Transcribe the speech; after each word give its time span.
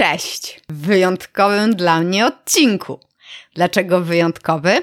Cześć! 0.00 0.60
W 0.68 0.86
wyjątkowym 0.86 1.76
dla 1.76 2.00
mnie 2.00 2.26
odcinku. 2.26 3.00
Dlaczego 3.54 4.00
wyjątkowy? 4.00 4.82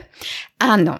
Ano, 0.60 1.00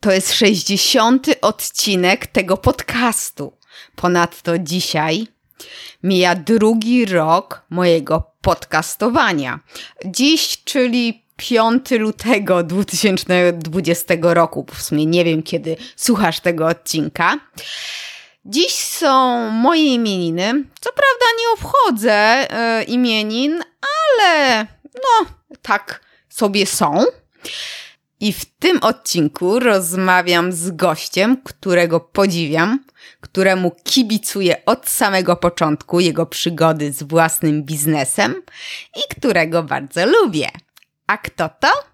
to 0.00 0.12
jest 0.12 0.32
60. 0.32 1.26
odcinek 1.40 2.26
tego 2.26 2.56
podcastu. 2.56 3.52
Ponadto 3.96 4.58
dzisiaj 4.58 5.26
mija 6.02 6.34
drugi 6.34 7.04
rok 7.04 7.62
mojego 7.70 8.32
podcastowania. 8.40 9.60
Dziś, 10.04 10.64
czyli 10.64 11.22
5 11.36 11.90
lutego 11.90 12.62
2020 12.62 14.14
roku, 14.20 14.66
w 14.74 14.82
sumie 14.82 15.06
nie 15.06 15.24
wiem 15.24 15.42
kiedy 15.42 15.76
słuchasz 15.96 16.40
tego 16.40 16.66
odcinka. 16.66 17.38
Dziś 18.44 18.72
są 18.72 19.38
moje 19.50 19.94
imieniny. 19.94 20.64
Co 20.80 20.90
prawda 20.92 21.26
nie 21.40 21.48
obchodzę 21.54 22.12
e, 22.12 22.82
imienin, 22.82 23.62
ale 24.16 24.66
no, 24.94 25.26
tak 25.62 26.00
sobie 26.28 26.66
są. 26.66 27.04
I 28.20 28.32
w 28.32 28.44
tym 28.44 28.78
odcinku 28.82 29.58
rozmawiam 29.58 30.52
z 30.52 30.70
gościem, 30.70 31.42
którego 31.44 32.00
podziwiam, 32.00 32.84
któremu 33.20 33.70
kibicuję 33.84 34.64
od 34.64 34.88
samego 34.88 35.36
początku 35.36 36.00
jego 36.00 36.26
przygody 36.26 36.92
z 36.92 37.02
własnym 37.02 37.62
biznesem 37.62 38.42
i 38.96 39.14
którego 39.16 39.62
bardzo 39.62 40.06
lubię. 40.06 40.48
A 41.06 41.18
kto 41.18 41.48
to? 41.48 41.91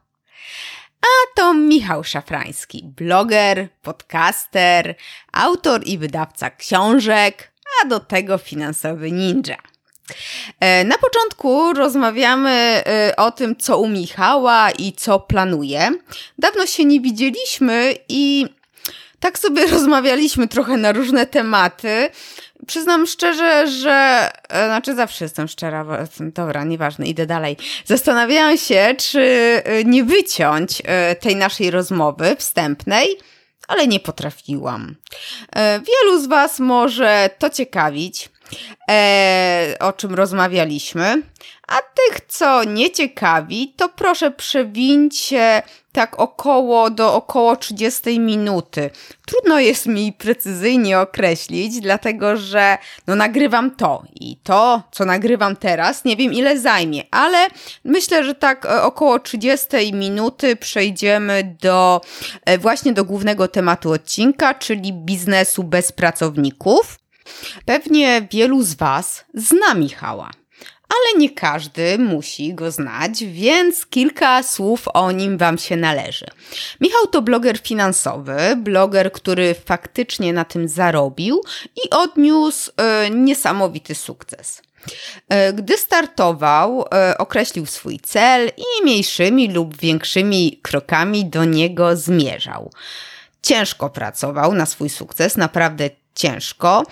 A 1.03 1.37
to 1.37 1.55
Michał 1.55 2.05
Szafrański, 2.05 2.85
bloger, 2.97 3.69
podcaster, 3.83 4.95
autor 5.33 5.81
i 5.87 5.99
wydawca 5.99 6.51
książek, 6.51 7.53
a 7.83 7.89
do 7.89 8.01
tego 8.01 8.39
finansowy 8.39 9.13
ninja. 9.13 9.57
E, 10.61 10.85
na 10.85 10.99
początku 10.99 11.73
rozmawiamy 11.73 12.51
e, 12.51 13.17
o 13.17 13.31
tym, 13.31 13.57
co 13.57 13.79
u 13.79 13.89
Michała 13.89 14.71
i 14.71 14.93
co 14.93 15.21
planuje. 15.21 15.91
Dawno 16.39 16.67
się 16.67 16.85
nie 16.85 17.01
widzieliśmy 17.01 17.95
i 18.09 18.47
tak 19.21 19.39
sobie 19.39 19.67
rozmawialiśmy 19.77 20.49
trochę 20.49 20.77
na 20.77 20.93
różne 20.93 21.27
tematy. 21.27 22.11
Przyznam 22.67 23.07
szczerze, 23.07 23.67
że. 23.67 24.29
E, 24.49 24.67
znaczy, 24.67 24.95
zawsze 24.95 25.25
jestem 25.25 25.49
szczera. 25.49 25.85
Bo, 25.85 25.93
dobra, 26.21 26.65
nieważne, 26.65 27.07
idę 27.07 27.27
dalej. 27.27 27.57
Zastanawiałam 27.85 28.59
się, 28.59 28.95
czy 28.99 29.63
nie 29.85 30.05
wyciąć 30.05 30.83
tej 31.21 31.37
naszej 31.37 31.71
rozmowy 31.71 32.37
wstępnej, 32.39 33.07
ale 33.69 33.87
nie 33.87 34.01
potrafiłam. 34.01 34.95
Wielu 35.57 36.23
z 36.23 36.27
Was 36.27 36.59
może 36.59 37.31
to 37.39 37.51
ciekawić 37.51 38.31
e, 38.91 39.77
o 39.81 39.93
czym 39.93 40.15
rozmawialiśmy. 40.15 41.23
A 41.69 41.77
tych, 41.77 42.21
co 42.29 42.65
nie 42.65 42.91
ciekawi, 42.91 43.75
to 43.77 43.89
proszę 43.89 44.31
przewincie 44.31 45.63
tak 45.99 46.21
około 46.21 46.91
do 46.91 47.15
około 47.15 47.57
30 47.57 48.21
minuty. 48.21 48.91
Trudno 49.27 49.61
jest 49.61 49.87
mi 49.87 50.13
precyzyjnie 50.13 51.01
określić, 51.01 51.81
dlatego 51.81 52.37
że 52.37 52.79
no 53.07 53.17
nagrywam 53.17 53.71
to 53.71 54.03
i 54.21 54.37
to, 54.37 54.83
co 54.93 55.05
nagrywam 55.05 55.57
teraz, 55.57 56.05
nie 56.05 56.17
wiem 56.17 56.33
ile 56.33 56.59
zajmie, 56.59 57.03
ale 57.11 57.47
myślę, 57.85 58.25
że 58.25 58.35
tak 58.35 58.67
e, 58.67 58.83
około 58.83 59.19
30 59.19 59.93
minuty 59.93 60.57
przejdziemy 60.57 61.57
do 61.61 62.01
e, 62.45 62.59
właśnie 62.59 62.93
do 62.93 63.05
głównego 63.05 63.49
tematu 63.49 63.93
odcinka, 63.93 64.55
czyli 64.55 64.93
biznesu 64.93 65.65
bez 65.65 65.93
pracowników. 65.93 66.99
Pewnie 67.65 68.29
wielu 68.31 68.63
z 68.63 68.75
Was 68.75 69.25
zna 69.35 69.75
Michała, 69.75 70.31
ale 70.89 71.21
nie 71.21 71.31
każdy 71.31 71.99
musi 71.99 72.55
go 72.55 72.71
znać, 72.71 73.25
więc 73.25 73.87
kilka 73.87 74.43
słów 74.43 74.89
o 74.95 75.13
nim 75.13 75.39
Wam 75.39 75.59
się 75.59 75.77
należy. 75.77 76.27
Michał 76.81 77.07
to 77.07 77.23
bloger 77.23 77.59
finansowy, 77.59 78.39
bloger, 78.57 79.13
który 79.13 79.55
faktycznie 79.65 80.33
na 80.33 80.45
tym 80.45 80.69
zarobił 80.69 81.43
i 81.85 81.91
odniósł 81.91 82.71
e, 82.77 83.11
niesamowity 83.11 83.95
sukces. 83.95 84.63
E, 85.29 85.53
gdy 85.53 85.77
startował, 85.79 86.85
e, 86.95 87.19
określił 87.19 87.67
swój 87.67 88.01
cel 88.01 88.51
i 88.57 88.83
mniejszymi 88.83 89.49
lub 89.53 89.77
większymi 89.77 90.61
krokami 90.63 91.25
do 91.25 91.45
niego 91.45 91.97
zmierzał. 91.97 92.71
Ciężko 93.43 93.91
pracował 93.91 94.55
na 94.55 94.67
swój 94.67 94.89
sukces, 94.89 95.37
naprawdę 95.37 95.91
ciężko. 96.15 96.83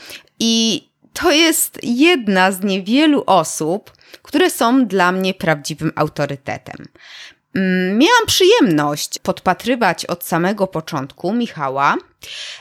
I 0.41 0.87
to 1.17 1.31
jest 1.31 1.79
jedna 1.83 2.53
z 2.53 2.61
niewielu 2.61 3.23
osób, 3.27 3.93
które 4.23 4.51
są 4.51 4.87
dla 4.87 5.13
mnie 5.13 5.35
prawdziwym 5.35 5.93
autorytetem. 5.97 6.87
Mm, 7.55 7.99
miałam 7.99 8.27
przyjemność 8.27 9.19
podpatrywać 9.19 10.05
od 10.05 10.25
samego 10.25 10.67
początku 10.67 11.33
Michała. 11.33 11.97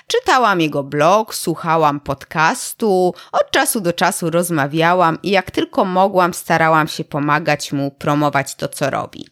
Czytałam 0.07 0.61
jego 0.61 0.83
blog, 0.83 1.35
słuchałam 1.35 1.99
podcastu, 1.99 3.13
od 3.31 3.51
czasu 3.51 3.81
do 3.81 3.93
czasu 3.93 4.29
rozmawiałam 4.29 5.17
i 5.23 5.29
jak 5.29 5.51
tylko 5.51 5.85
mogłam, 5.85 6.33
starałam 6.33 6.87
się 6.87 7.03
pomagać 7.03 7.71
mu 7.71 7.91
promować 7.91 8.55
to, 8.55 8.67
co 8.67 8.89
robi. 8.89 9.27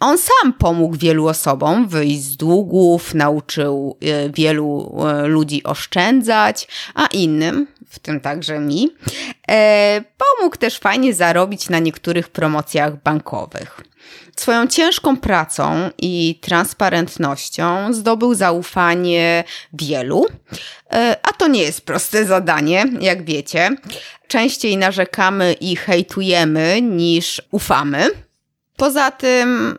On 0.00 0.18
sam 0.18 0.52
pomógł 0.52 0.96
wielu 0.96 1.28
osobom 1.28 1.88
wyjść 1.88 2.22
z 2.22 2.36
długów, 2.36 3.14
nauczył 3.14 3.96
e, 4.02 4.30
wielu 4.30 4.96
e, 5.08 5.26
ludzi 5.26 5.62
oszczędzać, 5.64 6.68
a 6.94 7.06
innym, 7.06 7.66
w 7.94 7.98
tym 7.98 8.20
także 8.20 8.58
mi, 8.58 8.90
e, 9.48 10.04
pomógł 10.16 10.56
też 10.56 10.78
fajnie 10.78 11.14
zarobić 11.14 11.68
na 11.68 11.78
niektórych 11.78 12.28
promocjach 12.28 13.02
bankowych. 13.02 13.80
Swoją 14.36 14.66
ciężką 14.66 15.16
pracą 15.16 15.90
i 15.98 16.38
transparentnością 16.42 17.92
zdobył 17.92 18.34
zaufanie 18.34 19.44
wielu, 19.72 20.26
e, 20.92 21.16
a 21.22 21.32
to 21.32 21.48
nie 21.48 21.62
jest 21.62 21.80
proste 21.80 22.24
zadanie, 22.24 22.84
jak 23.00 23.24
wiecie. 23.24 23.70
Częściej 24.28 24.76
narzekamy 24.76 25.52
i 25.52 25.76
hejtujemy 25.76 26.82
niż 26.82 27.42
ufamy. 27.50 28.06
Poza 28.76 29.10
tym 29.10 29.78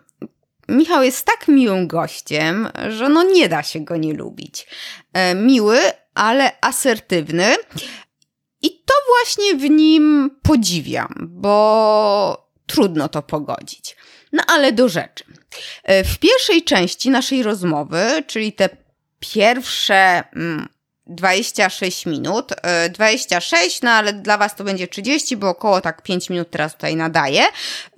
Michał 0.70 1.04
jest 1.04 1.26
tak 1.26 1.48
miłym 1.48 1.88
gościem, 1.88 2.70
że 2.90 3.10
no 3.10 3.24
nie 3.24 3.50
da 3.50 3.64
się 3.64 3.80
go 3.80 3.98
nie 3.98 4.14
lubić. 4.14 4.68
E, 5.14 5.36
miły, 5.36 5.80
ale 6.14 6.52
asertywny. 6.62 7.56
I 8.66 8.70
to 8.86 8.94
właśnie 9.08 9.56
w 9.56 9.70
nim 9.70 10.32
podziwiam, 10.44 11.14
bo 11.20 12.50
trudno 12.66 13.10
to 13.10 13.22
pogodzić. 13.22 13.96
No 14.32 14.44
ale 14.48 14.72
do 14.72 14.90
rzeczy. 14.90 15.24
E, 15.84 16.04
w 16.04 16.20
pierwszej 16.20 16.64
części 16.64 17.10
naszej 17.10 17.44
rozmowy, 17.44 18.24
czyli 18.28 18.54
te 18.54 18.70
pierwsze 19.20 20.24
26 21.08 22.08
mm, 22.08 22.20
minut, 22.20 22.54
26, 22.92 23.84
e, 23.84 23.86
no 23.86 23.92
ale 23.92 24.14
dla 24.14 24.38
Was 24.38 24.56
to 24.56 24.64
będzie 24.64 24.88
30, 24.88 25.38
bo 25.38 25.50
około 25.50 25.82
tak 25.82 26.02
5 26.02 26.30
minut 26.30 26.50
teraz 26.52 26.74
tutaj 26.74 26.96
nadaję, 26.96 27.44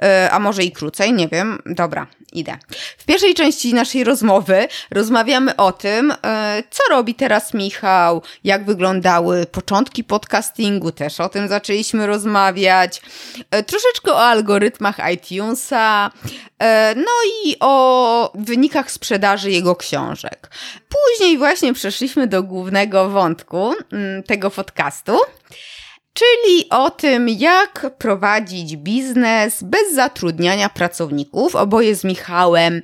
e, 0.02 0.30
a 0.32 0.40
może 0.40 0.64
i 0.64 0.72
krócej, 0.72 1.14
nie 1.14 1.28
wiem. 1.28 1.62
Dobra, 1.66 2.08
idę. 2.34 2.58
W 2.98 3.06
pierwszej 3.06 3.34
części 3.34 3.74
naszej 3.74 4.04
rozmowy 4.04 4.68
rozmawiamy 4.92 5.56
o 5.56 5.72
tym, 5.72 6.12
e, 6.12 6.64
co 6.70 6.84
robi 6.90 7.16
teraz 7.16 7.54
Michał, 7.54 8.22
jak 8.44 8.66
wyglądały 8.66 9.46
początki 9.46 10.04
podcastingu, 10.04 10.92
też 10.92 11.20
o 11.20 11.30
tym 11.30 11.48
zaczęliśmy 11.48 12.08
rozmawiać. 12.08 13.02
Troszeczkę 13.68 14.14
o 14.14 14.26
algorytmach 14.26 14.98
iTunesa, 15.14 16.12
no 16.96 17.12
i 17.46 17.56
o 17.60 18.32
wynikach 18.36 18.92
sprzedaży 18.92 19.52
jego 19.52 19.76
książek. 19.76 20.50
Później 20.90 21.38
właśnie 21.38 21.74
przeszliśmy 21.74 22.28
do 22.28 22.44
głównego 22.44 23.10
wątku 23.10 23.74
mm, 23.92 24.24
tego 24.24 24.52
podcastu 24.52 25.18
czyli 26.18 26.70
o 26.70 26.90
tym, 26.90 27.30
jak 27.30 27.92
prowadzić 27.98 28.78
biznes 28.78 29.64
bez 29.64 29.94
zatrudniania 29.94 30.70
pracowników. 30.70 31.56
Oboje 31.56 31.96
z 31.96 32.04
Michałem 32.04 32.82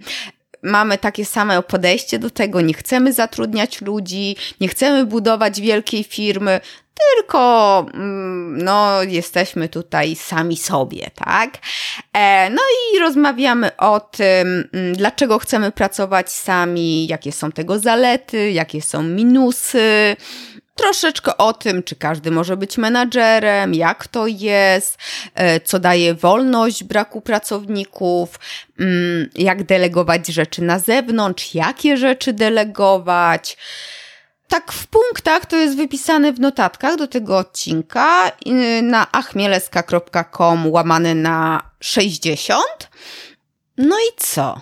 mamy 0.63 0.97
takie 0.97 1.25
same 1.25 1.63
podejście 1.63 2.19
do 2.19 2.29
tego, 2.29 2.61
nie 2.61 2.73
chcemy 2.73 3.13
zatrudniać 3.13 3.81
ludzi, 3.81 4.35
nie 4.61 4.67
chcemy 4.67 5.05
budować 5.05 5.61
wielkiej 5.61 6.03
firmy, 6.03 6.61
tylko 6.93 7.85
mm, 7.93 8.63
no, 8.63 9.03
jesteśmy 9.03 9.69
tutaj 9.69 10.15
sami 10.15 10.57
sobie, 10.57 11.11
tak? 11.15 11.57
E, 12.13 12.49
no 12.49 12.61
i 12.61 12.99
rozmawiamy 12.99 13.77
o 13.77 13.99
tym, 13.99 14.69
mm, 14.73 14.95
dlaczego 14.95 15.39
chcemy 15.39 15.71
pracować 15.71 16.31
sami, 16.31 17.07
jakie 17.07 17.31
są 17.31 17.51
tego 17.51 17.79
zalety, 17.79 18.51
jakie 18.51 18.81
są 18.81 19.03
minusy, 19.03 20.15
troszeczkę 20.75 21.37
o 21.37 21.53
tym, 21.53 21.83
czy 21.83 21.95
każdy 21.95 22.31
może 22.31 22.57
być 22.57 22.77
menadżerem, 22.77 23.73
jak 23.73 24.07
to 24.07 24.27
jest, 24.27 24.97
e, 25.35 25.59
co 25.59 25.79
daje 25.79 26.13
wolność 26.13 26.83
braku 26.83 27.21
pracowników, 27.21 28.39
mm, 28.79 29.29
jak 29.35 29.63
delegować 29.63 30.27
rzeczy 30.27 30.61
na 30.61 30.79
zewnątrz, 30.79 31.55
jakie 31.55 31.97
rzeczy 31.97 32.33
delegować. 32.33 33.57
Tak 34.47 34.71
w 34.71 34.87
punktach 34.87 35.45
to 35.45 35.55
jest 35.55 35.77
wypisane 35.77 36.33
w 36.33 36.39
notatkach 36.39 36.95
do 36.95 37.07
tego 37.07 37.37
odcinka 37.37 38.31
y, 38.47 38.81
na 38.81 39.11
achmieleska.com 39.11 40.71
łamane 40.71 41.15
na 41.15 41.61
60. 41.79 42.63
No 43.77 43.95
i 43.95 44.15
co? 44.17 44.61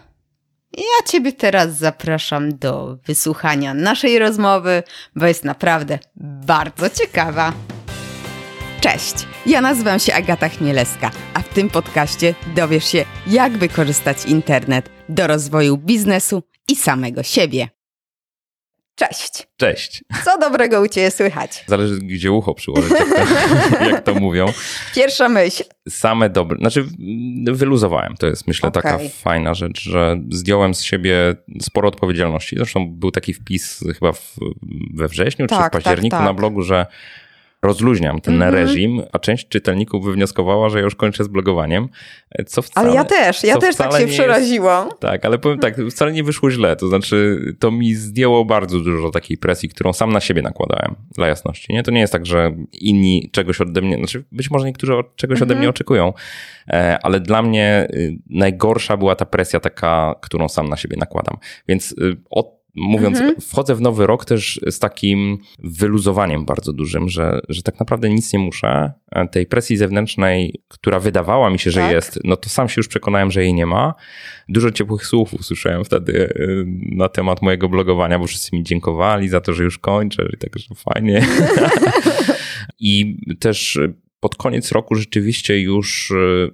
Ja 0.78 1.06
Ciebie 1.08 1.34
teraz 1.34 1.78
zapraszam 1.78 2.58
do 2.58 2.98
wysłuchania 3.06 3.74
naszej 3.74 4.20
rozmowy, 4.20 4.84
bo 5.16 5.26
jest 5.26 5.44
naprawdę 5.44 6.00
bardzo 6.16 6.90
ciekawa. 6.90 7.54
Cześć, 8.82 9.14
ja 9.46 9.62
nazywam 9.62 10.00
się 10.00 10.14
Agata 10.14 10.50
Chmielewska, 10.50 11.12
a 11.34 11.40
w 11.42 11.50
tym 11.50 11.70
podcaście 11.70 12.36
dowiesz 12.56 12.86
się, 12.86 13.06
jak 13.28 13.58
wykorzystać 13.58 14.26
internet 14.26 14.90
do 15.10 15.28
rozwoju 15.28 15.78
biznesu 15.78 16.44
i 16.68 16.76
samego 16.76 17.24
siebie. 17.24 17.81
Cześć. 18.96 19.48
Cześć. 19.58 20.04
Co 20.26 20.38
dobrego 20.38 20.82
u 20.82 20.88
Ciebie 20.88 21.12
słychać? 21.12 21.64
Zależy, 21.68 22.00
gdzie 22.00 22.32
ucho 22.32 22.54
przyłożyć, 22.54 22.92
jak 22.92 23.10
to, 23.10 23.84
jak 23.90 24.04
to 24.04 24.16
mówią. 24.16 24.46
Pierwsza 24.96 25.30
myśl. 25.30 25.64
Same 25.90 26.30
dobre, 26.30 26.58
znaczy 26.58 26.86
wyluzowałem, 27.52 28.16
to 28.18 28.28
jest 28.28 28.48
myślę 28.48 28.70
okay. 28.70 28.84
taka 28.84 29.00
fajna 29.10 29.54
rzecz, 29.54 29.82
że 29.82 30.18
zdjąłem 30.30 30.74
z 30.74 30.84
siebie 30.84 31.36
sporo 31.62 31.88
odpowiedzialności. 31.88 32.56
Zresztą 32.56 32.88
był 32.90 33.12
taki 33.12 33.34
wpis 33.34 33.84
chyba 34.00 34.12
w, 34.12 34.36
we 34.94 35.08
wrześniu 35.08 35.48
tak, 35.48 35.58
czy 35.58 35.62
w 35.62 35.64
tak, 35.64 35.72
październiku 35.72 36.12
tak, 36.12 36.20
tak. 36.20 36.28
na 36.28 36.34
blogu, 36.34 36.62
że 36.62 36.86
rozluźniam 37.62 38.22
ten 38.22 38.34
mm 38.34 38.50
-hmm. 38.50 38.54
reżim, 38.54 39.02
a 39.12 39.20
część 39.20 39.48
czytelników 39.48 40.06
wywnioskowała, 40.06 40.70
że 40.70 40.78
ja 40.78 40.84
już 40.84 40.96
kończę 40.96 41.24
z 41.24 41.28
blogowaniem, 41.28 41.90
co 42.46 42.62
wcale... 42.62 42.88
Ale 42.88 42.96
ja 42.96 43.04
też, 43.04 43.44
ja 43.44 43.58
też 43.58 43.76
tak 43.76 43.94
się 43.94 44.08
przeraziłam. 44.08 44.86
Jest, 44.86 45.00
tak, 45.00 45.26
ale 45.26 45.38
powiem 45.38 45.60
tak, 45.60 45.76
wcale 45.92 46.12
nie 46.12 46.24
wyszło 46.24 46.52
źle, 46.52 46.76
to 46.76 46.88
znaczy 46.88 47.40
to 47.60 47.72
mi 47.72 47.94
zdjęło 47.94 48.46
bardzo 48.46 48.80
dużo 48.80 49.12
takiej 49.12 49.38
presji, 49.38 49.70
którą 49.70 49.94
sam 49.94 50.12
na 50.12 50.20
siebie 50.20 50.42
nakładałem, 50.42 50.96
dla 51.16 51.28
jasności, 51.28 51.74
nie? 51.74 51.84
To 51.84 51.92
nie 51.92 52.00
jest 52.00 52.14
tak, 52.14 52.26
że 52.26 52.52
inni 52.74 53.30
czegoś 53.32 53.62
ode 53.62 53.82
mnie, 53.82 53.98
znaczy 53.98 54.24
być 54.32 54.52
może 54.52 54.66
niektórzy 54.66 54.94
czegoś 55.16 55.38
mm 55.38 55.40
-hmm. 55.40 55.52
ode 55.52 55.56
mnie 55.56 55.68
mhm. 55.68 55.70
oczekują, 55.70 56.14
e, 56.68 57.00
ale 57.04 57.20
dla 57.20 57.42
mnie 57.42 57.88
y, 57.94 58.18
najgorsza 58.30 58.98
była 58.98 59.16
ta 59.16 59.26
presja 59.26 59.60
taka, 59.60 60.16
którą 60.22 60.50
sam 60.50 60.70
na 60.70 60.78
siebie 60.78 60.98
nakładam, 60.98 61.38
więc 61.68 61.92
y, 61.92 62.18
od 62.30 62.61
mówiąc, 62.76 63.18
mhm. 63.18 63.42
wchodzę 63.42 63.76
w 63.76 63.82
nowy 63.82 64.08
rok 64.08 64.26
też 64.26 64.60
z 64.70 64.80
takim 64.80 65.38
wyluzowaniem 65.60 66.46
bardzo 66.46 66.74
dużym, 66.74 67.10
że, 67.10 67.40
że 67.50 67.64
tak 67.64 67.80
naprawdę 67.80 68.10
nic 68.10 68.34
nie 68.34 68.40
muszę. 68.40 68.92
Tej 69.32 69.46
presji 69.46 69.78
zewnętrznej, 69.78 70.62
która 70.68 71.00
wydawała 71.00 71.50
mi 71.50 71.60
się, 71.60 71.72
że 71.72 71.80
tak. 71.80 71.92
jest, 71.92 72.20
no 72.24 72.36
to 72.36 72.50
sam 72.50 72.70
się 72.70 72.74
już 72.78 72.88
przekonałem, 72.88 73.32
że 73.32 73.44
jej 73.44 73.54
nie 73.54 73.66
ma. 73.66 73.94
Dużo 74.50 74.72
ciepłych 74.72 75.06
słów 75.06 75.34
usłyszałem 75.34 75.86
wtedy 75.86 76.14
y, 76.14 76.66
na 76.92 77.10
temat 77.10 77.42
mojego 77.42 77.70
blogowania, 77.70 78.20
bo 78.20 78.28
wszyscy 78.28 78.56
mi 78.56 78.64
dziękowali 78.64 79.30
za 79.30 79.42
to, 79.42 79.54
że 79.54 79.64
już 79.64 79.78
kończę 79.78 80.30
i 80.34 80.38
tak, 80.38 80.60
że 80.60 80.76
fajnie. 80.76 81.28
I 82.80 83.18
też 83.40 83.80
pod 84.22 84.36
koniec 84.36 84.72
roku 84.72 84.96
rzeczywiście 84.96 85.60
już 85.60 86.12
y, 86.12 86.52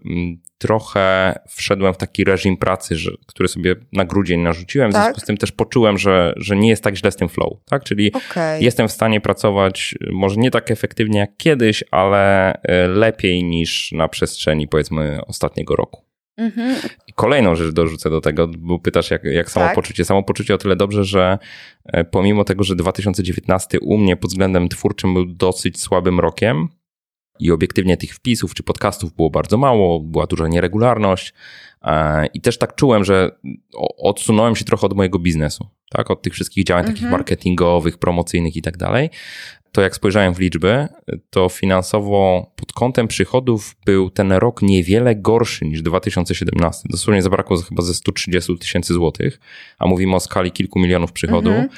trochę 0.57 1.39
wszedłem 1.49 1.93
w 1.93 1.97
taki 1.97 2.23
reżim 2.23 2.57
pracy, 2.57 2.95
że, 2.95 3.11
który 3.25 3.49
sobie 3.49 3.75
na 3.93 4.05
grudzień 4.05 4.41
narzuciłem. 4.41 4.91
Tak? 4.91 5.01
W 5.01 5.05
związku 5.05 5.21
z 5.21 5.25
tym 5.25 5.37
też 5.37 5.51
poczułem, 5.51 5.97
że, 5.97 6.33
że 6.37 6.55
nie 6.55 6.69
jest 6.69 6.83
tak 6.83 6.95
źle 6.95 7.11
z 7.11 7.15
tym 7.15 7.29
flow. 7.29 7.53
Tak? 7.65 7.83
Czyli 7.83 8.13
okay. 8.13 8.61
jestem 8.61 8.87
w 8.87 8.91
stanie 8.91 9.21
pracować 9.21 9.95
może 10.11 10.35
nie 10.35 10.51
tak 10.51 10.71
efektywnie 10.71 11.19
jak 11.19 11.37
kiedyś, 11.37 11.83
ale 11.91 12.53
y, 12.55 12.87
lepiej 12.87 13.43
niż 13.43 13.91
na 13.91 14.07
przestrzeni 14.07 14.67
powiedzmy 14.67 15.19
ostatniego 15.25 15.75
roku. 15.75 16.07
Mhm. 16.37 16.75
Kolejną 17.15 17.55
rzecz 17.55 17.73
dorzucę 17.73 18.09
do 18.09 18.21
tego, 18.21 18.47
bo 18.47 18.79
pytasz, 18.79 19.11
jak, 19.11 19.23
jak 19.23 19.51
samopoczucie. 19.51 20.03
Tak. 20.03 20.07
Samopoczucie 20.07 20.55
o 20.55 20.57
tyle 20.57 20.75
dobrze, 20.75 21.03
że 21.03 21.37
e, 21.85 22.03
pomimo 22.03 22.43
tego, 22.43 22.63
że 22.63 22.75
2019 22.75 23.79
u 23.79 23.97
mnie 23.97 24.15
pod 24.15 24.29
względem 24.29 24.69
twórczym 24.69 25.13
był 25.13 25.25
dosyć 25.25 25.81
słabym 25.81 26.19
rokiem, 26.19 26.67
i 27.39 27.51
obiektywnie 27.51 27.97
tych 27.97 28.13
wpisów 28.15 28.53
czy 28.53 28.63
podcastów 28.63 29.13
było 29.13 29.29
bardzo 29.29 29.57
mało, 29.57 29.99
była 29.99 30.27
duża 30.27 30.47
nieregularność. 30.47 31.33
E, 31.81 32.25
I 32.33 32.41
też 32.41 32.57
tak 32.57 32.75
czułem, 32.75 33.03
że 33.03 33.31
odsunąłem 33.97 34.55
się 34.55 34.65
trochę 34.65 34.85
od 34.87 34.93
mojego 34.93 35.19
biznesu, 35.19 35.67
tak? 35.89 36.11
Od 36.11 36.21
tych 36.21 36.33
wszystkich 36.33 36.63
działań 36.63 36.81
mhm. 36.81 36.95
takich 36.95 37.11
marketingowych, 37.11 37.97
promocyjnych 37.97 38.55
i 38.55 38.61
tak 38.61 38.77
dalej. 38.77 39.09
To 39.71 39.81
jak 39.81 39.95
spojrzałem 39.95 40.33
w 40.33 40.39
liczby, 40.39 40.87
to 41.29 41.49
finansowo 41.49 42.51
pod 42.55 42.73
kątem 42.73 43.07
przychodów 43.07 43.75
był 43.85 44.09
ten 44.09 44.31
rok 44.31 44.61
niewiele 44.61 45.15
gorszy 45.15 45.65
niż 45.65 45.81
2017. 45.81 46.89
Dosłownie 46.91 47.21
zabrakło 47.21 47.57
chyba 47.57 47.81
ze 47.81 47.93
130 47.93 48.57
tysięcy 48.57 48.93
złotych, 48.93 49.39
a 49.79 49.87
mówimy 49.87 50.15
o 50.15 50.19
skali 50.19 50.51
kilku 50.51 50.79
milionów 50.79 51.11
przychodu. 51.11 51.49
Mhm. 51.49 51.69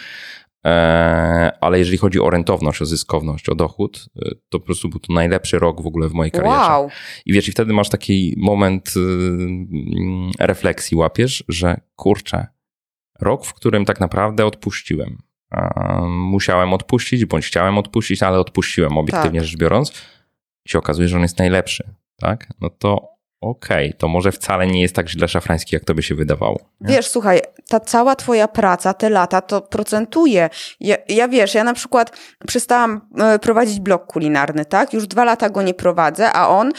E, 0.65 1.51
ale 1.61 1.79
jeżeli 1.79 1.97
chodzi 1.97 2.19
o 2.19 2.29
rentowność, 2.29 2.81
o 2.81 2.85
zyskowność, 2.85 3.49
o 3.49 3.55
dochód, 3.55 4.05
e, 4.15 4.29
to 4.49 4.59
po 4.59 4.65
prostu 4.65 4.89
był 4.89 4.99
to 4.99 5.13
najlepszy 5.13 5.59
rok 5.59 5.81
w 5.81 5.87
ogóle 5.87 6.09
w 6.09 6.13
mojej 6.13 6.31
karierze. 6.31 6.55
Wow. 6.55 6.89
I 7.25 7.33
wiesz, 7.33 7.47
i 7.47 7.51
wtedy 7.51 7.73
masz 7.73 7.89
taki 7.89 8.35
moment 8.37 8.93
y, 8.95 8.99
mm, 8.99 10.31
refleksji, 10.39 10.97
łapiesz, 10.97 11.43
że 11.47 11.81
kurczę, 11.95 12.47
rok, 13.19 13.45
w 13.45 13.53
którym 13.53 13.85
tak 13.85 13.99
naprawdę 13.99 14.45
odpuściłem. 14.45 15.17
Musiałem 16.07 16.73
odpuścić, 16.73 17.25
bądź 17.25 17.47
chciałem 17.47 17.77
odpuścić, 17.77 18.23
ale 18.23 18.39
odpuściłem, 18.39 18.97
obiektywnie 18.97 19.39
tak. 19.39 19.47
rzecz 19.47 19.59
biorąc. 19.59 19.93
I 20.65 20.69
się 20.69 20.79
okazuje, 20.79 21.07
że 21.07 21.15
on 21.15 21.21
jest 21.21 21.39
najlepszy, 21.39 21.93
tak? 22.19 22.53
No 22.61 22.69
to 22.69 23.18
okej, 23.41 23.87
okay, 23.87 23.97
to 23.97 24.07
może 24.07 24.31
wcale 24.31 24.67
nie 24.67 24.81
jest 24.81 24.95
tak 24.95 25.09
źle 25.09 25.27
szafrański, 25.27 25.75
jak 25.75 25.85
to 25.85 25.93
by 25.93 26.03
się 26.03 26.15
wydawało. 26.15 26.59
Nie? 26.81 26.95
Wiesz, 26.95 27.07
słuchaj, 27.07 27.41
ta 27.69 27.79
cała 27.79 28.15
twoja 28.15 28.47
praca, 28.47 28.93
te 28.93 29.09
lata, 29.09 29.41
to 29.41 29.61
procentuje. 29.61 30.49
Ja, 30.79 30.95
ja 31.09 31.27
wiesz, 31.27 31.53
ja 31.53 31.63
na 31.63 31.73
przykład 31.73 32.17
przestałam 32.47 33.01
e, 33.19 33.39
prowadzić 33.39 33.79
blog 33.79 34.05
kulinarny, 34.05 34.65
tak? 34.65 34.93
Już 34.93 35.07
dwa 35.07 35.23
lata 35.23 35.49
go 35.49 35.61
nie 35.61 35.73
prowadzę, 35.73 36.31
a 36.31 36.47
on 36.47 36.71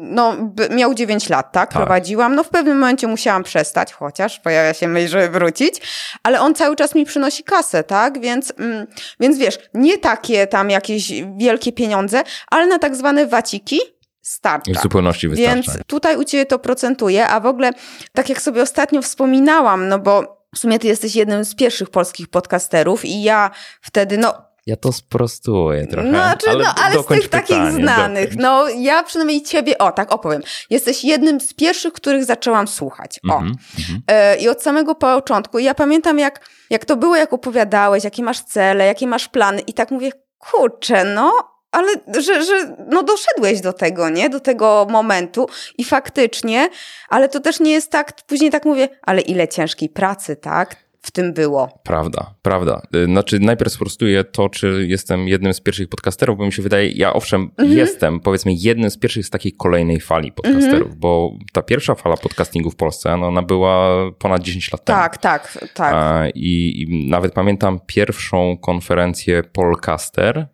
no, 0.00 0.36
miał 0.70 0.94
dziewięć 0.94 1.28
lat, 1.28 1.52
tak? 1.52 1.72
tak? 1.72 1.82
Prowadziłam. 1.82 2.34
No 2.34 2.44
w 2.44 2.48
pewnym 2.48 2.78
momencie 2.78 3.06
musiałam 3.06 3.42
przestać, 3.42 3.92
chociaż 3.92 4.40
pojawia 4.40 4.74
się 4.74 4.88
myśl, 4.88 5.08
żeby 5.08 5.28
wrócić, 5.28 5.80
ale 6.22 6.40
on 6.40 6.54
cały 6.54 6.76
czas 6.76 6.94
mi 6.94 7.04
przynosi 7.04 7.44
kasę, 7.44 7.84
tak? 7.84 8.20
Więc, 8.20 8.52
mm, 8.58 8.86
więc 9.20 9.38
wiesz, 9.38 9.58
nie 9.74 9.98
takie 9.98 10.46
tam 10.46 10.70
jakieś 10.70 11.12
wielkie 11.36 11.72
pieniądze, 11.72 12.22
ale 12.50 12.66
na 12.66 12.78
tak 12.78 12.96
zwane 12.96 13.26
waciki, 13.26 13.80
starcza. 14.22 14.72
W 14.72 14.82
zupełności 14.82 15.28
wystarcza. 15.28 15.72
Więc 15.72 15.86
tutaj 15.86 16.16
u 16.16 16.24
Ciebie 16.24 16.46
to 16.46 16.58
procentuje, 16.58 17.28
a 17.28 17.40
w 17.40 17.46
ogóle 17.46 17.70
tak 18.12 18.28
jak 18.28 18.42
sobie 18.42 18.62
ostatnio 18.62 19.02
wspominałam, 19.02 19.88
no 19.88 19.98
bo 19.98 20.40
w 20.54 20.58
sumie 20.58 20.78
Ty 20.78 20.86
jesteś 20.86 21.14
jednym 21.14 21.44
z 21.44 21.54
pierwszych 21.54 21.90
polskich 21.90 22.28
podcasterów 22.28 23.04
i 23.04 23.22
ja 23.22 23.50
wtedy, 23.80 24.18
no 24.18 24.50
ja 24.66 24.76
to 24.76 24.92
sprostuję 24.92 25.86
trochę. 25.86 26.08
No, 26.08 26.18
znaczy, 26.18 26.50
ale, 26.50 26.64
no, 26.64 26.74
ale 26.84 27.02
z 27.02 27.06
tych 27.06 27.22
pytanie, 27.22 27.42
takich 27.46 27.72
znanych. 27.72 28.24
Dokończ. 28.24 28.42
No, 28.42 28.68
ja 28.68 29.02
przynajmniej 29.02 29.42
ciebie, 29.42 29.78
o 29.78 29.92
tak 29.92 30.12
opowiem. 30.12 30.42
Jesteś 30.70 31.04
jednym 31.04 31.40
z 31.40 31.54
pierwszych, 31.54 31.92
których 31.92 32.24
zaczęłam 32.24 32.68
słuchać. 32.68 33.20
O. 33.30 33.38
Mm 33.38 33.52
-hmm. 33.52 34.40
I 34.40 34.48
od 34.48 34.62
samego 34.62 34.94
początku. 34.94 35.58
I 35.58 35.64
ja 35.64 35.74
pamiętam, 35.74 36.18
jak, 36.18 36.50
jak 36.70 36.84
to 36.84 36.96
było, 36.96 37.16
jak 37.16 37.32
opowiadałeś, 37.32 38.04
jakie 38.04 38.22
masz 38.22 38.40
cele, 38.40 38.86
jakie 38.86 39.06
masz 39.06 39.28
plany. 39.28 39.60
I 39.60 39.74
tak 39.74 39.90
mówię, 39.90 40.10
kurczę, 40.38 41.04
no, 41.04 41.32
ale 41.72 41.92
że, 42.20 42.44
że 42.44 42.76
no 42.88 43.02
doszedłeś 43.02 43.60
do 43.60 43.72
tego, 43.72 44.08
nie? 44.08 44.30
Do 44.30 44.40
tego 44.40 44.86
momentu 44.90 45.46
i 45.78 45.84
faktycznie, 45.84 46.68
ale 47.08 47.28
to 47.28 47.40
też 47.40 47.60
nie 47.60 47.72
jest 47.72 47.90
tak, 47.90 48.12
później 48.26 48.50
tak 48.50 48.64
mówię, 48.64 48.88
ale 49.02 49.20
ile 49.20 49.48
ciężkiej 49.48 49.88
pracy, 49.88 50.36
tak? 50.36 50.90
w 51.02 51.10
tym 51.10 51.32
było. 51.32 51.80
Prawda, 51.82 52.34
prawda. 52.42 52.82
Y, 52.96 53.04
znaczy, 53.04 53.38
najpierw 53.38 53.72
sprostuję 53.72 54.24
to, 54.24 54.48
czy 54.48 54.86
jestem 54.88 55.28
jednym 55.28 55.54
z 55.54 55.60
pierwszych 55.60 55.88
podcasterów, 55.88 56.38
bo 56.38 56.46
mi 56.46 56.52
się 56.52 56.62
wydaje, 56.62 56.90
ja 56.90 57.12
owszem, 57.12 57.50
mhm. 57.58 57.78
jestem, 57.78 58.20
powiedzmy, 58.20 58.52
jednym 58.54 58.90
z 58.90 58.98
pierwszych 58.98 59.26
z 59.26 59.30
takiej 59.30 59.52
kolejnej 59.52 60.00
fali 60.00 60.32
podcasterów, 60.32 60.82
mhm. 60.82 60.98
bo 60.98 61.32
ta 61.52 61.62
pierwsza 61.62 61.94
fala 61.94 62.16
podcastingu 62.16 62.70
w 62.70 62.76
Polsce, 62.76 63.16
no, 63.16 63.26
ona 63.26 63.42
była 63.42 63.96
ponad 64.18 64.42
10 64.42 64.72
lat 64.72 64.84
tak, 64.84 65.18
temu. 65.18 65.32
Tak, 65.32 65.52
tak, 65.52 65.74
tak. 65.74 66.36
I, 66.36 66.82
I 66.82 67.08
nawet 67.08 67.32
pamiętam 67.32 67.80
pierwszą 67.86 68.58
konferencję 68.58 69.42
Polcaster, 69.42 70.48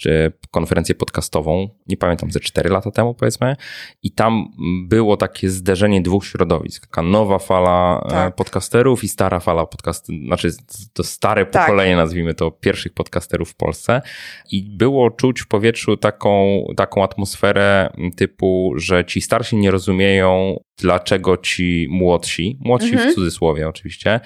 czy 0.00 0.32
konferencję 0.50 0.94
podcastową, 0.94 1.68
nie 1.86 1.96
pamiętam, 1.96 2.30
ze 2.30 2.40
4 2.40 2.70
lata 2.70 2.90
temu 2.90 3.14
powiedzmy, 3.14 3.56
i 4.02 4.10
tam 4.10 4.44
było 4.88 5.16
takie 5.16 5.50
zderzenie 5.50 6.02
dwóch 6.02 6.26
środowisk. 6.26 6.86
Taka 6.86 7.02
nowa 7.02 7.38
fala 7.38 8.02
e, 8.06 8.10
tak. 8.10 8.34
podcasterów 8.34 9.04
i 9.04 9.08
stara 9.08 9.40
fala 9.40 9.66
podcastów, 9.66 10.14
znaczy 10.26 10.50
to 10.92 11.04
stare 11.04 11.46
tak. 11.46 11.62
pokolenie, 11.62 11.96
nazwijmy 11.96 12.34
to, 12.34 12.50
pierwszych 12.50 12.94
podcasterów 12.94 13.50
w 13.50 13.54
Polsce. 13.54 14.02
I 14.50 14.62
było 14.62 15.10
czuć 15.10 15.40
w 15.40 15.48
powietrzu 15.48 15.96
taką, 15.96 16.64
taką 16.76 17.04
atmosferę 17.04 17.92
typu, 18.16 18.72
że 18.76 19.04
ci 19.04 19.20
starsi 19.20 19.56
nie 19.56 19.70
rozumieją 19.70 20.56
dlaczego 20.80 21.36
ci 21.36 21.86
młodsi, 21.90 22.58
młodsi 22.60 22.92
mhm. 22.92 23.10
w 23.10 23.14
cudzysłowie 23.14 23.68
oczywiście, 23.68 24.20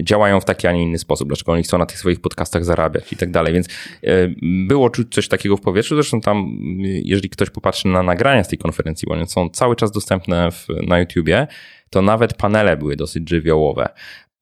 działają 0.00 0.40
w 0.40 0.44
taki, 0.44 0.66
a 0.66 0.72
nie 0.72 0.82
inny 0.82 0.98
sposób, 0.98 1.28
dlaczego 1.28 1.52
oni 1.52 1.62
chcą 1.62 1.78
na 1.78 1.86
tych 1.86 1.98
swoich 1.98 2.20
podcastach 2.20 2.64
zarabiać 2.64 3.12
i 3.12 3.16
tak 3.16 3.30
dalej. 3.30 3.52
Więc 3.52 3.68
e, 3.68 4.28
było 4.66 4.90
czuć 4.90 5.08
coś 5.18 5.28
takiego 5.28 5.56
w 5.56 5.60
powietrzu. 5.60 5.94
Zresztą 5.94 6.20
tam, 6.20 6.58
jeżeli 7.04 7.30
ktoś 7.30 7.50
popatrzy 7.50 7.88
na 7.88 8.02
nagrania 8.02 8.44
z 8.44 8.48
tej 8.48 8.58
konferencji, 8.58 9.06
bo 9.06 9.14
one 9.14 9.26
są 9.26 9.50
cały 9.50 9.76
czas 9.76 9.90
dostępne 9.90 10.50
w, 10.50 10.66
na 10.86 10.98
YouTubie, 10.98 11.46
to 11.90 12.02
nawet 12.02 12.34
panele 12.34 12.76
były 12.76 12.96
dosyć 12.96 13.30
żywiołowe. 13.30 13.88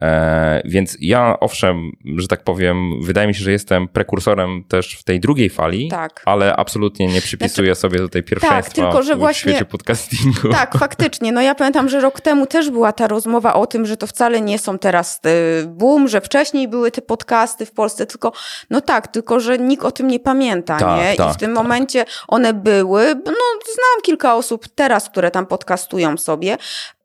E, 0.03 0.62
więc 0.65 0.97
ja 1.00 1.41
owszem, 1.41 1.93
że 2.17 2.29
tak 2.29 2.45
powiem, 2.45 3.03
wydaje 3.03 3.29
mi 3.29 3.35
się, 3.35 3.45
że 3.45 3.53
jestem 3.53 3.88
prekursorem 3.88 4.65
też 4.69 4.99
w 4.99 5.05
tej 5.05 5.21
drugiej 5.21 5.50
fali, 5.50 5.88
tak. 5.88 6.23
ale 6.26 6.57
absolutnie 6.57 7.07
nie 7.07 7.21
przypisuję 7.21 7.69
znaczy, 7.69 7.81
sobie 7.81 7.99
tutaj 7.99 8.23
pierwszeństwa 8.23 8.62
tak, 8.62 8.73
tylko, 8.73 9.03
że 9.03 9.17
w 9.17 9.19
właśnie, 9.19 9.53
świecie 9.53 9.65
podcastingu. 9.65 10.49
Tak, 10.49 10.79
faktycznie. 10.79 11.33
No 11.33 11.41
ja 11.41 11.55
pamiętam, 11.55 11.88
że 11.88 12.00
rok 12.00 12.21
temu 12.21 12.47
też 12.47 12.71
była 12.71 12.93
ta 12.93 13.09
rozmowa 13.09 13.55
o 13.55 13.67
tym, 13.67 13.87
że 13.87 13.97
to 13.97 14.07
wcale 14.07 14.41
nie 14.41 14.59
są 14.59 14.79
teraz 14.79 15.21
y, 15.26 15.67
boom, 15.67 16.09
że 16.09 16.21
wcześniej 16.21 16.69
były 16.69 16.91
te 16.91 17.03
podcasty 17.03 17.67
w 17.67 17.73
Polsce, 17.73 18.07
tylko 18.07 18.33
no 18.71 18.81
tak, 18.81 19.09
tylko 19.09 19.41
że 19.41 19.59
nikt 19.59 19.85
o 19.85 19.91
tym 19.91 20.09
nie 20.09 20.21
pamięta, 20.21 20.79
tak, 20.79 21.00
nie? 21.00 21.17
Tak, 21.17 21.31
I 21.31 21.35
w 21.35 21.37
tym 21.37 21.55
tak. 21.55 21.65
momencie 21.65 22.05
one 22.29 22.55
były, 22.55 23.15
no 23.15 23.33
znam 23.75 24.03
kilka 24.03 24.35
osób 24.35 24.69
teraz, 24.75 25.09
które 25.09 25.31
tam 25.31 25.47
podcastują 25.47 26.17
sobie, 26.19 26.57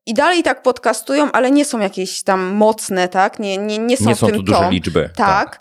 i 0.05 0.13
dalej 0.13 0.43
tak 0.43 0.63
podcastują, 0.63 1.31
ale 1.31 1.51
nie 1.51 1.65
są 1.65 1.79
jakieś 1.79 2.23
tam 2.23 2.41
mocne, 2.41 3.07
tak? 3.07 3.39
Nie, 3.39 3.57
nie, 3.57 3.77
nie 3.77 3.97
są 3.97 4.05
nie 4.05 4.15
w 4.15 4.19
są 4.19 4.27
tym 4.27 4.35
tu 4.35 4.43
duże 4.43 4.69
liczby. 4.71 5.09
Tak. 5.15 5.49
tak. 5.49 5.59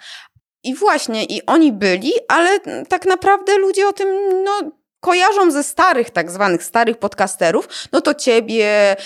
I 0.64 0.74
właśnie, 0.74 1.24
i 1.24 1.46
oni 1.46 1.72
byli, 1.72 2.12
ale 2.28 2.60
tak 2.88 3.06
naprawdę 3.06 3.58
ludzie 3.58 3.88
o 3.88 3.92
tym, 3.92 4.08
no, 4.44 4.70
kojarzą 5.00 5.50
ze 5.50 5.62
starych, 5.62 6.10
tak 6.10 6.30
zwanych 6.30 6.64
starych 6.64 6.98
podcasterów, 6.98 7.68
no 7.92 8.00
to 8.00 8.14
ciebie, 8.14 8.96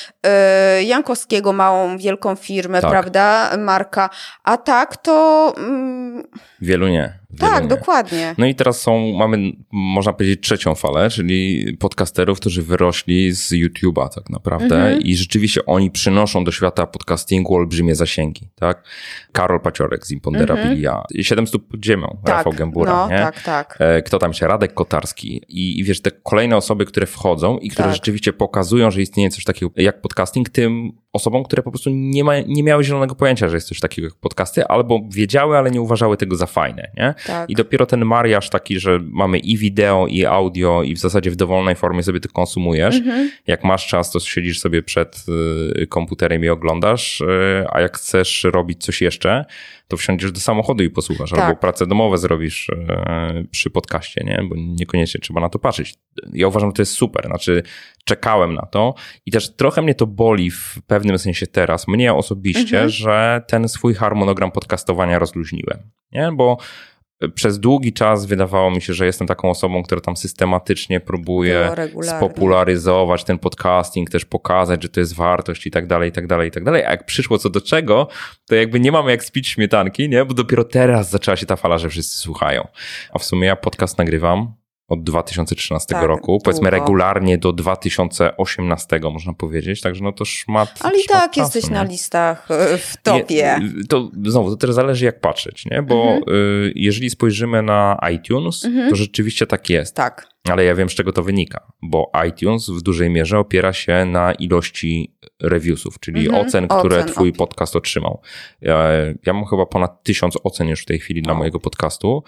y, 0.78 0.84
Jankowskiego, 0.84 1.52
małą, 1.52 1.98
wielką 1.98 2.36
firmę, 2.36 2.80
tak. 2.80 2.90
prawda, 2.90 3.56
Marka, 3.58 4.10
a 4.44 4.56
tak 4.56 4.96
to... 4.96 5.52
Mm, 5.56 6.22
Wielu 6.60 6.88
nie. 6.88 7.23
Tak, 7.38 7.62
nie. 7.62 7.68
dokładnie. 7.68 8.34
No 8.38 8.46
i 8.46 8.54
teraz 8.54 8.80
są, 8.80 9.12
mamy, 9.12 9.52
można 9.72 10.12
powiedzieć, 10.12 10.40
trzecią 10.40 10.74
falę, 10.74 11.10
czyli 11.10 11.66
podcasterów, 11.80 12.40
którzy 12.40 12.62
wyrośli 12.62 13.32
z 13.32 13.52
YouTube'a 13.52 14.08
tak 14.08 14.30
naprawdę 14.30 14.76
mhm. 14.76 15.00
i 15.00 15.16
rzeczywiście 15.16 15.66
oni 15.66 15.90
przynoszą 15.90 16.44
do 16.44 16.52
świata 16.52 16.86
podcastingu 16.86 17.54
olbrzymie 17.54 17.94
zasięgi, 17.94 18.48
tak? 18.54 18.84
Karol 19.32 19.60
Paciorek 19.60 20.06
z 20.06 20.10
Imponderabilia, 20.10 20.90
mhm. 20.90 21.22
7 21.22 21.46
stóp 21.46 21.68
pod 21.68 21.84
ziemią, 21.84 22.18
tak, 22.24 22.36
Rafał 22.36 22.52
Gębura, 22.52 22.92
no, 22.92 23.08
nie? 23.08 23.18
tak, 23.18 23.42
tak. 23.42 23.76
E, 23.80 24.02
kto 24.02 24.18
tam 24.18 24.32
się? 24.32 24.46
Radek 24.46 24.74
Kotarski 24.74 25.42
I, 25.48 25.78
i 25.78 25.84
wiesz, 25.84 26.02
te 26.02 26.10
kolejne 26.10 26.56
osoby, 26.56 26.86
które 26.86 27.06
wchodzą 27.06 27.58
i 27.58 27.70
które 27.70 27.88
tak. 27.88 27.94
rzeczywiście 27.94 28.32
pokazują, 28.32 28.90
że 28.90 29.02
istnieje 29.02 29.30
coś 29.30 29.44
takiego 29.44 29.72
jak 29.76 30.00
podcasting, 30.00 30.48
tym 30.48 31.03
osobom, 31.14 31.44
które 31.44 31.62
po 31.62 31.70
prostu 31.70 31.90
nie, 31.90 32.24
ma, 32.24 32.40
nie 32.40 32.62
miały 32.62 32.84
zielonego 32.84 33.14
pojęcia, 33.14 33.48
że 33.48 33.56
jest 33.56 33.68
coś 33.68 33.80
takiego 33.80 34.08
jak 34.08 34.14
podcasty, 34.14 34.66
albo 34.66 35.00
wiedziały, 35.10 35.56
ale 35.56 35.70
nie 35.70 35.80
uważały 35.80 36.16
tego 36.16 36.36
za 36.36 36.46
fajne, 36.46 36.90
nie? 36.96 37.14
Tak. 37.26 37.50
I 37.50 37.54
dopiero 37.54 37.86
ten 37.86 38.04
mariaż 38.04 38.50
taki, 38.50 38.80
że 38.80 39.00
mamy 39.02 39.38
i 39.38 39.56
wideo, 39.56 40.06
i 40.06 40.24
audio, 40.24 40.82
i 40.82 40.94
w 40.94 40.98
zasadzie 40.98 41.30
w 41.30 41.36
dowolnej 41.36 41.74
formie 41.74 42.02
sobie 42.02 42.20
to 42.20 42.28
konsumujesz. 42.28 42.96
Mhm. 42.96 43.30
Jak 43.46 43.64
masz 43.64 43.86
czas, 43.86 44.10
to 44.10 44.20
siedzisz 44.20 44.60
sobie 44.60 44.82
przed 44.82 45.24
y, 45.82 45.86
komputerem 45.86 46.44
i 46.44 46.48
oglądasz, 46.48 47.20
y, 47.20 47.66
a 47.70 47.80
jak 47.80 47.96
chcesz 47.96 48.44
robić 48.44 48.84
coś 48.84 49.02
jeszcze, 49.02 49.44
to 49.88 49.96
wsiądziesz 49.96 50.32
do 50.32 50.40
samochodu 50.40 50.84
i 50.84 50.90
posłuchasz, 50.90 51.30
tak. 51.30 51.40
albo 51.40 51.56
prace 51.56 51.86
domowe 51.86 52.18
zrobisz 52.18 52.70
e, 52.70 53.44
przy 53.50 53.70
podcaście, 53.70 54.24
nie? 54.24 54.40
Bo 54.48 54.54
niekoniecznie 54.58 55.20
trzeba 55.20 55.40
na 55.40 55.48
to 55.48 55.58
patrzeć. 55.58 55.94
Ja 56.32 56.48
uważam, 56.48 56.70
że 56.70 56.74
to 56.74 56.82
jest 56.82 56.92
super, 56.92 57.26
znaczy 57.26 57.62
czekałem 58.04 58.54
na 58.54 58.66
to 58.66 58.94
i 59.26 59.30
też 59.30 59.56
trochę 59.56 59.82
mnie 59.82 59.94
to 59.94 60.06
boli 60.06 60.50
w 60.50 60.78
pewnym 60.86 61.18
sensie 61.18 61.46
teraz, 61.46 61.88
mnie 61.88 62.14
osobiście, 62.14 62.76
mhm. 62.76 62.88
że 62.88 63.42
ten 63.46 63.68
swój 63.68 63.94
harmonogram 63.94 64.50
podcastowania 64.50 65.18
rozluźniłem, 65.18 65.78
nie? 66.12 66.32
Bo 66.32 66.58
przez 67.34 67.60
długi 67.60 67.92
czas 67.92 68.26
wydawało 68.26 68.70
mi 68.70 68.82
się, 68.82 68.94
że 68.94 69.06
jestem 69.06 69.26
taką 69.26 69.50
osobą, 69.50 69.82
która 69.82 70.00
tam 70.00 70.16
systematycznie 70.16 71.00
próbuje 71.00 71.70
spopularyzować 72.02 73.24
ten 73.24 73.38
podcasting, 73.38 74.10
też 74.10 74.24
pokazać, 74.24 74.82
że 74.82 74.88
to 74.88 75.00
jest 75.00 75.14
wartość 75.14 75.66
i 75.66 75.70
tak 75.70 75.86
dalej, 75.86 76.08
i 76.08 76.12
tak 76.12 76.26
dalej, 76.26 76.48
i 76.48 76.50
tak 76.50 76.64
dalej. 76.64 76.84
A 76.84 76.90
jak 76.90 77.06
przyszło 77.06 77.38
co 77.38 77.50
do 77.50 77.60
czego, 77.60 78.08
to 78.46 78.54
jakby 78.54 78.80
nie 78.80 78.92
mam 78.92 79.08
jak 79.08 79.24
spić 79.24 79.48
śmietanki, 79.48 80.08
nie? 80.08 80.24
Bo 80.24 80.34
dopiero 80.34 80.64
teraz 80.64 81.10
zaczęła 81.10 81.36
się 81.36 81.46
ta 81.46 81.56
fala, 81.56 81.78
że 81.78 81.88
wszyscy 81.88 82.18
słuchają. 82.18 82.68
A 83.12 83.18
w 83.18 83.24
sumie 83.24 83.46
ja 83.46 83.56
podcast 83.56 83.98
nagrywam 83.98 84.54
od 84.88 85.02
2013 85.04 85.94
tak, 85.94 86.04
roku, 86.04 86.26
długo. 86.26 86.44
powiedzmy 86.44 86.70
regularnie 86.70 87.38
do 87.38 87.52
2018 87.52 89.00
można 89.12 89.32
powiedzieć, 89.32 89.80
także 89.80 90.04
no 90.04 90.12
to 90.12 90.24
szmat 90.24 90.78
Ale 90.80 91.00
i 91.00 91.04
tak 91.08 91.36
jesteś 91.36 91.64
nie? 91.64 91.70
na 91.70 91.82
listach 91.82 92.50
e, 92.50 92.78
w 92.78 92.96
topie. 93.02 93.60
Nie, 93.60 93.84
to 93.88 94.10
znowu, 94.24 94.50
to 94.50 94.56
teraz 94.56 94.76
zależy 94.76 95.04
jak 95.04 95.20
patrzeć, 95.20 95.66
nie? 95.66 95.82
Bo 95.82 96.02
mhm. 96.02 96.22
y, 96.36 96.72
jeżeli 96.76 97.10
spojrzymy 97.10 97.62
na 97.62 97.98
iTunes, 98.12 98.64
mhm. 98.64 98.90
to 98.90 98.96
rzeczywiście 98.96 99.46
tak 99.46 99.70
jest. 99.70 99.96
Tak. 99.96 100.34
Ale 100.48 100.64
ja 100.64 100.74
wiem, 100.74 100.90
z 100.90 100.94
czego 100.94 101.12
to 101.12 101.22
wynika, 101.22 101.72
bo 101.82 102.10
iTunes 102.28 102.70
w 102.70 102.82
dużej 102.82 103.10
mierze 103.10 103.38
opiera 103.38 103.72
się 103.72 104.04
na 104.04 104.32
ilości 104.32 105.14
reviewsów, 105.42 106.00
czyli 106.00 106.26
mhm. 106.26 106.46
ocen, 106.46 106.68
które 106.68 106.98
ocen, 106.98 107.12
twój 107.12 107.32
podcast 107.32 107.76
otrzymał. 107.76 108.20
Ja, 108.60 108.88
ja, 109.26 109.32
mam 109.32 109.44
chyba 109.44 109.66
ponad 109.66 110.02
tysiąc 110.02 110.38
ocen 110.44 110.68
już 110.68 110.82
w 110.82 110.86
tej 110.86 110.98
chwili 110.98 111.22
dla 111.22 111.34
mojego 111.34 111.60
podcastu 111.60 112.22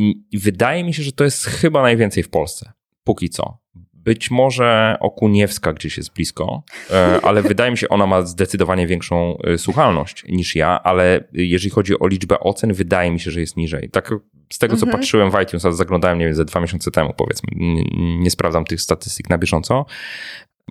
i 0.00 0.38
wydaje 0.38 0.84
mi 0.84 0.94
się, 0.94 1.02
że 1.02 1.12
to 1.12 1.24
jest 1.24 1.44
chyba 1.44 1.82
najwięcej 1.82 2.22
w 2.22 2.30
Polsce. 2.30 2.72
Póki 3.04 3.30
co. 3.30 3.58
Być 3.94 4.30
może 4.30 4.96
Okuniewska 5.00 5.72
gdzieś 5.72 5.96
jest 5.96 6.12
blisko, 6.12 6.62
e, 6.90 7.20
ale 7.26 7.42
wydaje 7.42 7.70
mi 7.70 7.78
się, 7.78 7.88
ona 7.88 8.06
ma 8.06 8.22
zdecydowanie 8.22 8.86
większą 8.86 9.38
e, 9.38 9.58
słuchalność 9.58 10.24
niż 10.28 10.56
ja, 10.56 10.82
ale 10.82 11.28
jeżeli 11.32 11.70
chodzi 11.70 11.98
o 11.98 12.06
liczbę 12.06 12.40
ocen, 12.40 12.72
wydaje 12.72 13.10
mi 13.10 13.20
się, 13.20 13.30
że 13.30 13.40
jest 13.40 13.56
niżej. 13.56 13.90
Tak 13.90 14.14
z 14.52 14.58
tego, 14.58 14.76
co 14.76 14.86
mhm. 14.86 14.98
patrzyłem 15.00 15.30
w 15.30 15.40
iTunes, 15.42 15.76
zaglądałem, 15.76 16.18
nie 16.18 16.24
wiem, 16.24 16.34
ze 16.34 16.44
dwa 16.44 16.60
miesiące 16.60 16.90
temu, 16.90 17.14
powiedzmy. 17.16 17.48
Nie, 17.56 17.84
nie 18.18 18.30
sprawdzam 18.30 18.64
tych 18.64 18.80
statystyk 18.80 19.30
na 19.30 19.38
bieżąco, 19.38 19.86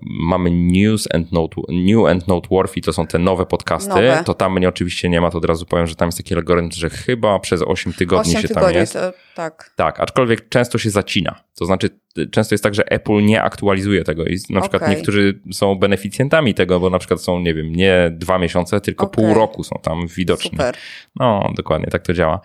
mamy 0.02 0.50
News 0.50 1.08
and, 1.14 1.32
Note, 1.32 1.56
New 1.68 2.06
and 2.06 2.28
Noteworthy, 2.28 2.80
to 2.80 2.92
są 2.92 3.06
te 3.06 3.18
nowe 3.18 3.46
podcasty, 3.46 3.88
nowe. 3.88 4.22
to 4.26 4.34
tam 4.34 4.54
mnie 4.54 4.68
oczywiście 4.68 5.08
nie 5.08 5.20
ma, 5.20 5.30
to 5.30 5.38
od 5.38 5.44
razu 5.44 5.66
powiem, 5.66 5.86
że 5.86 5.94
tam 5.94 6.08
jest 6.08 6.18
taki 6.18 6.34
algorytm, 6.34 6.70
że 6.72 6.90
chyba 6.90 7.38
przez 7.38 7.62
8 7.62 7.92
tygodni 7.92 8.30
8 8.30 8.42
się 8.42 8.48
tygodni, 8.48 8.68
tam 8.68 8.80
jest. 8.80 8.92
To, 8.92 9.12
tak. 9.34 9.70
Tak, 9.76 10.00
aczkolwiek 10.00 10.48
często 10.48 10.78
się 10.78 10.90
zacina. 10.90 11.44
To 11.58 11.66
znaczy, 11.66 11.90
często 12.30 12.54
jest 12.54 12.64
tak, 12.64 12.74
że 12.74 12.90
Apple 12.90 13.24
nie 13.24 13.42
aktualizuje 13.42 14.04
tego 14.04 14.24
i 14.24 14.38
na 14.50 14.60
przykład 14.60 14.82
okay. 14.82 14.94
niektórzy 14.94 15.40
są 15.52 15.74
beneficjentami 15.74 16.54
tego, 16.54 16.80
bo 16.80 16.90
na 16.90 16.98
przykład 16.98 17.20
są, 17.20 17.40
nie 17.40 17.54
wiem, 17.54 17.72
nie 17.72 18.10
dwa 18.12 18.38
miesiące, 18.38 18.80
tylko 18.80 19.06
okay. 19.06 19.24
pół 19.24 19.34
roku 19.34 19.64
są 19.64 19.80
tam 19.82 20.06
widoczni. 20.06 20.50
Super. 20.50 20.74
No, 21.16 21.52
dokładnie, 21.56 21.86
tak 21.86 22.02
to 22.02 22.12
działa. 22.12 22.40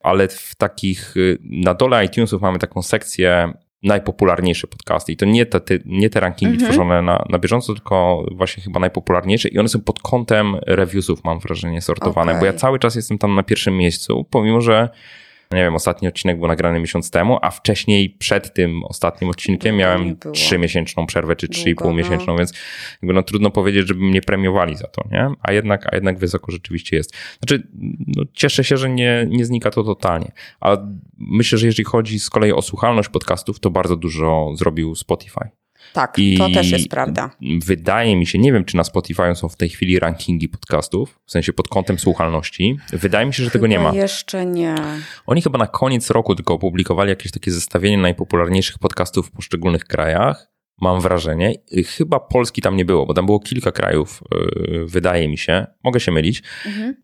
Ale 0.00 0.28
w 0.28 0.54
takich, 0.54 1.16
y, 1.16 1.38
na 1.42 1.74
dole 1.74 2.04
iTunesów 2.04 2.42
mamy 2.42 2.58
taką 2.58 2.82
sekcję 2.82 3.52
najpopularniejsze 3.82 4.66
podcasty. 4.66 5.12
I 5.12 5.16
to 5.16 5.26
nie 5.26 5.46
te, 5.46 5.78
nie 5.84 6.10
te 6.10 6.20
rankingi 6.20 6.54
mhm. 6.54 6.72
tworzone 6.72 7.02
na, 7.02 7.24
na 7.28 7.38
bieżąco, 7.38 7.74
tylko 7.74 8.26
właśnie 8.32 8.62
chyba 8.62 8.80
najpopularniejsze. 8.80 9.48
I 9.48 9.58
one 9.58 9.68
są 9.68 9.80
pod 9.80 10.02
kątem 10.02 10.56
reviewsów, 10.66 11.24
mam 11.24 11.38
wrażenie, 11.38 11.82
sortowane, 11.82 12.32
okay. 12.32 12.40
bo 12.40 12.46
ja 12.46 12.52
cały 12.52 12.78
czas 12.78 12.94
jestem 12.94 13.18
tam 13.18 13.34
na 13.34 13.42
pierwszym 13.42 13.76
miejscu, 13.76 14.26
pomimo 14.30 14.60
że 14.60 14.88
nie 15.52 15.62
wiem, 15.62 15.74
ostatni 15.74 16.08
odcinek 16.08 16.38
był 16.38 16.48
nagrany 16.48 16.80
miesiąc 16.80 17.10
temu, 17.10 17.38
a 17.42 17.50
wcześniej 17.50 18.10
przed 18.10 18.54
tym 18.54 18.84
ostatnim 18.84 19.30
odcinkiem 19.30 19.76
miałem 19.76 20.16
trzymiesięczną 20.32 21.06
przerwę, 21.06 21.36
czy 21.36 21.48
trzy 21.48 21.70
i 21.70 21.74
pół 21.74 21.92
miesięczną, 21.92 22.36
więc 22.36 22.52
jakby 23.02 23.14
no 23.14 23.22
trudno 23.22 23.50
powiedzieć, 23.50 23.88
żeby 23.88 24.00
mnie 24.00 24.20
premiowali 24.20 24.76
za 24.76 24.86
to, 24.86 25.08
nie? 25.12 25.30
A 25.42 25.52
jednak, 25.52 25.92
a 25.92 25.94
jednak 25.94 26.18
wysoko 26.18 26.52
rzeczywiście 26.52 26.96
jest. 26.96 27.14
Znaczy, 27.38 27.68
no, 28.06 28.22
cieszę 28.32 28.64
się, 28.64 28.76
że 28.76 28.90
nie, 28.90 29.26
nie 29.28 29.44
znika 29.44 29.70
to 29.70 29.84
totalnie, 29.84 30.32
ale 30.60 30.98
myślę, 31.18 31.58
że 31.58 31.66
jeżeli 31.66 31.84
chodzi 31.84 32.20
z 32.20 32.30
kolei 32.30 32.52
o 32.52 32.62
słuchalność 32.62 33.08
podcastów, 33.08 33.60
to 33.60 33.70
bardzo 33.70 33.96
dużo 33.96 34.52
zrobił 34.56 34.94
Spotify. 34.94 35.57
Tak, 35.92 36.18
I 36.18 36.38
to 36.38 36.48
też 36.50 36.70
jest 36.70 36.88
prawda. 36.88 37.30
Wydaje 37.64 38.16
mi 38.16 38.26
się, 38.26 38.38
nie 38.38 38.52
wiem, 38.52 38.64
czy 38.64 38.76
na 38.76 38.84
Spotify 38.84 39.34
są 39.34 39.48
w 39.48 39.56
tej 39.56 39.68
chwili 39.68 39.98
rankingi 39.98 40.48
podcastów, 40.48 41.18
w 41.26 41.32
sensie 41.32 41.52
pod 41.52 41.68
kątem 41.68 41.98
słuchalności. 41.98 42.78
Wydaje 42.92 43.26
mi 43.26 43.34
się, 43.34 43.44
że 43.44 43.50
chyba 43.50 43.52
tego 43.52 43.66
nie 43.66 43.78
ma. 43.78 43.92
Jeszcze 43.92 44.46
nie. 44.46 44.74
Oni 45.26 45.42
chyba 45.42 45.58
na 45.58 45.66
koniec 45.66 46.10
roku 46.10 46.34
tylko 46.34 46.54
opublikowali 46.54 47.10
jakieś 47.10 47.32
takie 47.32 47.50
zestawienie 47.50 47.98
najpopularniejszych 47.98 48.78
podcastów 48.78 49.26
w 49.26 49.30
poszczególnych 49.30 49.84
krajach 49.84 50.57
mam 50.80 51.00
wrażenie. 51.00 51.54
Chyba 51.86 52.20
Polski 52.20 52.62
tam 52.62 52.76
nie 52.76 52.84
było, 52.84 53.06
bo 53.06 53.14
tam 53.14 53.26
było 53.26 53.40
kilka 53.40 53.72
krajów, 53.72 54.22
yy, 54.32 54.86
wydaje 54.86 55.28
mi 55.28 55.38
się. 55.38 55.66
Mogę 55.84 56.00
się 56.00 56.12
mylić, 56.12 56.42
mhm. 56.66 56.94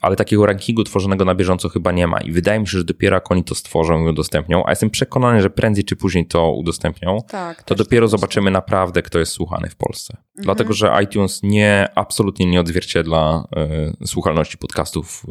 ale 0.00 0.16
takiego 0.16 0.46
rankingu 0.46 0.84
tworzonego 0.84 1.24
na 1.24 1.34
bieżąco 1.34 1.68
chyba 1.68 1.92
nie 1.92 2.06
ma. 2.06 2.20
I 2.20 2.32
wydaje 2.32 2.60
mi 2.60 2.66
się, 2.66 2.78
że 2.78 2.84
dopiero 2.84 3.16
jak 3.16 3.30
oni 3.30 3.44
to 3.44 3.54
stworzą 3.54 4.06
i 4.06 4.08
udostępnią, 4.08 4.62
a 4.66 4.70
jestem 4.70 4.90
przekonany, 4.90 5.42
że 5.42 5.50
prędzej 5.50 5.84
czy 5.84 5.96
później 5.96 6.26
to 6.26 6.52
udostępnią, 6.52 7.18
tak, 7.28 7.62
to 7.62 7.74
dopiero 7.74 8.06
tak 8.06 8.10
zobaczymy 8.10 8.50
naprawdę, 8.50 9.02
kto 9.02 9.18
jest 9.18 9.32
słuchany 9.32 9.68
w 9.70 9.76
Polsce. 9.76 10.16
Mhm. 10.32 10.44
Dlatego, 10.44 10.72
że 10.72 10.92
iTunes 11.04 11.40
nie, 11.42 11.88
absolutnie 11.94 12.46
nie 12.46 12.60
odzwierciedla 12.60 13.48
yy, 14.00 14.06
słuchalności 14.06 14.58
podcastów 14.58 15.24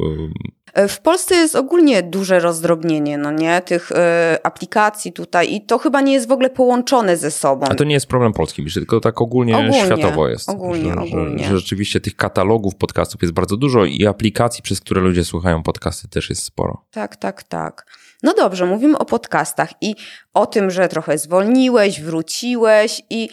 E, 0.72 0.88
w 0.88 1.00
Polsce 1.00 1.34
jest 1.34 1.56
ogólnie 1.56 2.02
duże 2.02 2.40
rozdrobnienie, 2.40 3.18
no 3.18 3.30
nie, 3.30 3.60
tych 3.60 3.90
y, 3.90 3.94
aplikacji 4.42 5.12
tutaj 5.12 5.54
i 5.54 5.66
to 5.66 5.78
chyba 5.78 6.00
nie 6.00 6.12
jest 6.12 6.28
w 6.28 6.32
ogóle 6.32 6.50
połączone 6.50 7.16
ze 7.16 7.30
sobą. 7.30 7.66
A 7.70 7.74
to 7.74 7.84
nie 7.84 7.94
jest 7.94 8.06
problem 8.06 8.32
polski, 8.32 8.62
myślę, 8.62 8.80
tylko 8.80 9.00
tak 9.00 9.20
ogólnie, 9.20 9.56
ogólnie 9.56 9.84
światowo 9.84 10.28
jest. 10.28 10.48
Ogólnie, 10.48 10.92
że, 10.92 11.00
ogólnie. 11.00 11.44
Że, 11.44 11.50
że, 11.50 11.58
rzeczywiście 11.58 12.00
tych 12.00 12.16
katalogów 12.16 12.74
podcastów 12.74 13.22
jest 13.22 13.34
bardzo 13.34 13.56
dużo 13.56 13.84
i 13.84 14.06
aplikacji, 14.06 14.62
przez 14.62 14.80
które 14.80 15.00
ludzie 15.00 15.24
słuchają 15.24 15.62
podcasty 15.62 16.08
też 16.08 16.30
jest 16.30 16.42
sporo. 16.42 16.84
Tak, 16.90 17.16
tak, 17.16 17.42
tak. 17.42 17.86
No 18.22 18.34
dobrze, 18.34 18.66
mówimy 18.66 18.98
o 18.98 19.04
podcastach 19.04 19.70
i 19.80 19.94
o 20.34 20.46
tym, 20.46 20.70
że 20.70 20.88
trochę 20.88 21.18
zwolniłeś, 21.18 22.00
wróciłeś 22.00 23.02
i 23.10 23.28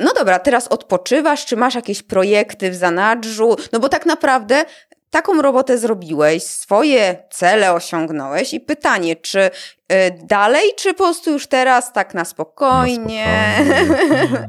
no 0.00 0.12
dobra, 0.12 0.38
teraz 0.38 0.68
odpoczywasz, 0.68 1.46
czy 1.46 1.56
masz 1.56 1.74
jakieś 1.74 2.02
projekty 2.02 2.70
w 2.70 2.74
zanadrzu? 2.74 3.56
No 3.72 3.80
bo 3.80 3.88
tak 3.88 4.06
naprawdę 4.06 4.64
taką 5.10 5.42
robotę 5.42 5.78
zrobiłeś, 5.78 6.42
swoje 6.42 7.22
cele 7.30 7.72
osiągnąłeś 7.72 8.54
i 8.54 8.60
pytanie, 8.60 9.16
czy 9.16 9.40
y, 9.40 9.50
dalej, 10.24 10.62
czy 10.76 10.94
po 10.94 11.04
prostu 11.04 11.30
już 11.30 11.46
teraz 11.46 11.92
tak 11.92 12.14
na 12.14 12.24
spokojnie? 12.24 13.26
Na 13.64 13.84
spokojnie. 13.86 14.48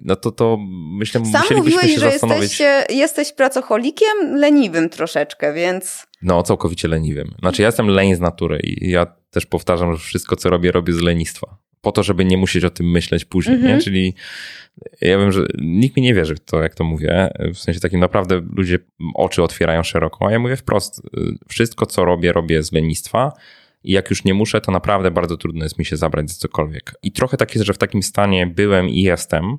No 0.00 0.16
to 0.16 0.30
to 0.30 0.56
myślę, 0.98 1.20
Sam 1.20 1.42
musielibyśmy 1.42 1.76
mówiłeś, 1.76 1.94
się 1.94 2.00
że 2.00 2.10
zastanowić. 2.10 2.60
jesteś, 2.60 2.96
jesteś 2.96 3.32
pracocholikiem, 3.32 4.36
leniwym 4.36 4.88
troszeczkę, 4.88 5.52
więc... 5.52 6.06
No, 6.22 6.42
całkowicie 6.42 6.88
leniwym. 6.88 7.34
Znaczy, 7.38 7.62
ja 7.62 7.68
jestem 7.68 7.88
leń 7.88 8.14
z 8.14 8.20
natury 8.20 8.60
i 8.64 8.90
ja 8.90 9.06
też 9.30 9.46
powtarzam, 9.46 9.92
że 9.92 9.98
wszystko, 9.98 10.36
co 10.36 10.50
robię, 10.50 10.72
robię 10.72 10.92
z 10.92 11.00
lenistwa. 11.00 11.56
Po 11.82 11.92
to, 11.92 12.02
żeby 12.02 12.24
nie 12.24 12.36
musieć 12.36 12.64
o 12.64 12.70
tym 12.70 12.90
myśleć 12.90 13.24
później, 13.24 13.56
Mhm. 13.56 13.76
nie? 13.76 13.82
Czyli 13.82 14.14
ja 15.00 15.18
wiem, 15.18 15.32
że 15.32 15.46
nikt 15.60 15.96
mi 15.96 16.02
nie 16.02 16.14
wierzy 16.14 16.34
w 16.34 16.40
to, 16.40 16.62
jak 16.62 16.74
to 16.74 16.84
mówię. 16.84 17.30
W 17.54 17.58
sensie 17.58 17.80
takim 17.80 18.00
naprawdę 18.00 18.42
ludzie 18.56 18.78
oczy 19.14 19.42
otwierają 19.42 19.82
szeroko, 19.82 20.26
a 20.26 20.32
ja 20.32 20.38
mówię 20.38 20.56
wprost. 20.56 20.98
y, 20.98 21.20
Wszystko, 21.48 21.86
co 21.86 22.04
robię, 22.04 22.32
robię 22.32 22.62
z 22.62 22.72
lenistwa. 22.72 23.32
I 23.84 23.92
jak 23.92 24.10
już 24.10 24.24
nie 24.24 24.34
muszę, 24.34 24.60
to 24.60 24.72
naprawdę 24.72 25.10
bardzo 25.10 25.36
trudno 25.36 25.64
jest 25.64 25.78
mi 25.78 25.84
się 25.84 25.96
zabrać 25.96 26.30
za 26.30 26.36
cokolwiek. 26.38 26.94
I 27.02 27.12
trochę 27.12 27.36
tak 27.36 27.54
jest, 27.54 27.66
że 27.66 27.72
w 27.72 27.78
takim 27.78 28.02
stanie 28.02 28.46
byłem 28.46 28.88
i 28.88 29.02
jestem, 29.02 29.58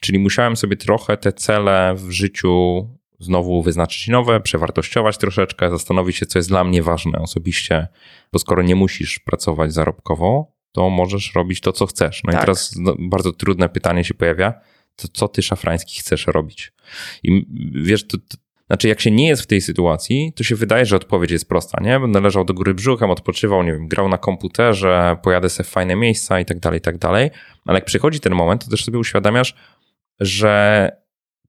czyli 0.00 0.18
musiałem 0.18 0.56
sobie 0.56 0.76
trochę 0.76 1.16
te 1.16 1.32
cele 1.32 1.94
w 1.96 2.10
życiu 2.10 2.86
znowu 3.18 3.62
wyznaczyć 3.62 4.08
nowe, 4.08 4.40
przewartościować 4.40 5.18
troszeczkę, 5.18 5.70
zastanowić 5.70 6.16
się, 6.16 6.26
co 6.26 6.38
jest 6.38 6.48
dla 6.48 6.64
mnie 6.64 6.82
ważne 6.82 7.18
osobiście, 7.18 7.88
bo 8.32 8.38
skoro 8.38 8.62
nie 8.62 8.74
musisz 8.76 9.18
pracować 9.18 9.72
zarobkowo, 9.72 10.52
to 10.78 10.90
możesz 10.90 11.34
robić 11.34 11.60
to, 11.60 11.72
co 11.72 11.86
chcesz. 11.86 12.24
No 12.24 12.32
Tak. 12.32 12.40
i 12.40 12.42
teraz 12.42 12.76
no, 12.76 12.96
bardzo 12.98 13.32
trudne 13.32 13.68
pytanie 13.68 14.04
się 14.04 14.14
pojawia, 14.14 14.54
to 14.96 15.08
co 15.12 15.28
ty, 15.28 15.42
Szafrański, 15.42 16.00
chcesz 16.00 16.26
robić? 16.26 16.72
I 17.22 17.46
wiesz, 17.82 18.06
to, 18.06 18.18
to, 18.18 18.36
znaczy 18.66 18.88
jak 18.88 19.00
się 19.00 19.10
nie 19.10 19.28
jest 19.28 19.42
w 19.42 19.46
tej 19.46 19.60
sytuacji, 19.60 20.32
to 20.36 20.44
się 20.44 20.54
wydaje, 20.54 20.86
że 20.86 20.96
odpowiedź 20.96 21.30
jest 21.30 21.48
prosta, 21.48 21.82
nie? 21.82 22.00
Będę 22.00 22.20
leżał 22.20 22.44
do 22.44 22.54
góry 22.54 22.74
brzuchem, 22.74 23.10
odpoczywał, 23.10 23.62
nie 23.62 23.72
wiem, 23.72 23.88
grał 23.88 24.08
na 24.08 24.18
komputerze, 24.18 25.16
pojadę 25.22 25.48
sobie 25.50 25.68
w 25.68 25.70
fajne 25.72 25.96
miejsca 25.96 26.40
i 26.40 26.44
tak 26.44 26.58
dalej, 26.58 26.78
i 26.78 26.82
tak 26.82 26.98
dalej. 26.98 27.30
Ale 27.64 27.76
jak 27.76 27.84
przychodzi 27.84 28.20
ten 28.20 28.34
moment, 28.34 28.64
to 28.64 28.70
też 28.70 28.84
sobie 28.84 28.98
uświadamiasz, 28.98 29.54
że 30.20 30.90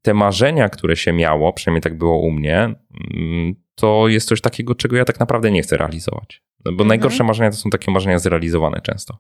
te 0.02 0.14
marzenia, 0.14 0.70
które 0.70 0.96
się 0.96 1.14
miało, 1.14 1.54
przynajmniej 1.54 1.82
tak 1.82 1.98
było 1.98 2.20
u 2.20 2.32
mnie, 2.32 2.76
mm, 3.14 3.56
to 3.76 4.08
jest 4.08 4.28
coś 4.28 4.42
takiego, 4.42 4.76
czego 4.76 4.98
ja 4.98 5.06
tak 5.06 5.20
naprawdę 5.20 5.52
nie 5.52 5.62
chcę 5.62 5.78
realizować. 5.78 6.49
No 6.66 6.72
Bo 6.72 6.84
Mhm. 6.84 6.88
najgorsze 6.88 7.24
marzenia 7.24 7.52
to 7.52 7.58
są 7.58 7.70
takie 7.70 7.92
marzenia 7.92 8.20
zrealizowane 8.20 8.82
często. 8.82 9.18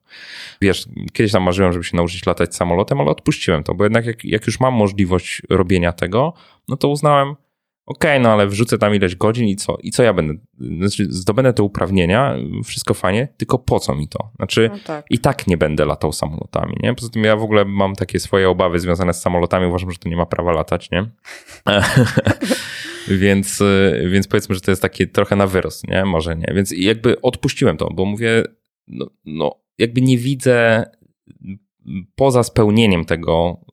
Wiesz, 0.61 0.85
kiedyś 1.13 1.31
tam 1.31 1.43
marzyłem, 1.43 1.73
żeby 1.73 1.83
się 1.85 1.97
nauczyć 1.97 2.25
latać 2.25 2.55
samolotem, 2.55 3.01
ale 3.01 3.09
odpuściłem 3.11 3.63
to, 3.63 3.73
bo 3.73 3.83
jednak 3.83 4.05
jak, 4.05 4.25
jak 4.25 4.47
już 4.47 4.59
mam 4.59 4.73
możliwość 4.73 5.41
robienia 5.49 5.91
tego, 5.93 6.33
no 6.67 6.77
to 6.77 6.87
uznałem, 6.87 7.35
okej, 7.85 8.19
no 8.19 8.31
ale 8.33 8.47
wrzucę 8.47 8.77
tam 8.77 8.95
ileś 8.95 9.15
godzin 9.15 9.47
i 9.47 9.55
co? 9.55 9.77
I 9.81 9.91
co 9.91 10.03
ja 10.03 10.13
będę? 10.13 10.33
Znaczy, 10.79 11.05
zdobędę 11.09 11.53
te 11.53 11.63
uprawnienia, 11.63 12.35
wszystko 12.65 12.93
fajnie, 12.93 13.27
tylko 13.37 13.59
po 13.59 13.79
co 13.79 13.95
mi 13.95 14.07
to? 14.07 14.29
Znaczy, 14.35 14.69
No 14.73 14.79
tak. 14.85 15.05
i 15.09 15.19
tak 15.19 15.47
nie 15.47 15.57
będę 15.57 15.85
latał 15.85 16.11
samolotami, 16.13 16.75
nie? 16.83 16.93
Poza 16.95 17.09
tym 17.09 17.23
ja 17.23 17.35
w 17.35 17.43
ogóle 17.43 17.65
mam 17.65 17.95
takie 17.95 18.19
swoje 18.19 18.49
obawy 18.49 18.79
związane 18.79 19.13
z 19.13 19.21
samolotami, 19.21 19.65
uważam, 19.67 19.91
że 19.91 19.97
to 19.97 20.09
nie 20.09 20.17
ma 20.17 20.25
prawa 20.25 20.51
latać, 20.51 20.91
nie? 20.91 21.05
więc, 23.17 23.61
y, 23.61 24.07
więc 24.11 24.27
powiedzmy, 24.27 24.55
że 24.55 24.61
to 24.61 24.71
jest 24.71 24.81
takie 24.81 25.07
trochę 25.07 25.35
na 25.35 25.47
wyrost, 25.47 25.87
nie? 25.87 26.05
Marzenie. 26.05 26.51
Więc 26.55 26.71
jakby 26.71 27.21
odpuściłem 27.21 27.77
to, 27.77 27.89
bo 27.93 28.05
mówię, 28.05 28.43
no, 28.87 29.09
no 29.25 29.55
jakby 29.77 30.01
nie 30.01 30.17
widzę 30.17 30.85
poza 32.15 32.43
spełnieniem 32.43 33.05
tego, 33.05 33.65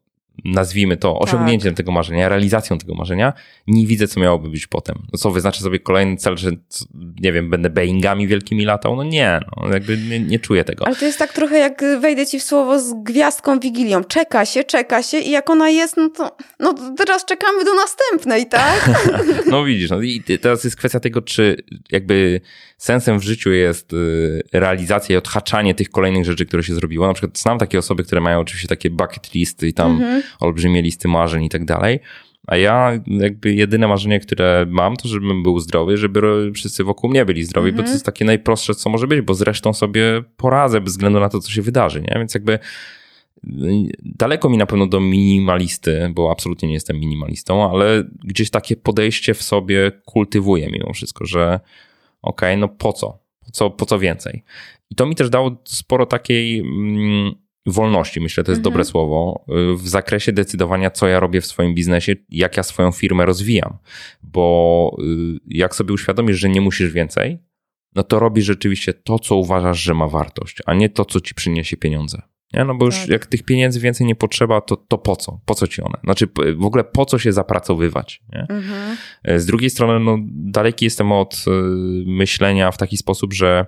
nazwijmy 0.45 0.97
to, 0.97 1.19
osiągnięciem 1.19 1.75
tego 1.75 1.93
marzenia, 1.93 2.29
realizacją 2.29 2.79
tego 2.79 2.95
marzenia, 2.95 3.33
nie 3.67 3.87
widzę, 3.87 4.09
co 4.09 4.21
miałoby 4.21 4.51
być 4.51 4.67
potem. 4.67 5.07
No 5.13 5.19
co, 5.19 5.31
wyznaczę 5.31 5.61
sobie 5.61 5.79
kolejny 5.79 6.17
cel, 6.17 6.37
że 6.37 6.51
nie 7.21 7.33
wiem, 7.33 7.51
będę 7.51 7.71
Boeingami 7.71 8.29
wielkimi 8.29 8.65
latał? 8.65 8.97
No 8.97 9.05
nie, 9.05 9.41
no 9.57 9.69
jakby 9.73 9.99
nie, 9.99 10.21
nie 10.21 10.39
czuję 10.39 10.65
tego. 10.65 10.87
Ale 10.87 10.97
to 10.97 11.05
jest 11.05 11.19
tak 11.19 11.33
trochę 11.33 11.59
jak 11.59 11.85
wejdę 12.01 12.27
ci 12.27 12.41
w 12.41 12.43
słowo 12.43 12.81
z 12.81 12.95
gwiazdką 13.03 13.61
Wigilią. 13.61 14.05
Czeka 14.05 14.45
się, 14.45 14.65
czeka 14.65 15.03
się 15.03 15.19
i 15.19 15.31
jak 15.31 15.51
ona 15.51 15.71
jest, 15.71 15.97
no 15.97 16.09
to 16.09 16.37
no 16.61 16.75
teraz 16.97 17.25
czekamy 17.25 17.65
do 17.65 17.75
następnej, 17.75 18.47
tak? 18.47 18.91
No 19.51 19.65
widzisz, 19.65 19.91
no 19.91 20.03
i 20.03 20.23
teraz 20.41 20.65
jest 20.65 20.77
kwestia 20.77 21.01
tego, 21.01 21.23
czy 21.23 21.57
jakby 21.91 22.41
sensem 22.77 23.19
w 23.19 23.23
życiu 23.23 23.53
jest 23.53 23.93
y, 23.93 24.43
realizacja 24.53 25.15
i 25.15 25.19
odhaczanie 25.19 25.75
tych 25.75 25.91
kolejnych 25.91 26.25
rzeczy, 26.25 26.47
które 26.47 26.63
się 26.63 26.75
zrobiło. 26.75 27.07
Na 27.07 27.15
przykład 27.15 27.39
znam 27.39 27.59
takie 27.59 27.79
osoby, 27.79 28.05
które 28.05 28.21
mają 28.21 28.41
oczywiście 28.41 28.69
takie 28.69 28.91
bucket 28.91 29.35
listy 29.35 29.69
i 29.69 29.73
tam 29.75 29.93
Mhm. 29.93 30.23
olbrzymie 30.41 30.83
listy 30.83 31.09
marzeń 31.09 31.45
i 31.45 31.49
tak 31.49 31.65
dalej. 31.65 32.01
A 32.47 32.57
ja 32.57 32.93
jakby 33.07 33.55
jedyne 33.55 33.89
marzenie, 33.89 34.21
które 34.21 34.67
mam, 34.69 34.97
to 34.97 35.09
żebym 35.09 35.43
był 35.43 35.59
zdrowy, 35.61 35.97
żeby 35.97 36.53
wszyscy 36.55 36.85
wokół 36.85 37.11
mnie 37.11 37.25
byli 37.25 37.45
zdrowi, 37.45 37.73
bo 37.73 37.83
to 37.83 37.89
jest 37.89 38.07
takie 38.07 38.25
najprostsze, 38.25 38.75
co 38.75 38.91
może 38.91 39.07
być, 39.07 39.21
bo 39.21 39.35
zresztą 39.35 39.73
sobie 39.73 40.23
poradzę 40.37 40.81
bez 40.81 40.93
względu 40.93 41.21
na 41.21 41.29
to, 41.29 41.41
co 41.41 41.51
się 41.51 41.63
wydarzy, 41.63 42.01
nie? 42.01 42.15
Więc 42.19 42.35
jakby 42.35 42.53
y, 42.53 42.59
daleko 44.03 44.49
mi 44.49 44.57
na 44.59 44.67
pewno 44.67 44.87
do 44.87 45.01
minimalisty, 45.01 46.11
bo 46.15 46.31
absolutnie 46.31 46.69
nie 46.69 46.75
jestem 46.75 46.97
minimalistą, 47.01 47.71
ale 47.71 48.05
gdzieś 48.25 48.51
takie 48.51 48.77
podejście 48.77 49.35
w 49.35 49.43
sobie 49.43 49.93
kultywuję 50.05 50.71
mimo 50.71 50.93
wszystko, 50.93 51.25
że 51.25 51.61
okej, 52.29 52.59
no 52.59 52.69
po 52.69 52.93
co? 52.93 53.19
Po 53.45 53.51
co, 53.53 53.71
po 53.71 53.87
co 53.87 53.99
więcej? 53.99 54.45
I 54.91 54.95
to 54.95 55.07
mi 55.07 55.15
też 55.15 55.31
dało 55.31 55.63
sporo 55.65 56.07
takiej 56.07 56.59
mm, 56.61 57.35
wolności, 57.67 58.21
myślę, 58.21 58.45
to 58.45 58.53
jest 58.53 58.59
Mhm. 58.59 58.73
dobre 58.73 58.85
słowo, 58.85 59.45
w 59.77 59.89
zakresie 59.89 60.33
decydowania, 60.33 60.91
co 60.91 61.09
ja 61.09 61.21
robię 61.21 61.41
w 61.41 61.47
swoim 61.47 61.75
biznesie, 61.75 62.15
jak 62.29 62.57
ja 62.57 62.63
swoją 62.63 62.93
firmę 62.93 63.27
rozwijam. 63.27 63.79
Bo 64.23 64.97
y, 65.01 65.39
jak 65.47 65.75
sobie 65.75 65.95
uświadomisz, 65.95 66.39
że 66.39 66.49
nie 66.49 66.61
musisz 66.61 66.93
więcej, 66.93 67.39
no 67.95 68.03
to 68.03 68.19
robisz 68.19 68.45
rzeczywiście 68.45 68.95
to, 68.95 69.19
co 69.19 69.37
uważasz, 69.37 69.79
że 69.83 69.95
ma 69.95 70.09
wartość, 70.09 70.59
a 70.67 70.75
nie 70.75 70.89
to, 70.89 71.05
co 71.05 71.21
ci 71.21 71.35
przyniesie 71.35 71.77
pieniądze. 71.77 72.23
Nie? 72.57 72.65
No 72.65 72.75
bo 72.75 72.87
już 72.87 72.97
Tak. 73.01 73.09
jak 73.09 73.27
tych 73.27 73.43
pieniędzy 73.43 73.81
więcej 73.81 74.07
nie 74.07 74.15
potrzeba, 74.15 74.61
to, 74.61 74.77
to 74.77 74.99
po 74.99 75.17
co? 75.17 75.41
Po 75.45 75.55
co 75.55 75.67
ci 75.67 75.83
one? 75.83 75.99
Znaczy 76.05 76.29
w 76.57 76.65
ogóle 76.65 76.85
po 76.85 77.05
co 77.07 77.19
się 77.19 77.33
zapracowywać? 77.33 78.23
Mhm. 78.33 78.97
E, 79.25 79.41
Z 79.41 79.47
drugiej 79.47 79.71
strony, 79.71 80.05
no, 80.05 80.19
daleki 80.31 80.85
jestem 80.85 81.13
od 81.13 81.45
y, 81.47 81.51
myślenia 82.07 82.71
w 82.71 82.79
taki 82.79 82.97
sposób, 82.97 83.33
że 83.33 83.67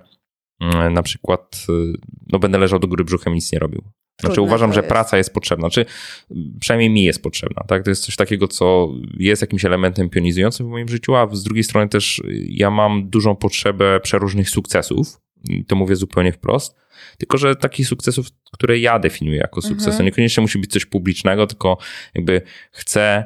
y, 0.63 0.89
na 0.89 1.03
przykład 1.03 1.65
y, 1.69 1.93
no, 2.31 2.39
będę 2.39 2.57
leżał 2.57 2.79
do 2.79 2.87
góry 2.87 3.03
brzuchem 3.03 3.33
i 3.33 3.35
nic 3.35 3.51
nie 3.51 3.59
robił. 3.59 3.81
Znaczy 4.21 4.33
Trudne 4.35 4.47
uważam, 4.49 4.73
że 4.73 4.79
jest. 4.79 4.89
praca 4.89 5.17
jest 5.17 5.33
potrzebna. 5.33 5.69
Znaczy, 5.69 5.85
y, 6.31 6.35
przynajmniej 6.59 6.89
mi 6.89 7.03
jest 7.03 7.23
potrzebna. 7.23 7.63
Tak? 7.67 7.83
To 7.83 7.89
jest 7.89 8.03
coś 8.05 8.15
takiego, 8.15 8.47
co 8.47 8.89
jest 9.17 9.41
jakimś 9.41 9.65
elementem 9.65 10.09
pionizującym 10.09 10.67
w 10.67 10.69
moim 10.69 10.87
życiu, 10.89 11.15
a 11.15 11.27
z 11.35 11.43
drugiej 11.43 11.63
strony 11.63 11.89
też 11.89 12.21
ja 12.49 12.71
mam 12.71 13.09
dużą 13.09 13.35
potrzebę 13.35 13.99
przeróżnych 13.99 14.49
sukcesów. 14.49 15.21
I 15.43 15.65
to 15.65 15.75
mówię 15.75 15.95
zupełnie 15.95 16.31
wprost. 16.31 16.75
Tylko, 17.17 17.37
że 17.37 17.55
takich 17.55 17.87
sukcesów, 17.87 18.27
które 18.51 18.79
ja 18.79 18.99
definiuję 18.99 19.37
jako 19.37 19.61
sukces. 19.61 19.87
Mhm. 19.87 19.97
To 19.97 20.03
niekoniecznie 20.03 20.41
musi 20.41 20.59
być 20.59 20.71
coś 20.71 20.85
publicznego, 20.85 21.47
tylko 21.47 21.77
jakby 22.15 22.41
chcę 22.71 23.25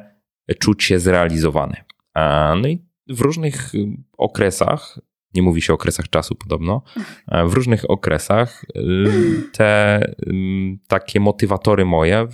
czuć 0.58 0.84
się 0.84 1.00
zrealizowany. 1.00 1.76
No 2.62 2.68
i 2.68 2.84
w 3.08 3.20
różnych 3.20 3.74
y, 3.74 3.86
okresach, 4.18 4.98
nie 5.34 5.42
mówi 5.42 5.62
się 5.62 5.72
o 5.72 5.74
okresach 5.74 6.08
czasu 6.08 6.34
podobno, 6.34 6.82
w 7.46 7.52
różnych 7.52 7.90
okresach 7.90 8.64
y, 8.76 9.50
te 9.52 10.00
ym, 10.26 10.78
takie 10.88 11.20
motywatory 11.20 11.84
moje 11.84 12.26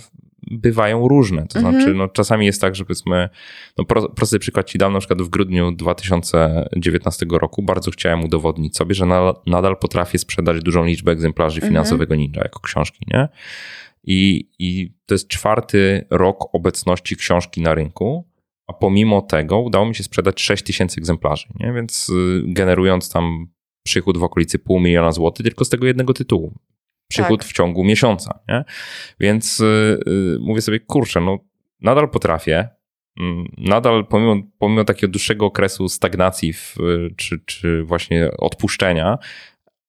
bywają 0.51 1.07
różne. 1.07 1.47
To 1.47 1.59
Mhm. 1.59 1.75
znaczy, 1.75 1.93
no, 1.93 2.07
czasami 2.07 2.45
jest 2.45 2.61
tak, 2.61 2.75
że 2.75 2.85
powiedzmy, 2.85 3.29
no, 3.77 3.85
pro, 3.85 4.09
prosty 4.09 4.39
przykład 4.39 4.67
ci 4.67 4.77
dam, 4.77 4.93
na 4.93 4.99
przykład 4.99 5.21
w 5.21 5.29
grudniu 5.29 5.71
2019 5.71 7.25
roku 7.29 7.63
bardzo 7.63 7.91
chciałem 7.91 8.23
udowodnić 8.23 8.77
sobie, 8.77 8.95
że 8.95 9.05
na, 9.05 9.33
nadal 9.47 9.77
potrafię 9.77 10.17
sprzedać 10.17 10.63
dużą 10.63 10.85
liczbę 10.85 11.11
egzemplarzy 11.11 11.57
Mhm. 11.57 11.71
finansowego 11.73 12.15
ninja 12.15 12.41
jako 12.43 12.59
książki, 12.59 13.05
nie? 13.13 13.27
I, 14.03 14.49
I 14.59 14.93
to 15.05 15.13
jest 15.13 15.27
czwarty 15.27 16.07
rok 16.09 16.55
obecności 16.55 17.15
książki 17.15 17.61
na 17.61 17.73
rynku, 17.75 18.27
a 18.67 18.73
pomimo 18.73 19.21
tego 19.21 19.59
udało 19.59 19.85
mi 19.85 19.95
się 19.95 20.03
sprzedać 20.03 20.41
6 20.41 20.63
tysięcy 20.63 20.95
egzemplarzy, 20.97 21.47
nie? 21.59 21.73
więc 21.73 22.09
y, 22.09 22.43
generując 22.47 23.09
tam 23.09 23.47
przychód 23.83 24.17
w 24.17 24.23
okolicy 24.23 24.59
pół 24.59 24.79
miliona 24.79 25.11
złotych 25.11 25.43
tylko 25.43 25.65
z 25.65 25.69
tego 25.69 25.87
jednego 25.87 26.13
tytułu. 26.13 26.53
Przychód 27.11 27.39
Tak. 27.41 27.49
w 27.49 27.53
ciągu 27.53 27.83
miesiąca. 27.83 28.39
Nie? 28.49 28.63
Więc 29.19 29.59
y, 29.59 29.99
y, 30.07 30.37
mówię 30.39 30.61
sobie, 30.61 30.79
kurczę, 30.79 31.21
no 31.21 31.37
nadal 31.81 32.09
potrafię, 32.09 32.69
mm, 33.19 33.45
nadal 33.57 34.07
pomimo, 34.07 34.35
pomimo 34.59 34.83
takiego 34.83 35.11
dłuższego 35.11 35.45
okresu 35.45 35.89
stagnacji 35.89 36.53
w, 36.53 36.77
y, 36.79 37.13
czy, 37.17 37.39
czy 37.45 37.83
właśnie 37.83 38.29
odpuszczenia, 38.37 39.17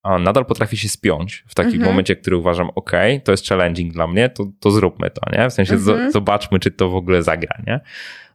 a 0.02 0.18
nadal 0.18 0.46
potrafię 0.46 0.76
się 0.76 0.88
spiąć 0.88 1.44
w 1.48 1.54
takim 1.54 1.72
Mhm. 1.74 1.90
momencie, 1.90 2.16
który 2.16 2.36
uważam, 2.36 2.70
ok, 2.74 2.92
to 3.24 3.32
jest 3.32 3.48
challenging 3.48 3.92
dla 3.92 4.06
mnie, 4.06 4.28
to, 4.28 4.46
to 4.60 4.70
zróbmy 4.70 5.10
to, 5.10 5.20
nie? 5.38 5.50
W 5.50 5.52
sensie 5.52 5.74
Mhm. 5.74 5.98
zo- 6.08 6.12
zobaczmy, 6.12 6.58
czy 6.60 6.70
to 6.70 6.88
w 6.90 6.94
ogóle 6.96 7.22
zagra, 7.22 7.62
nie? 7.66 7.80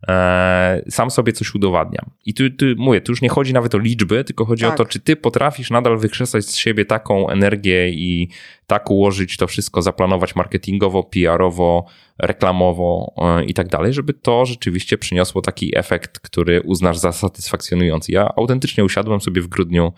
e, 0.07 0.81
sam 0.89 1.11
sobie 1.11 1.33
coś 1.33 1.55
udowadniam. 1.55 2.05
I 2.25 2.33
tu, 2.33 2.49
tu 2.49 2.65
mówię, 2.77 3.01
tu 3.01 3.11
już 3.11 3.21
nie 3.21 3.29
chodzi 3.29 3.53
nawet 3.53 3.75
o 3.75 3.77
liczby, 3.77 4.23
tylko 4.23 4.45
chodzi 4.45 4.63
tak. 4.63 4.73
o 4.73 4.77
to, 4.77 4.85
czy 4.85 4.99
ty 4.99 5.15
potrafisz 5.15 5.69
nadal 5.69 5.97
wykrzesać 5.97 6.45
z 6.45 6.55
siebie 6.55 6.85
taką 6.85 7.29
energię 7.29 7.89
i 7.89 8.29
tak 8.67 8.91
ułożyć 8.91 9.37
to 9.37 9.47
wszystko, 9.47 9.81
zaplanować 9.81 10.35
marketingowo, 10.35 11.03
PR-owo, 11.03 11.85
reklamowo 12.19 13.13
e, 13.17 13.45
i 13.45 13.53
tak 13.53 13.67
dalej, 13.67 13.93
żeby 13.93 14.13
to 14.13 14.45
rzeczywiście 14.45 14.97
przyniosło 14.97 15.41
taki 15.41 15.77
efekt, 15.77 16.19
który 16.19 16.61
uznasz 16.61 16.97
za 16.97 17.11
satysfakcjonujący. 17.11 18.11
Ja 18.11 18.29
autentycznie 18.35 18.83
usiadłem 18.83 19.21
sobie 19.21 19.41
w 19.41 19.47
grudniu, 19.47 19.93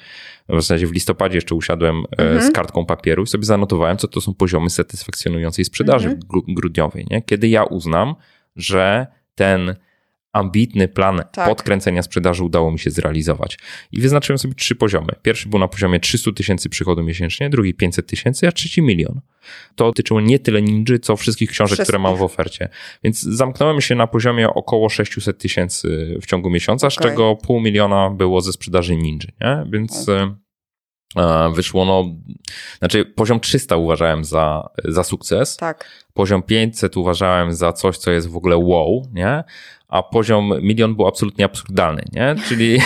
w 0.50 0.62
zasadzie 0.62 0.88
w 0.88 0.92
listopadzie 0.92 1.38
jeszcze 1.38 1.56
usiadłem 1.56 1.96
e, 1.98 2.22
mhm. 2.22 2.52
z 2.52 2.54
kartką 2.54 2.86
papieru 2.86 3.24
i 3.24 3.28
sobie 3.28 3.46
zanotowałem, 3.46 3.98
co 3.98 4.08
to 4.08 4.22
są 4.22 4.34
poziomy 4.34 4.70
satysfakcjonującej 4.70 5.66
sprzedaży 5.66 6.10
mhm. 6.10 6.44
grudniowej. 6.48 7.08
Nie? 7.10 7.22
Kiedy 7.22 7.48
ja 7.48 7.64
uznam, 7.64 8.16
że 8.56 9.08
ten 9.36 9.76
ambitny 10.34 10.88
plan 10.88 11.22
tak. 11.32 11.50
podkręcenia 11.50 12.04
sprzedaży 12.04 12.44
udało 12.44 12.72
mi 12.72 12.80
się 12.80 12.92
zrealizować. 12.92 13.58
I 13.92 14.02
wyznaczyłem 14.02 14.38
sobie 14.38 14.54
trzy 14.56 14.76
poziomy. 14.76 15.14
Pierwszy 15.22 15.50
był 15.50 15.60
na 15.60 15.68
poziomie 15.68 16.00
300 16.00 16.32
tysięcy 16.32 16.70
przychodu 16.70 17.04
miesięcznie, 17.04 17.50
drugi 17.50 17.74
500 17.74 18.08
tysięcy, 18.08 18.48
a 18.48 18.52
trzeci 18.52 18.82
milion. 18.82 19.22
To 19.76 19.86
dotyczyło 19.86 20.22
nie 20.22 20.40
tyle 20.40 20.62
ninży, 20.62 21.00
co 21.00 21.16
wszystkich 21.16 21.50
książek, 21.50 21.80
które 21.80 22.00
mam 22.00 22.16
w 22.16 22.22
ofercie. 22.22 22.70
Więc 23.04 23.22
zamknąłem 23.22 23.82
się 23.82 23.96
na 23.96 24.08
poziomie 24.08 24.50
około 24.50 24.90
600 24.90 25.38
tysięcy 25.38 26.18
w 26.22 26.26
ciągu 26.26 26.50
miesiąca, 26.50 26.88
okay. 26.88 26.96
z 26.96 27.10
czego 27.10 27.36
pół 27.36 27.60
miliona 27.60 28.10
było 28.10 28.42
ze 28.42 28.54
sprzedaży 28.54 28.96
ninży. 28.96 29.28
Nie? 29.42 29.64
Więc... 29.72 30.10
Okay 30.10 30.36
wyszło, 31.54 31.86
no, 31.86 32.06
znaczy 32.80 33.06
poziom 33.06 33.40
300 33.40 33.76
uważałem 33.76 34.26
za, 34.26 34.70
za 34.86 35.04
sukces. 35.04 35.58
Tak. 35.58 35.90
Poziom 36.14 36.44
500 36.44 36.98
uważałem 36.98 37.54
za 37.54 37.74
coś, 37.74 37.98
co 37.98 38.12
jest 38.12 38.28
w 38.28 38.38
ogóle 38.38 38.58
wow, 38.58 39.06
nie? 39.14 39.44
A 39.90 40.04
poziom 40.04 40.54
milion 40.62 40.96
był 40.96 41.08
absolutnie 41.08 41.46
absurdalny, 41.46 42.04
nie? 42.14 42.36
Czyli 42.48 42.80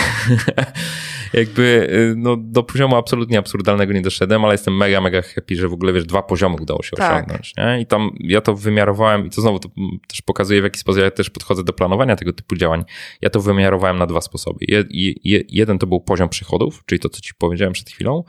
jakby 1.34 1.88
y, 1.92 2.14
no, 2.16 2.36
do 2.36 2.62
poziomu 2.62 2.96
absolutnie 2.96 3.38
absurdalnego 3.38 3.92
nie 3.92 4.02
doszedłem, 4.02 4.44
ale 4.44 4.54
jestem 4.54 4.76
mega, 4.76 5.00
mega 5.00 5.22
happy, 5.22 5.56
że 5.56 5.68
w 5.68 5.72
ogóle 5.72 5.92
wiesz, 5.92 6.04
dwa 6.06 6.22
poziomy 6.22 6.56
udało 6.60 6.82
się 6.82 6.96
tak. 6.96 7.12
osiągnąć, 7.12 7.52
nie? 7.58 7.80
I 7.80 7.86
tam 7.86 8.10
ja 8.20 8.40
to 8.40 8.54
wymiarowałem 8.54 9.26
i 9.26 9.30
to 9.30 9.40
znowu 9.40 9.58
to 9.58 9.68
też 10.08 10.22
pokazuje 10.22 10.60
w 10.60 10.64
jaki 10.64 10.78
sposób 10.80 11.02
ja 11.02 11.10
też 11.10 11.30
podchodzę 11.30 11.64
do 11.64 11.72
planowania 11.72 12.16
tego 12.16 12.32
typu 12.32 12.56
działań. 12.56 12.84
Ja 13.20 13.30
to 13.30 13.40
wymiarowałem 13.40 13.98
na 13.98 14.06
dwa 14.06 14.20
sposoby. 14.20 14.58
Je, 14.68 14.84
je, 15.24 15.40
jeden 15.48 15.78
to 15.78 15.86
był 15.86 16.00
poziom 16.00 16.28
przychodów, 16.28 16.82
czyli 16.86 16.98
to, 16.98 17.08
co 17.08 17.20
ci 17.20 17.34
powiedziałem 17.38 17.72
przed 17.72 17.90
chwilą, 17.90 18.24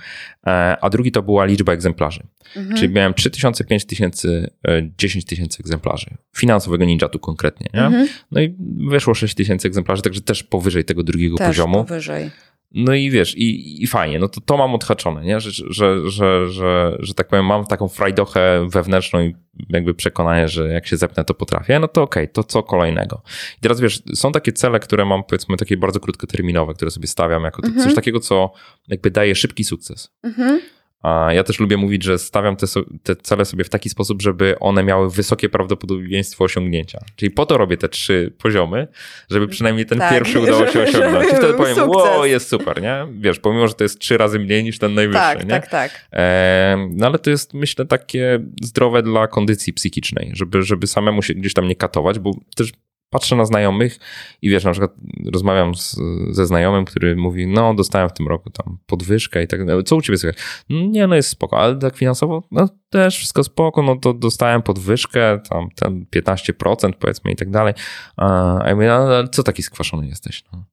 e, 0.48 0.78
a 0.82 0.90
drugi 0.90 1.12
to 1.12 1.22
była 1.22 1.46
liczba 1.46 1.74
egzemplarzy. 1.74 2.28
Mhm. 2.56 2.78
Czyli 2.78 2.94
miałem 2.94 3.14
3000, 3.14 3.64
5000, 3.64 4.50
10 4.98 5.26
tysięcy 5.26 5.58
egzemplarzy. 5.60 6.18
Finansowego 6.36 6.86
ninja 6.86 7.10
tu 7.10 7.20
konkretnie, 7.20 7.68
nie? 7.74 7.86
Mhm. 7.86 8.08
No 8.32 8.42
i 8.42 8.56
weszło 8.90 9.14
6 9.14 9.36
tysięcy 9.36 9.68
egzemplarzy, 9.68 10.02
także 10.02 10.22
też 10.22 10.44
powyżej 10.44 10.86
tego 10.86 11.04
drugiego 11.04 11.38
też 11.38 11.48
poziomu. 11.48 11.86
powyżej. 11.86 12.32
No 12.76 12.94
i 12.94 13.12
wiesz, 13.12 13.38
i, 13.38 13.84
i 13.84 13.88
fajnie, 13.88 14.20
no 14.20 14.28
to, 14.28 14.42
to 14.42 14.58
mam 14.58 14.76
odhaczone, 14.76 15.24
nie? 15.24 15.40
Że, 15.40 15.52
że, 15.52 16.10
że, 16.10 16.50
że, 16.50 16.98
że 17.00 17.14
tak 17.14 17.28
powiem, 17.28 17.46
mam 17.46 17.66
taką 17.66 17.88
frajdochę 17.88 18.68
wewnętrzną 18.70 19.22
i 19.22 19.36
jakby 19.70 19.94
przekonanie, 19.94 20.48
że 20.48 20.68
jak 20.68 20.88
się 20.88 20.98
zepnę, 20.98 21.26
to 21.26 21.34
potrafię, 21.34 21.80
no 21.80 21.88
to 21.88 22.04
okej, 22.04 22.24
okay, 22.24 22.34
to 22.34 22.44
co 22.44 22.64
kolejnego. 22.64 23.22
I 23.58 23.62
teraz 23.62 23.80
wiesz, 23.80 24.04
są 24.14 24.32
takie 24.32 24.52
cele, 24.52 24.80
które 24.80 25.06
mam 25.06 25.24
powiedzmy 25.24 25.58
takie 25.58 25.78
bardzo 25.78 26.00
krótkoterminowe, 26.00 26.74
które 26.74 26.92
sobie 26.92 27.08
stawiam 27.08 27.44
jako 27.44 27.64
mhm. 27.64 27.86
coś 27.86 27.96
takiego, 27.96 28.20
co 28.20 28.54
jakby 28.88 29.12
daje 29.12 29.36
szybki 29.36 29.64
sukces. 29.64 30.14
Mhm. 30.24 30.62
A 31.06 31.34
ja 31.34 31.44
też 31.44 31.60
lubię 31.60 31.78
mówić, 31.78 32.04
że 32.04 32.20
stawiam 32.20 32.56
te, 32.56 32.68
te, 33.04 33.16
cele 33.16 33.46
sobie 33.46 33.64
w 33.64 33.70
taki 33.70 33.90
sposób, 33.90 34.22
żeby 34.22 34.60
one 34.60 34.84
miały 34.84 35.10
wysokie 35.10 35.50
prawdopodobieństwo 35.50 36.44
osiągnięcia. 36.44 37.00
Czyli 37.16 37.32
po 37.32 37.46
to 37.46 37.58
robię 37.58 37.78
te 37.78 37.90
trzy 37.90 38.34
poziomy, 38.38 38.88
żeby 39.30 39.48
przynajmniej 39.48 39.86
ten 39.86 40.00
tak, 40.00 40.14
pierwszy 40.14 40.40
udało 40.40 40.68
się 40.68 40.84
osiągnąć. 40.84 41.26
I 41.32 41.36
wtedy 41.36 41.54
powiem, 41.54 41.76
sukces. 41.76 42.04
wow, 42.04 42.26
jest 42.26 42.48
super, 42.48 42.82
nie? 42.82 43.08
Wiesz, 43.20 43.40
pomimo, 43.40 43.68
że 43.68 43.74
to 43.74 43.84
jest 43.84 44.00
trzy 44.00 44.18
razy 44.18 44.40
mniej 44.40 44.64
niż 44.64 44.80
ten 44.80 44.94
najwyższy, 44.94 45.22
tak, 45.22 45.44
nie? 45.44 45.50
Tak, 45.50 45.68
tak, 45.68 46.08
e, 46.14 46.88
No 46.92 47.06
ale 47.06 47.20
to 47.20 47.30
jest, 47.30 47.54
myślę, 47.54 47.86
takie 47.86 48.40
zdrowe 48.62 49.04
dla 49.04 49.28
kondycji 49.28 49.74
psychicznej, 49.74 50.32
żeby, 50.34 50.64
żeby 50.64 50.88
samemu 50.88 51.22
się 51.22 51.34
gdzieś 51.34 51.54
tam 51.54 51.68
nie 51.68 51.76
katować, 51.76 52.20
bo 52.20 52.32
też 52.56 52.72
patrzę 53.10 53.36
na 53.36 53.46
znajomych 53.46 54.00
i 54.42 54.50
wiesz, 54.50 54.64
na 54.64 54.72
przykład 54.72 54.92
rozmawiam 55.34 55.76
z, 55.76 56.00
ze 56.30 56.46
znajomym, 56.46 56.86
który 56.86 57.16
mówi, 57.16 57.48
no 57.48 57.74
dostałem 57.74 58.10
w 58.10 58.14
tym 58.14 58.28
roku 58.28 58.50
tam 58.50 58.78
podwyżkę 58.86 59.44
i 59.44 59.48
tak 59.48 59.66
dalej. 59.66 59.84
Co 59.84 59.96
u 59.96 60.02
ciebie 60.02 60.18
słychać? 60.18 60.44
Nie, 60.70 61.08
no 61.08 61.16
jest 61.16 61.30
spoko, 61.30 61.60
ale 61.60 61.76
tak 61.76 61.98
finansowo, 61.98 62.44
no 62.52 62.70
też 62.90 63.18
wszystko 63.18 63.44
spoko, 63.44 63.82
no 63.82 63.96
to 63.96 64.14
dostałem 64.14 64.62
podwyżkę, 64.62 65.40
tam 65.50 65.70
ten 65.76 66.06
15% 66.16 66.92
powiedzmy 67.00 67.32
i 67.32 67.36
tak 67.36 67.50
dalej. 67.50 67.74
A 68.18 68.60
ja 68.66 68.76
mówię, 68.76 68.88
no, 68.88 69.28
co 69.28 69.44
taki 69.44 69.64
skwaszony 69.64 70.08
jesteś? 70.08 70.44
No, 70.54 70.66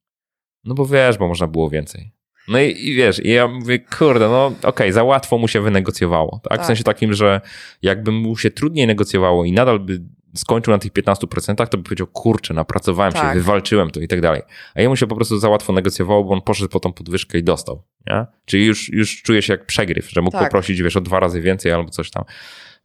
no 0.63 0.75
bo 0.75 0.85
wiesz, 0.85 1.17
bo 1.17 1.27
można 1.27 1.47
było 1.47 1.69
więcej. 1.69 2.11
No 2.47 2.59
i, 2.59 2.87
i, 2.87 2.95
wiesz, 2.95 3.25
i 3.25 3.29
ja 3.29 3.47
mówię, 3.47 3.79
kurde, 3.79 4.29
no 4.29 4.45
okej, 4.45 4.69
okay, 4.69 4.93
za 4.93 5.03
łatwo 5.03 5.37
mu 5.37 5.47
się 5.47 5.61
wynegocjowało, 5.61 6.39
tak? 6.43 6.51
tak? 6.51 6.61
W 6.61 6.65
sensie 6.65 6.83
takim, 6.83 7.13
że 7.13 7.41
jakby 7.81 8.11
mu 8.11 8.37
się 8.37 8.51
trudniej 8.51 8.87
negocjowało 8.87 9.45
i 9.45 9.51
nadal 9.51 9.79
by 9.79 10.01
skończył 10.35 10.73
na 10.73 10.77
tych 10.77 10.91
15%, 10.91 11.67
to 11.67 11.77
by 11.77 11.83
powiedział, 11.83 12.07
kurczę, 12.07 12.53
napracowałem 12.53 13.13
tak. 13.13 13.33
się, 13.33 13.39
wywalczyłem 13.39 13.89
to 13.91 13.99
i 13.99 14.07
tak 14.07 14.21
dalej. 14.21 14.41
A 14.75 14.81
jemu 14.81 14.95
się 14.95 15.07
po 15.07 15.15
prostu 15.15 15.39
za 15.39 15.49
łatwo 15.49 15.73
negocjowało, 15.73 16.23
bo 16.23 16.33
on 16.33 16.41
poszedł 16.41 16.69
po 16.69 16.79
tą 16.79 16.93
podwyżkę 16.93 17.37
i 17.37 17.43
dostał. 17.43 17.83
Nie? 18.07 18.25
Czyli 18.45 18.65
już, 18.65 18.89
już 18.89 19.21
czuje 19.21 19.41
się 19.41 19.53
jak 19.53 19.65
przegryw, 19.65 20.09
że 20.09 20.21
mógł 20.21 20.37
tak. 20.37 20.43
poprosić, 20.43 20.81
wiesz, 20.81 20.97
o 20.97 21.01
dwa 21.01 21.19
razy 21.19 21.41
więcej 21.41 21.71
albo 21.71 21.89
coś 21.89 22.11
tam. 22.11 22.23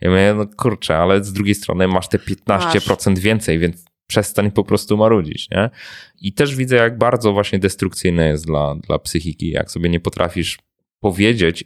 Ja 0.00 0.10
mówię, 0.10 0.34
no 0.36 0.46
kurczę, 0.56 0.98
ale 0.98 1.24
z 1.24 1.32
drugiej 1.32 1.54
strony 1.54 1.88
masz 1.88 2.08
te 2.08 2.18
15% 2.18 3.10
masz. 3.10 3.20
więcej, 3.20 3.58
więc 3.58 3.84
przestań 4.06 4.50
po 4.50 4.64
prostu 4.64 4.96
marudzić, 4.96 5.50
nie? 5.50 5.70
I 6.20 6.32
też 6.32 6.56
widzę, 6.56 6.76
jak 6.76 6.98
bardzo 6.98 7.32
właśnie 7.32 7.58
destrukcyjne 7.58 8.28
jest 8.28 8.46
dla, 8.46 8.74
dla 8.74 8.98
psychiki, 8.98 9.50
jak 9.50 9.70
sobie 9.70 9.90
nie 9.90 10.00
potrafisz 10.00 10.58
powiedzieć, 11.00 11.64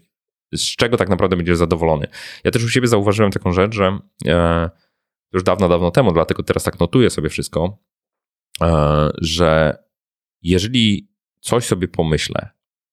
z 0.54 0.76
czego 0.76 0.96
tak 0.96 1.08
naprawdę 1.08 1.36
będziesz 1.36 1.56
zadowolony. 1.56 2.06
Ja 2.44 2.50
też 2.50 2.64
u 2.64 2.68
siebie 2.68 2.88
zauważyłem 2.88 3.32
taką 3.32 3.52
rzecz, 3.52 3.74
że 3.74 3.98
e, 4.26 4.70
już 5.32 5.42
dawno, 5.42 5.68
dawno 5.68 5.90
temu, 5.90 6.12
dlatego 6.12 6.42
teraz 6.42 6.64
tak 6.64 6.80
notuję 6.80 7.10
sobie 7.10 7.28
wszystko, 7.28 7.78
e, 8.62 9.10
że 9.20 9.78
jeżeli 10.42 11.12
coś 11.40 11.64
sobie 11.64 11.88
pomyślę, 11.88 12.48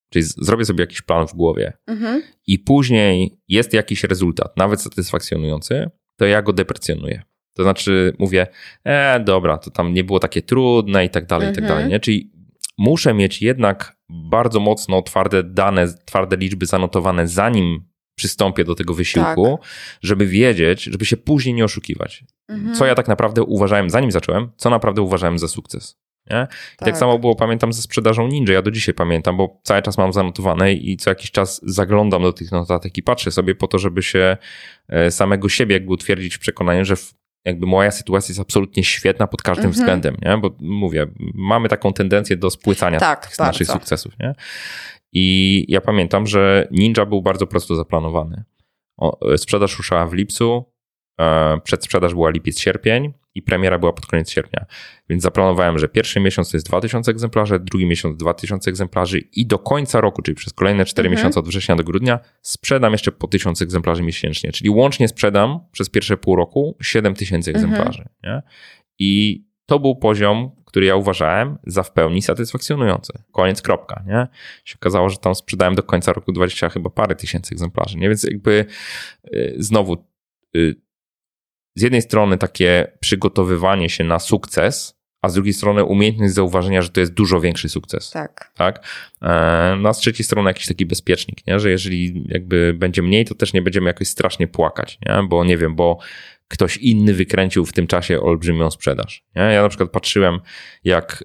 czyli 0.10 0.24
zrobię 0.24 0.66
sobie 0.66 0.84
jakiś 0.84 1.02
plan 1.02 1.28
w 1.28 1.34
głowie 1.34 1.74
mhm. 1.88 2.22
i 2.48 2.60
później 2.60 3.42
jest 3.48 3.74
jakiś 3.74 4.04
rezultat, 4.04 4.58
nawet 4.58 4.82
satysfakcjonujący, 4.82 5.90
to 6.18 6.26
ja 6.26 6.42
go 6.42 6.54
deprecjonuję. 6.54 7.22
To 7.54 7.64
znaczy 7.64 8.14
mówię, 8.20 8.48
e, 8.84 9.20
dobra, 9.20 9.58
to 9.58 9.72
tam 9.72 9.94
nie 9.94 10.04
było 10.04 10.20
takie 10.20 10.42
trudne 10.42 11.06
i 11.06 11.10
tak 11.10 11.26
dalej, 11.26 11.52
i 11.52 11.56
tak 11.56 11.64
dalej, 11.64 11.84
mhm. 11.84 11.90
nie? 11.90 12.00
Czyli 12.00 12.32
muszę 12.78 13.14
mieć 13.14 13.42
jednak 13.42 13.98
bardzo 14.10 14.60
mocno 14.60 15.02
twarde 15.02 15.44
dane, 15.44 15.88
twarde 16.06 16.38
liczby 16.38 16.66
zanotowane, 16.66 17.28
zanim 17.28 17.89
przystąpię 18.20 18.64
do 18.64 18.76
tego 18.76 18.94
wysiłku, 18.94 19.58
tak. 19.62 19.70
żeby 20.02 20.28
wiedzieć, 20.28 20.84
żeby 20.84 21.06
się 21.06 21.18
później 21.18 21.56
nie 21.56 21.66
oszukiwać. 21.66 22.24
Mhm. 22.50 22.76
Co 22.76 22.86
ja 22.86 22.96
tak 22.96 23.08
naprawdę 23.08 23.44
uważałem, 23.44 23.90
zanim 23.90 24.12
zacząłem, 24.12 24.52
co 24.58 24.70
naprawdę 24.70 25.02
uważałem 25.02 25.40
za 25.40 25.48
sukces. 25.48 25.98
Nie? 26.30 26.48
Tak. 26.78 26.86
tak 26.86 26.98
samo 26.98 27.20
było, 27.20 27.36
pamiętam, 27.36 27.74
ze 27.74 27.82
sprzedażą 27.82 28.28
Ninja. 28.28 28.54
Ja 28.54 28.62
do 28.62 28.72
dzisiaj 28.72 28.94
pamiętam, 28.94 29.38
bo 29.38 29.62
cały 29.64 29.82
czas 29.82 29.98
mam 29.98 30.14
zanotowane 30.14 30.74
i 30.74 30.98
co 30.98 31.12
jakiś 31.12 31.32
czas 31.32 31.62
zaglądam 31.64 32.22
do 32.22 32.34
tych 32.34 32.52
notatek 32.52 32.98
i 32.98 33.04
patrzę 33.04 33.32
sobie 33.32 33.56
po 33.56 33.68
to, 33.68 33.80
żeby 33.80 34.04
się 34.04 34.38
e, 34.88 35.12
samego 35.12 35.50
siebie 35.50 35.74
jakby 35.74 35.92
utwierdzić 35.92 36.36
w 36.36 36.40
przekonaniu, 36.40 36.86
że 36.86 36.96
jakby 37.46 37.66
moja 37.66 37.92
sytuacja 37.92 38.32
jest 38.32 38.40
absolutnie 38.40 38.84
świetna 38.84 39.28
pod 39.28 39.42
każdym 39.42 39.66
mhm. 39.66 39.74
względem, 39.74 40.18
nie? 40.22 40.38
Bo 40.38 40.56
mówię, 40.60 41.08
mamy 41.34 41.70
taką 41.70 41.94
tendencję 41.94 42.38
do 42.38 42.50
spłycania 42.50 43.00
tak, 43.00 43.32
naszych 43.40 43.68
sukcesów, 43.68 44.20
nie? 44.20 44.36
I 45.14 45.66
ja 45.68 45.82
pamiętam, 45.82 46.28
że 46.28 46.68
Ninja 46.72 47.06
był 47.06 47.22
bardzo 47.22 47.48
prosto 47.48 47.76
zaplanowany. 47.76 48.44
O, 48.98 49.38
sprzedaż 49.38 49.78
ruszała 49.78 50.08
w 50.08 50.14
lipcu, 50.14 50.66
e, 51.20 51.58
przedsprzedaż 51.64 52.14
była 52.14 52.30
lipiec-sierpień 52.30 53.14
i 53.36 53.42
premiera 53.42 53.80
była 53.80 53.94
pod 53.94 54.06
koniec 54.06 54.32
sierpnia. 54.32 54.66
Więc 55.10 55.24
zaplanowałem, 55.24 55.80
że 55.80 55.88
pierwszy 55.88 56.20
miesiąc 56.20 56.52
to 56.52 56.58
jest 56.58 56.68
2000 56.68 57.12
egzemplarzy, 57.12 57.60
drugi 57.60 57.86
miesiąc 57.86 58.18
2000 58.18 58.70
egzemplarzy 58.70 59.20
i 59.20 59.46
do 59.46 59.60
końca 59.60 60.02
roku, 60.02 60.22
czyli 60.22 60.36
przez 60.36 60.54
kolejne 60.54 60.86
4 60.86 61.08
mhm. 61.08 61.18
miesiące 61.18 61.40
od 61.40 61.48
września 61.48 61.76
do 61.76 61.84
grudnia, 61.84 62.20
sprzedam 62.42 62.92
jeszcze 62.92 63.12
po 63.12 63.28
1000 63.28 63.62
egzemplarzy 63.62 64.04
miesięcznie. 64.04 64.52
Czyli 64.52 64.70
łącznie 64.70 65.08
sprzedam 65.08 65.60
przez 65.72 65.90
pierwsze 65.90 66.18
pół 66.18 66.36
roku 66.36 66.78
7000 66.82 67.52
mhm. 67.52 67.66
egzemplarzy. 67.66 68.10
Nie? 68.24 68.42
I 69.00 69.44
to 69.70 69.80
był 69.80 69.96
poziom, 69.96 70.52
który 70.66 70.86
ja 70.86 70.96
uważałem 70.96 71.58
za 71.68 71.84
w 71.84 71.92
pełni 71.92 72.22
satysfakcjonujący. 72.22 73.14
Koniec, 73.32 73.62
kropka, 73.62 74.04
nie? 74.08 74.28
Się 74.66 74.76
okazało, 74.76 75.10
że 75.10 75.18
tam 75.18 75.36
sprzedałem 75.36 75.76
do 75.76 75.84
końca 75.84 76.14
roku 76.14 76.32
20 76.32 76.70
chyba 76.70 76.90
parę 76.90 77.16
tysięcy 77.16 77.56
egzemplarzy, 77.56 77.98
nie? 77.98 78.08
Więc 78.10 78.24
jakby 78.24 78.66
y, 79.34 79.56
znowu 79.58 80.06
y, 80.56 80.76
z 81.76 81.82
jednej 81.82 82.02
strony 82.02 82.38
takie 82.38 82.98
przygotowywanie 83.00 83.90
się 83.90 84.04
na 84.04 84.20
sukces, 84.20 85.00
a 85.22 85.30
z 85.30 85.34
drugiej 85.34 85.54
strony 85.54 85.84
umiejętność 85.84 86.34
zauważenia, 86.34 86.82
że 86.82 86.90
to 86.90 87.00
jest 87.00 87.14
dużo 87.14 87.42
większy 87.42 87.70
sukces. 87.70 88.12
Tak. 88.12 88.52
tak? 88.56 88.86
E, 89.22 89.78
no 89.82 89.90
a 89.90 89.94
z 89.94 90.00
trzeciej 90.00 90.26
strony 90.26 90.50
jakiś 90.50 90.68
taki 90.68 90.86
bezpiecznik, 90.86 91.48
nie? 91.48 91.60
że 91.60 91.70
jeżeli 91.70 92.24
jakby 92.28 92.74
będzie 92.78 93.02
mniej, 93.02 93.26
to 93.26 93.36
też 93.36 93.54
nie 93.54 93.62
będziemy 93.62 93.88
jakoś 93.88 94.08
strasznie 94.08 94.48
płakać, 94.48 95.00
nie? 95.06 95.24
bo 95.28 95.46
nie 95.46 95.58
wiem, 95.58 95.76
bo 95.76 96.00
ktoś 96.50 96.78
inny 96.78 97.14
wykręcił 97.14 97.66
w 97.66 97.74
tym 97.74 97.88
czasie 97.88 98.22
olbrzymią 98.22 98.72
sprzedaż. 98.72 99.24
Nie? 99.36 99.42
Ja 99.42 99.62
na 99.62 99.70
przykład 99.70 99.92
patrzyłem, 99.92 100.40
jak 100.84 101.24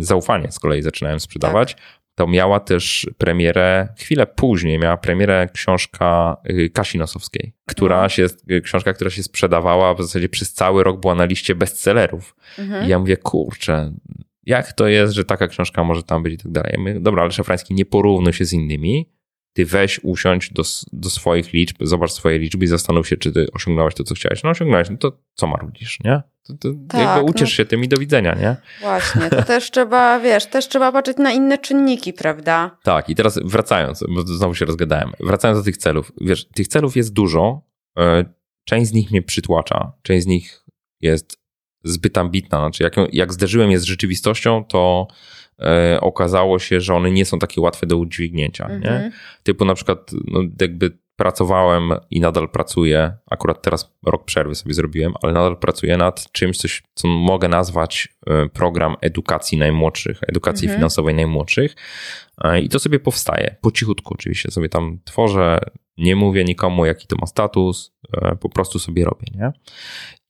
zaufanie 0.00 0.52
z 0.52 0.58
kolei 0.58 0.82
zaczynałem 0.82 1.20
sprzedawać. 1.20 1.74
Tak. 1.74 1.82
To 2.14 2.26
miała 2.26 2.60
też 2.60 3.10
premierę, 3.18 3.88
chwilę 3.98 4.26
później 4.26 4.78
miała 4.78 4.96
premierę 4.96 5.48
książka 5.52 6.36
y, 6.50 6.70
Kasi 6.70 6.98
Nosowskiej, 6.98 7.54
która 7.66 8.02
no. 8.02 8.08
się, 8.08 8.26
y, 8.50 8.60
książka, 8.60 8.92
która 8.92 9.10
się 9.10 9.22
sprzedawała 9.22 9.94
w 9.94 10.02
zasadzie 10.02 10.28
przez 10.28 10.52
cały 10.52 10.84
rok 10.84 11.00
była 11.00 11.14
na 11.14 11.24
liście 11.24 11.54
bestsellerów. 11.54 12.36
Mhm. 12.58 12.86
I 12.86 12.88
ja 12.88 12.98
mówię, 12.98 13.16
kurczę, 13.16 13.92
jak 14.46 14.72
to 14.72 14.88
jest, 14.88 15.12
że 15.12 15.24
taka 15.24 15.48
książka 15.48 15.84
może 15.84 16.02
tam 16.02 16.22
być 16.22 16.34
i 16.34 16.38
tak 16.38 16.52
dalej. 16.52 16.70
Ja 16.74 16.80
mówię, 16.80 17.00
dobra, 17.00 17.22
ale 17.22 17.32
Szafrański 17.32 17.74
nie 17.74 17.84
porównuj 17.84 18.32
się 18.32 18.44
z 18.44 18.52
innymi, 18.52 19.10
ty 19.54 19.64
weź, 19.66 20.00
usiądź 20.02 20.50
do, 20.52 20.62
do 20.92 21.10
swoich 21.10 21.52
liczb, 21.52 21.76
zobacz 21.80 22.12
swoje 22.12 22.38
liczby 22.38 22.64
i 22.64 22.68
zastanów 22.68 23.08
się, 23.08 23.16
czy 23.16 23.32
ty 23.32 23.46
osiągnąłeś 23.52 23.94
to, 23.94 24.04
co 24.04 24.14
chciałeś. 24.14 24.42
No 24.42 24.50
osiągnąłeś, 24.50 24.90
no 24.90 24.96
to 24.96 25.18
co 25.34 25.46
marudzisz, 25.46 25.98
nie? 26.04 26.22
To, 26.42 26.54
to 26.54 26.68
tak, 26.88 27.00
jakby 27.00 27.30
uciesz 27.30 27.50
no, 27.50 27.56
się 27.56 27.64
tym 27.64 27.84
i 27.84 27.88
do 27.88 27.96
widzenia, 27.96 28.34
nie? 28.34 28.56
Właśnie, 28.80 29.30
to 29.30 29.42
też 29.42 29.70
trzeba, 29.70 30.20
wiesz, 30.20 30.46
też 30.46 30.68
trzeba 30.68 30.92
patrzeć 30.92 31.16
na 31.16 31.32
inne 31.32 31.58
czynniki, 31.58 32.12
prawda? 32.12 32.78
Tak, 32.82 33.08
i 33.08 33.14
teraz 33.14 33.38
wracając, 33.44 34.04
bo 34.08 34.22
znowu 34.22 34.54
się 34.54 34.64
rozgadałem, 34.64 35.12
wracając 35.20 35.60
do 35.60 35.64
tych 35.64 35.76
celów. 35.76 36.12
Wiesz, 36.20 36.48
tych 36.48 36.68
celów 36.68 36.96
jest 36.96 37.12
dużo, 37.12 37.62
e, 37.98 38.24
część 38.64 38.90
z 38.90 38.92
nich 38.92 39.10
mnie 39.10 39.22
przytłacza, 39.22 39.92
część 40.02 40.24
z 40.24 40.26
nich 40.26 40.64
jest 41.00 41.38
zbyt 41.84 42.18
ambitna. 42.18 42.58
Znaczy, 42.58 42.82
jak, 42.82 42.94
jak 43.12 43.32
zderzyłem 43.32 43.70
je 43.70 43.78
z 43.78 43.84
rzeczywistością, 43.84 44.64
to 44.64 45.06
e, 45.58 45.98
okazało 46.00 46.58
się, 46.58 46.80
że 46.80 46.94
one 46.94 47.10
nie 47.10 47.24
są 47.24 47.38
takie 47.38 47.60
łatwe 47.60 47.86
do 47.86 47.96
udźwignięcia. 47.96 48.68
Nie? 48.68 48.74
Mhm. 48.74 49.12
Typu 49.42 49.64
na 49.64 49.74
przykład, 49.74 50.10
no, 50.26 50.40
jakby 50.60 50.98
pracowałem 51.16 51.92
i 52.10 52.20
nadal 52.20 52.48
pracuję, 52.48 53.12
akurat 53.30 53.62
teraz 53.62 53.94
rok 54.06 54.24
przerwy 54.24 54.54
sobie 54.54 54.74
zrobiłem, 54.74 55.12
ale 55.22 55.32
nadal 55.32 55.56
pracuję 55.56 55.96
nad 55.96 56.32
czymś, 56.32 56.56
coś, 56.56 56.82
co 56.94 57.08
mogę 57.08 57.48
nazwać 57.48 58.08
e, 58.26 58.48
program 58.48 58.96
edukacji 59.00 59.58
najmłodszych, 59.58 60.20
edukacji 60.28 60.64
mhm. 60.64 60.78
finansowej 60.78 61.14
najmłodszych. 61.14 61.76
E, 62.44 62.60
I 62.60 62.68
to 62.68 62.78
sobie 62.78 63.00
powstaje, 63.00 63.56
po 63.60 63.70
cichutku 63.70 64.14
oczywiście 64.14 64.50
sobie 64.50 64.68
tam 64.68 64.98
tworzę, 65.04 65.60
nie 65.98 66.16
mówię 66.16 66.44
nikomu, 66.44 66.86
jaki 66.86 67.06
to 67.06 67.16
ma 67.20 67.26
status, 67.26 67.94
po 68.40 68.48
prostu 68.48 68.78
sobie 68.78 69.04
robię, 69.04 69.26
nie? 69.34 69.52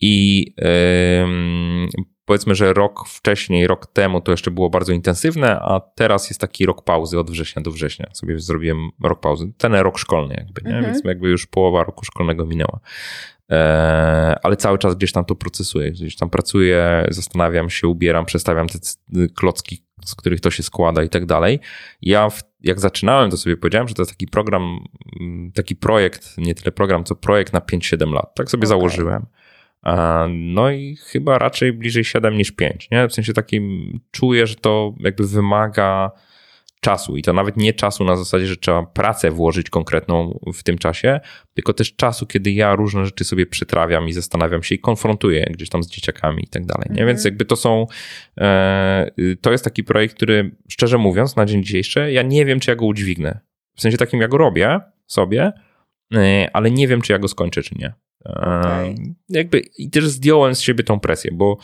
I 0.00 0.44
yy, 0.58 2.04
powiedzmy, 2.24 2.54
że 2.54 2.72
rok 2.72 3.08
wcześniej, 3.08 3.66
rok 3.66 3.86
temu 3.86 4.20
to 4.20 4.30
jeszcze 4.30 4.50
było 4.50 4.70
bardzo 4.70 4.92
intensywne, 4.92 5.60
a 5.60 5.80
teraz 5.80 6.30
jest 6.30 6.40
taki 6.40 6.66
rok 6.66 6.84
pauzy 6.84 7.18
od 7.18 7.30
września 7.30 7.62
do 7.62 7.70
września. 7.70 8.10
Sobie 8.12 8.40
zrobiłem 8.40 8.90
rok 9.02 9.20
pauzy. 9.20 9.52
Ten 9.58 9.74
rok 9.74 9.98
szkolny 9.98 10.34
jakby, 10.38 10.62
nie? 10.62 10.76
Mhm. 10.76 10.92
Więc 10.92 11.04
jakby 11.04 11.28
już 11.28 11.46
połowa 11.46 11.84
roku 11.84 12.04
szkolnego 12.04 12.46
minęła. 12.46 12.80
E, 13.50 14.38
ale 14.42 14.56
cały 14.56 14.78
czas 14.78 14.94
gdzieś 14.94 15.12
tam 15.12 15.24
to 15.24 15.34
procesuję, 15.34 15.90
gdzieś 15.90 16.16
tam 16.16 16.30
pracuję, 16.30 17.06
zastanawiam 17.10 17.70
się, 17.70 17.88
ubieram, 17.88 18.24
przestawiam 18.24 18.68
te 18.68 18.78
klocki, 19.34 19.84
z 20.04 20.14
których 20.14 20.40
to 20.40 20.50
się 20.50 20.62
składa 20.62 21.02
i 21.02 21.08
tak 21.08 21.26
dalej. 21.26 21.60
Ja 22.02 22.30
w, 22.30 22.42
jak 22.60 22.80
zaczynałem, 22.80 23.30
to 23.30 23.36
sobie 23.36 23.56
powiedziałem, 23.56 23.88
że 23.88 23.94
to 23.94 24.02
jest 24.02 24.12
taki 24.12 24.26
program, 24.26 24.78
taki 25.54 25.76
projekt, 25.76 26.38
nie 26.38 26.54
tyle 26.54 26.72
program, 26.72 27.04
co 27.04 27.16
projekt 27.16 27.52
na 27.52 27.60
5-7 27.60 28.12
lat. 28.12 28.34
Tak 28.34 28.50
sobie 28.50 28.60
okay. 28.60 28.68
założyłem. 28.68 29.26
No 30.28 30.70
i 30.70 30.96
chyba 30.96 31.38
raczej 31.38 31.72
bliżej 31.72 32.04
7 32.04 32.36
niż 32.36 32.52
5. 32.52 32.88
Nie? 32.90 33.08
W 33.08 33.12
sensie 33.12 33.32
takim 33.32 33.92
czuję, 34.10 34.46
że 34.46 34.54
to 34.54 34.94
jakby 35.00 35.26
wymaga 35.26 36.10
czasu 36.84 37.16
i 37.16 37.22
to 37.22 37.32
nawet 37.32 37.56
nie 37.56 37.72
czasu 37.72 38.04
na 38.04 38.16
zasadzie, 38.16 38.46
że 38.46 38.56
trzeba 38.56 38.82
pracę 38.82 39.30
włożyć 39.30 39.70
konkretną 39.70 40.40
w 40.54 40.62
tym 40.62 40.78
czasie, 40.78 41.20
tylko 41.54 41.72
też 41.72 41.96
czasu, 41.96 42.26
kiedy 42.26 42.52
ja 42.52 42.74
różne 42.74 43.06
rzeczy 43.06 43.24
sobie 43.24 43.46
przytrawiam 43.46 44.08
i 44.08 44.12
zastanawiam 44.12 44.62
się 44.62 44.74
i 44.74 44.78
konfrontuję 44.78 45.46
gdzieś 45.50 45.68
tam 45.68 45.82
z 45.82 45.88
dzieciakami 45.88 46.44
i 46.44 46.48
tak 46.48 46.66
dalej. 46.66 46.88
Nie? 46.90 47.06
Więc 47.06 47.20
mhm. 47.20 47.24
jakby 47.24 47.44
to 47.44 47.56
są, 47.56 47.86
e, 48.40 49.10
to 49.40 49.52
jest 49.52 49.64
taki 49.64 49.84
projekt, 49.84 50.14
który 50.14 50.56
szczerze 50.68 50.98
mówiąc 50.98 51.36
na 51.36 51.46
dzień 51.46 51.64
dzisiejszy 51.64 52.12
ja 52.12 52.22
nie 52.22 52.44
wiem, 52.44 52.60
czy 52.60 52.70
ja 52.70 52.76
go 52.76 52.86
udźwignę. 52.86 53.40
W 53.76 53.80
sensie 53.80 53.98
takim, 53.98 54.20
ja 54.20 54.28
go 54.28 54.38
robię 54.38 54.80
sobie, 55.06 55.52
e, 56.14 56.50
ale 56.52 56.70
nie 56.70 56.88
wiem, 56.88 57.00
czy 57.00 57.12
ja 57.12 57.18
go 57.18 57.28
skończę, 57.28 57.62
czy 57.62 57.74
nie. 57.78 57.92
Okay. 58.24 58.94
Jakby 59.28 59.62
i 59.78 59.90
też 59.90 60.08
zdjąłem 60.08 60.54
z 60.54 60.60
siebie 60.60 60.84
tą 60.84 61.00
presję, 61.00 61.30
bo 61.34 61.58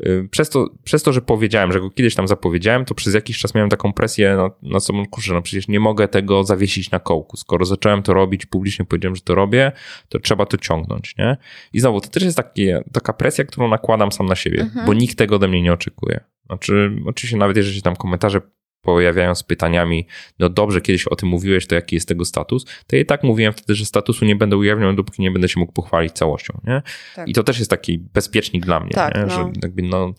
y, 0.00 0.28
przez 0.30 0.50
to, 0.50 0.68
przez 0.84 1.02
to, 1.02 1.12
że 1.12 1.22
powiedziałem, 1.22 1.72
że 1.72 1.80
go 1.80 1.90
kiedyś 1.90 2.14
tam 2.14 2.28
zapowiedziałem, 2.28 2.84
to 2.84 2.94
przez 2.94 3.14
jakiś 3.14 3.38
czas 3.38 3.54
miałem 3.54 3.70
taką 3.70 3.92
presję 3.92 4.36
na, 4.36 4.70
na 4.70 4.80
sobą, 4.80 5.06
kurczę, 5.06 5.34
no 5.34 5.42
przecież 5.42 5.68
nie 5.68 5.80
mogę 5.80 6.08
tego 6.08 6.44
zawiesić 6.44 6.90
na 6.90 6.98
kołku. 6.98 7.36
Skoro 7.36 7.64
zacząłem 7.64 8.02
to 8.02 8.14
robić, 8.14 8.46
publicznie 8.46 8.84
powiedziałem, 8.84 9.16
że 9.16 9.22
to 9.22 9.34
robię, 9.34 9.72
to 10.08 10.18
trzeba 10.18 10.46
to 10.46 10.56
ciągnąć, 10.56 11.14
nie? 11.18 11.36
I 11.72 11.80
znowu, 11.80 12.00
to 12.00 12.08
też 12.08 12.22
jest 12.22 12.36
takie, 12.36 12.82
taka 12.92 13.12
presja, 13.12 13.44
którą 13.44 13.68
nakładam 13.68 14.12
sam 14.12 14.26
na 14.26 14.36
siebie, 14.36 14.60
mhm. 14.60 14.86
bo 14.86 14.94
nikt 14.94 15.18
tego 15.18 15.36
ode 15.36 15.48
mnie 15.48 15.62
nie 15.62 15.72
oczekuje. 15.72 16.20
Znaczy, 16.46 16.90
oczywiście 17.06 17.36
nawet 17.36 17.56
jeżeli 17.56 17.82
tam 17.82 17.96
komentarze 17.96 18.40
pojawiają 18.86 19.34
z 19.34 19.42
pytaniami, 19.42 20.06
no 20.38 20.48
dobrze, 20.48 20.80
kiedyś 20.80 21.06
o 21.06 21.16
tym 21.16 21.28
mówiłeś, 21.28 21.66
to 21.66 21.74
jaki 21.74 21.96
jest 21.96 22.08
tego 22.08 22.24
status, 22.24 22.64
to 22.86 22.96
ja 22.96 23.02
i 23.02 23.06
tak 23.06 23.22
mówiłem 23.22 23.52
wtedy, 23.52 23.74
że 23.74 23.84
statusu 23.84 24.24
nie 24.24 24.36
będę 24.36 24.56
ujawniał, 24.56 24.92
dopóki 24.92 25.22
nie 25.22 25.30
będę 25.30 25.48
się 25.48 25.60
mógł 25.60 25.72
pochwalić 25.72 26.12
całością, 26.12 26.60
nie? 26.64 26.82
Tak. 27.16 27.28
I 27.28 27.32
to 27.32 27.42
też 27.42 27.58
jest 27.58 27.70
taki 27.70 27.98
bezpiecznik 27.98 28.64
dla 28.64 28.80
mnie, 28.80 28.90
tak, 28.90 29.14
no. 29.14 29.30
że 29.30 29.52
jakby 29.62 29.82
no, 29.82 30.14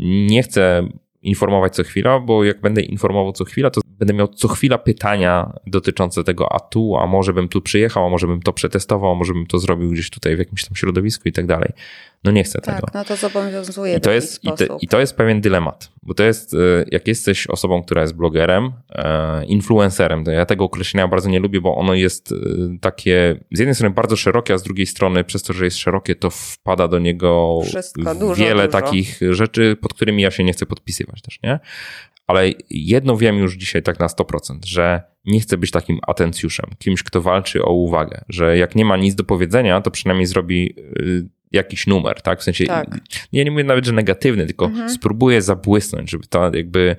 nie 0.00 0.42
chcę 0.42 0.88
informować 1.22 1.74
co 1.74 1.82
chwila, 1.82 2.20
bo 2.20 2.44
jak 2.44 2.60
będę 2.60 2.82
informował 2.82 3.32
co 3.32 3.44
chwila, 3.44 3.70
to 3.70 3.80
będę 3.86 4.14
miał 4.14 4.28
co 4.28 4.48
chwila 4.48 4.78
pytania 4.78 5.52
dotyczące 5.66 6.24
tego, 6.24 6.52
a 6.52 6.60
tu, 6.60 6.96
a 6.96 7.06
może 7.06 7.32
bym 7.32 7.48
tu 7.48 7.60
przyjechał, 7.60 8.06
a 8.06 8.08
może 8.08 8.26
bym 8.26 8.42
to 8.42 8.52
przetestował, 8.52 9.12
a 9.12 9.14
może 9.14 9.32
bym 9.32 9.46
to 9.46 9.58
zrobił 9.58 9.90
gdzieś 9.90 10.10
tutaj 10.10 10.36
w 10.36 10.38
jakimś 10.38 10.64
tam 10.64 10.76
środowisku 10.76 11.28
i 11.28 11.32
tak 11.32 11.46
dalej. 11.46 11.72
No 12.24 12.30
nie 12.30 12.44
chcę 12.44 12.60
tak, 12.60 12.74
tego. 12.74 12.86
no 12.94 13.04
to 13.04 13.16
zobowiązuje 13.16 13.96
I 13.96 14.00
to, 14.00 14.10
jest, 14.10 14.44
i, 14.44 14.52
te, 14.52 14.66
I 14.80 14.88
to 14.88 15.00
jest 15.00 15.16
pewien 15.16 15.40
dylemat, 15.40 15.92
bo 16.02 16.14
to 16.14 16.22
jest, 16.22 16.54
e, 16.54 16.56
jak 16.90 17.08
jesteś 17.08 17.46
osobą, 17.46 17.82
która 17.82 18.02
jest 18.02 18.14
blogerem, 18.14 18.72
e, 18.90 19.44
influencerem, 19.44 20.24
to 20.24 20.30
ja 20.30 20.46
tego 20.46 20.64
określenia 20.64 21.08
bardzo 21.08 21.28
nie 21.28 21.40
lubię, 21.40 21.60
bo 21.60 21.76
ono 21.76 21.94
jest 21.94 22.32
e, 22.32 22.36
takie 22.80 23.40
z 23.52 23.58
jednej 23.58 23.74
strony 23.74 23.94
bardzo 23.94 24.16
szerokie, 24.16 24.54
a 24.54 24.58
z 24.58 24.62
drugiej 24.62 24.86
strony 24.86 25.24
przez 25.24 25.42
to, 25.42 25.52
że 25.52 25.64
jest 25.64 25.76
szerokie, 25.76 26.14
to 26.14 26.30
wpada 26.30 26.88
do 26.88 26.98
niego 26.98 27.60
Wszystko, 27.64 28.14
dużo, 28.14 28.34
wiele 28.34 28.66
dużo. 28.66 28.80
takich 28.80 29.20
rzeczy, 29.30 29.76
pod 29.80 29.94
którymi 29.94 30.22
ja 30.22 30.30
się 30.30 30.44
nie 30.44 30.52
chcę 30.52 30.66
podpisywać 30.66 31.22
też, 31.22 31.38
nie? 31.42 31.60
Ale 32.26 32.50
jedno 32.70 33.16
wiem 33.16 33.38
już 33.38 33.56
dzisiaj 33.56 33.82
tak 33.82 34.00
na 34.00 34.06
100%, 34.06 34.58
że 34.64 35.02
nie 35.24 35.40
chcę 35.40 35.56
być 35.56 35.70
takim 35.70 35.98
atencjuszem, 36.06 36.70
kimś, 36.78 37.02
kto 37.02 37.22
walczy 37.22 37.64
o 37.64 37.72
uwagę, 37.72 38.24
że 38.28 38.58
jak 38.58 38.74
nie 38.74 38.84
ma 38.84 38.96
nic 38.96 39.14
do 39.14 39.24
powiedzenia, 39.24 39.80
to 39.80 39.90
przynajmniej 39.90 40.26
zrobi 40.26 40.74
jakiś 41.52 41.86
numer, 41.86 42.22
tak? 42.22 42.40
W 42.40 42.42
sensie, 42.42 42.66
tak. 42.66 43.00
nie, 43.32 43.44
nie 43.44 43.50
mówię 43.50 43.64
nawet, 43.64 43.86
że 43.86 43.92
negatywny, 43.92 44.46
tylko 44.46 44.64
mhm. 44.64 44.90
spróbuję 44.90 45.42
zabłysnąć, 45.42 46.10
żeby 46.10 46.26
to 46.26 46.50
jakby, 46.54 46.96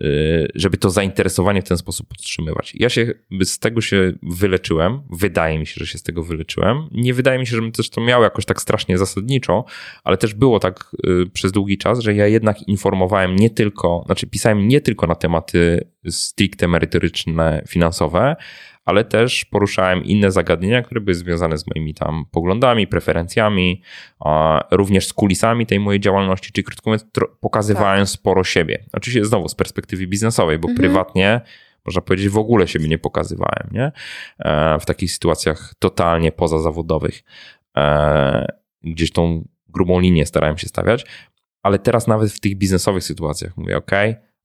y, 0.00 0.48
żeby 0.54 0.76
to 0.76 0.90
zainteresowanie 0.90 1.62
w 1.62 1.68
ten 1.68 1.78
sposób 1.78 2.08
podtrzymywać. 2.08 2.72
Ja 2.74 2.88
się 2.88 3.14
z 3.44 3.58
tego 3.58 3.80
się 3.80 4.12
wyleczyłem, 4.22 5.02
wydaje 5.10 5.58
mi 5.58 5.66
się, 5.66 5.74
że 5.76 5.86
się 5.86 5.98
z 5.98 6.02
tego 6.02 6.24
wyleczyłem. 6.24 6.88
Nie 6.92 7.14
wydaje 7.14 7.38
mi 7.38 7.46
się, 7.46 7.56
żebym 7.56 7.72
też 7.72 7.90
to 7.90 8.00
miał 8.00 8.22
jakoś 8.22 8.44
tak 8.44 8.62
strasznie 8.62 8.98
zasadniczo, 8.98 9.64
ale 10.04 10.16
też 10.16 10.34
było 10.34 10.60
tak 10.60 10.96
y, 11.06 11.30
przez 11.32 11.52
długi 11.52 11.78
czas, 11.78 11.98
że 11.98 12.14
ja 12.14 12.26
jednak 12.26 12.68
informowałem 12.68 13.36
nie 13.36 13.50
tylko, 13.50 14.02
znaczy 14.06 14.26
pisałem 14.26 14.68
nie 14.68 14.80
tylko 14.80 15.06
na 15.06 15.14
tematy 15.14 15.88
stricte 16.10 16.68
merytoryczne, 16.68 17.62
finansowe, 17.68 18.36
ale 18.84 19.04
też 19.04 19.44
poruszałem 19.44 20.04
inne 20.04 20.30
zagadnienia, 20.30 20.82
które 20.82 21.00
były 21.00 21.14
związane 21.14 21.58
z 21.58 21.66
moimi 21.66 21.94
tam 21.94 22.24
poglądami, 22.30 22.86
preferencjami, 22.86 23.82
również 24.70 25.06
z 25.06 25.12
kulisami 25.12 25.66
tej 25.66 25.80
mojej 25.80 26.00
działalności, 26.00 26.52
czyli 26.52 26.64
krótko 26.64 26.90
mówiąc, 26.90 27.06
pokazywałem 27.40 28.00
tak. 28.00 28.08
sporo 28.08 28.44
siebie. 28.44 28.84
Oczywiście 28.92 29.24
znowu 29.24 29.48
z 29.48 29.54
perspektywy 29.54 30.06
biznesowej, 30.06 30.58
bo 30.58 30.68
mhm. 30.68 30.76
prywatnie 30.76 31.40
można 31.86 32.02
powiedzieć, 32.02 32.28
w 32.28 32.38
ogóle 32.38 32.68
siebie 32.68 32.88
nie 32.88 32.98
pokazywałem, 32.98 33.68
nie? 33.72 33.92
E, 34.38 34.78
w 34.78 34.86
takich 34.86 35.12
sytuacjach 35.12 35.74
totalnie 35.78 36.32
pozazawodowych. 36.32 37.22
E, 37.76 38.46
gdzieś 38.82 39.12
tą 39.12 39.48
grubą 39.68 40.00
linię 40.00 40.26
starałem 40.26 40.58
się 40.58 40.68
stawiać, 40.68 41.06
ale 41.62 41.78
teraz 41.78 42.06
nawet 42.06 42.32
w 42.32 42.40
tych 42.40 42.56
biznesowych 42.56 43.04
sytuacjach 43.04 43.56
mówię, 43.56 43.76
ok, 43.76 43.90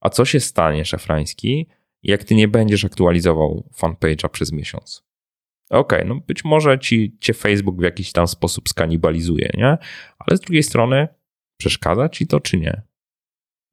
a 0.00 0.10
co 0.10 0.24
się 0.24 0.40
stanie, 0.40 0.84
szafrański, 0.84 1.68
jak 2.02 2.24
ty 2.24 2.34
nie 2.34 2.48
będziesz 2.48 2.84
aktualizował 2.84 3.68
fanpage'a 3.76 4.28
przez 4.28 4.52
miesiąc. 4.52 5.04
Okej, 5.70 5.98
okay, 5.98 6.04
no 6.04 6.20
być 6.26 6.44
może 6.44 6.78
ci, 6.78 7.16
cię 7.20 7.34
Facebook 7.34 7.78
w 7.78 7.82
jakiś 7.82 8.12
tam 8.12 8.28
sposób 8.28 8.68
skanibalizuje, 8.68 9.50
nie? 9.54 9.78
Ale 10.18 10.36
z 10.36 10.40
drugiej 10.40 10.62
strony 10.62 11.08
przeszkadza 11.56 12.08
ci 12.08 12.26
to, 12.26 12.40
czy 12.40 12.56
nie? 12.56 12.82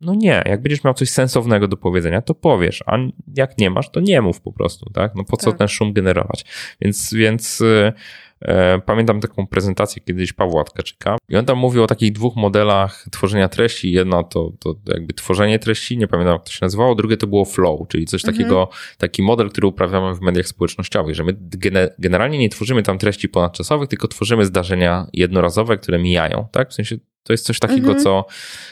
No 0.02 0.16
nie, 0.16 0.44
jak 0.46 0.62
będziesz 0.62 0.84
miał 0.84 0.94
coś 0.94 1.10
sensownego 1.10 1.68
do 1.68 1.78
powiedzenia, 1.78 2.22
to 2.22 2.36
powiesz, 2.36 2.84
a 2.86 2.98
jak 3.36 3.58
nie 3.58 3.70
masz, 3.70 3.90
to 3.92 4.00
nie 4.00 4.22
mów 4.22 4.42
po 4.42 4.52
prostu, 4.52 4.90
tak? 4.94 5.16
No 5.16 5.24
po 5.24 5.38
co 5.38 5.50
Tak. 5.52 5.60
ten 5.60 5.68
szum 5.68 5.94
generować? 5.94 6.46
Więc, 6.82 7.14
więc 7.14 7.62
e, 7.62 7.94
e, 8.42 8.80
pamiętam 8.86 9.20
taką 9.22 9.48
prezentację 9.48 10.02
kiedyś 10.02 10.34
Pawła 10.34 10.64
Tkaczyka 10.64 11.18
i 11.30 11.36
on 11.36 11.46
tam 11.46 11.58
mówił 11.58 11.84
o 11.84 11.88
takich 11.88 12.12
dwóch 12.12 12.36
modelach 12.36 13.06
tworzenia 13.12 13.50
treści. 13.50 13.92
Jedno 13.92 14.24
to, 14.24 14.52
to 14.60 14.76
jakby 14.94 15.14
tworzenie 15.14 15.60
treści, 15.60 15.98
nie 15.98 16.08
pamiętam 16.08 16.34
jak 16.34 16.44
to 16.44 16.52
się 16.52 16.60
nazywało, 16.62 16.96
drugie 16.96 17.18
to 17.18 17.28
było 17.28 17.46
flow, 17.46 17.88
czyli 17.88 18.06
coś 18.06 18.26
Mhm. 18.26 18.38
takiego, 18.38 18.70
taki 18.98 19.22
model, 19.22 19.50
który 19.50 19.68
uprawiamy 19.68 20.16
w 20.16 20.22
mediach 20.22 20.48
społecznościowych, 20.48 21.16
że 21.16 21.24
my 21.24 21.38
gene, 21.40 21.90
generalnie 22.00 22.38
nie 22.38 22.50
tworzymy 22.50 22.84
tam 22.84 22.98
treści 22.98 23.30
ponadczasowych, 23.30 23.90
tylko 23.90 24.08
tworzymy 24.08 24.46
zdarzenia 24.46 25.08
jednorazowe, 25.14 25.78
które 25.78 26.00
mijają, 26.00 26.48
tak? 26.52 26.70
W 26.70 26.74
sensie 26.74 26.98
to 27.28 27.34
jest 27.34 27.46
coś 27.46 27.60
takiego, 27.60 27.88
Mhm. 27.88 28.04
co 28.04 28.26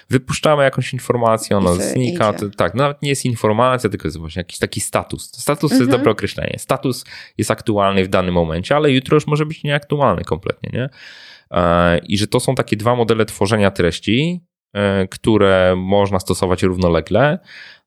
wypuszczamy 0.09 0.63
jakąś 0.63 0.93
informację, 0.93 1.57
ona 1.57 1.73
znika. 1.73 2.33
To, 2.33 2.49
tak, 2.49 2.73
nawet 2.75 3.01
nie 3.01 3.09
jest 3.09 3.25
informacja, 3.25 3.89
tylko 3.89 4.07
jest 4.07 4.17
właśnie 4.17 4.39
jakiś 4.39 4.59
taki 4.59 4.81
status. 4.81 5.31
Status 5.31 5.69
to 5.69 5.75
jest 5.75 5.81
Mhm. 5.81 5.99
dobre 5.99 6.11
określenie. 6.11 6.55
Status 6.59 7.05
jest 7.37 7.51
aktualny 7.51 8.03
w 8.03 8.07
danym 8.07 8.33
momencie, 8.33 8.75
ale 8.75 8.91
jutro 8.91 9.15
już 9.15 9.27
może 9.27 9.45
być 9.45 9.63
nieaktualny 9.63 10.23
kompletnie, 10.23 10.69
nie? 10.73 10.89
E, 11.51 11.97
I 11.97 12.17
że 12.17 12.27
to 12.27 12.39
są 12.39 12.55
takie 12.55 12.75
dwa 12.77 12.95
modele 12.95 13.25
tworzenia 13.25 13.71
treści, 13.71 14.41
e, 14.73 15.07
które 15.07 15.73
można 15.77 16.19
stosować 16.19 16.63
równolegle. 16.63 17.39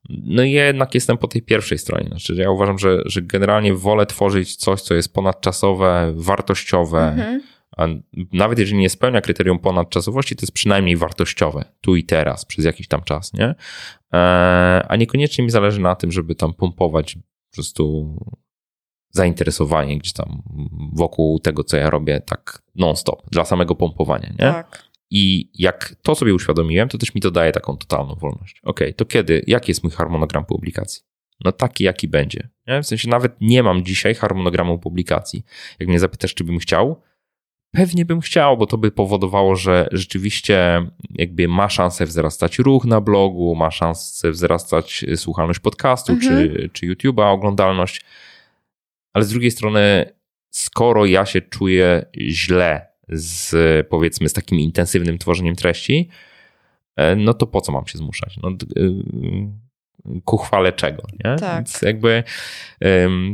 No 0.09 0.43
i 0.43 0.51
jednak 0.51 0.95
jestem 0.95 1.19
po 1.19 1.29
tej 1.29 1.43
pierwszej 1.43 1.79
stronie. 1.79 2.09
Znaczy, 2.09 2.35
ja 2.35 2.51
uważam, 2.51 2.79
że, 2.79 3.03
że 3.05 3.23
generalnie 3.23 3.75
wolę 3.75 4.07
tworzyć 4.07 4.57
coś, 4.57 4.81
co 4.83 4.95
jest 4.95 5.15
ponadczasowe, 5.15 6.13
wartościowe, 6.17 7.09
Mhm. 7.09 7.43
A 7.79 7.87
nawet 8.33 8.59
jeżeli 8.59 8.79
nie 8.79 8.91
spełnia 8.91 9.21
kryterium 9.21 9.59
ponadczasowości, 9.59 10.37
to 10.37 10.43
jest 10.43 10.53
przynajmniej 10.53 10.97
wartościowe, 10.97 11.65
tu 11.81 11.97
i 11.97 12.05
teraz, 12.05 12.45
przez 12.45 12.65
jakiś 12.65 12.89
tam 12.89 13.03
czas, 13.03 13.33
nie? 13.35 13.55
E, 14.15 14.87
A 14.89 14.97
niekoniecznie 14.97 15.45
mi 15.45 15.51
zależy 15.51 15.81
na 15.81 15.95
tym, 15.95 16.13
żeby 16.13 16.35
tam 16.35 16.55
pompować 16.55 17.15
po 17.15 17.55
prostu 17.55 18.17
zainteresowanie 19.11 19.99
gdzieś 19.99 20.13
tam 20.13 20.43
wokół 20.93 21.39
tego, 21.39 21.65
co 21.65 21.77
ja 21.77 21.91
robię, 21.91 22.21
tak 22.21 22.63
non-stop, 22.75 23.31
dla 23.31 23.45
samego 23.45 23.75
pompowania, 23.75 24.29
nie? 24.29 24.37
Tak. 24.37 24.89
I 25.11 25.51
jak 25.55 25.95
to 26.03 26.15
sobie 26.15 26.35
uświadomiłem, 26.35 26.89
to 26.89 26.99
też 26.99 27.15
mi 27.15 27.21
to 27.21 27.31
daje 27.31 27.53
taką 27.53 27.77
totalną 27.77 28.15
wolność. 28.15 28.61
Ok, 28.63 28.81
to 28.97 29.05
kiedy, 29.05 29.45
jaki 29.47 29.71
jest 29.71 29.83
mój 29.83 29.93
harmonogram 29.93 30.45
publikacji? 30.45 31.03
No 31.45 31.53
taki, 31.53 31.85
jaki 31.85 32.09
będzie. 32.09 32.49
Nie? 32.67 32.83
W 32.83 32.87
sensie 32.87 33.09
nawet 33.09 33.37
nie 33.41 33.63
mam 33.63 33.85
dzisiaj 33.85 34.15
harmonogramu 34.15 34.79
publikacji. 34.79 35.45
Jak 35.81 35.89
mnie 35.89 35.99
zapytasz, 35.99 36.35
czy 36.35 36.45
bym 36.45 36.59
chciał, 36.59 37.03
pewnie 37.73 38.05
bym 38.05 38.21
chciał, 38.21 38.57
bo 38.57 38.67
to 38.67 38.79
by 38.79 38.91
powodowało, 38.91 39.57
że 39.57 39.89
rzeczywiście 39.93 40.87
jakby 41.11 41.49
ma 41.49 41.69
szansę 41.69 42.07
wzrastać 42.07 42.59
ruch 42.59 42.85
na 42.85 43.01
blogu, 43.01 43.55
ma 43.55 43.71
szansę 43.71 44.31
wzrastać 44.31 45.05
słuchalność 45.17 45.61
podcastu 45.61 46.13
Mhm. 46.13 46.33
czy, 46.33 46.71
czy 46.73 46.87
YouTube'a, 46.87 47.33
oglądalność. 47.33 48.05
Ale 49.13 49.25
z 49.25 49.31
drugiej 49.31 49.51
strony, 49.51 50.13
skoro 50.51 51.07
ja 51.07 51.27
się 51.27 51.41
czuję 51.41 52.05
źle 52.19 52.89
z 53.09 53.89
powiedzmy 53.89 54.29
z 54.29 54.33
takim 54.33 54.61
intensywnym 54.61 55.19
tworzeniem 55.19 55.57
treści, 55.57 56.09
e, 56.97 57.17
no 57.17 57.35
to 57.35 57.47
po 57.47 57.61
co 57.61 57.73
mam 57.73 57.87
się 57.87 57.99
zmuszać? 57.99 58.37
No, 58.43 58.51
y, 58.51 58.95
ku 60.25 60.37
chwale 60.37 60.73
czego, 60.73 61.03
nie? 61.13 61.37
Tak. 61.37 61.57
Więc 61.57 61.83
jakby 61.83 62.25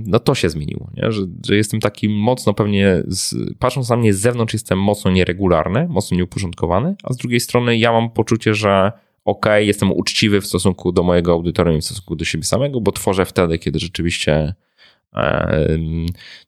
no 0.07 0.18
to 0.18 0.35
się 0.35 0.50
zmieniło, 0.50 0.90
nie? 0.94 1.12
Że, 1.12 1.22
że 1.46 1.57
jestem 1.57 1.81
taki 1.81 2.09
mocno 2.09 2.55
pewnie, 2.55 3.03
z, 3.07 3.35
patrząc 3.59 3.90
na 3.90 3.96
mnie 3.96 4.14
z 4.14 4.20
zewnątrz 4.20 4.53
jestem 4.53 4.79
mocno 4.79 5.11
nieregularny, 5.11 5.87
mocno 5.88 6.16
nieuporządkowany, 6.16 6.94
a 7.03 7.12
z 7.12 7.16
drugiej 7.16 7.40
strony 7.40 7.77
ja 7.77 7.92
mam 7.92 8.11
poczucie, 8.11 8.55
że 8.55 8.92
okej, 9.24 9.66
jestem 9.66 9.92
uczciwy 9.92 10.40
w 10.40 10.46
stosunku 10.46 10.92
do 10.92 11.03
mojego 11.03 11.33
audytorium 11.33 11.77
i 11.77 11.81
w 11.81 11.85
stosunku 11.85 12.16
do 12.16 12.24
siebie 12.24 12.44
samego, 12.44 12.81
bo 12.81 12.92
tworzę 12.92 13.24
wtedy, 13.24 13.59
kiedy 13.59 13.79
rzeczywiście 13.79 14.55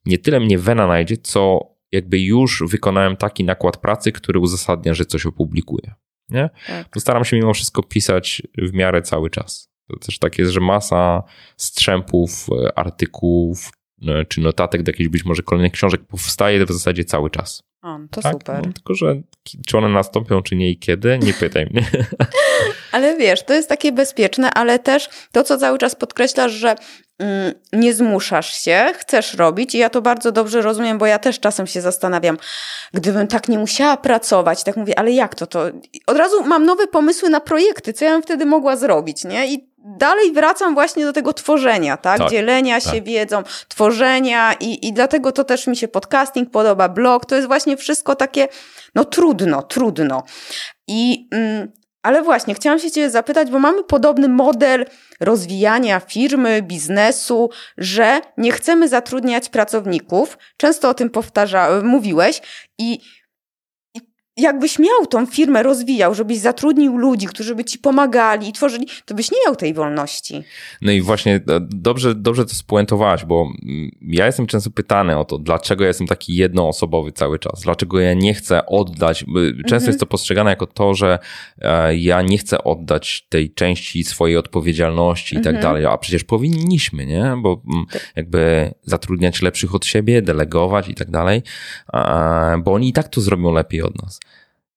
nie 0.06 0.18
tyle 0.18 0.40
mnie 0.40 0.58
wena 0.58 0.86
najdzie, 0.86 1.16
co 1.16 1.60
jakby 1.92 2.20
już 2.20 2.62
wykonałem 2.66 3.16
taki 3.16 3.44
nakład 3.44 3.76
pracy, 3.76 4.12
który 4.12 4.40
uzasadnia, 4.40 4.94
że 4.94 5.04
coś 5.04 5.26
opublikuję. 5.26 5.94
Nie? 6.28 6.50
Tak. 6.66 6.88
To 6.88 7.00
staram 7.00 7.24
się 7.24 7.36
mimo 7.36 7.54
wszystko 7.54 7.82
pisać 7.82 8.42
w 8.58 8.72
miarę 8.72 9.02
cały 9.02 9.30
czas. 9.30 9.75
To 9.88 9.96
też 9.96 10.18
tak 10.18 10.38
jest, 10.38 10.52
że 10.52 10.60
masa 10.60 11.22
strzępów, 11.56 12.46
e, 12.64 12.78
artykułów 12.78 13.70
e, 14.08 14.24
czy 14.24 14.40
notatek 14.40 14.82
do 14.82 14.90
jakichś 14.90 15.08
być 15.08 15.24
może 15.24 15.42
kolejnych 15.42 15.72
książek 15.72 16.00
powstaje 16.06 16.66
w 16.66 16.72
zasadzie 16.72 17.04
cały 17.04 17.30
czas. 17.30 17.62
O, 17.82 17.98
to 18.10 18.20
Tak? 18.20 18.32
super. 18.32 18.66
No, 18.66 18.72
tylko, 18.72 18.94
że 18.94 19.20
czy 19.66 19.78
one 19.78 19.88
nastąpią, 19.88 20.42
czy 20.42 20.56
nie 20.56 20.70
i 20.70 20.78
kiedy, 20.78 21.18
nie 21.18 21.34
pytaj 21.34 21.66
mnie. 21.66 21.84
Ale 22.92 23.16
wiesz, 23.16 23.42
to 23.42 23.54
jest 23.54 23.68
takie 23.68 23.92
bezpieczne, 23.92 24.50
ale 24.50 24.78
też 24.78 25.08
to, 25.32 25.44
co 25.44 25.58
cały 25.58 25.78
czas 25.78 25.94
podkreślasz, 25.94 26.52
że 26.52 26.74
mm, 27.18 27.52
nie 27.72 27.94
zmuszasz 27.94 28.60
się, 28.60 28.92
chcesz 28.94 29.34
robić 29.34 29.74
i 29.74 29.78
ja 29.78 29.90
to 29.90 30.02
bardzo 30.02 30.32
dobrze 30.32 30.62
rozumiem, 30.62 30.98
bo 30.98 31.06
ja 31.06 31.18
też 31.18 31.40
czasem 31.40 31.66
się 31.66 31.80
zastanawiam, 31.80 32.38
gdybym 32.94 33.26
tak 33.26 33.48
nie 33.48 33.58
musiała 33.58 33.96
pracować, 33.96 34.64
tak 34.64 34.76
mówię, 34.76 34.98
ale 34.98 35.12
jak 35.12 35.34
to, 35.34 35.46
to 35.46 35.70
od 36.06 36.16
razu 36.16 36.44
mam 36.44 36.64
nowe 36.64 36.86
pomysły 36.86 37.30
na 37.30 37.40
projekty, 37.40 37.92
co 37.92 38.04
ja 38.04 38.10
bym 38.12 38.22
wtedy 38.22 38.46
mogła 38.46 38.76
zrobić, 38.76 39.24
nie? 39.24 39.54
I 39.54 39.68
dalej 39.86 40.32
wracam 40.32 40.74
właśnie 40.74 41.04
do 41.04 41.12
tego 41.12 41.32
tworzenia, 41.32 41.96
tak? 41.96 42.18
Tak, 42.18 42.30
Dzielenia 42.30 42.80
się 42.80 42.90
tak. 42.90 43.04
wiedzą, 43.04 43.42
tworzenia 43.68 44.52
i, 44.60 44.88
i 44.88 44.92
dlatego 44.92 45.32
to 45.32 45.44
też 45.44 45.66
mi 45.66 45.76
się 45.76 45.88
podcasting 45.88 46.50
podoba, 46.50 46.88
blog, 46.88 47.26
to 47.26 47.34
jest 47.34 47.48
właśnie 47.48 47.76
wszystko 47.76 48.16
takie, 48.16 48.48
no 48.94 49.04
trudno, 49.04 49.62
trudno. 49.62 50.22
I, 50.88 51.28
mm, 51.32 51.72
ale 52.02 52.22
właśnie, 52.22 52.54
chciałam 52.54 52.78
się 52.78 52.90
Ciebie 52.90 53.10
zapytać, 53.10 53.50
bo 53.50 53.58
mamy 53.58 53.84
podobny 53.84 54.28
model 54.28 54.86
rozwijania 55.20 56.00
firmy, 56.00 56.62
biznesu, 56.62 57.50
że 57.78 58.20
nie 58.38 58.52
chcemy 58.52 58.88
zatrudniać 58.88 59.48
pracowników. 59.48 60.38
Często 60.56 60.88
o 60.88 60.94
tym 60.94 61.10
powtarza, 61.10 61.68
mówiłeś 61.82 62.42
i 62.78 63.00
jakbyś 64.36 64.78
miał 64.78 65.06
tą 65.10 65.26
firmę, 65.26 65.62
rozwijał, 65.62 66.14
żebyś 66.14 66.38
zatrudnił 66.38 66.96
ludzi, 66.96 67.26
którzy 67.26 67.54
by 67.54 67.64
ci 67.64 67.78
pomagali 67.78 68.48
i 68.48 68.52
tworzyli, 68.52 68.86
to 69.04 69.14
byś 69.14 69.30
nie 69.30 69.38
miał 69.46 69.56
tej 69.56 69.74
wolności. 69.74 70.42
No 70.82 70.92
i 70.92 71.00
właśnie 71.00 71.34
e, 71.34 71.40
dobrze, 71.60 72.14
dobrze 72.14 72.44
to 72.46 72.54
spuentowałaś, 72.54 73.24
bo 73.24 73.48
mm, 73.62 73.90
ja 74.02 74.26
jestem 74.26 74.46
często 74.46 74.70
pytany 74.70 75.18
o 75.18 75.24
to, 75.24 75.38
dlaczego 75.38 75.84
ja 75.84 75.88
jestem 75.88 76.06
taki 76.06 76.34
jednoosobowy 76.36 77.12
cały 77.12 77.38
czas, 77.38 77.60
dlaczego 77.60 78.00
ja 78.00 78.14
nie 78.14 78.34
chcę 78.34 78.66
oddać. 78.66 79.24
by- 79.24 79.52
Często 79.56 79.74
Mhm. 79.76 79.86
jest 79.86 80.00
to 80.00 80.06
postrzegane 80.06 80.50
jako 80.50 80.66
to, 80.66 80.94
że 80.94 81.18
e, 81.60 81.96
ja 81.96 82.22
nie 82.22 82.38
chcę 82.38 82.64
oddać 82.64 83.26
tej 83.28 83.54
części 83.54 84.04
swojej 84.04 84.36
odpowiedzialności 84.36 85.34
i 85.36 85.38
tak 85.38 85.54
Mhm. 85.54 85.62
dalej, 85.62 85.86
a 85.86 85.98
przecież 85.98 86.24
powinniśmy, 86.24 87.06
nie? 87.06 87.34
Bo 87.42 87.62
mm, 87.72 87.84
jakby 88.16 88.70
zatrudniać 88.84 89.42
lepszych 89.42 89.74
od 89.74 89.86
siebie, 89.86 90.22
delegować 90.22 90.88
i 90.88 90.94
tak 90.94 91.10
dalej, 91.10 91.42
bo 92.64 92.72
oni 92.72 92.88
i 92.88 92.92
tak 92.92 93.08
to 93.08 93.20
zrobią 93.20 93.52
lepiej 93.52 93.82
od 93.82 94.02
nas. 94.02 94.20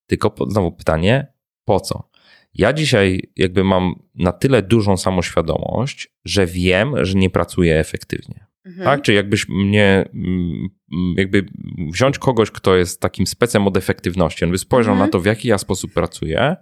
Tylko 0.09 0.35
znowu 0.47 0.71
pytanie, 0.71 1.27
po 1.65 1.79
co? 1.79 2.09
Ja 2.53 2.73
dzisiaj 2.73 3.21
jakby 3.35 3.63
mam 3.63 3.95
na 4.15 4.31
tyle 4.31 4.61
dużą 4.61 4.97
samoświadomość, 4.97 6.07
że 6.25 6.45
wiem, 6.45 7.05
że 7.05 7.17
nie 7.17 7.29
pracuję 7.29 7.79
efektywnie. 7.79 8.45
Mhm. 8.65 8.85
Tak? 8.85 9.01
Czyli 9.01 9.15
jakbyś 9.15 9.49
mnie, 9.49 10.05
mm, 10.13 10.69
jakby 11.17 11.45
wziąć 11.93 12.19
kogoś, 12.19 12.51
kto 12.51 12.75
jest 12.75 13.01
takim 13.01 13.27
specem 13.27 13.67
od 13.67 13.77
efektywności, 13.77 14.45
on 14.45 14.51
by 14.51 14.57
spojrzał 14.57 14.93
Mhm. 14.93 15.07
na 15.07 15.11
to, 15.11 15.19
w 15.19 15.25
jaki 15.25 15.47
ja 15.47 15.57
sposób 15.57 15.93
pracuję, 15.93 16.55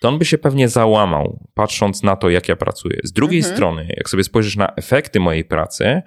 to 0.00 0.08
on 0.08 0.18
by 0.18 0.24
się 0.24 0.38
pewnie 0.38 0.68
załamał, 0.68 1.48
patrząc 1.54 2.02
na 2.02 2.16
to, 2.16 2.30
jak 2.30 2.48
ja 2.48 2.56
pracuję. 2.56 3.00
Z 3.04 3.12
drugiej 3.12 3.38
Mhm. 3.40 3.56
strony, 3.56 3.94
jak 3.96 4.08
sobie 4.08 4.24
spojrzysz 4.24 4.56
na 4.56 4.74
efekty 4.74 5.20
mojej 5.20 5.44
pracy, 5.44 6.02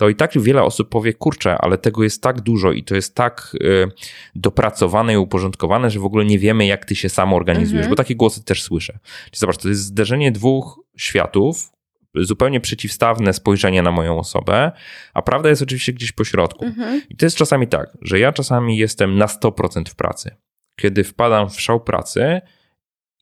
to 0.00 0.08
i 0.08 0.14
tak 0.14 0.38
wiele 0.38 0.62
osób 0.62 0.88
powie, 0.88 1.12
kurczę, 1.12 1.58
ale 1.58 1.78
tego 1.78 2.02
jest 2.02 2.22
tak 2.22 2.40
dużo 2.40 2.72
i 2.72 2.84
to 2.84 2.94
jest 2.94 3.14
tak 3.14 3.56
y, 3.62 3.88
dopracowane 4.34 5.12
i 5.12 5.16
uporządkowane, 5.16 5.90
że 5.90 6.00
w 6.00 6.04
ogóle 6.04 6.24
nie 6.24 6.38
wiemy, 6.38 6.66
jak 6.66 6.84
ty 6.84 6.96
się 6.96 7.08
sam 7.08 7.32
organizujesz, 7.32 7.72
Mhm. 7.80 7.90
bo 7.90 7.96
takie 7.96 8.16
głosy 8.16 8.44
też 8.44 8.62
słyszę. 8.62 8.98
Czyli 9.24 9.38
zobacz, 9.38 9.56
to 9.56 9.68
jest 9.68 9.80
zderzenie 9.80 10.32
dwóch 10.32 10.80
światów, 10.96 11.72
zupełnie 12.14 12.60
przeciwstawne 12.60 13.32
spojrzenie 13.32 13.82
na 13.82 13.90
moją 13.92 14.18
osobę, 14.18 14.72
a 15.14 15.22
prawda 15.22 15.48
jest 15.48 15.62
oczywiście 15.62 15.92
gdzieś 15.92 16.12
po 16.12 16.24
środku. 16.24 16.64
Mhm. 16.64 17.02
I 17.10 17.16
to 17.16 17.26
jest 17.26 17.36
czasami 17.36 17.66
tak, 17.68 17.98
że 18.02 18.18
ja 18.18 18.32
czasami 18.32 18.76
jestem 18.76 19.18
na 19.18 19.26
100% 19.26 19.88
w 19.88 19.94
pracy. 19.94 20.36
Kiedy 20.76 21.04
wpadam 21.04 21.50
w 21.50 21.60
szał 21.60 21.80
pracy 21.80 22.40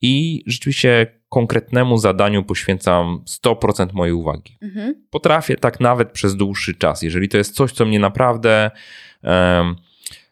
i 0.01 0.43
rzeczywiście 0.47 1.18
konkretnemu 1.29 1.97
zadaniu 1.97 2.43
poświęcam 2.43 3.23
100% 3.45 3.93
mojej 3.93 4.13
uwagi. 4.13 4.57
Mhm. 4.61 4.95
Potrafię 5.09 5.55
tak 5.55 5.79
nawet 5.79 6.11
przez 6.11 6.35
dłuższy 6.35 6.75
czas, 6.75 7.01
jeżeli 7.01 7.29
to 7.29 7.37
jest 7.37 7.55
coś, 7.55 7.71
co 7.71 7.85
mnie 7.85 7.99
naprawdę 7.99 8.71
em, 9.23 9.75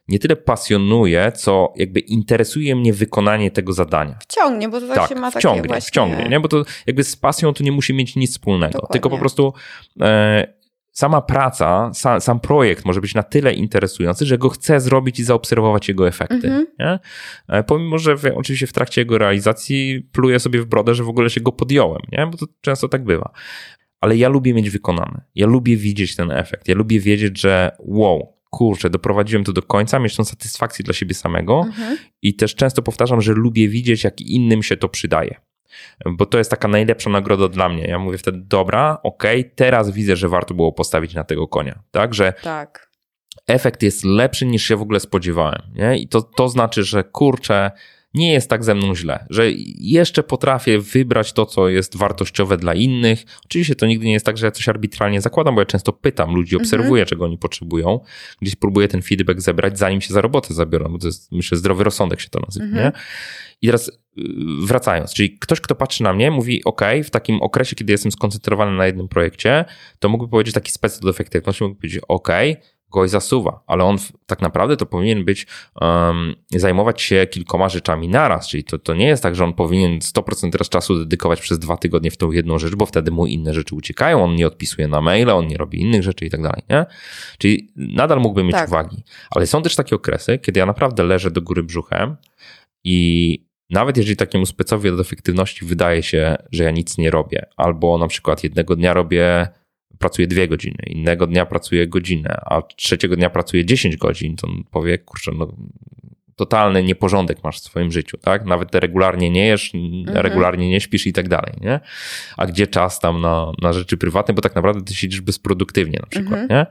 nie 0.07 0.19
tyle 0.19 0.35
pasjonuje, 0.35 1.31
co 1.31 1.73
jakby 1.75 1.99
interesuje 1.99 2.75
mnie 2.75 2.93
wykonanie 2.93 3.51
tego 3.51 3.73
zadania. 3.73 4.15
Wciągnie, 4.21 4.69
bo 4.69 4.81
to 4.81 4.87
tak, 4.87 4.95
Tak, 4.95 5.09
się 5.09 5.15
ma 5.15 5.27
takie 5.31 5.39
wciągnie, 5.39 5.67
właśnie... 5.67 5.87
wciągnie, 5.87 6.29
nie? 6.29 6.39
bo 6.39 6.47
to 6.47 6.63
jakby 6.87 7.03
z 7.03 7.15
pasją 7.15 7.53
to 7.53 7.63
nie 7.63 7.71
musi 7.71 7.93
mieć 7.93 8.15
nic 8.15 8.31
wspólnego, 8.31 8.73
Dokładnie. 8.73 8.93
tylko 8.93 9.09
po 9.09 9.17
prostu 9.17 9.53
e, 10.01 10.56
sama 10.97 11.21
praca, 11.21 11.91
sam, 11.93 12.21
sam, 12.21 12.39
projekt 12.39 12.85
może 12.85 13.01
być 13.01 13.15
na 13.15 13.23
tyle 13.23 13.53
interesujący, 13.53 14.25
że 14.25 14.37
go 14.37 14.49
chcę 14.49 14.79
zrobić 14.79 15.19
i 15.19 15.23
zaobserwować 15.23 15.87
jego 15.87 16.07
efekty. 16.07 16.47
Mhm. 16.47 16.99
E, 17.47 17.63
pomimo, 17.63 17.97
że 17.97 18.17
w, 18.17 18.25
oczywiście 18.35 18.67
w 18.67 18.73
trakcie 18.73 19.01
jego 19.01 19.17
realizacji 19.17 20.09
pluję 20.11 20.39
sobie 20.39 20.61
w 20.61 20.65
brodę, 20.65 20.95
że 20.95 21.03
w 21.03 21.09
ogóle 21.09 21.29
się 21.29 21.41
go 21.41 21.51
podjąłem, 21.51 22.01
nie? 22.11 22.27
bo 22.27 22.37
to 22.37 22.45
często 22.61 22.87
tak 22.87 23.03
bywa. 23.03 23.31
Ale 24.01 24.17
ja 24.17 24.29
lubię 24.29 24.53
mieć 24.53 24.69
wykonane. 24.69 25.21
Ja 25.35 25.47
lubię 25.47 25.77
widzieć 25.77 26.15
ten 26.15 26.31
efekt. 26.31 26.67
Ja 26.67 26.75
lubię 26.75 26.99
wiedzieć, 26.99 27.41
że 27.41 27.71
wow, 27.79 28.33
kurczę, 28.49 28.89
doprowadziłem 28.89 29.43
to 29.43 29.53
do 29.53 29.61
końca, 29.61 29.99
mieć 29.99 30.15
tą 30.15 30.23
satysfakcję 30.23 30.85
dla 30.85 30.93
siebie 30.93 31.13
samego 31.13 31.63
mhm. 31.67 31.97
i 32.21 32.35
też 32.35 32.55
często 32.55 32.81
powtarzam, 32.81 33.21
że 33.21 33.33
lubię 33.33 33.69
widzieć, 33.69 34.03
jak 34.03 34.21
innym 34.21 34.63
się 34.63 34.77
to 34.77 34.89
przydaje. 34.89 35.41
Bo 36.05 36.25
to 36.25 36.37
jest 36.37 36.51
taka 36.51 36.67
najlepsza 36.67 37.09
nagroda 37.09 37.47
dla 37.47 37.69
mnie. 37.69 37.83
Ja 37.83 37.99
mówię 37.99 38.17
wtedy, 38.17 38.37
dobra, 38.41 38.97
okej, 39.03 39.39
okay, 39.39 39.51
teraz 39.55 39.91
widzę, 39.91 40.15
że 40.15 40.29
warto 40.29 40.53
było 40.53 40.73
postawić 40.73 41.13
na 41.13 41.23
tego 41.23 41.47
konia. 41.47 41.79
Tak, 41.91 42.13
że 42.13 42.33
tak. 42.43 42.91
efekt 43.47 43.83
jest 43.83 44.05
lepszy 44.05 44.45
niż 44.45 44.63
się 44.63 44.75
w 44.75 44.81
ogóle 44.81 44.99
spodziewałem. 44.99 45.61
Nie? 45.73 45.97
I 45.97 46.07
to, 46.07 46.21
to 46.21 46.49
znaczy, 46.49 46.83
że 46.83 47.03
kurczę, 47.03 47.71
nie 48.13 48.33
jest 48.33 48.49
tak 48.49 48.63
ze 48.63 48.75
mną 48.75 48.95
źle, 48.95 49.25
że 49.29 49.51
jeszcze 49.79 50.23
potrafię 50.23 50.79
wybrać 50.79 51.33
to, 51.33 51.45
co 51.45 51.69
jest 51.69 51.97
wartościowe 51.97 52.57
dla 52.57 52.73
innych. 52.73 53.23
Oczywiście 53.45 53.75
to 53.75 53.85
nigdy 53.85 54.05
nie 54.05 54.13
jest 54.13 54.25
tak, 54.25 54.37
że 54.37 54.45
ja 54.45 54.51
coś 54.51 54.69
arbitralnie 54.69 55.21
zakładam, 55.21 55.55
bo 55.55 55.61
ja 55.61 55.65
często 55.65 55.93
pytam 55.93 56.35
ludzi, 56.35 56.55
mhm. 56.55 56.65
obserwuję, 56.65 57.05
czego 57.05 57.25
oni 57.25 57.37
potrzebują, 57.37 57.99
gdzieś 58.41 58.55
próbuję 58.55 58.87
ten 58.87 59.01
feedback 59.01 59.41
zebrać, 59.41 59.79
zanim 59.79 60.01
się 60.01 60.13
za 60.13 60.21
robotę 60.21 60.53
zabiorą, 60.53 60.89
bo 60.91 60.97
to 60.97 61.07
jest, 61.07 61.31
myślę, 61.31 61.57
zdrowy 61.57 61.83
rozsądek 61.83 62.21
się 62.21 62.29
to 62.29 62.39
nazywa, 62.39 62.65
mhm. 62.65 62.85
nie? 62.85 62.91
I 63.61 63.67
teraz 63.67 63.91
wracając, 64.65 65.13
czyli 65.13 65.37
ktoś, 65.39 65.61
kto 65.61 65.75
patrzy 65.75 66.03
na 66.03 66.13
mnie, 66.13 66.31
mówi, 66.31 66.63
OK, 66.63 66.81
w 67.03 67.09
takim 67.09 67.41
okresie, 67.41 67.75
kiedy 67.75 67.91
jestem 67.91 68.11
skoncentrowany 68.11 68.71
na 68.71 68.85
jednym 68.85 69.07
projekcie, 69.07 69.65
to 69.99 70.09
mógłby 70.09 70.31
powiedzieć 70.31 70.53
taki 70.53 70.71
spec 70.71 70.99
do 70.99 71.09
efektywności, 71.09 71.63
mógłby 71.63 71.79
powiedzieć, 71.79 72.01
OK, 72.07 72.27
goś 72.91 73.09
zasuwa, 73.09 73.63
ale 73.67 73.83
on 73.83 73.97
tak 74.25 74.41
naprawdę 74.41 74.77
to 74.77 74.85
powinien 74.85 75.25
być, 75.25 75.47
um, 75.81 76.35
zajmować 76.49 77.01
się 77.01 77.27
kilkoma 77.31 77.69
rzeczami 77.69 78.09
naraz, 78.09 78.47
czyli 78.47 78.63
to, 78.63 78.79
to 78.79 78.93
nie 78.93 79.07
jest 79.07 79.23
tak, 79.23 79.35
że 79.35 79.43
on 79.43 79.53
powinien 79.53 79.99
100% 79.99 80.51
teraz 80.51 80.69
czasu 80.69 80.99
dedykować 80.99 81.41
przez 81.41 81.59
dwa 81.59 81.77
tygodnie 81.77 82.11
w 82.11 82.17
tą 82.17 82.31
jedną 82.31 82.59
rzecz, 82.59 82.75
bo 82.75 82.85
wtedy 82.85 83.11
mu 83.11 83.25
inne 83.25 83.53
rzeczy 83.53 83.75
uciekają, 83.75 84.23
on 84.23 84.35
nie 84.35 84.47
odpisuje 84.47 84.87
na 84.87 85.01
maile, 85.01 85.29
on 85.29 85.47
nie 85.47 85.57
robi 85.57 85.81
innych 85.81 86.03
rzeczy 86.03 86.25
i 86.25 86.29
tak 86.29 86.41
dalej, 86.41 86.61
nie? 86.69 86.85
Czyli 87.37 87.71
nadal 87.75 88.19
mógłby 88.19 88.43
mieć 88.43 88.55
tak. 88.55 88.67
uwagi, 88.67 89.03
ale 89.29 89.47
są 89.47 89.61
też 89.61 89.75
takie 89.75 89.95
okresy, 89.95 90.39
kiedy 90.39 90.59
ja 90.59 90.65
naprawdę 90.65 91.03
leżę 91.03 91.31
do 91.31 91.41
góry 91.41 91.63
brzuchem 91.63 92.15
i 92.83 93.46
nawet 93.69 93.97
jeżeli 93.97 94.15
takiemu 94.15 94.45
specowi 94.45 94.89
od 94.89 94.99
efektywności 94.99 95.65
wydaje 95.65 96.03
się, 96.03 96.35
że 96.51 96.63
ja 96.63 96.71
nic 96.71 96.97
nie 96.97 97.11
robię, 97.11 97.45
albo 97.57 97.97
na 97.97 98.07
przykład 98.07 98.43
jednego 98.43 98.75
dnia 98.75 98.93
robię 98.93 99.47
pracuje 99.99 100.27
dwie 100.27 100.47
godziny, 100.47 100.83
innego 100.85 101.27
dnia 101.27 101.45
pracuje 101.45 101.87
godzinę, 101.87 102.41
a 102.45 102.61
trzeciego 102.61 103.15
dnia 103.15 103.29
pracuje 103.29 103.65
10 103.65 103.97
godzin, 103.97 104.35
to 104.35 104.47
on 104.47 104.63
powie, 104.71 104.97
kurczę, 104.97 105.31
no 105.35 105.53
totalny 106.37 106.83
nieporządek 106.83 107.43
masz 107.43 107.59
w 107.59 107.63
swoim 107.63 107.91
życiu, 107.91 108.17
tak? 108.17 108.45
Nawet 108.45 108.75
regularnie 108.75 109.29
nie 109.29 109.45
jesz, 109.45 109.75
mhm. 109.75 110.17
regularnie 110.17 110.69
nie 110.69 110.81
śpisz 110.81 111.07
i 111.07 111.13
tak 111.13 111.29
dalej, 111.29 111.53
nie? 111.61 111.79
A 112.37 112.45
gdzie 112.45 112.67
czas 112.67 112.99
tam 112.99 113.21
na, 113.21 113.51
na 113.61 113.73
rzeczy 113.73 113.97
prywatne, 113.97 114.33
bo 114.33 114.41
tak 114.41 114.55
naprawdę 114.55 114.83
ty 114.83 114.93
siedzisz 114.93 115.21
bezproduktywnie 115.21 115.99
na 116.01 116.07
przykład, 116.07 116.39
mhm. 116.39 116.49
nie? 116.49 116.65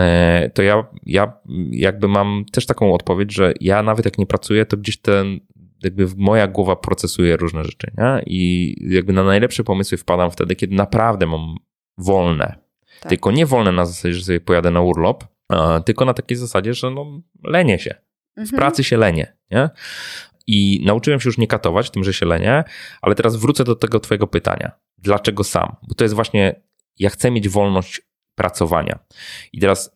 E, 0.00 0.50
to 0.54 0.62
ja, 0.62 0.84
ja 1.06 1.32
jakby 1.70 2.08
mam 2.08 2.44
też 2.52 2.66
taką 2.66 2.94
odpowiedź, 2.94 3.34
że 3.34 3.54
ja 3.60 3.82
nawet 3.82 4.04
jak 4.04 4.18
nie 4.18 4.26
pracuję, 4.26 4.66
to 4.66 4.76
gdzieś 4.76 4.96
ten 4.96 5.40
jakby 5.84 6.06
moja 6.16 6.46
głowa 6.46 6.76
procesuje 6.76 7.36
różne 7.36 7.64
rzeczy, 7.64 7.90
nie? 7.98 8.22
I 8.26 8.74
jakby 8.94 9.12
na 9.12 9.24
najlepsze 9.24 9.64
pomysły 9.64 9.98
wpadam 9.98 10.30
wtedy, 10.30 10.56
kiedy 10.56 10.74
naprawdę 10.74 11.26
mam 11.26 11.56
wolne. 11.98 12.54
Tak. 13.00 13.08
Tylko 13.08 13.30
nie 13.30 13.46
wolne 13.46 13.72
na 13.72 13.86
zasadzie, 13.86 14.14
że 14.14 14.24
sobie 14.24 14.40
pojadę 14.40 14.70
na 14.70 14.80
urlop, 14.80 15.24
tylko 15.84 16.04
na 16.04 16.14
takiej 16.14 16.36
zasadzie, 16.36 16.74
że 16.74 16.90
no, 16.90 17.20
lenię 17.44 17.78
się. 17.78 17.94
W 18.36 18.40
mhm. 18.40 18.58
pracy 18.58 18.84
się 18.84 18.96
lenię, 18.96 19.36
nie? 19.50 19.70
I 20.46 20.82
nauczyłem 20.84 21.20
się 21.20 21.28
już 21.28 21.38
nie 21.38 21.46
katować 21.46 21.90
tym, 21.90 22.04
że 22.04 22.12
się 22.12 22.26
lenię, 22.26 22.64
ale 23.02 23.14
teraz 23.14 23.36
wrócę 23.36 23.64
do 23.64 23.76
tego 23.76 24.00
twojego 24.00 24.26
pytania. 24.26 24.72
Dlaczego 24.98 25.44
sam? 25.44 25.76
Bo 25.88 25.94
to 25.94 26.04
jest 26.04 26.14
właśnie, 26.14 26.60
ja 26.98 27.10
chcę 27.10 27.30
mieć 27.30 27.48
wolność 27.48 28.02
pracowania. 28.34 28.98
I 29.52 29.60
teraz 29.60 29.94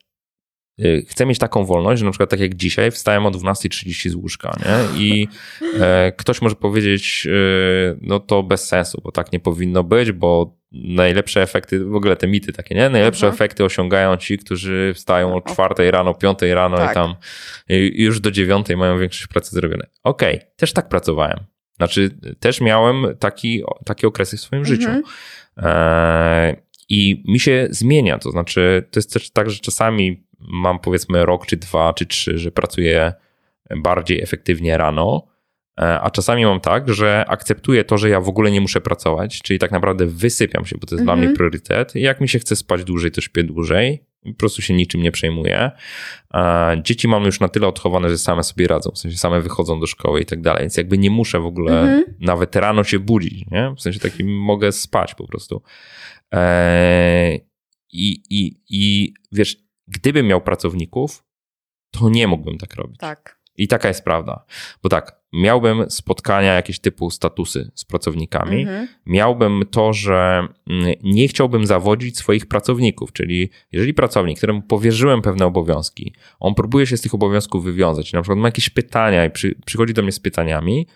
chcę 1.09 1.27
mieć 1.27 1.39
taką 1.39 1.65
wolność, 1.65 1.99
że 1.99 2.05
na 2.05 2.11
przykład 2.11 2.31
tak 2.31 2.41
jak 2.41 2.55
dzisiaj 2.55 2.91
wstałem 2.91 3.27
o 3.27 3.31
12.30 3.31 4.09
z 4.09 4.15
łóżka 4.15 4.57
nie? 4.67 5.01
i 5.03 5.29
e, 5.81 6.13
ktoś 6.13 6.43
może 6.43 6.55
powiedzieć, 6.55 7.27
e, 7.27 7.97
no 8.01 8.21
to 8.21 8.43
bez 8.43 8.69
sensu, 8.69 9.01
bo 9.05 9.13
tak 9.13 9.33
nie 9.33 9.41
powinno 9.41 9.85
być, 9.85 10.13
bo 10.13 10.57
najlepsze 10.73 11.43
efekty, 11.43 11.85
w 11.85 11.95
ogóle 11.95 12.17
te 12.17 12.27
mity 12.27 12.53
takie, 12.53 12.75
nie? 12.75 12.91
Najlepsze 12.91 13.27
mhm. 13.27 13.35
efekty 13.35 13.65
osiągają 13.65 14.17
ci, 14.17 14.39
którzy 14.39 14.93
wstają 14.95 15.35
o 15.35 15.41
4 15.41 15.91
rano, 15.91 16.15
5 16.15 16.39
rano 16.43 16.77
tak. 16.77 16.91
i 16.91 16.95
tam 16.95 17.15
i 17.69 18.03
już 18.03 18.21
do 18.21 18.31
9 18.31 18.67
mają 18.77 18.99
większość 18.99 19.27
pracy 19.27 19.51
zrobione. 19.51 19.87
Okej, 20.03 20.37
okay, 20.37 20.51
też 20.57 20.73
tak 20.73 20.89
pracowałem. 20.89 21.39
Znaczy, 21.77 22.11
też 22.41 22.61
miałem 22.61 23.07
taki, 23.19 23.63
takie 23.85 24.07
okresy 24.07 24.37
w 24.37 24.41
swoim 24.41 24.63
mhm. 24.63 24.77
życiu. 24.77 24.91
E, 25.57 26.57
I 26.89 27.23
mi 27.29 27.41
się 27.41 27.69
zmienia, 27.71 28.19
to 28.19 28.31
znaczy, 28.31 28.89
to 28.91 29.01
jest 29.01 29.13
też 29.13 29.31
tak, 29.31 29.51
że 29.51 29.59
czasami 29.59 30.27
mam 30.39 30.79
powiedzmy 30.79 31.27
rok, 31.27 31.47
czy 31.47 31.57
dwa, 31.57 31.93
czy 31.93 32.07
trzy, 32.07 32.39
że 32.39 32.51
pracuję 32.51 33.13
bardziej 33.77 34.23
efektywnie 34.23 34.79
rano, 34.79 35.27
e, 35.81 36.01
a 36.01 36.11
czasami 36.11 36.45
mam 36.45 36.61
tak, 36.61 36.95
że 36.95 37.25
akceptuję 37.29 37.85
to, 37.85 37.99
że 37.99 38.09
ja 38.09 38.21
w 38.21 38.29
ogóle 38.29 38.51
nie 38.51 38.61
muszę 38.61 38.81
pracować, 38.81 39.43
czyli 39.43 39.59
tak 39.59 39.73
naprawdę 39.73 40.07
wysypiam 40.07 40.65
się, 40.65 40.77
bo 40.81 40.87
to 40.87 40.95
jest 40.95 41.05
dla 41.05 41.17
mnie 41.17 41.27
mhm. 41.27 41.37
priorytet. 41.37 41.97
I 41.97 42.01
jak 42.01 42.21
mi 42.21 42.29
się 42.29 42.39
chce 42.39 42.57
spać 42.57 42.85
dłużej, 42.85 43.11
to 43.11 43.21
śpię 43.21 43.45
dłużej. 43.45 44.03
Po 44.25 44.35
prostu 44.35 44.63
się 44.63 44.75
niczym 44.75 45.03
nie 45.03 45.13
przejmuję. 45.13 45.71
E, 46.35 46.81
dzieci 46.83 47.09
mam 47.09 47.25
już 47.25 47.41
na 47.41 47.49
tyle 47.49 47.67
odchowane, 47.67 48.09
że 48.09 48.19
same 48.19 48.43
sobie 48.43 48.67
radzą, 48.67 48.91
w 48.91 48.99
sensie 48.99 49.19
same 49.19 49.41
wychodzą 49.41 49.81
do 49.81 49.87
szkoły 49.87 50.21
i 50.21 50.27
tak 50.27 50.41
dalej, 50.41 50.61
więc 50.61 50.77
jakby 50.77 50.99
nie 50.99 51.11
muszę 51.11 51.41
w 51.41 51.47
ogóle 51.47 51.81
mhm. 51.81 52.05
nawet 52.21 52.57
rano 52.57 52.85
się 52.85 52.99
budzić, 52.99 53.45
nie? 53.51 53.75
W 53.77 53.81
sensie 53.81 54.01
takim 54.01 54.39
mogę 54.39 54.73
spać 54.73 55.15
po 55.15 55.27
prostu. 55.27 55.63
E, 56.35 57.39
I, 57.93 58.23
i, 58.31 58.61
i 58.69 59.15
wiesz, 59.33 59.67
Gdybym 59.89 60.27
miał 60.27 60.41
pracowników, 60.41 61.25
to 61.91 62.09
nie 62.09 62.27
mógłbym 62.27 62.59
tak 62.59 62.75
robić. 62.75 62.99
Tak. 62.99 63.41
I 63.59 63.69
taka 63.69 63.89
jest 63.89 64.05
prawda. 64.05 64.45
Bo 64.83 64.89
tak, 64.89 65.21
miałbym 65.33 65.91
spotkania 65.91 66.55
jakieś 66.55 66.79
typu 66.79 67.11
statusy 67.11 67.71
z 67.75 67.85
pracownikami, 67.85 68.61
mhm. 68.63 68.89
miałbym 69.07 69.65
to, 69.71 69.93
że 69.93 70.49
mm, 70.71 70.95
nie 71.03 71.29
chciałbym 71.29 71.67
zawodzić 71.67 72.19
swoich 72.19 72.47
pracowników, 72.47 73.13
czyli 73.13 73.51
jeżeli 73.73 73.95
pracownik, 73.95 74.39
któremu 74.39 74.63
powierzyłem 74.63 75.23
pewne 75.23 75.47
obowiązki, 75.47 76.15
on 76.41 76.55
próbuje 76.55 76.87
się 76.87 76.97
z 76.97 77.01
tych 77.01 77.15
obowiązków 77.15 77.65
wywiązać, 77.65 78.13
na 78.13 78.23
przykład 78.23 78.39
ma 78.39 78.49
jakieś 78.49 78.71
pytania 78.71 79.25
i 79.25 79.31
przy, 79.31 79.55
przychodzi 79.67 79.95
do 79.95 80.03
mnie 80.03 80.13
z 80.13 80.21
pytaniami, 80.21 80.87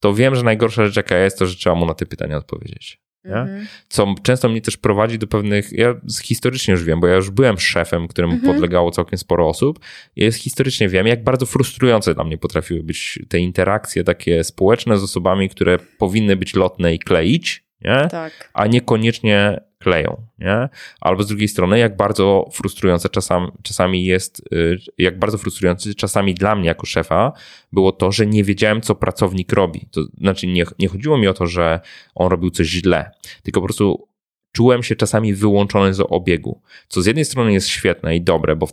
to 0.00 0.14
wiem, 0.14 0.34
że 0.34 0.42
najgorsza 0.42 0.84
rzecz 0.84 0.96
jaka 0.96 1.16
jest, 1.16 1.38
to 1.38 1.46
że 1.46 1.56
trzeba 1.56 1.76
mu 1.76 1.86
na 1.86 1.94
te 1.94 2.06
pytania 2.06 2.36
odpowiedzieć. 2.36 3.01
Mhm. 3.24 3.66
Co 3.88 4.14
często 4.22 4.48
mnie 4.48 4.60
też 4.60 4.76
prowadzi 4.76 5.18
do 5.18 5.26
pewnych, 5.26 5.72
ja 5.72 5.94
historycznie 6.22 6.72
już 6.72 6.84
wiem, 6.84 7.00
bo 7.00 7.06
ja 7.06 7.16
już 7.16 7.30
byłem 7.30 7.58
szefem, 7.58 8.08
któremu 8.08 8.34
mhm. 8.34 8.52
podlegało 8.52 8.90
całkiem 8.90 9.18
sporo 9.18 9.48
osób. 9.48 9.80
Ja 10.16 10.32
historycznie 10.32 10.88
wiem, 10.88 11.06
jak 11.06 11.24
bardzo 11.24 11.46
frustrujące 11.46 12.14
dla 12.14 12.24
mnie 12.24 12.38
potrafiły 12.38 12.82
być 12.82 13.18
te 13.28 13.38
interakcje 13.38 14.04
takie 14.04 14.44
społeczne 14.44 14.98
z 14.98 15.02
osobami, 15.02 15.48
które 15.48 15.78
powinny 15.98 16.36
być 16.36 16.54
lotne 16.54 16.94
i 16.94 16.98
kleić, 16.98 17.64
nie? 17.80 18.08
Tak. 18.10 18.50
a 18.54 18.66
niekoniecznie 18.66 19.60
kleją. 19.82 20.22
Nie? 20.38 20.68
Albo 21.00 21.22
z 21.22 21.26
drugiej 21.26 21.48
strony, 21.48 21.78
jak 21.78 21.96
bardzo 21.96 22.48
frustrujące 22.52 23.08
czasami, 23.08 23.48
czasami 23.62 24.04
jest, 24.04 24.42
y, 24.52 24.78
jak 24.98 25.18
bardzo 25.18 25.38
frustrujące 25.38 25.94
czasami 25.94 26.34
dla 26.34 26.54
mnie 26.54 26.66
jako 26.66 26.86
szefa 26.86 27.32
było 27.72 27.92
to, 27.92 28.12
że 28.12 28.26
nie 28.26 28.44
wiedziałem, 28.44 28.80
co 28.80 28.94
pracownik 28.94 29.52
robi. 29.52 29.88
To 29.90 30.04
znaczy, 30.18 30.46
nie, 30.46 30.64
nie 30.78 30.88
chodziło 30.88 31.18
mi 31.18 31.28
o 31.28 31.34
to, 31.34 31.46
że 31.46 31.80
on 32.14 32.28
robił 32.28 32.50
coś 32.50 32.66
źle, 32.66 33.10
tylko 33.42 33.60
po 33.60 33.66
prostu 33.66 34.08
czułem 34.52 34.82
się 34.82 34.96
czasami 34.96 35.34
wyłączony 35.34 35.94
z 35.94 36.00
obiegu, 36.00 36.60
co 36.88 37.02
z 37.02 37.06
jednej 37.06 37.24
strony 37.24 37.52
jest 37.52 37.68
świetne 37.68 38.16
i 38.16 38.20
dobre, 38.20 38.56
bo 38.56 38.68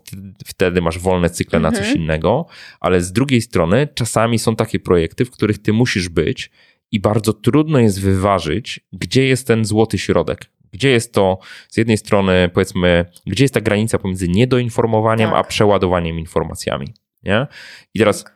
wtedy, 0.45 0.81
masz 0.81 0.99
wolne 0.99 1.29
cykle 1.29 1.57
mhm. 1.57 1.73
na 1.73 1.79
coś 1.79 1.87
mhm. 1.87 2.03
innego, 2.03 2.45
ale 2.79 3.01
z 3.01 3.11
drugiej 3.11 3.41
strony 3.41 3.87
czasami 3.95 4.39
są 4.39 4.55
takie 4.55 4.79
projekty, 4.79 5.25
w 5.25 5.31
których 5.31 5.57
ty 5.61 5.73
musisz 5.73 6.09
być 6.09 6.51
i 6.91 6.99
bardzo 6.99 7.33
trudno 7.33 7.79
jest 7.79 8.01
wyważyć, 8.01 8.79
gdzie 8.93 9.27
jest 9.27 9.47
ten 9.47 9.65
złoty 9.65 9.97
środek. 9.97 10.45
Gdzie 10.71 10.89
jest 10.89 11.13
to 11.13 11.37
z 11.69 11.77
jednej 11.77 11.97
strony, 11.97 12.49
powiedzmy, 12.53 13.05
gdzie 13.25 13.43
jest 13.43 13.53
ta 13.53 13.61
granica 13.61 13.99
pomiędzy 13.99 14.27
niedoinformowaniem, 14.27 15.29
tak. 15.29 15.39
a 15.39 15.43
przeładowaniem 15.43 16.19
informacjami. 16.19 16.93
Nie? 17.23 17.47
I 17.93 17.99
teraz 17.99 18.23
tak. 18.23 18.35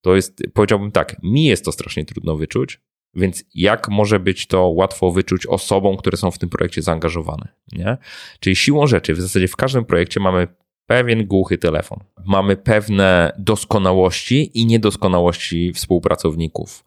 to 0.00 0.16
jest, 0.16 0.42
powiedziałbym 0.54 0.92
tak, 0.92 1.16
mi 1.22 1.44
jest 1.44 1.64
to 1.64 1.72
strasznie 1.72 2.04
trudno 2.04 2.36
wyczuć, 2.36 2.80
więc 3.14 3.44
jak 3.54 3.88
może 3.88 4.20
być 4.20 4.46
to 4.46 4.68
łatwo 4.68 5.10
wyczuć 5.10 5.46
osobom, 5.46 5.96
które 5.96 6.16
są 6.16 6.30
w 6.30 6.38
tym 6.38 6.48
projekcie 6.48 6.82
zaangażowane? 6.82 7.48
Nie? 7.72 7.96
Czyli 8.40 8.56
siłą 8.56 8.86
rzeczy, 8.86 9.14
w 9.14 9.20
zasadzie 9.20 9.48
w 9.48 9.56
każdym 9.56 9.84
projekcie 9.84 10.20
mamy 10.20 10.48
pewien 10.86 11.26
głuchy 11.26 11.58
telefon. 11.58 11.98
Mamy 12.26 12.56
pewne 12.56 13.32
doskonałości 13.38 14.58
i 14.60 14.66
niedoskonałości 14.66 15.72
współpracowników 15.72 16.84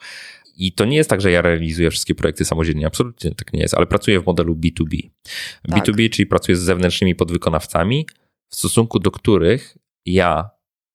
I 0.56 0.72
to 0.72 0.86
nie 0.86 0.98
jest 0.98 1.10
tak, 1.10 1.22
że 1.22 1.32
ja 1.32 1.42
realizuję 1.42 1.92
wszystkie 1.92 2.16
projekty 2.16 2.46
samodzielnie, 2.46 2.88
absolutnie 2.88 3.36
tak 3.36 3.54
nie 3.54 3.60
jest, 3.60 3.74
ale 3.74 3.86
pracuję 3.86 4.20
w 4.20 4.26
modelu 4.26 4.56
B2B. 4.56 5.10
Tak. 5.70 5.86
B2B, 5.86 6.10
czyli 6.10 6.26
pracuję 6.26 6.56
z 6.56 6.62
zewnętrznymi 6.62 7.16
podwykonawcami, 7.16 8.08
w 8.50 8.56
stosunku 8.56 9.00
do 9.00 9.12
których 9.12 9.78
ja 10.06 10.50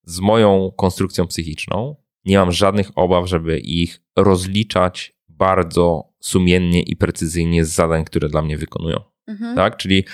z 0.04 0.20
moją 0.20 0.72
konstrukcją 0.76 1.26
psychiczną 1.26 1.96
nie 2.24 2.38
mam 2.38 2.52
żadnych 2.52 2.90
obaw, 2.94 3.28
żeby 3.28 3.58
ich 3.58 4.00
rozliczać 4.16 5.16
bardzo 5.28 6.12
sumiennie 6.20 6.82
i 6.82 6.96
precyzyjnie 6.96 7.64
z 7.64 7.68
zadań, 7.68 8.04
które 8.04 8.28
dla 8.28 8.42
mnie 8.42 8.58
wykonują. 8.58 9.00
Mhm. 9.26 9.56
Tak? 9.56 9.76
Czyli 9.76 10.04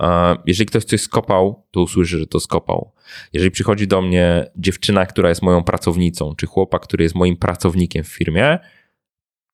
e, 0.00 0.36
jeżeli 0.46 0.66
ktoś 0.66 0.84
coś 0.84 1.00
skopał, 1.00 1.66
to 1.70 1.82
usłyszy, 1.82 2.18
że 2.18 2.26
to 2.26 2.40
skopał. 2.40 2.92
Jeżeli 3.32 3.50
przychodzi 3.50 3.86
do 3.86 4.02
mnie 4.02 4.50
dziewczyna, 4.56 5.06
która 5.06 5.28
jest 5.28 5.42
moją 5.42 5.64
pracownicą, 5.64 6.34
czy 6.36 6.46
chłopak, 6.46 6.82
który 6.82 7.04
jest 7.04 7.14
moim 7.14 7.36
pracownikiem 7.36 8.04
w 8.04 8.08
firmie, 8.08 8.58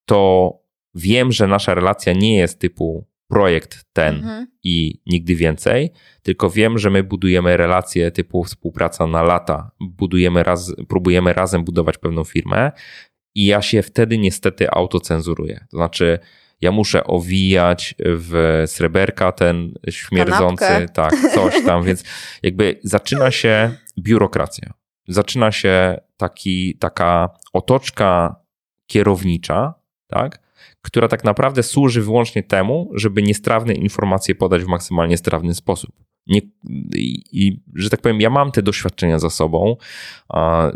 to 0.07 0.53
wiem, 0.95 1.33
że 1.33 1.47
nasza 1.47 1.75
relacja 1.75 2.13
nie 2.13 2.37
jest 2.37 2.59
typu 2.59 3.07
projekt 3.29 3.85
ten 3.93 4.15
mhm. 4.15 4.47
i 4.63 5.01
nigdy 5.07 5.35
więcej, 5.35 5.93
tylko 6.23 6.51
wiem, 6.51 6.79
że 6.79 6.91
my 6.91 7.03
budujemy 7.03 7.57
relacje 7.57 8.11
typu 8.11 8.45
współpraca 8.45 9.07
na 9.07 9.23
lata, 9.23 9.71
budujemy 9.81 10.43
raz, 10.43 10.75
próbujemy 10.89 11.33
razem 11.33 11.65
budować 11.65 11.99
pewną 11.99 12.25
firmę 12.25 12.73
i 13.35 13.47
ja 13.47 13.63
się 13.63 13.83
wtedy 13.83 14.19
niestety 14.19 14.71
autocenzuruję. 14.71 15.67
To 15.71 15.77
znaczy, 15.77 16.19
ja 16.61 16.73
muszę 16.73 17.05
owijać 17.05 17.95
w 17.99 18.63
sreberka 18.67 19.33
ten 19.33 19.75
śmierdzący, 19.91 20.65
Kanapkę. 20.65 20.89
tak, 20.89 21.15
coś 21.35 21.65
tam, 21.65 21.83
więc 21.83 22.05
jakby 22.43 22.81
zaczyna 22.83 23.31
się 23.31 23.77
biurokracja. 23.99 24.73
Zaczyna 25.09 25.53
się 25.53 26.01
taki, 26.17 26.79
taka 26.79 27.31
otoczka 27.53 28.37
kierownicza, 28.87 29.75
tak, 30.07 30.43
która 30.83 31.09
tak 31.09 31.25
naprawdę 31.25 31.63
służy 31.63 32.03
wyłącznie 32.03 32.43
temu, 32.43 32.91
żeby 32.95 33.23
niestrawne 33.23 33.75
informacje 33.75 34.35
podać 34.35 34.65
w 34.65 34.67
maksymalnie 34.67 35.17
strawny 35.17 35.55
sposób. 35.55 35.91
Nie, 36.27 36.41
i, 36.95 37.23
i, 37.33 37.63
że 37.75 37.91
tak 37.91 38.01
powiem, 38.01 38.21
ja 38.21 38.31
mam 38.31 38.53
te 38.53 38.63
doświadczenia 38.63 39.19
za 39.19 39.31
sobą, 39.31 39.77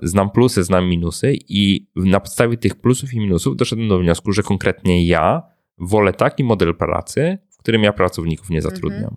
znam 0.02 0.30
plusy, 0.30 0.64
znam 0.64 0.88
minusy, 0.88 1.36
i 1.48 1.90
na 1.96 2.20
podstawie 2.20 2.56
tych 2.56 2.74
plusów 2.74 3.14
i 3.14 3.20
minusów 3.20 3.56
doszedłem 3.56 3.88
do 3.88 3.98
wniosku, 3.98 4.32
że 4.32 4.42
konkretnie 4.42 5.06
ja 5.06 5.42
wolę 5.78 6.12
taki 6.12 6.44
model 6.44 6.74
pracy, 6.74 7.38
w 7.50 7.56
którym 7.56 7.82
ja 7.82 7.92
pracowników 7.92 8.50
nie 8.50 8.62
zatrudniam. 8.62 9.02
Mhm. 9.02 9.16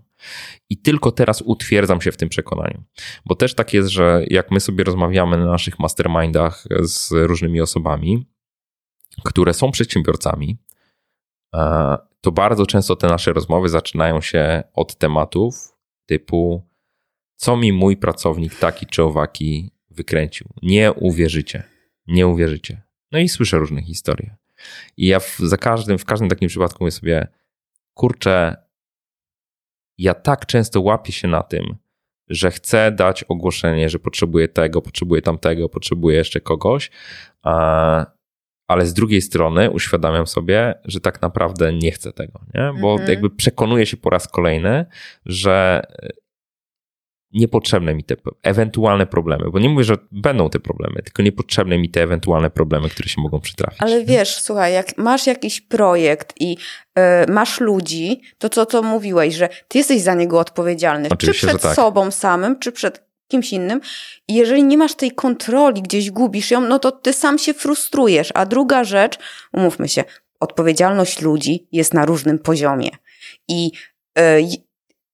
I 0.70 0.78
tylko 0.78 1.12
teraz 1.12 1.42
utwierdzam 1.42 2.02
się 2.02 2.12
w 2.12 2.18
tym 2.18 2.30
przekonaniu. 2.30 2.84
Bo 3.26 3.36
też 3.36 3.54
tak 3.54 3.74
jest, 3.74 3.90
że 3.90 4.26
jak 4.28 4.52
my 4.52 4.60
sobie 4.60 4.84
rozmawiamy 4.84 5.38
na 5.38 5.46
naszych 5.46 5.80
mastermindach 5.80 6.64
z 6.82 7.12
różnymi 7.12 7.62
osobami, 7.62 8.28
które 9.24 9.54
są 9.54 9.72
przedsiębiorcami, 9.72 10.58
e, 11.56 11.98
to 12.22 12.32
bardzo 12.32 12.66
często 12.66 12.96
te 12.96 13.08
nasze 13.08 13.34
rozmowy 13.34 13.70
zaczynają 13.70 14.22
się 14.22 14.64
od 14.74 14.96
tematów 14.96 15.74
typu 16.06 16.74
co 17.36 17.58
mi 17.58 17.74
mój 17.74 17.98
pracownik 17.98 18.56
taki 18.56 18.86
czy 18.86 19.04
owaki 19.04 19.72
wykręcił. 19.90 20.48
Nie 20.62 20.92
uwierzycie. 20.94 21.64
Nie 22.08 22.28
uwierzycie. 22.28 22.82
No 23.12 23.20
i 23.20 23.30
słyszę 23.30 23.58
różne 23.58 23.82
historie. 23.82 24.36
I 24.98 25.08
ja 25.08 25.20
w, 25.20 25.38
za 25.40 25.58
każdym, 25.58 25.98
w 25.98 26.06
każdym 26.06 26.30
takim 26.30 26.50
przypadku 26.50 26.84
mówię 26.84 26.92
sobie, 26.92 27.28
kurczę, 27.94 28.56
ja 29.98 30.14
tak 30.14 30.46
często 30.46 30.82
łapię 30.82 31.12
się 31.12 31.28
na 31.28 31.44
tym, 31.44 31.76
że 32.28 32.52
chcę 32.52 32.92
dać 32.92 33.24
ogłoszenie, 33.24 33.90
że 33.90 34.00
potrzebuję 34.00 34.48
tego, 34.48 34.82
potrzebuję 34.82 35.22
tamtego, 35.22 35.70
potrzebuję 35.70 36.18
jeszcze 36.18 36.42
kogoś, 36.42 36.92
ale 38.68 38.86
z 38.86 38.94
drugiej 38.94 39.22
strony 39.22 39.72
uświadamiam 39.72 40.28
sobie, 40.28 40.74
że 40.86 41.00
tak 41.00 41.22
naprawdę 41.22 41.74
nie 41.74 41.92
chcę 41.92 42.14
tego, 42.14 42.40
nie? 42.54 42.82
bo 42.82 42.92
mhm. 42.92 43.10
jakby 43.10 43.30
przekonuję 43.30 43.86
się 43.86 43.98
po 43.98 44.10
raz 44.10 44.28
kolejny, 44.28 44.86
że 45.26 45.82
niepotrzebne 47.34 47.96
mi 47.96 48.04
te 48.04 48.16
ewentualne 48.44 49.06
problemy, 49.06 49.52
bo 49.52 49.60
nie 49.60 49.70
mówię, 49.70 49.84
że 49.84 49.98
będą 50.12 50.50
te 50.50 50.60
problemy, 50.60 51.02
tylko 51.04 51.24
niepotrzebne 51.24 51.78
mi 51.78 51.90
te 51.90 52.04
ewentualne 52.04 52.50
problemy, 52.50 52.90
które 52.90 53.10
się 53.10 53.22
mogą 53.22 53.40
przytrafić. 53.40 53.82
Ale 53.82 54.06
wiesz, 54.06 54.42
słuchaj, 54.42 54.74
jak 54.74 54.98
masz 54.98 55.28
jakiś 55.28 55.62
projekt 55.62 56.34
i 56.40 56.58
y, 57.00 57.32
masz 57.32 57.60
ludzi, 57.60 58.22
to 58.38 58.50
co 58.50 58.66
to 58.66 58.84
mówiłeś, 58.84 59.36
że 59.36 59.50
ty 59.68 59.78
jesteś 59.78 60.02
za 60.02 60.14
niego 60.14 60.40
odpowiedzialny, 60.40 61.10
Oczywiście, 61.10 61.42
czy 61.42 61.48
przed 61.48 61.62
tak. 61.62 61.76
sobą 61.76 62.12
samym, 62.12 62.60
czy 62.60 62.72
przed 62.72 63.13
kimś 63.28 63.54
innym. 63.54 63.82
I 64.28 64.34
jeżeli 64.34 64.64
nie 64.64 64.78
masz 64.78 64.96
tej 64.96 65.12
kontroli, 65.12 65.82
gdzieś 65.82 66.12
gubisz 66.12 66.52
ją, 66.52 66.62
no 66.62 66.80
to 66.80 66.92
ty 66.92 67.14
sam 67.14 67.38
się 67.38 67.54
frustrujesz. 67.54 68.32
A 68.34 68.46
druga 68.46 68.84
rzecz, 68.84 69.20
umówmy 69.54 69.88
się, 69.90 70.04
odpowiedzialność 70.40 71.22
ludzi 71.22 71.68
jest 71.72 71.94
na 71.94 72.06
różnym 72.06 72.40
poziomie. 72.40 72.90
I 73.48 73.72
y, 74.20 74.42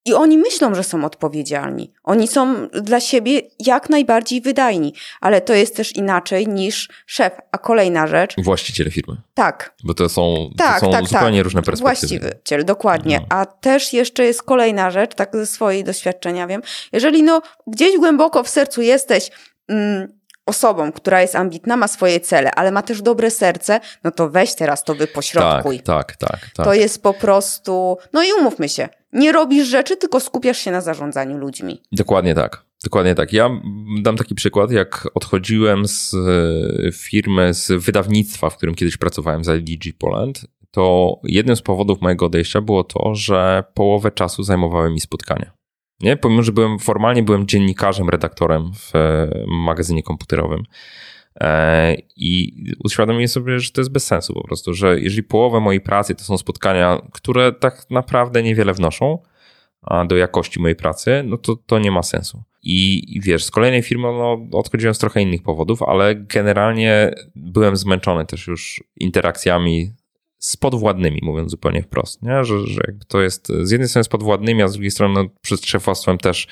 i 0.05 0.13
oni 0.13 0.37
myślą, 0.37 0.75
że 0.75 0.83
są 0.83 1.05
odpowiedzialni. 1.05 1.93
Oni 2.03 2.27
są 2.27 2.67
dla 2.67 2.99
siebie 2.99 3.41
jak 3.59 3.89
najbardziej 3.89 4.41
wydajni, 4.41 4.93
ale 5.21 5.41
to 5.41 5.53
jest 5.53 5.75
też 5.75 5.95
inaczej 5.95 6.47
niż 6.47 6.89
szef. 7.05 7.33
A 7.51 7.57
kolejna 7.57 8.07
rzecz. 8.07 8.35
Właściciel 8.37 8.91
firmy. 8.91 9.17
Tak. 9.33 9.73
Bo 9.83 9.93
to 9.93 10.09
są, 10.09 10.49
tak, 10.57 10.79
to 10.79 10.85
są 10.85 10.91
tak, 10.91 11.07
zupełnie 11.07 11.37
tak. 11.37 11.43
różne 11.43 11.61
perspektywy. 11.61 12.19
Właściciel, 12.19 12.65
dokładnie. 12.65 13.19
No. 13.19 13.25
A 13.37 13.45
też 13.45 13.93
jeszcze 13.93 14.23
jest 14.23 14.43
kolejna 14.43 14.91
rzecz, 14.91 15.15
tak 15.15 15.29
ze 15.33 15.45
swojej 15.45 15.83
doświadczenia 15.83 16.47
wiem. 16.47 16.61
Jeżeli 16.91 17.23
no 17.23 17.41
gdzieś 17.67 17.97
głęboko 17.97 18.43
w 18.43 18.49
sercu 18.49 18.81
jesteś. 18.81 19.29
Mm, 19.67 20.19
osobą, 20.45 20.91
która 20.91 21.21
jest 21.21 21.35
ambitna, 21.35 21.77
ma 21.77 21.87
swoje 21.87 22.19
cele, 22.19 22.51
ale 22.51 22.71
ma 22.71 22.81
też 22.81 23.01
dobre 23.01 23.31
serce, 23.31 23.79
no 24.03 24.11
to 24.11 24.29
weź 24.29 24.55
teraz 24.55 24.83
to 24.83 24.95
wypośrodkuj. 24.95 25.79
Tak, 25.79 26.15
tak, 26.15 26.29
tak, 26.29 26.39
tak. 26.55 26.65
To 26.65 26.73
jest 26.73 27.03
po 27.03 27.13
prostu, 27.13 27.97
no 28.13 28.23
i 28.23 28.27
umówmy 28.39 28.69
się, 28.69 28.89
nie 29.14 29.32
robisz 29.32 29.68
rzeczy, 29.68 29.97
tylko 29.97 30.20
skupiasz 30.20 30.57
się 30.57 30.72
na 30.72 30.82
zarządzaniu 30.82 31.38
ludźmi. 31.38 31.82
Dokładnie 31.91 32.36
tak. 32.36 32.66
Dokładnie 32.84 33.16
tak. 33.16 33.34
Ja 33.34 33.49
dam 34.01 34.18
taki 34.18 34.36
przykład, 34.36 34.72
jak 34.72 35.07
odchodziłem 35.14 35.88
z 35.88 36.14
e, 36.14 36.91
firmy, 36.91 37.53
z 37.53 37.72
wydawnictwa, 37.72 38.49
w 38.49 38.57
którym 38.57 38.76
kiedyś 38.76 38.97
pracowałem 38.97 39.43
za 39.43 39.53
LG 39.53 39.93
Poland, 39.97 40.45
to 40.72 41.16
jednym 41.24 41.55
z 41.55 41.62
powodów 41.62 42.01
mojego 42.01 42.26
odejścia 42.26 42.62
było 42.62 42.84
to, 42.84 43.16
że 43.16 43.64
połowę 43.74 44.12
czasu 44.12 44.43
zajmowały 44.43 44.91
mi 44.91 44.99
spotkania. 44.99 45.51
Nie? 46.01 46.18
Pomimo, 46.18 46.43
że 46.43 46.51
byłem 46.51 46.80
formalnie 46.80 47.24
byłem 47.24 47.47
dziennikarzem, 47.47 48.10
redaktorem 48.10 48.72
w 48.74 48.95
e, 48.95 49.30
magazynie 49.47 50.03
komputerowym. 50.03 50.64
E, 51.36 51.95
I 52.15 52.63
uświadomiłem 52.84 53.27
sobie, 53.27 53.59
że 53.59 53.71
to 53.71 53.82
jest 53.82 53.91
bez 53.91 54.05
sensu 54.05 54.34
po 54.34 54.43
prostu, 54.43 54.73
że 54.73 54.99
jeżeli 54.99 55.23
połowę 55.23 55.59
mojej 55.59 55.82
pracy 55.82 56.15
to 56.15 56.23
są 56.23 56.38
spotkania, 56.38 57.01
które 57.11 57.51
tak 57.51 57.86
naprawdę 57.89 58.43
niewiele 58.43 58.73
wnoszą 58.73 59.19
do 60.07 60.17
jakości 60.17 60.59
mojej 60.59 60.75
pracy, 60.75 61.23
no 61.25 61.38
to 61.38 61.55
to 61.55 61.80
nie 61.80 61.91
ma 61.91 62.03
sensu. 62.03 62.43
I, 62.63 63.19
wiesz, 63.23 63.43
z 63.43 63.51
kolejnej 63.51 63.82
firmy 63.82 64.03
no, 64.03 64.47
odchodziłem 64.51 64.93
z 64.93 64.97
trochę 64.97 65.21
innych 65.21 65.43
powodów, 65.43 65.84
ale 65.84 66.15
generalnie 66.15 67.11
byłem 67.36 67.75
zmęczony 67.75 68.25
też 68.25 68.47
już 68.47 68.84
interakcjami 68.95 69.93
z 70.38 70.57
podwładnymi, 70.57 71.19
mówiąc 71.23 71.51
zupełnie 71.51 71.82
wprost, 71.82 72.21
nie? 72.21 72.43
Że, 72.43 72.67
że 72.67 72.82
to 73.07 73.21
jest 73.21 73.47
z 73.61 73.71
jednej 73.71 73.89
strony 73.89 74.03
z 74.03 74.07
podwładnymi, 74.09 74.61
a 74.61 74.67
z 74.67 74.73
drugiej 74.73 74.91
strony 74.91 75.23
no, 75.23 75.30
przed 75.41 75.65
szefostwem 75.65 76.17
też 76.17 76.47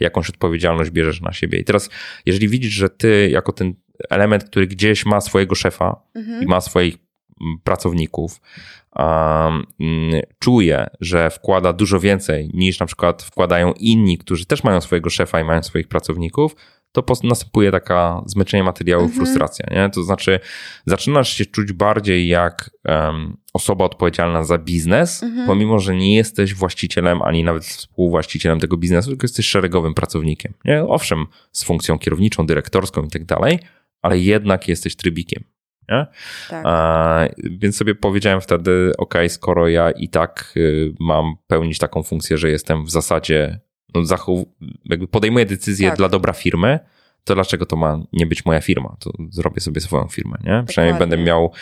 jakąś 0.00 0.30
odpowiedzialność 0.30 0.90
bierzesz 0.90 1.20
na 1.20 1.32
siebie. 1.32 1.58
I 1.58 1.64
teraz, 1.64 1.90
jeżeli 2.26 2.48
widzisz, 2.48 2.72
że 2.72 2.90
ty 2.90 3.30
jako 3.32 3.52
ten 3.52 3.74
element, 4.10 4.44
który 4.44 4.66
gdzieś 4.66 5.06
ma 5.06 5.20
swojego 5.20 5.54
szefa 5.54 6.02
mhm. 6.14 6.42
i 6.42 6.46
ma 6.46 6.60
swoich 6.60 6.94
mm, 7.40 7.58
pracowników, 7.64 8.40
um, 8.96 9.66
czuje, 10.38 10.86
że 11.00 11.30
wkłada 11.30 11.72
dużo 11.72 12.00
więcej 12.00 12.50
niż 12.54 12.80
na 12.80 12.86
przykład 12.86 13.22
wkładają 13.22 13.72
inni, 13.72 14.18
którzy 14.18 14.46
też 14.46 14.64
mają 14.64 14.80
swojego 14.80 15.10
szefa 15.10 15.40
i 15.40 15.44
mają 15.44 15.62
swoich 15.62 15.88
pracowników, 15.88 16.56
to 16.92 17.04
następuje 17.22 17.70
taka 17.70 18.22
zmęczenie 18.26 18.64
materiału, 18.64 19.02
mhm. 19.02 19.20
frustracja. 19.20 19.66
Nie? 19.70 19.90
To 19.90 20.02
znaczy, 20.02 20.40
zaczynasz 20.86 21.32
się 21.32 21.46
czuć 21.46 21.72
bardziej 21.72 22.28
jak 22.28 22.70
um, 22.84 23.36
osoba 23.52 23.84
odpowiedzialna 23.84 24.44
za 24.44 24.58
biznes, 24.58 25.22
mhm. 25.22 25.46
pomimo, 25.46 25.78
że 25.78 25.94
nie 25.96 26.16
jesteś 26.16 26.54
właścicielem 26.54 27.22
ani 27.22 27.44
nawet 27.44 27.64
współwłaścicielem 27.64 28.60
tego 28.60 28.76
biznesu, 28.76 29.10
tylko 29.10 29.24
jesteś 29.24 29.46
szeregowym 29.46 29.94
pracownikiem. 29.94 30.54
Nie? 30.64 30.84
Owszem, 30.84 31.26
z 31.52 31.64
funkcją 31.64 31.98
kierowniczą, 31.98 32.46
dyrektorską 32.46 33.02
i 33.02 33.10
tak 33.10 33.24
dalej, 33.24 33.58
ale 34.02 34.18
jednak 34.18 34.68
jesteś 34.68 34.96
trybikiem. 34.96 35.44
Nie? 35.88 36.06
Tak. 36.48 36.64
A, 36.66 37.24
więc 37.50 37.76
sobie 37.76 37.94
powiedziałem 37.94 38.40
wtedy, 38.40 38.92
ok, 38.98 39.14
skoro 39.28 39.68
ja 39.68 39.90
i 39.90 40.08
tak 40.08 40.52
y, 40.56 40.94
mam 41.00 41.34
pełnić 41.46 41.78
taką 41.78 42.02
funkcję, 42.02 42.38
że 42.38 42.50
jestem 42.50 42.84
w 42.84 42.90
zasadzie 42.90 43.60
no, 43.94 44.02
jakby 44.84 45.08
podejmuję 45.08 45.46
decyzję 45.46 45.88
tak. 45.88 45.98
dla 45.98 46.08
dobra 46.08 46.32
firmy, 46.32 46.78
to 47.24 47.34
dlaczego 47.34 47.66
to 47.66 47.76
ma 47.76 48.00
nie 48.12 48.26
być 48.26 48.44
moja 48.44 48.60
firma? 48.60 48.96
To 49.00 49.12
zrobię 49.30 49.60
sobie 49.60 49.80
swoją 49.80 50.08
firmę, 50.08 50.38
nie? 50.44 50.64
Przynajmniej 50.68 50.98
będę 50.98 51.16
miał, 51.16 51.52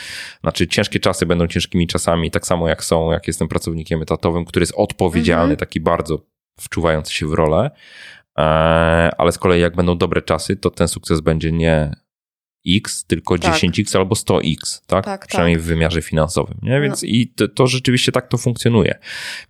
znaczy 0.41 0.66
ciężkie 0.66 1.01
czasy 1.01 1.26
będą 1.26 1.47
ciężkimi 1.47 1.86
czasami, 1.86 2.30
tak 2.30 2.47
samo 2.47 2.68
jak 2.68 2.84
są, 2.84 3.12
jak 3.12 3.26
jestem 3.26 3.49
pracownikiem 3.49 4.03
etatowym, 4.03 4.45
który 4.45 4.62
jest 4.62 4.74
odpowiedzialny, 4.76 5.43
mhm. 5.43 5.57
taki 5.57 5.80
bardzo 5.80 6.26
wczuwający 6.61 7.14
się 7.14 7.26
w 7.26 7.32
rolę, 7.32 7.70
e, 8.38 8.43
ale 9.18 9.32
z 9.32 9.38
kolei 9.38 9.61
jak 9.61 9.76
będą 9.76 9.99
dobre 9.99 10.22
czasy, 10.22 10.57
to 10.57 10.70
ten 10.70 10.88
sukces 10.88 11.20
będzie 11.20 11.53
nie 11.53 11.97
X, 12.67 13.05
tylko 13.05 13.39
Tak. 13.39 13.55
10X 13.55 13.97
albo 13.99 14.15
100X, 14.15 14.83
tak? 14.87 15.05
Tak, 15.05 15.27
Przynajmniej 15.27 15.59
w 15.59 15.65
wymiarze 15.65 16.03
finansowym, 16.03 16.59
nie? 16.63 16.81
Więc 16.81 17.05
i 17.05 17.29
to, 17.29 17.49
to 17.49 17.67
rzeczywiście 17.67 18.13
tak 18.13 18.29
to 18.29 18.39
funkcjonuje. 18.39 18.99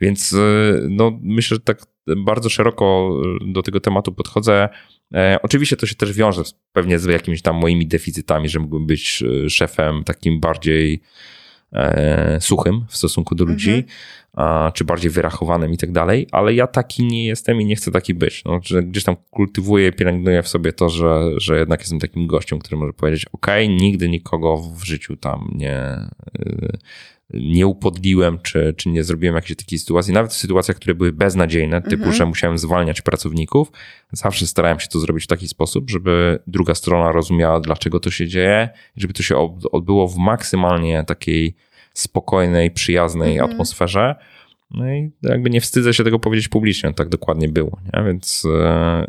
Więc 0.00 0.32
y, 0.32 0.86
no, 0.90 1.18
myślę, 1.22 1.54
że 1.54 1.60
tak 1.60 1.86
bardzo 2.16 2.48
szeroko 2.48 3.16
y, 3.48 3.52
do 3.52 3.62
tego 3.62 3.80
tematu 3.80 4.12
podchodzę. 4.12 4.68
E, 5.14 5.38
oczywiście 5.42 5.76
to 5.76 5.86
się 5.86 5.94
też 5.94 6.12
wiąże 6.12 6.42
pewnie 6.72 6.98
z 6.98 7.04
jakimiś 7.04 7.42
tam 7.42 7.56
moimi 7.56 7.86
deficytami, 7.86 8.48
że 8.48 8.58
mógłbym 8.58 8.86
być 8.86 9.22
y, 9.22 9.50
szefem 9.50 10.04
takim 10.04 10.40
bardziej 10.40 10.94
e, 10.94 11.00
suchym 12.40 12.84
w 12.88 12.96
stosunku 12.96 13.34
do 13.34 13.44
ludzi, 13.44 13.84
Mhm. 14.36 14.72
czy 14.72 14.84
bardziej 14.84 15.10
wyrachowanym 15.10 15.72
i 15.72 15.76
tak 15.76 15.92
dalej, 15.92 16.26
ale 16.32 16.54
ja 16.54 16.66
taki 16.66 17.04
nie 17.04 17.26
jestem 17.26 17.60
i 17.60 17.64
nie 17.64 17.76
chcę 17.76 17.90
taki 17.90 18.14
być. 18.14 18.44
No, 18.44 18.60
że 18.64 18.82
gdzieś 18.82 19.04
tam 19.04 19.16
kultywuję, 19.30 19.92
pielęgnuję 19.92 20.42
w 20.42 20.48
sobie 20.48 20.72
to, 20.72 20.88
że, 20.88 21.20
że 21.36 21.58
jednak 21.58 21.80
jestem 21.80 21.98
takim 21.98 22.26
gościem, 22.26 22.58
który 22.58 22.76
może 22.76 22.92
powiedzieć, 22.92 23.26
ok, 23.32 23.46
nigdy 23.68 24.08
nikogo 24.08 24.56
w 24.56 24.84
życiu 24.84 25.16
tam 25.16 25.50
nie, 25.54 25.96
y, 26.38 26.78
nie 27.34 27.66
upodliłem, 27.66 28.38
czy, 28.42 28.74
czy 28.76 28.88
nie 28.88 29.04
zrobiłem 29.04 29.34
jakiejś 29.36 29.56
takiej 29.56 29.78
sytuacji, 29.78 30.12
nawet 30.12 30.32
w 30.32 30.36
sytuacjach, 30.36 30.76
które 30.76 30.94
były 30.94 31.12
beznadziejne, 31.12 31.82
typu, 31.82 31.94
Mhm. 31.94 32.12
że 32.12 32.26
musiałem 32.26 32.58
zwalniać 32.58 33.02
pracowników, 33.02 33.72
zawsze 34.12 34.46
starałem 34.46 34.80
się 34.80 34.88
to 34.88 34.98
zrobić 35.00 35.24
w 35.24 35.26
taki 35.26 35.48
sposób, 35.48 35.90
żeby 35.90 36.38
druga 36.46 36.74
strona 36.74 37.12
rozumiała, 37.12 37.60
dlaczego 37.60 38.00
to 38.00 38.10
się 38.10 38.28
dzieje, 38.28 38.68
żeby 38.96 39.14
to 39.14 39.22
się 39.22 39.36
odbyło 39.72 40.08
w 40.08 40.16
maksymalnie 40.16 41.04
takiej 41.06 41.54
spokojnej, 41.94 42.70
przyjaznej 42.70 43.32
Mhm. 43.32 43.50
atmosferze. 43.50 44.14
No 44.70 44.92
i 44.92 45.10
jakby 45.22 45.50
nie 45.50 45.60
wstydzę 45.60 45.94
się 45.94 46.04
tego 46.04 46.18
powiedzieć 46.18 46.48
publicznie, 46.48 46.94
tak 46.94 47.08
dokładnie 47.08 47.48
było, 47.48 47.78
nie? 47.94 48.04
Więc 48.04 48.46
e, 48.60 49.06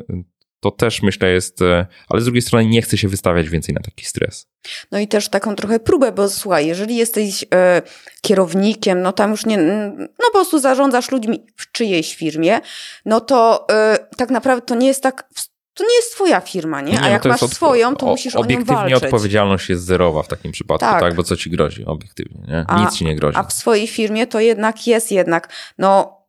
to 0.62 0.72
też 0.72 1.02
myślę 1.02 1.30
jest, 1.32 1.62
e, 1.62 1.86
ale 2.10 2.22
z 2.22 2.24
drugiej 2.24 2.42
strony 2.42 2.66
nie 2.66 2.82
chcę 2.82 2.98
się 2.98 3.08
wystawiać 3.08 3.50
więcej 3.50 3.76
na 3.76 3.82
taki 3.82 4.06
stres. 4.06 4.48
No 4.92 5.00
i 5.00 5.08
też 5.08 5.30
taką 5.30 5.56
trochę 5.56 5.80
próbę, 5.80 6.12
bo 6.12 6.30
słuchaj, 6.30 6.68
jeżeli 6.68 6.96
jesteś 6.96 7.46
e, 7.54 7.82
kierownikiem, 8.22 9.02
no 9.02 9.12
tam 9.14 9.32
już 9.32 9.46
nie, 9.46 9.58
no 9.98 10.08
po 10.26 10.32
prostu 10.32 10.60
zarządzasz 10.60 11.12
ludźmi 11.12 11.46
w 11.58 11.72
czyjejś 11.72 12.16
firmie, 12.16 12.60
no 13.06 13.20
to 13.22 13.66
e, 13.72 13.98
tak 14.18 14.30
naprawdę 14.30 14.66
to 14.66 14.76
nie 14.76 14.88
jest 14.88 15.04
tak, 15.04 15.30
to 15.74 15.84
nie 15.84 15.96
jest 15.96 16.12
twoja 16.16 16.40
firma, 16.42 16.82
nie? 16.82 17.00
A 17.00 17.02
no 17.02 17.10
jak 17.10 17.26
masz 17.26 17.42
odpo- 17.42 17.54
swoją, 17.54 17.96
to 17.96 18.06
o- 18.06 18.10
musisz 18.10 18.36
o 18.36 18.40
nią 18.40 18.44
Obiektywnie 18.44 18.96
odpowiedzialność 18.96 19.70
jest 19.70 19.84
zerowa 19.84 20.24
w 20.24 20.28
takim 20.28 20.52
przypadku, 20.52 20.86
tak. 20.86 21.00
Tak. 21.00 21.16
Bo 21.16 21.24
co 21.24 21.38
ci 21.38 21.50
grozi? 21.50 21.86
Obiektywnie, 21.86 22.42
nie? 22.48 22.66
A- 22.68 22.82
Nic 22.82 22.96
ci 22.98 23.06
nie 23.06 23.16
grozi. 23.16 23.38
A 23.38 23.44
w 23.44 23.54
swojej 23.54 23.88
firmie 23.88 24.28
to 24.28 24.40
jednak 24.40 24.88
jest 24.88 25.12
jednak, 25.12 25.50
no 25.78 26.21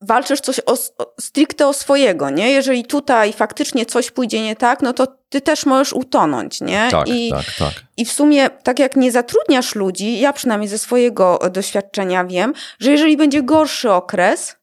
walczysz 0.00 0.40
coś 0.40 0.60
o, 0.66 0.72
o, 0.72 1.14
stricte 1.20 1.66
o 1.66 1.72
swojego, 1.72 2.30
nie? 2.30 2.50
Jeżeli 2.50 2.84
tutaj 2.84 3.32
faktycznie 3.32 3.86
coś 3.86 4.10
pójdzie 4.10 4.42
nie 4.42 4.56
tak, 4.56 4.82
no 4.82 4.92
to 4.92 5.06
ty 5.28 5.40
też 5.40 5.66
możesz 5.66 5.92
utonąć, 5.92 6.60
nie? 6.60 6.88
tak, 6.90 7.08
I, 7.08 7.30
tak, 7.30 7.44
tak. 7.58 7.72
I 7.96 8.04
w 8.04 8.12
sumie, 8.12 8.50
tak 8.50 8.78
jak 8.78 8.96
nie 8.96 9.12
zatrudniasz 9.12 9.74
ludzi, 9.74 10.20
ja 10.20 10.32
przynajmniej 10.32 10.68
ze 10.68 10.78
swojego 10.78 11.42
e, 11.42 11.50
doświadczenia 11.50 12.24
wiem, 12.24 12.52
że 12.78 12.90
jeżeli 12.90 13.16
będzie 13.16 13.42
gorszy 13.42 13.92
okres, 13.92 14.56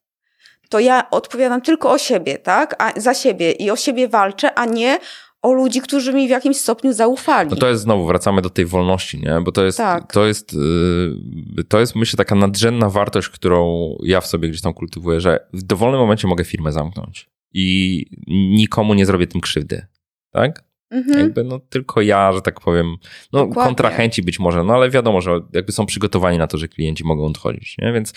to 0.70 0.80
ja 0.80 1.10
odpowiadam 1.10 1.62
tylko 1.62 1.92
o 1.92 1.98
siebie, 1.98 2.38
tak? 2.38 2.76
A, 2.80 2.92
za 2.96 3.14
siebie 3.14 3.52
i 3.52 3.72
o 3.72 3.76
siebie 3.76 4.08
walczę, 4.08 4.54
a 4.54 4.66
nie 4.66 5.00
o 5.48 5.54
ludzi, 5.54 5.82
którzy 5.82 6.14
mi 6.14 6.28
w 6.28 6.30
jakimś 6.30 6.58
stopniu 6.58 6.93
zaufali. 6.93 7.50
No 7.50 7.56
to 7.56 7.70
jest 7.70 7.82
znowu, 7.82 8.06
wracamy 8.06 8.41
do 8.41 8.50
tej 8.50 8.66
wolności, 8.66 9.20
nie? 9.22 9.41
Bo 9.41 9.52
to 9.52 9.66
jest, 9.66 9.78
Tak. 9.78 10.14
to 10.14 10.26
jest, 10.26 10.54
yy, 10.54 11.64
to 11.64 11.80
jest 11.80 11.95
myślę 11.95 12.18
taka 12.18 12.36
nadrzędna 12.36 12.89
wartość, 12.89 13.30
którą 13.30 13.89
ja 14.04 14.22
w 14.22 14.28
sobie 14.28 14.50
gdzieś 14.50 14.62
tam 14.62 14.74
kultywuję, 14.74 15.22
że 15.22 15.48
w 15.54 15.64
dowolnym 15.64 16.00
momencie 16.00 16.28
mogę 16.28 16.43
firmę 16.43 16.72
zamknąć 16.72 17.30
i 17.54 18.06
nikomu 18.28 18.93
nie 18.93 19.06
zrobię 19.06 19.28
tym 19.28 19.41
krzywdy, 19.41 19.86
tak? 20.32 20.64
mhm. 20.91 21.20
Jakby 21.20 21.43
no 21.43 21.60
tylko 21.60 22.02
ja, 22.02 22.34
że 22.34 22.41
tak 22.41 22.60
powiem, 22.60 22.95
no 23.34 23.39
Dokładnie. 23.39 23.64
kontrahenci 23.70 24.24
być 24.24 24.39
może, 24.39 24.64
no 24.64 24.74
ale 24.74 24.89
wiadomo, 24.89 25.22
że 25.22 25.41
jakby 25.54 25.72
są 25.72 25.86
przygotowani 25.86 26.38
na 26.38 26.48
to, 26.48 26.58
że 26.58 26.68
klienci 26.68 27.04
mogą 27.04 27.26
odchodzić, 27.26 27.76
nie? 27.78 27.93
Więc 27.93 28.14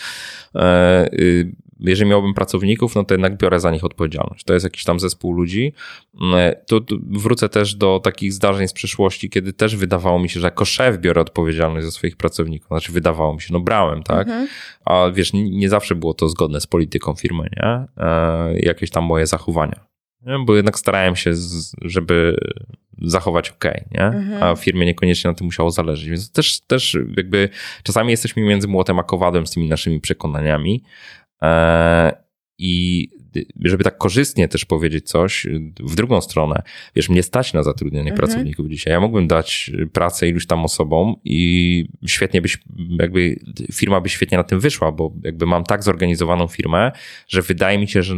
e, 0.55 1.07
y, 1.13 1.53
jeżeli 1.81 2.11
miałbym 2.11 2.35
pracowników, 2.35 2.95
no 2.95 3.05
to 3.05 3.15
jednak 3.15 3.37
biorę 3.37 3.61
za 3.61 3.71
nich 3.71 3.85
odpowiedzialność. 3.85 4.45
To 4.45 4.55
jest 4.55 4.65
jakiś 4.65 4.85
tam 4.85 5.01
zespół 5.01 5.33
ludzi. 5.33 5.73
E, 6.35 6.57
Tu, 6.67 6.81
wrócę 7.11 7.49
też 7.49 7.75
do 7.75 8.01
takich 8.05 8.33
zdarzeń 8.33 8.69
z 8.69 8.73
przeszłości, 8.73 9.31
kiedy 9.31 9.53
też 9.53 9.77
wydawało 9.77 10.19
mi 10.19 10.29
się, 10.29 10.41
że 10.41 10.47
jako 10.47 10.65
szef 10.65 10.99
biorę 10.99 11.21
odpowiedzialność 11.21 11.85
za 11.85 11.91
swoich 11.91 12.17
pracowników. 12.17 12.69
Znaczy 12.69 12.93
wydawało 12.93 13.35
mi 13.35 13.41
się, 13.41 13.53
no 13.53 13.61
brałem, 13.61 14.03
tak? 14.03 14.29
Mhm. 14.29 14.49
A 14.85 15.11
wiesz, 15.11 15.33
nie, 15.33 15.69
zawsze 15.69 15.95
było 15.95 16.15
to 16.15 16.29
zgodne 16.29 16.61
z 16.61 16.67
polityką 16.67 17.15
firmy, 17.15 17.49
nie? 17.57 17.85
E, 17.97 18.59
jakieś 18.59 18.91
tam 18.91 19.05
moje 19.05 19.27
zachowania. 19.27 19.91
Nie? 20.27 20.39
Bo 20.47 20.57
jednak 20.57 20.79
starałem 20.79 21.17
się, 21.17 21.33
żeby 21.83 22.37
zachować 23.03 23.51
ok, 23.51 23.65
nie? 23.91 24.03
Mhm. 24.03 24.43
A 24.43 24.57
firmie 24.57 24.87
niekoniecznie 24.87 25.31
na 25.31 25.35
tym 25.35 25.45
musiało 25.45 25.71
zależeć. 25.71 26.09
Więc 26.09 26.33
też, 26.33 26.61
też 26.61 26.99
jakby 27.17 27.49
czasami 27.83 28.11
jesteśmy 28.11 28.43
między 28.43 28.69
młotem 28.69 28.99
a 28.99 29.03
kowadłem 29.03 29.47
z 29.47 29.51
tymi 29.51 29.69
naszymi 29.69 30.01
przekonaniami. 30.01 30.85
E, 31.45 32.23
I 32.59 33.09
żeby 33.65 33.85
tak 33.85 33.99
korzystnie 33.99 34.49
też 34.49 34.65
powiedzieć 34.65 35.09
coś 35.09 35.47
w 35.81 35.95
drugą 35.95 36.21
stronę, 36.21 36.63
wiesz, 36.97 37.09
mnie 37.09 37.23
stać 37.23 37.53
na 37.53 37.63
zatrudnienie 37.63 38.11
Mhm. 38.11 38.17
pracowników 38.17 38.69
dzisiaj. 38.69 38.93
Ja 38.93 39.01
mógłbym 39.01 39.29
dać 39.29 39.71
pracę 39.93 40.29
iluś 40.29 40.47
tam 40.47 40.65
osobom 40.65 41.15
i 41.25 41.85
świetnie 42.07 42.43
byś, 42.43 42.59
jakby 42.99 43.41
firma 43.73 44.01
by 44.01 44.09
świetnie 44.09 44.39
na 44.39 44.45
tym 44.45 44.61
wyszła, 44.61 44.93
bo 44.93 45.13
jakby 45.25 45.47
mam 45.47 45.65
tak 45.65 45.83
zorganizowaną 45.83 46.49
firmę, 46.49 46.93
że 47.29 47.43
wydaje 47.43 47.79
mi 47.79 47.89
się, 47.89 48.03
że 48.03 48.15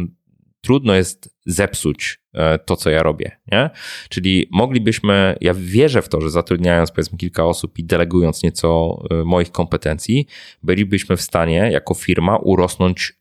trudno 0.63 0.93
jest 0.93 1.35
zepsuć 1.45 2.19
e, 2.33 2.59
to, 2.59 2.75
co 2.75 2.89
ja 2.89 3.03
robię, 3.03 3.31
nie? 3.51 3.69
Czyli 4.09 4.47
moglibyśmy, 4.51 5.35
ja 5.41 5.53
wierzę 5.53 6.01
w 6.01 6.09
to, 6.09 6.21
że 6.21 6.29
zatrudniając 6.29 6.91
powiedzmy 6.91 7.17
kilka 7.17 7.45
osób 7.45 7.79
i 7.79 7.83
delegując 7.83 8.43
nieco 8.43 8.99
e, 9.11 9.23
moich 9.23 9.51
kompetencji, 9.51 10.27
bylibyśmy 10.63 11.17
w 11.17 11.21
stanie 11.21 11.57
jako 11.71 11.93
firma 11.93 12.37
urosnąć 12.37 13.13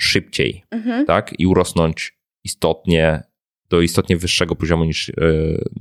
szybciej, 0.00 0.64
Mhm. 0.70 1.06
tak? 1.06 1.40
I 1.40 1.46
urosnąć 1.46 2.18
istotnie 2.44 3.22
do 3.70 3.80
istotnie 3.80 4.16
wyższego 4.16 4.56
poziomu 4.56 4.84
niż, 4.84 5.08
e, 5.08 5.12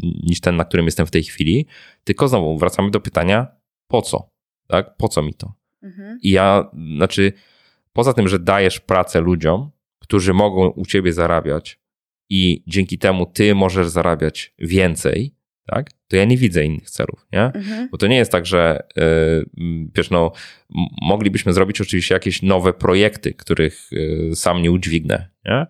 niż 0.03 0.41
ten, 0.41 0.55
na 0.55 0.65
którym 0.65 0.85
jestem 0.85 1.05
w 1.05 1.11
tej 1.11 1.23
chwili. 1.23 1.65
Tylko 2.03 2.27
znowu 2.27 2.57
wracamy 2.57 2.91
do 2.91 2.99
pytania, 2.99 3.47
po 3.87 4.01
co? 4.01 4.29
Tak? 4.67 4.97
Po 4.97 5.07
co 5.07 5.21
mi 5.21 5.33
to? 5.33 5.53
Mhm. 5.83 6.19
I 6.21 6.31
ja, 6.31 6.71
znaczy, 6.95 7.33
poza 7.93 8.13
tym, 8.13 8.27
że 8.27 8.39
dajesz 8.39 8.79
pracę 8.79 9.21
ludziom, 9.21 9.71
którzy 9.99 10.33
mogą 10.33 10.69
u 10.69 10.85
ciebie 10.85 11.13
zarabiać 11.13 11.79
i 12.29 12.63
dzięki 12.67 12.97
temu 12.97 13.25
ty 13.25 13.55
możesz 13.55 13.87
zarabiać 13.87 14.53
więcej, 14.59 15.35
tak? 15.65 15.89
To 16.07 16.15
ja 16.15 16.25
nie 16.25 16.37
widzę 16.37 16.65
innych 16.65 16.89
celów, 16.89 17.27
nie? 17.33 17.43
Mhm. 17.43 17.89
Bo 17.91 17.97
to 17.97 18.07
nie 18.07 18.15
jest 18.15 18.31
tak, 18.31 18.45
że 18.45 18.87
yy, 18.95 19.45
wiesz, 19.95 20.09
no, 20.09 20.31
moglibyśmy 21.01 21.53
zrobić 21.53 21.81
oczywiście 21.81 22.13
jakieś 22.13 22.41
nowe 22.41 22.73
projekty, 22.73 23.33
których 23.33 23.87
yy, 23.91 24.35
sam 24.35 24.61
nie 24.61 24.71
udźwignę, 24.71 25.29
nie? 25.45 25.65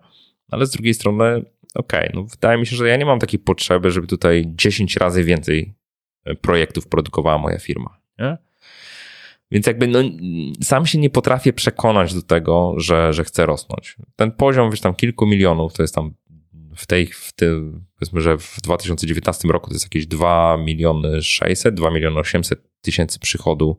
Ale 0.50 0.66
z 0.66 0.70
drugiej 0.70 0.94
strony, 0.94 1.44
okej, 1.74 2.10
no 2.14 2.24
wydaje 2.24 2.58
mi 2.58 2.66
się, 2.66 2.76
że 2.76 2.88
ja 2.88 2.96
nie 2.96 3.06
mam 3.06 3.18
takiej 3.18 3.40
potrzeby, 3.40 3.90
żeby 3.90 4.06
tutaj 4.06 4.44
10 4.46 4.96
razy 4.96 5.24
więcej 5.24 5.74
e, 6.24 6.34
projektów 6.34 6.88
produkowała 6.88 7.38
moja 7.38 7.58
firma, 7.58 8.00
nie? 8.18 8.38
Więc 9.50 9.66
jakby 9.66 9.86
no, 9.86 9.98
sam 10.62 10.86
się 10.86 10.98
nie 10.98 11.10
potrafię 11.10 11.52
przekonać 11.52 12.14
do 12.14 12.22
tego, 12.22 12.74
że, 12.76 13.12
że 13.12 13.24
chcę 13.24 13.46
rosnąć. 13.46 13.96
Ten 14.16 14.32
poziom, 14.32 14.70
wiesz, 14.70 14.80
tam 14.80 14.94
kilku 14.94 15.26
milionów, 15.26 15.72
to 15.72 15.82
jest 15.82 15.94
tam 15.94 16.14
w 16.78 16.86
tej, 16.86 17.06
w 17.06 17.32
tym, 17.32 17.84
powiedzmy, 17.98 18.20
że 18.20 18.38
w 18.38 18.60
2019 18.62 19.48
roku 19.48 19.68
to 19.68 19.74
jest 19.74 19.84
jakieś 19.84 20.06
2 20.06 20.56
miliony 20.56 21.22
600, 21.22 21.74
2 21.74 21.90
miliony 21.90 22.20
800 22.20 22.60
tysięcy 22.82 23.18
przychodu 23.18 23.78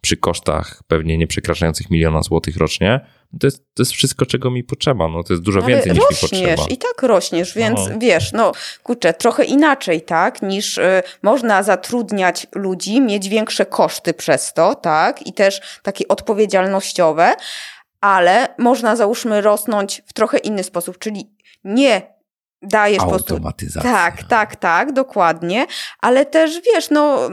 przy 0.00 0.16
kosztach 0.16 0.82
pewnie 0.86 1.18
nie 1.18 1.26
przekraczających 1.26 1.90
miliona 1.90 2.22
złotych 2.22 2.56
rocznie. 2.56 3.00
To 3.40 3.46
jest, 3.46 3.74
to 3.74 3.82
jest 3.82 3.92
wszystko, 3.92 4.26
czego 4.26 4.50
mi 4.50 4.64
potrzeba. 4.64 5.08
No, 5.08 5.22
to 5.22 5.32
jest 5.32 5.42
dużo 5.42 5.58
Ale 5.60 5.68
więcej 5.68 5.92
niż 5.92 6.00
mi 6.00 6.16
potrzeba. 6.20 6.66
i 6.70 6.76
tak 6.78 7.02
rośniesz, 7.02 7.54
więc 7.54 7.80
No. 7.90 7.98
wiesz, 7.98 8.32
no 8.32 8.52
kurczę, 8.82 9.14
trochę 9.14 9.44
inaczej, 9.44 10.02
tak, 10.02 10.42
niż 10.42 10.78
y, 10.78 11.02
można 11.22 11.62
zatrudniać 11.62 12.46
ludzi, 12.54 13.00
mieć 13.00 13.28
większe 13.28 13.66
koszty 13.66 14.14
przez 14.14 14.52
to, 14.52 14.74
tak, 14.74 15.26
i 15.26 15.32
też 15.32 15.60
takie 15.82 16.08
odpowiedzialnościowe, 16.08 17.34
ale 18.00 18.48
można 18.58 18.96
załóżmy 18.96 19.40
rosnąć 19.40 20.02
w 20.06 20.12
trochę 20.12 20.38
inny 20.38 20.64
sposób, 20.64 20.98
czyli 20.98 21.30
nie 21.64 22.15
dajesz 22.62 22.98
po 22.98 23.08
prostu 23.08 23.40
tak, 23.82 24.22
tak, 24.22 24.56
tak, 24.56 24.92
dokładnie, 24.92 25.66
ale 26.00 26.26
też 26.26 26.60
wiesz, 26.74 26.90
no 26.90 27.30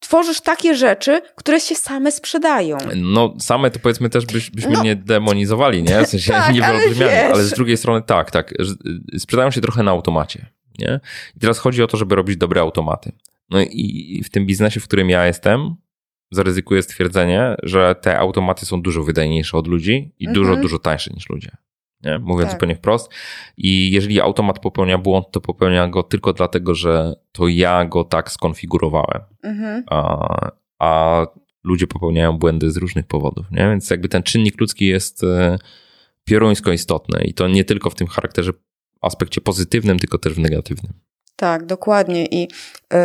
tworzysz 0.00 0.40
takie 0.40 0.74
rzeczy, 0.74 1.22
które 1.36 1.60
się 1.60 1.74
same 1.74 2.12
sprzedają. 2.12 2.78
No, 2.96 3.34
same 3.40 3.70
to 3.70 3.78
powiedzmy 3.78 4.10
też 4.10 4.26
byś, 4.26 4.50
byśmy 4.50 4.72
No. 4.72 4.82
nie 4.82 4.96
demonizowali, 4.96 5.82
nie? 5.82 6.04
W 6.04 6.08
sensie 6.08 6.32
Tak, 6.42 6.54
nie 6.54 6.64
ale 6.66 6.78
wyolbrzymiali, 6.78 7.12
wiesz. 7.12 7.32
ale 7.32 7.44
z 7.44 7.50
drugiej 7.52 7.76
strony 7.76 8.02
tak, 8.02 8.30
tak. 8.30 8.52
y, 9.14 9.18
Sprzedają 9.18 9.50
się 9.50 9.60
trochę 9.60 9.82
na 9.82 9.90
automacie, 9.90 10.46
nie? 10.78 11.00
I 11.36 11.40
teraz 11.40 11.58
chodzi 11.58 11.82
o 11.82 11.86
to, 11.86 11.96
żeby 11.96 12.14
robić 12.14 12.36
dobre 12.36 12.60
automaty. 12.60 13.12
No 13.50 13.60
i 13.60 14.22
w 14.24 14.30
tym 14.30 14.46
biznesie, 14.46 14.80
w 14.80 14.84
którym 14.84 15.10
ja 15.10 15.26
jestem, 15.26 15.74
zaryzykuję 16.30 16.82
stwierdzenie, 16.82 17.54
że 17.62 17.94
te 17.94 18.18
automaty 18.18 18.66
są 18.66 18.82
dużo 18.82 19.02
wydajniejsze 19.04 19.56
od 19.58 19.66
ludzi 19.66 20.14
i 20.18 20.26
Mhm. 20.26 20.34
dużo, 20.34 20.56
dużo 20.60 20.78
tańsze 20.78 21.10
niż 21.14 21.28
ludzie. 21.28 21.56
Nie? 22.06 22.18
mówiąc 22.18 22.50
Tak. 22.50 22.52
zupełnie 22.52 22.76
wprost. 22.76 23.12
I 23.56 23.90
jeżeli 23.90 24.20
automat 24.20 24.58
popełnia 24.58 24.98
błąd, 24.98 25.26
to 25.30 25.40
popełnia 25.40 25.88
go 25.88 26.02
tylko 26.02 26.32
dlatego, 26.32 26.74
że 26.74 27.14
to 27.32 27.48
ja 27.48 27.84
go 27.84 28.04
tak 28.04 28.30
skonfigurowałem. 28.30 29.22
Mhm. 29.42 29.84
A, 29.90 30.50
a 30.78 31.22
ludzie 31.64 31.86
popełniają 31.86 32.38
błędy 32.38 32.70
z 32.70 32.76
różnych 32.76 33.06
powodów, 33.06 33.46
nie? 33.50 33.68
Więc 33.68 33.90
jakby 33.90 34.08
ten 34.08 34.22
czynnik 34.22 34.60
ludzki 34.60 34.86
jest 34.86 35.24
e, 35.24 35.58
pioruńsko 36.24 36.72
istotny 36.72 37.24
i 37.24 37.34
to 37.34 37.48
nie 37.48 37.64
tylko 37.64 37.90
w 37.90 37.94
tym 37.94 38.06
charakterze, 38.06 38.52
aspekcie 39.00 39.40
pozytywnym, 39.40 39.98
tylko 39.98 40.18
też 40.18 40.32
w 40.32 40.38
negatywnym. 40.38 40.92
Tak, 41.36 41.66
dokładnie. 41.66 42.26
I 42.26 42.44
y, 42.44 42.96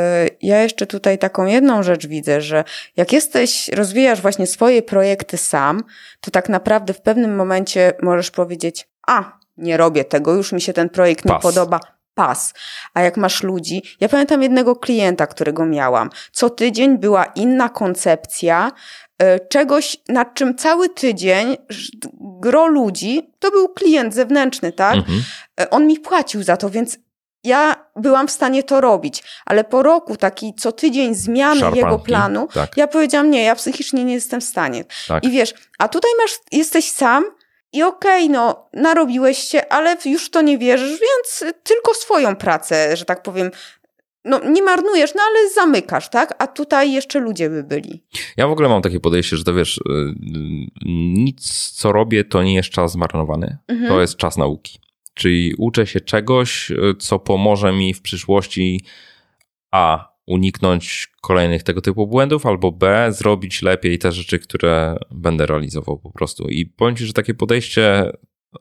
ja 0.41 0.63
jeszcze 0.63 0.87
tutaj 0.87 1.17
taką 1.17 1.45
jedną 1.45 1.83
rzecz 1.83 2.07
widzę, 2.07 2.41
że 2.41 2.63
jak 2.97 3.13
jesteś, 3.13 3.67
rozwijasz 3.67 4.21
właśnie 4.21 4.47
swoje 4.47 4.81
projekty 4.81 5.37
sam, 5.37 5.83
to 6.21 6.31
tak 6.31 6.49
naprawdę 6.49 6.93
w 6.93 7.01
pewnym 7.01 7.35
momencie 7.35 7.93
możesz 8.01 8.31
powiedzieć: 8.31 8.87
A, 9.07 9.39
nie 9.57 9.77
robię 9.77 10.03
tego, 10.05 10.33
już 10.33 10.51
mi 10.51 10.61
się 10.61 10.73
ten 10.73 10.89
projekt 10.89 11.25
nie 11.25 11.31
Pas. 11.31 11.41
podoba. 11.41 11.79
Pas. 12.13 12.53
A 12.93 13.01
jak 13.01 13.17
masz 13.17 13.43
ludzi, 13.43 13.83
ja 13.99 14.09
pamiętam 14.09 14.43
jednego 14.43 14.75
klienta, 14.75 15.27
którego 15.27 15.65
miałam. 15.65 16.09
Co 16.31 16.49
tydzień 16.49 16.97
była 16.97 17.25
inna 17.25 17.69
koncepcja 17.69 18.71
y, 19.23 19.25
czegoś, 19.49 19.97
nad 20.09 20.33
czym 20.33 20.55
cały 20.55 20.89
tydzień 20.89 21.57
gro 22.19 22.67
ludzi, 22.67 23.31
to 23.39 23.51
był 23.51 23.69
klient 23.69 24.13
zewnętrzny, 24.13 24.71
tak? 24.71 24.95
Mhm. 24.95 25.23
E, 25.61 25.69
On 25.69 25.87
mi 25.87 25.99
płacił 25.99 26.43
za 26.43 26.57
to, 26.57 26.69
więc 26.69 26.97
ja 27.43 27.85
byłam 27.95 28.27
w 28.27 28.31
stanie 28.31 28.63
to 28.63 28.81
robić, 28.81 29.23
ale 29.45 29.63
po 29.63 29.83
roku 29.83 30.15
taki 30.15 30.53
co 30.53 30.71
tydzień 30.71 31.15
zmiany 31.15 31.59
Szarpanki, 31.59 31.79
jego 31.79 31.99
planu, 31.99 32.47
Tak, 32.53 32.77
ja 32.77 32.87
powiedziałam 32.87 33.31
nie, 33.31 33.43
ja 33.43 33.55
psychicznie 33.55 34.03
nie 34.03 34.13
jestem 34.13 34.41
w 34.41 34.43
stanie. 34.43 34.83
tak. 35.07 35.23
I 35.23 35.29
wiesz, 35.31 35.53
a 35.79 35.87
tutaj 35.87 36.11
masz, 36.23 36.39
jesteś 36.51 36.91
sam 36.91 37.23
i 37.73 37.83
okej, 37.83 38.29
no 38.29 38.69
narobiłeś 38.73 39.37
się, 39.37 39.67
ale 39.69 39.97
już 40.05 40.25
w 40.25 40.29
to 40.29 40.41
nie 40.41 40.57
wierzysz, 40.57 40.99
więc 40.99 41.53
tylko 41.63 41.93
swoją 41.93 42.35
pracę, 42.35 42.97
że 42.97 43.05
tak 43.05 43.23
powiem, 43.23 43.51
no 44.25 44.39
nie 44.49 44.61
marnujesz, 44.61 45.15
no 45.15 45.21
ale 45.29 45.49
zamykasz, 45.49 46.09
tak? 46.09 46.35
A 46.37 46.47
tutaj 46.47 46.91
jeszcze 46.93 47.19
ludzie 47.19 47.49
by 47.49 47.63
byli. 47.63 48.03
Ja 48.37 48.47
w 48.47 48.51
ogóle 48.51 48.69
mam 48.69 48.81
takie 48.81 48.99
podejście, 48.99 49.37
że 49.37 49.43
to 49.43 49.53
wiesz, 49.53 49.77
y, 49.77 49.81
y, 49.91 50.13
nic 51.13 51.71
co 51.71 51.91
robię 51.91 52.23
to 52.23 52.43
nie 52.43 52.55
jest 52.55 52.69
czas 52.69 52.91
zmarnowany, 52.91 53.57
Mhm. 53.67 53.89
to 53.89 54.01
jest 54.01 54.17
czas 54.17 54.37
nauki. 54.37 54.79
Czyli 55.13 55.55
uczę 55.57 55.87
się 55.87 56.01
czegoś, 56.01 56.71
y, 56.71 56.95
co 56.99 57.19
pomoże 57.19 57.71
mi 57.73 57.93
w 57.93 58.01
przyszłości 58.01 58.85
A. 59.71 60.10
uniknąć 60.27 61.07
kolejnych 61.21 61.63
tego 61.63 61.81
typu 61.81 62.07
błędów, 62.07 62.45
albo 62.45 62.71
B. 62.71 63.13
zrobić 63.13 63.61
lepiej 63.61 63.99
te 63.99 64.11
rzeczy, 64.11 64.39
które 64.39 64.97
będę 65.11 65.45
realizował 65.45 65.99
po 65.99 66.11
prostu. 66.11 66.47
I 66.47 66.65
powiem 66.65 66.95
ci, 66.95 67.05
że 67.05 67.13
takie 67.13 67.33
podejście 67.33 68.11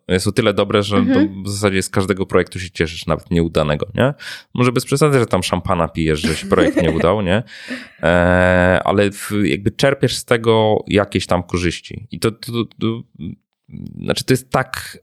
jest 0.08 0.26
o 0.26 0.32
tyle 0.32 0.54
dobre, 0.54 0.82
że 0.82 0.96
Mhm. 0.96 1.42
w 1.44 1.48
zasadzie 1.48 1.82
z 1.82 1.88
każdego 1.88 2.26
projektu 2.26 2.60
się 2.60 2.70
cieszysz, 2.70 3.06
nawet 3.06 3.30
nieudanego, 3.30 3.86
nie? 3.94 4.14
Może 4.54 4.72
bez 4.72 4.84
przesady, 4.84 5.18
że 5.18 5.26
tam 5.26 5.42
szampana 5.42 5.88
pijesz, 5.88 6.20
że 6.20 6.36
się 6.36 6.46
projekt 6.46 6.82
nie 6.82 6.90
udał, 6.90 7.22
nie? 7.22 7.42
E, 8.02 8.80
ale 8.84 9.10
w, 9.10 9.30
jakby 9.44 9.70
czerpiesz 9.70 10.16
z 10.16 10.24
tego 10.24 10.84
jakieś 10.86 11.26
tam 11.26 11.42
korzyści. 11.42 12.06
I 12.10 12.20
to, 12.20 12.30
to, 12.30 12.52
to, 12.52 12.64
to 12.80 13.02
znaczy 14.02 14.24
to 14.24 14.32
jest 14.32 14.50
tak 14.50 14.98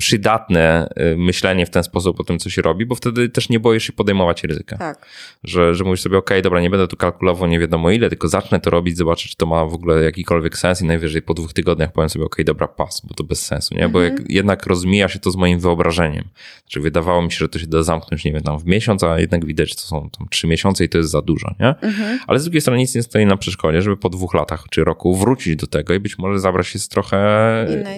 przydatne 0.00 0.88
y, 1.12 1.16
myślenie 1.16 1.66
w 1.66 1.70
ten 1.70 1.82
sposób 1.82 2.20
o 2.20 2.24
tym, 2.24 2.38
co 2.38 2.50
się 2.50 2.62
robi, 2.62 2.86
bo 2.86 2.94
wtedy 2.94 3.28
też 3.28 3.48
nie 3.48 3.60
boisz 3.60 3.84
się 3.84 3.92
podejmować 3.92 4.44
ryzyka. 4.44 4.78
Tak. 4.78 5.06
Że, 5.44 5.74
że 5.74 5.84
mówisz 5.84 6.00
sobie, 6.00 6.18
okej, 6.18 6.42
dobra, 6.42 6.60
nie 6.60 6.70
będę 6.70 6.88
tu 6.88 6.96
kalkulował 6.96 7.48
nie 7.48 7.58
wiadomo 7.58 7.90
ile, 7.90 8.08
tylko 8.08 8.28
zacznę 8.28 8.60
to 8.60 8.70
robić, 8.70 8.96
zobaczę, 8.96 9.28
czy 9.28 9.36
to 9.36 9.46
ma 9.46 9.66
w 9.66 9.74
ogóle 9.74 10.02
jakikolwiek 10.02 10.58
sens 10.58 10.82
i 10.82 10.84
najwyżej 10.84 11.22
po 11.22 11.34
dwóch 11.34 11.52
tygodniach 11.52 11.92
powiem 11.92 12.10
sobie, 12.10 12.24
okej, 12.24 12.44
dobra, 12.44 12.68
pas, 12.68 13.02
bo 13.04 13.14
to 13.14 13.24
bez 13.24 13.46
sensu, 13.46 13.74
nie? 13.74 13.88
Bo 13.88 14.00
jak, 14.00 14.30
jednak 14.30 14.66
rozmija 14.66 15.08
się 15.08 15.18
to 15.18 15.30
z 15.30 15.36
moim 15.36 15.60
wyobrażeniem. 15.60 16.24
Znaczy 16.60 16.80
wydawało 16.80 17.22
mi 17.22 17.32
się, 17.32 17.38
że 17.38 17.48
to 17.48 17.58
się 17.58 17.66
da 17.66 17.82
zamknąć, 17.82 18.24
nie 18.24 18.32
wiem, 18.32 18.42
tam 18.42 18.58
w 18.58 18.64
miesiąc, 18.64 19.04
a 19.04 19.20
jednak 19.20 19.46
widać, 19.46 19.68
że 19.68 19.74
to 19.74 19.80
są 19.80 20.10
tam 20.18 20.28
trzy 20.28 20.46
miesiące 20.46 20.84
i 20.84 20.88
to 20.88 20.98
jest 20.98 21.10
za 21.10 21.22
dużo, 21.22 21.54
nie? 21.60 21.68
Mhm. 21.68 22.18
Ale 22.26 22.38
z 22.38 22.44
drugiej 22.44 22.60
strony 22.60 22.78
nic 22.78 22.94
nie 22.94 23.02
stoi 23.02 23.26
na 23.26 23.36
przeszkodzie, 23.36 23.82
żeby 23.82 23.96
po 23.96 24.10
dwóch 24.10 24.34
latach 24.34 24.64
czy 24.70 24.84
roku 24.84 25.16
wrócić 25.16 25.56
do 25.56 25.66
tego 25.66 25.94
i 25.94 26.00
być 26.00 26.18
może 26.18 26.40
zabrać 26.40 26.66
się 26.66 26.78
z 26.78 26.88
trochę 26.88 27.20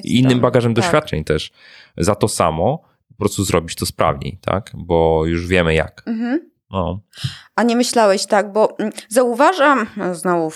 innym 0.04 0.40
bagażem 0.40 0.74
tak. 0.74 0.84
doświadczeń 0.84 1.24
też. 1.24 1.52
Za 1.96 2.14
to 2.14 2.28
samo 2.28 2.82
po 3.08 3.14
prostu 3.18 3.44
zrobić 3.44 3.74
to 3.74 3.86
sprawniej, 3.86 4.38
tak? 4.44 4.70
Bo 4.74 5.26
już 5.26 5.46
wiemy 5.46 5.74
jak. 5.74 6.02
Mhm. 6.06 6.50
No. 6.70 7.00
A 7.56 7.62
nie 7.62 7.76
myślałeś 7.76 8.26
tak, 8.26 8.52
bo 8.52 8.78
mm, 8.78 8.92
zauważam, 9.08 9.86
no, 9.96 10.14
znowu 10.14 10.50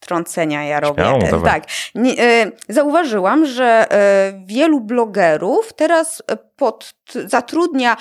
wtrącenia 0.00 0.64
ja 0.64 0.80
robię. 0.80 1.02
Śmiało, 1.02 1.40
tak. 1.44 1.64
Nie, 1.94 2.22
e, 2.22 2.52
zauważyłam, 2.68 3.46
że 3.46 3.86
e, 3.92 4.42
wielu 4.46 4.80
blogerów 4.80 5.72
teraz 5.72 6.22
e, 6.26 6.36
pod, 6.36 6.92
zatrudnia 7.26 7.96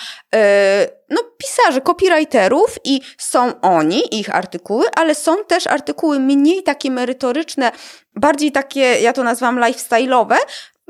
no, 1.09 1.21
pisarzy, 1.37 1.81
copywriterów 1.81 2.77
i 2.83 3.01
są 3.17 3.61
oni, 3.61 4.19
ich 4.19 4.35
artykuły, 4.35 4.85
ale 4.95 5.15
są 5.15 5.35
też 5.47 5.67
artykuły 5.67 6.19
mniej 6.19 6.63
takie 6.63 6.91
merytoryczne, 6.91 7.71
bardziej 8.15 8.51
takie, 8.51 8.81
ja 8.81 9.13
to 9.13 9.23
nazywam 9.23 9.59
lifestyle'owe, 9.59 10.35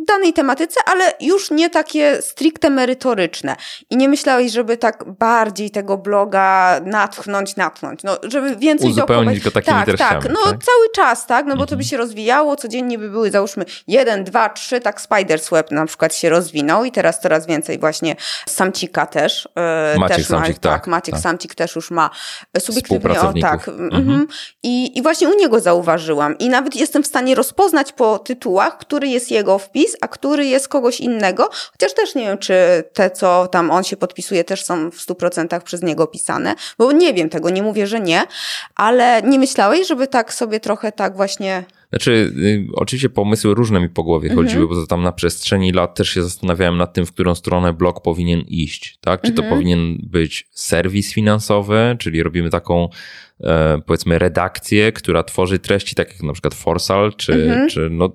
danej 0.07 0.33
tematyce, 0.33 0.79
ale 0.85 1.13
już 1.19 1.51
nie 1.51 1.69
takie 1.69 2.21
stricte 2.21 2.69
merytoryczne. 2.69 3.55
I 3.89 3.97
nie 3.97 4.09
myślałeś, 4.09 4.51
żeby 4.51 4.77
tak 4.77 5.03
bardziej 5.19 5.71
tego 5.71 5.97
bloga 5.97 6.79
natchnąć, 6.85 7.55
natchnąć, 7.55 8.03
no, 8.03 8.17
żeby 8.23 8.55
więcej 8.55 8.89
Uzupełnić 8.89 9.39
go 9.43 9.51
takimi 9.51 9.77
tak, 9.85 9.97
Tak, 9.97 10.29
no 10.29 10.43
tak? 10.43 10.63
cały 10.63 10.89
czas, 10.95 11.25
tak, 11.27 11.45
no 11.45 11.55
bo 11.57 11.65
to 11.65 11.69
by 11.69 11.73
Mhm. 11.73 11.83
się 11.89 11.97
rozwijało, 11.97 12.55
codziennie 12.55 12.97
by 12.97 13.09
były, 13.09 13.31
załóżmy, 13.31 13.65
jeden, 13.87 14.23
dwa, 14.23 14.49
trzy, 14.49 14.79
tak 14.81 15.01
Spider's 15.01 15.51
Web 15.51 15.71
na 15.71 15.85
przykład 15.85 16.15
się 16.15 16.29
rozwinął 16.29 16.83
i 16.85 16.91
teraz 16.91 17.21
coraz 17.21 17.47
więcej 17.47 17.79
właśnie 17.79 18.15
Samcika 18.47 19.05
też. 19.05 19.49
e, 19.55 19.95
Maciek 19.99 20.17
też 20.17 20.25
Samcik, 20.27 20.55
ma, 20.55 20.71
tak, 20.71 20.87
Maciek 20.87 21.13
tak. 21.15 21.23
Samcik 21.23 21.55
też 21.55 21.75
już 21.75 21.91
ma 21.91 22.09
subiektywnie, 22.59 23.21
o 23.21 23.33
tak. 23.41 23.67
Mhm. 23.67 23.93
mhm. 23.93 24.27
I, 24.63 24.97
I 24.97 25.01
właśnie 25.01 25.29
u 25.29 25.37
niego 25.37 25.59
zauważyłam 25.59 26.37
i 26.37 26.49
nawet 26.49 26.75
jestem 26.75 27.03
w 27.03 27.07
stanie 27.07 27.35
rozpoznać 27.35 27.91
po 27.91 28.19
tytułach, 28.19 28.77
który 28.77 29.07
jest 29.07 29.31
jego 29.31 29.59
wpis, 29.59 29.88
a 30.01 30.07
który 30.07 30.45
jest 30.45 30.67
kogoś 30.67 30.99
innego, 30.99 31.49
chociaż 31.71 31.93
też 31.93 32.15
nie 32.15 32.25
wiem, 32.25 32.37
czy 32.37 32.53
te, 32.93 33.11
co 33.11 33.47
tam 33.47 33.71
on 33.71 33.83
się 33.83 33.97
podpisuje, 33.97 34.43
też 34.43 34.65
są 34.65 34.91
w 34.91 34.97
100% 34.97 35.61
przez 35.61 35.81
niego 35.81 36.07
pisane, 36.07 36.55
bo 36.77 36.91
nie 36.91 37.13
wiem 37.13 37.29
tego, 37.29 37.49
nie 37.49 37.63
mówię, 37.63 37.87
że 37.87 37.99
nie, 37.99 38.23
ale 38.75 39.21
nie 39.21 39.39
myślałeś, 39.39 39.87
żeby 39.87 40.07
tak 40.07 40.33
sobie 40.33 40.59
trochę 40.59 40.91
tak 40.91 41.15
właśnie... 41.15 41.63
Znaczy, 41.89 42.11
y, 42.37 42.67
oczywiście 42.73 43.09
pomysły 43.09 43.55
różne 43.55 43.79
mi 43.79 43.89
po 43.89 44.03
głowie 44.03 44.29
Mhm. 44.29 44.47
chodziły, 44.47 44.67
bo 44.67 44.75
to 44.75 44.87
tam 44.87 45.01
na 45.03 45.11
przestrzeni 45.11 45.71
lat 45.71 45.95
też 45.95 46.09
się 46.09 46.23
zastanawiałem 46.23 46.77
nad 46.77 46.93
tym, 46.93 47.05
w 47.05 47.13
którą 47.13 47.35
stronę 47.35 47.73
blog 47.73 48.01
powinien 48.01 48.41
iść, 48.47 48.97
tak? 49.01 49.21
Czy 49.21 49.31
to 49.31 49.41
Mhm. 49.41 49.57
powinien 49.59 49.97
być 50.03 50.47
serwis 50.51 51.13
finansowy, 51.13 51.95
czyli 51.99 52.23
robimy 52.23 52.49
taką 52.49 52.89
e, 53.43 53.81
powiedzmy 53.85 54.19
redakcję, 54.19 54.91
która 54.91 55.23
tworzy 55.23 55.59
treści, 55.59 55.95
tak 55.95 56.11
jak 56.13 56.23
na 56.23 56.33
przykład 56.33 56.53
Forsal, 56.53 57.13
czy, 57.17 57.33
Mhm. 57.33 57.69
czy, 57.69 57.89
no, 57.91 58.13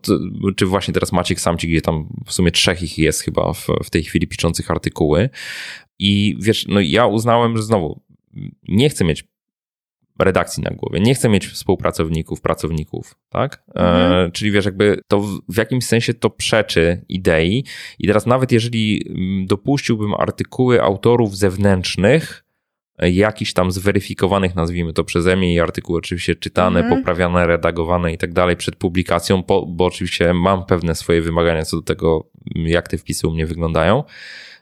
czy 0.56 0.66
właśnie 0.66 0.94
teraz 0.94 1.12
Maciek 1.12 1.40
Samcik, 1.40 1.70
gdzie 1.70 1.80
tam 1.82 2.08
w 2.26 2.32
sumie 2.32 2.50
trzech 2.50 2.82
ich 2.82 2.98
jest 2.98 3.20
chyba 3.22 3.52
w, 3.52 3.66
w 3.84 3.90
tej 3.90 4.02
chwili 4.04 4.26
piszących 4.26 4.70
artykuły. 4.70 5.30
I 5.98 6.36
wiesz, 6.40 6.66
no 6.68 6.80
ja 6.80 7.06
uznałem, 7.06 7.56
że 7.56 7.62
znowu 7.62 8.00
nie 8.68 8.88
chcę 8.88 9.04
mieć 9.04 9.24
redakcji 10.18 10.62
na 10.62 10.70
głowie. 10.70 11.00
Nie 11.00 11.14
chcę 11.14 11.28
mieć 11.28 11.46
współpracowników, 11.46 12.40
pracowników, 12.40 13.14
tak? 13.28 13.62
E, 13.76 13.80
Mhm. 13.80 14.32
czyli 14.32 14.50
wiesz, 14.50 14.64
jakby 14.64 15.00
to 15.08 15.20
w, 15.20 15.40
w 15.48 15.56
jakimś 15.56 15.84
sensie 15.86 16.14
to 16.14 16.30
przeczy 16.30 17.04
idei. 17.08 17.64
I 17.98 18.06
teraz 18.06 18.26
nawet 18.26 18.52
jeżeli 18.52 19.06
mm, 19.08 19.46
dopuściłbym 19.46 20.14
artykuły 20.14 20.82
autorów 20.82 21.36
zewnętrznych, 21.36 22.44
e, 22.98 23.10
jakichś 23.10 23.52
tam 23.52 23.70
zweryfikowanych, 23.72 24.54
nazwijmy 24.54 24.92
to 24.92 25.04
przeze 25.04 25.36
mnie, 25.36 25.54
i 25.54 25.60
artykuły 25.60 25.98
oczywiście 25.98 26.34
czytane, 26.34 26.80
Mhm. 26.80 26.98
poprawiane, 27.00 27.46
redagowane 27.46 28.12
i 28.12 28.18
tak 28.18 28.32
dalej 28.32 28.56
przed 28.56 28.76
publikacją, 28.76 29.42
po, 29.42 29.66
bo 29.66 29.84
oczywiście 29.84 30.32
mam 30.34 30.66
pewne 30.66 30.94
swoje 30.94 31.22
wymagania 31.22 31.62
co 31.64 31.76
do 31.76 31.82
tego, 31.82 32.28
mm, 32.56 32.68
jak 32.68 32.88
te 32.88 32.98
wpisy 32.98 33.28
u 33.28 33.30
mnie 33.30 33.46
wyglądają, 33.46 34.04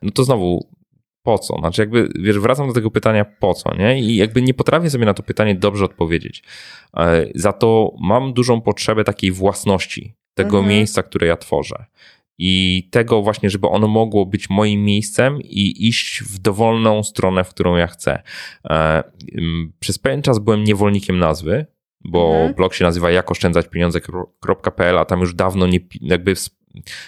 no 0.03 0.11
to 0.11 0.24
znowu 0.24 0.66
po 1.22 1.38
co? 1.38 1.58
Znaczy 1.58 1.82
jakby, 1.82 2.08
wiesz, 2.14 2.38
wracam 2.38 2.68
do 2.68 2.74
tego 2.74 2.90
pytania 2.90 3.24
po 3.24 3.54
co, 3.54 3.74
nie? 3.76 4.00
I 4.00 4.16
jakby 4.16 4.42
nie 4.42 4.54
potrafię 4.54 4.90
sobie 4.90 5.04
na 5.06 5.14
to 5.14 5.22
pytanie 5.22 5.54
dobrze 5.54 5.84
odpowiedzieć. 5.84 6.42
E, 6.96 7.26
Za 7.34 7.52
to 7.52 7.92
mam 8.00 8.32
dużą 8.32 8.60
potrzebę 8.60 9.04
takiej 9.04 9.32
własności 9.32 10.14
tego 10.34 10.58
Mhm. 10.58 10.68
miejsca, 10.76 11.02
które 11.02 11.26
ja 11.26 11.36
tworzę. 11.36 11.84
I 12.38 12.88
tego 12.90 13.22
właśnie, 13.22 13.50
żeby 13.50 13.66
ono 13.68 13.88
mogło 13.88 14.26
być 14.26 14.50
moim 14.50 14.84
miejscem 14.84 15.40
i 15.42 15.88
iść 15.88 16.22
w 16.22 16.38
dowolną 16.38 17.02
stronę, 17.02 17.44
w 17.44 17.48
którą 17.50 17.76
ja 17.76 17.86
chcę. 17.86 18.22
E, 18.70 19.02
Przez 19.80 19.98
pewien 19.98 20.22
czas 20.22 20.38
byłem 20.38 20.64
niewolnikiem 20.64 21.18
nazwy, 21.18 21.66
bo 22.04 22.32
Mhm. 22.34 22.54
blog 22.54 22.74
się 22.74 22.84
nazywa 22.84 23.10
jakoszczędzaćpieniądze.pl, 23.10 24.98
a 24.98 25.04
tam 25.04 25.20
już 25.20 25.34
dawno 25.34 25.66
nie, 25.66 25.78
jakby 26.00 26.34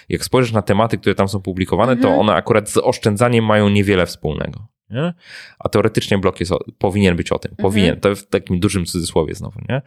jak 0.09 0.23
spojrzysz 0.23 0.51
na 0.51 0.61
tematy, 0.61 0.97
które 0.97 1.15
tam 1.15 1.27
są 1.27 1.41
publikowane, 1.41 1.91
Mhm. 1.91 2.13
to 2.13 2.19
one 2.19 2.33
akurat 2.33 2.69
z 2.69 2.77
oszczędzaniem 2.77 3.45
mają 3.45 3.69
niewiele 3.69 4.05
wspólnego. 4.05 4.67
Nie? 4.89 5.13
A 5.59 5.69
teoretycznie 5.69 6.17
blog 6.17 6.39
jest, 6.39 6.51
powinien 6.77 7.15
być 7.15 7.31
o 7.31 7.39
tym. 7.39 7.55
Powinien. 7.57 7.99
To 7.99 8.15
w 8.15 8.27
takim 8.27 8.59
dużym 8.59 8.85
cudzysłowie 8.85 9.35
znowu, 9.35 9.59
nie? 9.69 9.75
Eee, 9.75 9.81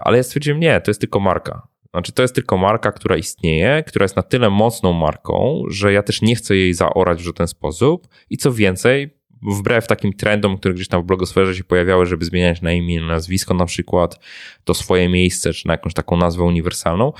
ale 0.00 0.16
ja 0.16 0.22
stwierdziłem, 0.22 0.60
nie, 0.60 0.80
to 0.80 0.90
jest 0.90 1.00
tylko 1.00 1.20
marka. 1.20 1.68
Znaczy, 1.90 2.12
to 2.12 2.22
jest 2.22 2.34
tylko 2.34 2.56
marka, 2.56 2.92
która 2.92 3.16
istnieje, 3.16 3.82
która 3.86 4.04
jest 4.04 4.16
na 4.16 4.22
tyle 4.22 4.50
mocną 4.50 4.92
marką, 4.92 5.62
że 5.68 5.92
ja 5.92 6.02
też 6.02 6.22
nie 6.22 6.36
chcę 6.36 6.56
jej 6.56 6.74
zaorać 6.74 7.22
w 7.22 7.32
ten 7.32 7.48
sposób. 7.48 8.08
I 8.30 8.36
co 8.36 8.52
więcej, 8.52 9.16
wbrew 9.42 9.86
takim 9.86 10.12
trendom, 10.12 10.56
które 10.58 10.74
gdzieś 10.74 10.88
tam 10.88 11.02
w 11.02 11.04
blogosferze 11.06 11.54
się 11.54 11.64
pojawiały, 11.64 12.06
żeby 12.06 12.24
zmieniać 12.24 12.62
na 12.62 12.72
imię, 12.72 13.00
nazwisko 13.00 13.54
na 13.54 13.66
przykład, 13.66 14.18
to 14.64 14.74
swoje 14.74 15.08
miejsce, 15.08 15.52
czy 15.52 15.66
na 15.66 15.74
jakąś 15.74 15.94
taką 15.94 16.16
nazwę 16.16 16.42
uniwersalną, 16.44 17.12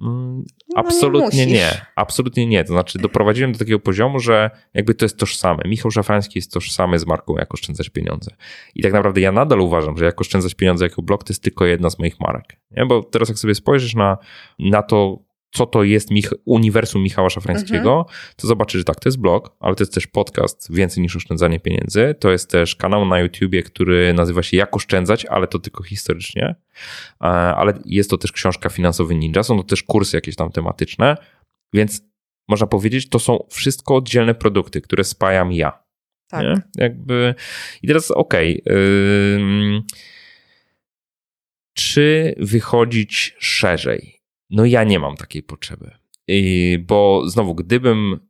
mm, 0.00 0.44
no 0.68 0.80
absolutnie 0.80 1.46
nie, 1.46 1.52
nie, 1.52 1.70
absolutnie 1.96 2.46
nie. 2.46 2.64
To 2.64 2.72
znaczy 2.72 2.98
doprowadziłem 2.98 3.52
do 3.52 3.58
takiego 3.58 3.80
poziomu, 3.80 4.20
że 4.20 4.50
jakby 4.74 4.94
to 4.94 5.04
jest 5.04 5.18
tożsame. 5.18 5.62
Michał 5.66 5.90
Szafrański 5.90 6.38
jest 6.38 6.52
tożsamy 6.52 6.98
z 6.98 7.06
marką 7.06 7.36
Jak 7.36 7.54
oszczędzać 7.54 7.90
pieniądze. 7.90 8.30
I 8.74 8.82
tak 8.82 8.92
naprawdę 8.92 9.20
ja 9.20 9.32
nadal 9.32 9.60
uważam, 9.60 9.98
że 9.98 10.04
Jak 10.04 10.20
oszczędzać 10.20 10.54
pieniądze 10.54 10.84
jako 10.84 11.02
blog 11.02 11.24
to 11.24 11.32
jest 11.32 11.42
tylko 11.42 11.66
jedna 11.66 11.90
z 11.90 11.98
moich 11.98 12.20
marek. 12.20 12.56
Nie? 12.70 12.86
Bo 12.86 13.02
teraz 13.02 13.28
jak 13.28 13.38
sobie 13.38 13.54
spojrzysz 13.54 13.94
na, 13.94 14.18
na 14.58 14.82
to, 14.82 15.18
co 15.50 15.66
to 15.66 15.82
jest 15.82 16.10
Mich 16.10 16.32
uniwersum 16.44 17.02
Michała 17.02 17.30
Szafrańskiego, 17.30 17.98
mhm. 17.98 18.16
to 18.36 18.46
zobaczysz, 18.46 18.78
że 18.78 18.84
tak, 18.84 19.00
to 19.00 19.08
jest 19.08 19.20
blog, 19.20 19.56
ale 19.60 19.74
to 19.74 19.82
jest 19.82 19.94
też 19.94 20.06
podcast 20.06 20.74
Więcej 20.74 21.02
niż 21.02 21.16
oszczędzanie 21.16 21.60
pieniędzy. 21.60 22.14
To 22.20 22.30
jest 22.30 22.50
też 22.50 22.76
kanał 22.76 23.06
na 23.06 23.20
YouTubie, 23.20 23.62
który 23.62 24.14
nazywa 24.14 24.42
się 24.42 24.56
Jak 24.56 24.76
oszczędzać, 24.76 25.26
ale 25.26 25.46
to 25.46 25.58
tylko 25.58 25.82
historycznie. 25.82 26.54
E, 27.20 27.24
ale 27.24 27.78
jest 27.84 28.10
to 28.10 28.18
też 28.18 28.32
książka 28.32 28.68
Finansowy 28.68 29.14
Ninja, 29.14 29.42
są 29.42 29.56
to 29.56 29.62
też 29.62 29.82
kursy 29.82 30.16
jakieś 30.16 30.36
tam 30.36 30.50
tematyczne, 30.50 31.16
więc 31.72 32.02
można 32.48 32.66
powiedzieć, 32.66 33.08
to 33.08 33.18
są 33.18 33.46
wszystko 33.50 33.96
oddzielne 33.96 34.34
produkty, 34.34 34.80
które 34.80 35.04
spajam 35.04 35.52
ja. 35.52 35.82
Tak. 36.28 36.42
Nie? 36.42 36.62
Jakby... 36.76 37.34
I 37.82 37.86
teraz 37.86 38.10
okej. 38.10 38.62
Okay, 38.62 38.76
yy... 38.76 39.82
czy 41.74 42.34
wychodzić 42.38 43.36
szerzej? 43.38 44.17
No 44.50 44.64
ja 44.64 44.84
nie 44.84 44.98
mam 44.98 45.16
takiej 45.16 45.42
potrzeby. 45.42 45.90
I, 46.28 46.78
bo 46.86 47.22
znowu, 47.26 47.54
gdybym. 47.54 48.28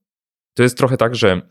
To 0.54 0.62
jest 0.62 0.78
trochę 0.78 0.96
tak, 0.96 1.14
że 1.14 1.42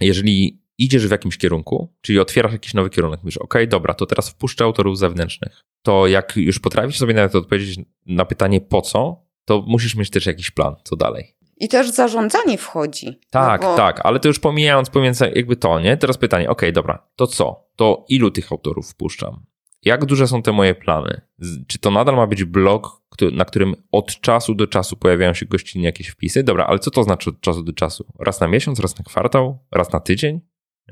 jeżeli 0.00 0.64
idziesz 0.78 1.06
w 1.06 1.10
jakimś 1.10 1.38
kierunku, 1.38 1.94
czyli 2.00 2.18
otwierasz 2.18 2.52
jakiś 2.52 2.74
nowy 2.74 2.90
kierunek, 2.90 3.20
mówisz, 3.22 3.36
OK, 3.36 3.54
dobra, 3.68 3.94
to 3.94 4.06
teraz 4.06 4.30
wpuszczę 4.30 4.64
autorów 4.64 4.98
zewnętrznych, 4.98 5.64
to 5.82 6.06
jak 6.06 6.36
już 6.36 6.58
potrafisz 6.58 6.98
sobie 6.98 7.14
nawet 7.14 7.34
odpowiedzieć 7.34 7.80
na 8.06 8.24
pytanie 8.24 8.60
po 8.60 8.82
co, 8.82 9.24
to 9.44 9.64
musisz 9.66 9.94
mieć 9.94 10.10
też 10.10 10.26
jakiś 10.26 10.50
plan, 10.50 10.74
co 10.84 10.96
dalej. 10.96 11.36
I 11.56 11.68
też 11.68 11.90
zarządzanie 11.90 12.58
wchodzi. 12.58 13.20
Tak, 13.30 13.62
no 13.62 13.68
bo... 13.68 13.76
tak, 13.76 14.00
ale 14.06 14.20
to 14.20 14.28
już 14.28 14.38
pomijając, 14.38 14.90
pomiędzy 14.90 15.32
jakby 15.34 15.56
to, 15.56 15.80
nie? 15.80 15.96
Teraz 15.96 16.18
pytanie, 16.18 16.50
OK, 16.50 16.62
dobra, 16.72 17.08
to 17.16 17.26
co? 17.26 17.68
To 17.76 18.04
ilu 18.08 18.30
tych 18.30 18.52
autorów 18.52 18.90
wpuszczam? 18.90 19.46
Jak 19.84 20.04
duże 20.04 20.28
są 20.28 20.42
te 20.42 20.52
moje 20.52 20.74
plany? 20.74 21.20
Czy 21.66 21.78
to 21.78 21.90
nadal 21.90 22.16
ma 22.16 22.26
być 22.26 22.44
blog, 22.44 23.02
na 23.32 23.44
którym 23.44 23.74
od 23.92 24.20
czasu 24.20 24.54
do 24.54 24.66
czasu 24.66 24.96
pojawiają 24.96 25.34
się 25.34 25.46
gościnnie 25.46 25.86
jakieś 25.86 26.08
wpisy? 26.08 26.42
Dobra, 26.42 26.66
ale 26.66 26.78
co 26.78 26.90
to 26.90 27.02
znaczy 27.02 27.30
od 27.30 27.40
czasu 27.40 27.62
do 27.62 27.72
czasu? 27.72 28.06
Raz 28.18 28.40
na 28.40 28.48
miesiąc, 28.48 28.80
raz 28.80 28.98
na 28.98 29.04
kwartał, 29.04 29.58
raz 29.72 29.92
na 29.92 30.00
tydzień? 30.00 30.40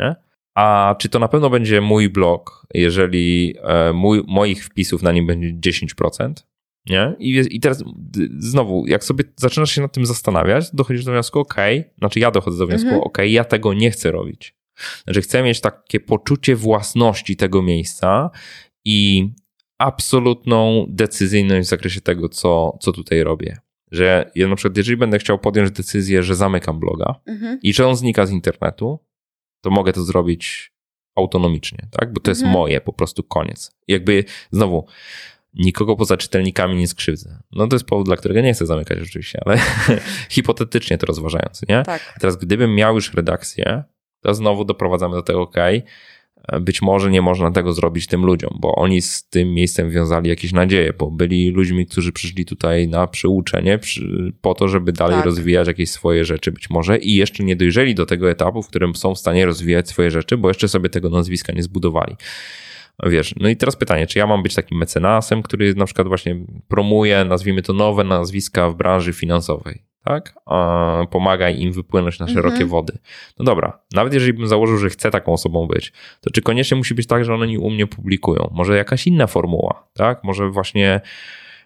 Nie? 0.01 0.14
A 0.55 0.97
czy 0.99 1.09
to 1.09 1.18
na 1.18 1.29
pewno 1.29 1.51
będzie 1.51 1.81
mój 1.81 2.09
blog, 2.09 2.66
jeżeli 2.75 3.55
e, 3.62 3.93
mój, 3.93 4.23
moich 4.27 4.64
wpisów 4.64 5.03
na 5.03 5.12
nim 5.12 5.27
będzie 5.27 5.70
10%? 5.70 6.33
Nie? 6.87 7.14
I, 7.18 7.43
I 7.51 7.61
teraz 7.61 7.85
znowu, 8.39 8.87
jak 8.87 9.05
sobie 9.05 9.25
zaczynasz 9.37 9.70
się 9.70 9.81
nad 9.81 9.93
tym 9.93 10.07
zastanawiać, 10.07 10.70
dochodzisz 10.73 11.05
do 11.05 11.12
wniosku, 11.12 11.41
ok, 11.41 11.55
znaczy 11.99 12.20
ja 12.20 12.31
dochodzę 12.31 12.59
do 12.59 12.66
wniosku, 12.66 12.89
mhm. 12.89 13.03
ok, 13.03 13.18
ja 13.27 13.45
tego 13.45 13.75
nie 13.75 13.91
chcę 13.91 14.12
robić. 14.12 14.57
Znaczy 15.05 15.23
chcę 15.23 15.43
mieć 15.43 15.61
takie 15.61 16.01
poczucie 16.01 16.57
własności 16.57 17.37
tego 17.37 17.62
miejsca 17.62 18.31
i 18.85 19.29
absolutną 19.83 20.87
decyzyjność 20.89 21.66
w 21.66 21.70
zakresie 21.70 22.01
tego, 22.01 22.28
co, 22.28 22.78
co 22.80 22.93
tutaj 22.93 23.22
robię. 23.22 23.57
Że 23.91 24.30
ja 24.35 24.49
na 24.49 24.57
przykład, 24.57 24.76
jeżeli 24.76 24.97
będę 24.97 25.18
chciał 25.18 25.39
podjąć 25.39 25.70
decyzję, 25.70 26.22
że 26.22 26.35
zamykam 26.35 26.80
bloga 26.80 27.14
mhm. 27.26 27.59
i 27.62 27.72
że 27.72 27.87
on 27.87 27.97
znika 27.97 28.26
z 28.26 28.30
internetu, 28.30 28.99
to 29.61 29.70
mogę 29.70 29.93
to 29.93 30.03
zrobić 30.03 30.72
autonomicznie, 31.16 31.89
tak? 31.91 32.12
Bo 32.12 32.20
to 32.20 32.30
jest 32.30 32.43
mhm. 32.43 32.59
moje, 32.59 32.80
po 32.80 32.93
prostu 32.93 33.22
koniec. 33.22 33.76
Jakby 33.89 34.24
znowu, 34.51 34.87
nikogo 35.55 35.97
poza 35.97 36.16
czytelnikami 36.16 36.76
nie 36.76 36.89
skrzywdzę. 36.89 37.43
No 37.53 37.66
to 37.66 37.76
jest 37.76 37.87
powód, 37.87 38.07
dla 38.07 38.16
którego 38.16 38.41
nie 38.41 38.53
chcę 38.53 38.66
zamykać 38.66 38.99
oczywiście, 38.99 39.41
ale 39.47 39.59
hipotetycznie 40.37 40.99
to 40.99 41.07
rozważając, 41.07 41.68
nie? 41.68 41.83
Tak. 41.83 42.16
Teraz 42.20 42.37
gdybym 42.37 42.74
miał 42.74 42.95
już 42.95 43.14
redakcję, 43.14 43.85
to 44.20 44.35
znowu 44.35 44.64
doprowadzamy 44.64 45.14
do 45.14 45.22
tego, 45.22 45.41
ok, 45.41 45.57
być 46.61 46.82
może 46.82 47.11
nie 47.11 47.22
można 47.22 47.51
tego 47.51 47.72
zrobić 47.72 48.07
tym 48.07 48.24
ludziom, 48.24 48.57
bo 48.61 48.74
oni 48.74 49.03
z 49.03 49.28
tym 49.28 49.55
miejscem 49.55 49.90
wiązali 49.90 50.28
jakieś 50.28 50.53
nadzieje, 50.53 50.93
bo 50.99 51.11
byli 51.11 51.51
ludźmi, 51.51 51.86
którzy 51.86 52.12
przyszli 52.12 52.45
tutaj 52.45 52.88
na 52.88 53.07
przyuczenie 53.07 53.78
przy, 53.78 54.32
po 54.40 54.55
to, 54.55 54.68
żeby 54.68 54.93
dalej 54.93 55.16
tak. 55.16 55.24
rozwijać 55.24 55.68
jakieś 55.68 55.90
swoje 55.90 56.24
rzeczy 56.24 56.53
być 56.53 56.70
może 56.70 56.99
i 56.99 57.14
jeszcze 57.14 57.45
nie 57.45 57.57
dojrzeli 57.57 57.95
do 57.95 58.07
tego 58.07 58.30
etapu, 58.30 58.62
w 58.62 58.68
którym 58.68 58.95
są 58.95 59.14
w 59.14 59.18
stanie 59.18 59.47
rozwijać 59.47 59.88
swoje 59.88 60.11
rzeczy, 60.11 60.36
bo 60.36 60.49
jeszcze 60.49 60.68
sobie 60.68 60.88
tego 60.88 61.11
nazwiska 61.11 61.53
nie 61.53 61.62
zbudowali. 61.62 62.16
Wiesz, 63.03 63.34
no 63.40 63.49
i 63.49 63.57
teraz 63.57 63.76
pytanie, 63.76 64.07
czy 64.07 64.18
ja 64.18 64.26
mam 64.26 64.43
być 64.43 64.55
takim 64.55 64.78
mecenasem, 64.78 65.43
który 65.43 65.74
na 65.74 65.84
przykład 65.84 66.09
właśnie 66.09 66.36
promuje, 66.68 67.24
nazwijmy 67.24 67.62
to 67.62 67.72
nowe 67.72 68.05
nazwiska 68.05 68.70
w 68.70 68.76
branży 68.76 69.12
finansowej 69.12 69.91
tak? 70.05 70.35
Pomaga 71.11 71.51
im 71.51 71.73
wypłynąć 71.73 72.19
na 72.19 72.29
szerokie 72.29 72.55
mhm. 72.55 72.69
wody. 72.69 72.99
No 73.39 73.45
dobra, 73.45 73.79
nawet 73.95 74.15
jeżeli 74.15 74.33
bym 74.33 74.47
założył, 74.47 74.79
że 74.79 74.91
chcę 74.91 75.11
taką 75.11 75.33
osobą 75.33 75.67
być, 75.67 75.93
to 76.21 76.31
czy 76.31 76.43
koniecznie 76.43 76.77
musi 76.77 76.95
być 76.95 77.07
tak, 77.07 77.25
że 77.25 77.35
one 77.35 77.59
u 77.59 77.71
mnie 77.71 77.87
publikują? 77.87 78.51
Może 78.53 78.77
jakaś 78.77 79.07
inna 79.07 79.27
formuła, 79.27 79.89
tak? 79.93 80.25
Może 80.25 80.49
właśnie 80.49 81.01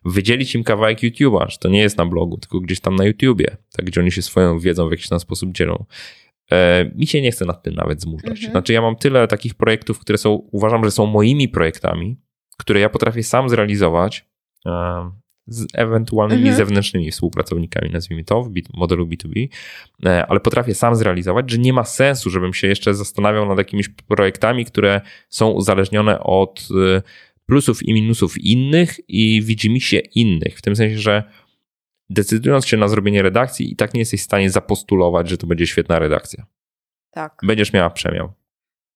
wydzielić 0.05 0.55
im 0.55 0.64
kawałek 0.64 0.99
YouTube'a, 0.99 1.49
że 1.49 1.59
to 1.59 1.68
nie 1.68 1.80
jest 1.80 1.99
na 1.99 2.07
blogu, 2.07 2.39
tylko 2.39 2.61
gdzieś 2.61 2.80
tam 2.80 2.97
na 2.97 3.05
YouTubie, 3.05 3.57
tak? 3.76 3.87
Gdzie 3.87 4.01
oni 4.01 4.12
się 4.12 4.22
swoją 4.22 4.59
wiedzą 4.59 4.89
w 4.89 4.91
jakiś 4.91 5.09
tam 5.09 5.20
sposób 5.20 5.53
dzielą. 5.53 5.84
E, 6.53 6.91
mi 6.95 7.07
się 7.07 7.22
nie 7.22 7.30
chce 7.30 7.45
nad 7.45 7.62
tym 7.62 7.74
nawet 7.74 8.03
zmuszać. 8.03 8.30
Mhm. 8.30 8.51
Znaczy, 8.51 8.72
ja 8.72 8.82
mam 8.82 8.97
tyle 8.97 9.28
takich 9.28 9.55
projektów, 9.55 9.99
które 9.99 10.18
są, 10.18 10.30
uważam, 10.53 10.84
że 10.84 10.91
są 10.91 11.07
moimi 11.07 11.49
projektami, 11.49 12.16
które 12.59 12.80
ja 12.80 12.89
potrafię 12.89 13.22
sam 13.22 13.49
zrealizować. 13.49 14.26
E, 14.66 15.11
z 15.47 15.66
ewentualnymi 15.74 16.49
mhm. 16.49 16.57
zewnętrznymi 16.57 17.11
współpracownikami, 17.11 17.90
nazwijmy 17.90 18.24
to, 18.24 18.42
w 18.42 18.51
modelu 18.74 19.07
B2B, 19.07 19.49
e, 20.07 20.26
ale 20.26 20.40
potrafię 20.40 20.74
sam 20.74 20.97
zrealizować, 20.97 21.51
że 21.51 21.59
nie 21.59 21.72
ma 21.72 21.84
sensu, 21.84 22.30
żebym 22.30 22.55
się 22.55 22.66
jeszcze 22.66 22.94
zastanawiał 22.94 23.47
nad 23.47 23.59
jakimiś 23.59 23.88
projektami, 23.88 24.64
które 24.64 25.01
są 25.28 25.51
uzależnione 25.51 26.20
od 26.20 26.68
e, 26.97 27.03
plusów 27.47 27.82
i 27.82 27.94
minusów 27.94 28.38
innych 28.38 29.01
i 29.09 29.42
widzimy 29.42 29.80
się 29.80 29.99
innych. 29.99 30.59
W 30.59 30.62
tym 30.62 30.76
sensie, 30.76 30.99
że 30.99 31.22
decydując 32.11 32.66
się 32.66 32.76
na 32.76 32.88
zrobienie 32.88 33.22
redakcji, 33.22 33.72
i 33.72 33.76
tak 33.76 33.94
nie 33.94 34.01
jesteś 34.01 34.20
w 34.20 34.24
stanie 34.24 34.51
zapostulować, 34.51 35.28
że 35.28 35.38
to 35.38 35.47
będzie 35.47 35.66
świetna 35.66 35.99
redakcja. 35.99 36.47
Tak. 37.11 37.38
Będziesz 37.42 37.72
miała 37.72 37.90
przemiał. 37.90 38.32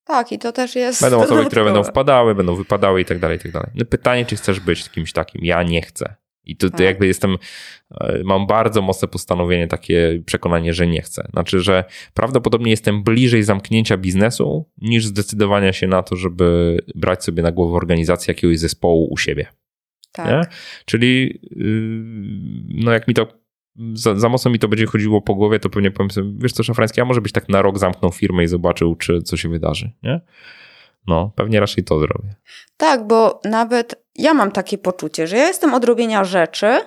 Tak, 0.04 0.32
i 0.32 0.38
to 0.38 0.52
też 0.52 0.76
jest. 0.76 1.02
Będą 1.02 1.22
osoby, 1.22 1.46
które 1.46 1.64
będą 1.64 1.84
wpadały, 1.84 2.34
będą 2.34 2.54
wypadały 2.54 3.00
i 3.00 3.04
tak 3.04 3.18
dalej, 3.18 3.36
i 3.36 3.40
tak 3.40 3.52
dalej. 3.52 3.70
No 3.74 3.84
pytanie, 3.84 4.26
czy 4.26 4.36
chcesz 4.36 4.60
być 4.60 4.88
kimś 4.88 5.12
takim? 5.12 5.44
Ja 5.44 5.62
nie 5.62 5.82
chcę. 5.82 6.14
I 6.50 6.56
tu, 6.56 6.70
tak. 6.70 6.80
jakby 6.80 7.06
jestem, 7.06 7.36
e, 8.00 8.20
mam 8.24 8.46
bardzo 8.46 8.82
mocne 8.82 9.08
postanowienie, 9.08 9.66
takie 9.66 10.22
przekonanie, 10.26 10.74
że 10.74 10.86
nie 10.86 11.02
chcę. 11.02 11.28
Znaczy, 11.32 11.60
że 11.60 11.84
prawdopodobnie 12.14 12.70
jestem 12.70 13.02
bliżej 13.02 13.42
zamknięcia 13.42 13.96
biznesu 13.96 14.70
niż 14.78 15.06
zdecydowania 15.06 15.72
się 15.72 15.86
na 15.86 16.02
to, 16.02 16.16
żeby 16.16 16.78
brać 16.94 17.24
sobie 17.24 17.42
na 17.42 17.52
głowę 17.52 17.76
organizację 17.76 18.32
jakiegoś 18.34 18.58
zespołu 18.58 19.08
u 19.12 19.16
siebie. 19.16 19.46
Tak. 20.12 20.26
Nie? 20.26 20.40
Czyli, 20.84 21.40
y, 21.52 22.02
no 22.68 22.92
jak 22.92 23.08
mi 23.08 23.14
to 23.14 23.40
za, 23.94 24.18
za, 24.18 24.28
mocno 24.28 24.50
mi 24.50 24.58
to 24.58 24.68
będzie 24.68 24.86
chodziło 24.86 25.22
po 25.22 25.34
głowie, 25.34 25.58
to 25.58 25.70
pewnie 25.70 25.90
powiem 25.90 26.10
sobie, 26.10 26.30
wiesz 26.38 26.52
co, 26.52 26.62
Szafrański, 26.62 27.00
a 27.00 27.04
może 27.04 27.20
być 27.20 27.32
tak 27.32 27.48
na 27.48 27.62
rok 27.62 27.78
zamknął 27.78 28.12
firmę 28.12 28.44
i 28.44 28.46
zobaczył, 28.46 28.94
czy 28.94 29.22
co 29.22 29.36
się 29.36 29.48
wydarzy, 29.48 29.90
nie? 30.02 30.20
No, 31.06 31.32
pewnie 31.36 31.60
raczej 31.60 31.84
to 31.84 31.98
zrobię. 31.98 32.34
Tak, 32.76 33.06
bo 33.06 33.40
nawet 33.44 34.04
ja 34.14 34.34
mam 34.34 34.52
takie 34.52 34.78
poczucie, 34.78 35.26
że 35.26 35.36
ja 35.36 35.46
jestem 35.46 35.74
od 35.74 35.84
robienia 35.84 36.24
rzeczy, 36.24 36.80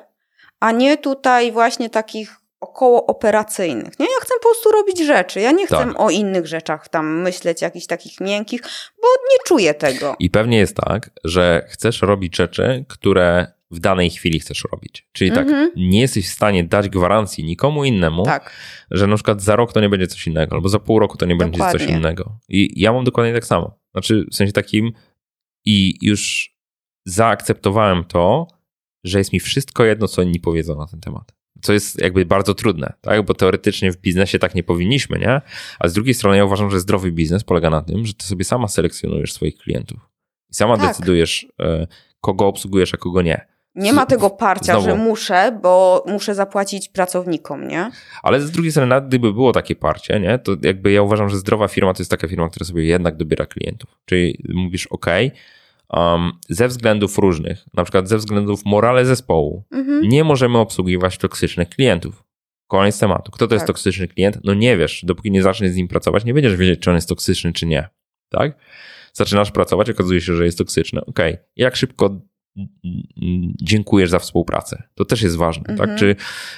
a 0.60 0.72
nie 0.72 0.98
tutaj 0.98 1.52
właśnie 1.52 1.90
takich 1.90 2.44
około 2.60 3.06
operacyjnych. 3.06 4.00
Nie, 4.00 4.06
ja 4.06 4.18
chcę 4.22 4.34
po 4.42 4.50
prostu 4.50 4.72
robić 4.72 5.00
rzeczy. 5.00 5.42
Ja 5.42 5.52
nie 5.52 5.68
chcę 5.68 5.78
tak. 5.78 6.00
o 6.00 6.10
innych 6.10 6.48
rzeczach 6.48 6.90
tam 6.90 7.22
myśleć, 7.22 7.62
jakichś 7.62 7.86
takich 7.86 8.22
miękkich, 8.22 8.62
bo 9.02 9.08
nie 9.32 9.38
czuję 9.46 9.74
tego. 9.74 10.16
I 10.20 10.30
pewnie 10.30 10.58
jest 10.58 10.76
tak, 10.76 11.10
że 11.24 11.66
chcesz 11.70 12.02
robić 12.02 12.38
rzeczy, 12.38 12.86
które 12.88 13.48
w 13.72 13.80
danej 13.80 14.10
chwili 14.10 14.40
chcesz 14.40 14.64
robić. 14.72 15.08
Czyli 15.12 15.32
tak, 15.32 15.48
mhm. 15.48 15.72
nie 15.76 16.02
jesteś 16.02 16.30
w 16.30 16.34
stanie 16.34 16.64
dać 16.64 16.90
gwarancji 16.90 17.44
nikomu 17.44 17.84
innemu, 17.86 18.24
tak. 18.24 18.52
że 18.92 19.08
na 19.08 19.16
przykład 19.16 19.42
za 19.42 19.56
rok 19.56 19.74
to 19.74 19.82
nie 19.82 19.90
będzie 19.90 20.08
coś 20.08 20.28
innego, 20.28 20.56
albo 20.56 20.70
za 20.70 20.80
pół 20.80 21.00
roku 21.00 21.18
to 21.18 21.26
nie 21.26 21.36
dokładnie. 21.36 21.58
będzie 21.58 21.80
coś 21.80 21.96
innego. 21.96 22.40
I 22.50 22.82
ja 22.82 22.94
mam 22.94 23.04
dokładnie 23.04 23.34
tak 23.34 23.46
samo. 23.46 23.83
Znaczy, 23.94 24.26
w 24.32 24.36
sensie 24.36 24.54
takim, 24.54 24.92
i 25.66 25.98
już 26.02 26.54
zaakceptowałem 27.06 28.04
to, 28.04 28.48
że 29.04 29.18
jest 29.18 29.34
mi 29.34 29.40
wszystko 29.40 29.86
jedno, 29.86 30.08
co 30.08 30.22
inni 30.22 30.40
powiedzą 30.40 30.76
na 30.76 30.88
ten 30.88 31.00
temat. 31.00 31.34
Co 31.62 31.74
jest 31.74 32.02
jakby 32.02 32.26
bardzo 32.26 32.54
trudne, 32.54 32.94
tak? 33.02 33.26
Bo 33.26 33.34
teoretycznie 33.34 33.92
w 33.92 33.98
biznesie 33.98 34.40
tak 34.40 34.56
nie 34.56 34.64
powinniśmy, 34.64 35.20
nie? 35.20 35.42
A 35.80 35.88
z 35.88 35.94
drugiej 35.94 36.14
strony 36.14 36.38
ja 36.38 36.46
uważam, 36.46 36.72
że 36.72 36.80
zdrowy 36.80 37.12
biznes 37.12 37.44
polega 37.44 37.70
na 37.70 37.82
tym, 37.82 38.06
że 38.06 38.14
ty 38.14 38.26
sobie 38.26 38.46
sama 38.46 38.68
selekcjonujesz 38.68 39.34
swoich 39.34 39.58
klientów. 39.58 40.10
I 40.50 40.54
sama 40.54 40.78
tak. 40.78 40.88
decydujesz, 40.88 41.48
e, 41.60 41.88
kogo 42.22 42.48
obsługujesz, 42.48 42.94
a 42.94 42.98
kogo 42.98 43.22
nie. 43.22 43.53
Nie 43.76 43.94
ma 43.94 44.06
tego 44.06 44.30
parcia, 44.30 44.74
Znowu. 44.74 44.86
że 44.86 44.96
muszę, 44.96 45.60
bo 45.62 46.04
muszę 46.08 46.36
zapłacić 46.36 46.90
pracownikom, 46.90 47.68
nie? 47.68 47.92
Ale 48.24 48.42
z 48.42 48.52
drugiej 48.52 48.72
strony, 48.72 49.02
gdyby 49.08 49.34
było 49.34 49.52
takie 49.52 49.76
parcie, 49.76 50.20
nie, 50.20 50.40
to 50.40 50.52
jakby 50.62 50.92
ja 50.92 51.02
uważam, 51.02 51.30
że 51.30 51.38
zdrowa 51.38 51.68
firma 51.68 51.94
to 51.94 52.02
jest 52.02 52.12
taka 52.12 52.28
firma, 52.28 52.50
która 52.50 52.66
sobie 52.66 52.84
jednak 52.86 53.18
dobiera 53.18 53.46
klientów. 53.46 53.90
Czyli 54.06 54.44
mówisz, 54.54 54.88
OK, 54.88 55.06
um, 55.90 56.32
ze 56.50 56.68
względów 56.68 57.18
różnych, 57.18 57.66
na 57.74 57.84
przykład 57.84 58.10
ze 58.10 58.18
względów 58.18 58.66
morale 58.66 59.06
zespołu, 59.06 59.64
Mhm. 59.72 60.02
nie 60.10 60.24
możemy 60.24 60.58
obsługiwać 60.58 61.18
toksycznych 61.18 61.70
klientów. 61.70 62.24
Koniec 62.68 63.00
tematu. 63.00 63.32
Kto 63.32 63.48
to 63.48 63.56
jest 63.56 63.64
Tak. 63.64 63.68
toksyczny 63.68 64.08
klient? 64.08 64.40
No 64.44 64.54
nie 64.54 64.78
wiesz, 64.78 65.02
dopóki 65.06 65.32
nie 65.32 65.44
zaczniesz 65.44 65.72
z 65.72 65.76
nim 65.76 65.88
pracować, 65.88 66.26
nie 66.26 66.34
będziesz 66.34 66.56
wiedzieć, 66.56 66.80
czy 66.80 66.90
on 66.90 66.96
jest 66.96 67.10
toksyczny, 67.10 67.54
czy 67.54 67.66
nie. 67.66 67.90
Tak? 68.30 68.58
Zaczynasz 69.14 69.52
pracować, 69.52 69.90
okazuje 69.90 70.22
się, 70.22 70.36
że 70.36 70.46
jest 70.46 70.58
toksyczny. 70.58 71.06
Okej, 71.06 71.38
jak 71.56 71.76
szybko 71.76 72.20
dziękujesz 73.62 74.10
za 74.10 74.20
współpracę? 74.20 74.84
To 74.96 75.06
też 75.06 75.22
jest 75.22 75.38
ważne, 75.38 75.64
Mhm. 75.70 75.90
tak? 75.90 76.00
Czy, 76.00 76.16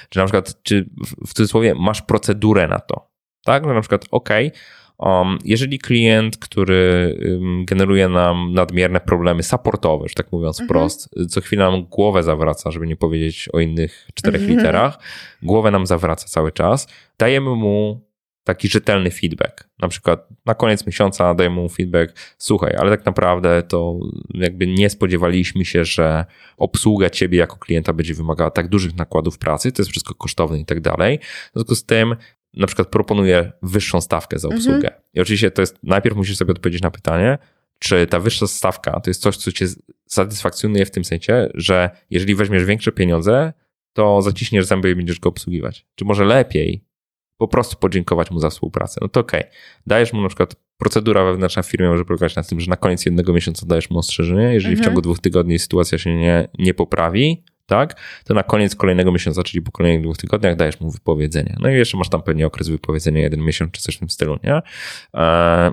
czy 0.08 0.18
na 0.18 0.24
przykład, 0.24 0.62
czy 0.62 0.88
w- 1.26 1.34
cudzysłowie 1.34 1.74
masz 1.74 2.02
procedurę 2.02 2.68
na 2.68 2.78
to? 2.78 3.08
Tak? 3.44 3.64
Że 3.68 3.74
na 3.74 3.80
przykład, 3.80 4.04
okej, 4.10 4.52
um, 4.98 5.38
jeżeli 5.44 5.78
klient, 5.78 6.36
który 6.36 7.16
generuje 7.64 8.08
nam 8.08 8.52
nadmierne 8.52 9.00
problemy 9.00 9.42
supportowe, 9.42 10.08
że 10.08 10.14
tak 10.14 10.32
mówiąc 10.32 10.60
Mhm. 10.60 10.68
wprost, 10.68 11.08
co 11.30 11.40
chwilę 11.40 11.64
nam 11.70 11.82
głowę 11.84 12.22
zawraca, 12.22 12.70
żeby 12.70 12.86
nie 12.86 12.96
powiedzieć 12.96 13.48
o 13.52 13.60
innych 13.60 14.08
czterech 14.14 14.40
Mhm. 14.40 14.58
literach, 14.58 14.98
głowę 15.42 15.70
nam 15.70 15.86
zawraca 15.86 16.26
cały 16.28 16.52
czas, 16.52 16.88
dajemy 17.18 17.50
mu 17.50 18.05
taki 18.46 18.68
rzetelny 18.68 19.10
feedback. 19.10 19.68
Na 19.78 19.88
przykład 19.88 20.28
na 20.46 20.54
koniec 20.54 20.86
miesiąca 20.86 21.34
dajemy 21.34 21.56
mu 21.56 21.68
feedback, 21.68 22.12
słuchaj, 22.38 22.74
ale 22.78 22.90
tak 22.90 23.06
naprawdę 23.06 23.62
to 23.62 23.98
jakby 24.34 24.66
nie 24.66 24.90
spodziewaliśmy 24.90 25.64
się, 25.64 25.84
że 25.84 26.24
obsługa 26.56 27.10
ciebie 27.10 27.38
jako 27.38 27.56
klienta 27.56 27.92
będzie 27.92 28.14
wymagała 28.14 28.50
tak 28.50 28.68
dużych 28.68 28.94
nakładów 28.96 29.38
pracy, 29.38 29.72
to 29.72 29.82
jest 29.82 29.90
wszystko 29.90 30.14
kosztowne 30.14 30.58
i 30.60 30.64
tak 30.64 30.80
dalej. 30.80 31.18
W 31.18 31.52
związku 31.52 31.74
z 31.74 31.84
tym 31.84 32.16
na 32.54 32.66
przykład 32.66 32.88
proponuję 32.88 33.52
wyższą 33.62 34.00
stawkę 34.00 34.38
za 34.38 34.48
Mhm. 34.48 34.62
obsługę. 34.62 34.90
I 35.14 35.20
oczywiście 35.20 35.50
to 35.50 35.62
jest, 35.62 35.78
najpierw 35.82 36.16
musisz 36.16 36.36
sobie 36.36 36.52
odpowiedzieć 36.52 36.82
na 36.82 36.90
pytanie, 36.90 37.38
czy 37.78 38.06
ta 38.06 38.20
wyższa 38.20 38.46
stawka 38.46 39.00
to 39.00 39.10
jest 39.10 39.22
coś, 39.22 39.36
co 39.36 39.52
cię 39.52 39.66
satysfakcjonuje 40.06 40.86
w 40.86 40.90
tym 40.90 41.04
sensie, 41.04 41.48
że 41.54 41.90
jeżeli 42.10 42.34
weźmiesz 42.34 42.64
większe 42.64 42.92
pieniądze, 42.92 43.52
to 43.92 44.22
zaciśniesz 44.22 44.66
zęby 44.66 44.90
i 44.90 44.94
będziesz 44.94 45.20
go 45.20 45.28
obsługiwać. 45.28 45.86
Czy 45.94 46.04
może 46.04 46.24
lepiej 46.24 46.85
po 47.38 47.48
prostu 47.48 47.76
podziękować 47.76 48.30
mu 48.30 48.40
za 48.40 48.50
współpracę? 48.50 48.98
No 49.02 49.08
to 49.08 49.20
okej. 49.20 49.42
Dajesz 49.86 50.12
mu 50.12 50.22
na 50.22 50.28
przykład 50.28 50.56
procedura 50.78 51.24
wewnętrzna 51.24 51.62
w 51.62 51.66
firmie 51.66 51.88
może 51.88 52.04
polegać 52.04 52.36
na 52.36 52.42
tym, 52.42 52.60
że 52.60 52.70
na 52.70 52.76
koniec 52.76 53.04
jednego 53.06 53.32
miesiąca 53.32 53.66
dajesz 53.66 53.90
mu 53.90 53.98
ostrzeżenie. 53.98 54.54
Jeżeli 54.54 54.76
w 54.76 54.78
Mhm. 54.78 54.84
ciągu 54.84 55.00
dwóch 55.02 55.18
tygodni 55.20 55.58
sytuacja 55.58 55.98
się 55.98 56.14
nie, 56.14 56.48
nie 56.58 56.74
poprawi, 56.74 57.44
tak, 57.66 58.00
to 58.24 58.34
na 58.34 58.42
koniec 58.42 58.76
kolejnego 58.76 59.12
miesiąca, 59.12 59.42
czyli 59.42 59.62
po 59.62 59.72
kolejnych 59.72 60.02
dwóch 60.02 60.16
tygodniach 60.16 60.56
dajesz 60.56 60.80
mu 60.80 60.90
wypowiedzenie. 60.90 61.56
No 61.60 61.70
i 61.70 61.74
jeszcze 61.74 61.96
masz 61.96 62.08
tam 62.08 62.22
pewnie 62.22 62.46
okres 62.46 62.68
wypowiedzenia, 62.68 63.20
jeden 63.20 63.40
miesiąc 63.40 63.72
czy 63.72 63.82
coś 63.82 63.96
w 63.96 63.98
tym 63.98 64.10
stylu, 64.10 64.38
nie? 64.44 64.60
E, 65.14 65.72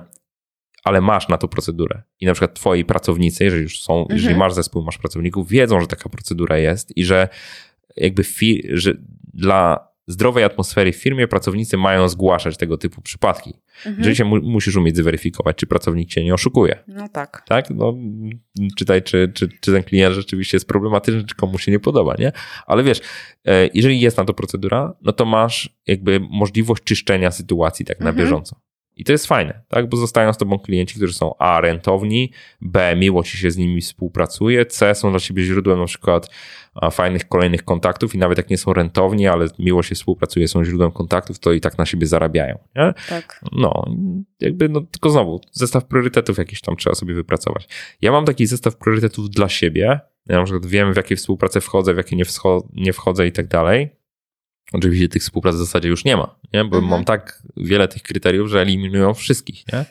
ale 0.84 1.00
masz 1.00 1.28
na 1.28 1.38
to 1.38 1.48
procedurę. 1.48 2.02
I 2.20 2.26
na 2.26 2.32
przykład 2.32 2.54
twoi 2.54 2.84
pracownicy, 2.84 3.44
jeżeli 3.44 3.62
już 3.62 3.82
są, 3.82 3.98
Mhm. 4.00 4.16
jeżeli 4.18 4.36
masz 4.36 4.52
zespół, 4.52 4.82
masz 4.82 4.98
pracowników, 4.98 5.48
wiedzą, 5.48 5.80
że 5.80 5.86
taka 5.86 6.08
procedura 6.08 6.58
jest 6.58 6.96
i 6.96 7.04
że 7.04 7.28
jakby 7.96 8.22
fi- 8.22 8.62
że 8.72 8.92
dla 9.34 9.88
zdrowej 10.06 10.44
atmosfery 10.44 10.92
w 10.92 10.96
firmie 10.96 11.28
pracownicy 11.28 11.76
mają 11.76 12.08
zgłaszać 12.08 12.56
tego 12.56 12.78
typu 12.78 13.02
przypadki. 13.02 13.52
Mhm. 13.76 13.96
Oczywiście 14.00 14.24
mu- 14.24 14.42
musisz 14.42 14.76
umieć 14.76 14.96
zweryfikować, 14.96 15.56
czy 15.56 15.66
pracownik 15.66 16.08
cię 16.08 16.24
nie 16.24 16.34
oszukuje. 16.34 16.78
No 16.88 17.08
tak. 17.08 17.42
Tak? 17.48 17.70
No, 17.70 17.94
czytaj, 18.76 19.02
czy, 19.02 19.32
czy, 19.34 19.48
czy 19.60 19.72
ten 19.72 19.82
klient 19.82 20.14
rzeczywiście 20.14 20.56
jest 20.56 20.68
problematyczny, 20.68 21.24
czy 21.24 21.34
komu 21.34 21.58
się 21.58 21.72
nie 21.72 21.80
podoba, 21.80 22.14
nie? 22.18 22.32
Ale 22.66 22.82
wiesz, 22.82 23.00
e, 23.46 23.68
jeżeli 23.74 24.00
jest 24.00 24.16
na 24.16 24.24
to 24.24 24.34
procedura, 24.34 24.94
no 25.02 25.12
to 25.12 25.24
masz 25.24 25.76
jakby 25.86 26.20
możliwość 26.30 26.82
czyszczenia 26.82 27.30
sytuacji 27.30 27.84
tak 27.84 28.00
na 28.00 28.10
Mhm. 28.10 28.26
bieżąco. 28.26 28.56
I 28.96 29.04
to 29.04 29.12
jest 29.12 29.26
fajne, 29.26 29.62
tak? 29.68 29.88
Bo 29.88 29.96
zostają 29.96 30.32
z 30.32 30.36
tobą 30.36 30.58
klienci, 30.58 30.96
którzy 30.96 31.14
są 31.14 31.34
A, 31.38 31.60
rentowni, 31.60 32.32
B, 32.60 32.96
miło 32.96 33.22
ci 33.22 33.36
się 33.38 33.50
z 33.50 33.56
nimi 33.56 33.80
współpracuje, 33.80 34.66
C, 34.66 34.94
są 34.94 35.10
dla 35.10 35.20
ciebie 35.20 35.44
źródłem 35.44 35.78
na 35.78 35.86
przykład 35.86 36.30
fajnych 36.90 37.28
kolejnych 37.28 37.64
kontaktów 37.64 38.14
i 38.14 38.18
nawet 38.18 38.38
jak 38.38 38.50
nie 38.50 38.58
są 38.58 38.72
rentowni, 38.72 39.28
ale 39.28 39.46
miło 39.58 39.82
się 39.82 39.94
współpracuje, 39.94 40.48
są 40.48 40.64
źródłem 40.64 40.92
kontaktów, 40.92 41.38
to 41.38 41.52
i 41.52 41.60
tak 41.60 41.78
na 41.78 41.86
siebie 41.86 42.06
zarabiają, 42.06 42.58
nie? 42.76 42.94
Tak. 43.08 43.44
No, 43.52 43.84
jakby, 44.40 44.68
no 44.68 44.80
tylko 44.80 45.10
znowu, 45.10 45.40
zestaw 45.52 45.84
priorytetów 45.84 46.38
jakiś 46.38 46.60
tam 46.60 46.76
trzeba 46.76 46.94
sobie 46.94 47.14
wypracować. 47.14 47.68
Ja 48.02 48.12
mam 48.12 48.24
taki 48.24 48.46
zestaw 48.46 48.76
priorytetów 48.76 49.30
dla 49.30 49.48
siebie. 49.48 50.00
Ja 50.26 50.38
na 50.38 50.44
przykład 50.44 50.66
wiem, 50.66 50.92
w 50.92 50.96
jakie 50.96 51.16
współprace 51.16 51.60
wchodzę, 51.60 51.94
w 51.94 51.96
jakie 51.96 52.16
nie, 52.16 52.24
wscho- 52.24 52.68
nie 52.72 52.92
wchodzę 52.92 53.26
i 53.26 53.32
tak 53.32 53.46
dalej. 53.48 53.88
Oczywiście 54.72 55.08
tych 55.08 55.22
współprac 55.22 55.54
w 55.54 55.58
zasadzie 55.58 55.88
już 55.88 56.04
nie 56.04 56.16
ma, 56.16 56.34
nie? 56.52 56.64
bo 56.64 56.76
Mhm. 56.76 56.90
mam 56.90 57.04
tak 57.04 57.42
wiele 57.56 57.88
tych 57.88 58.02
kryteriów, 58.02 58.48
że 58.48 58.60
eliminują 58.60 59.14
wszystkich. 59.14 59.64
Nie? 59.72 59.84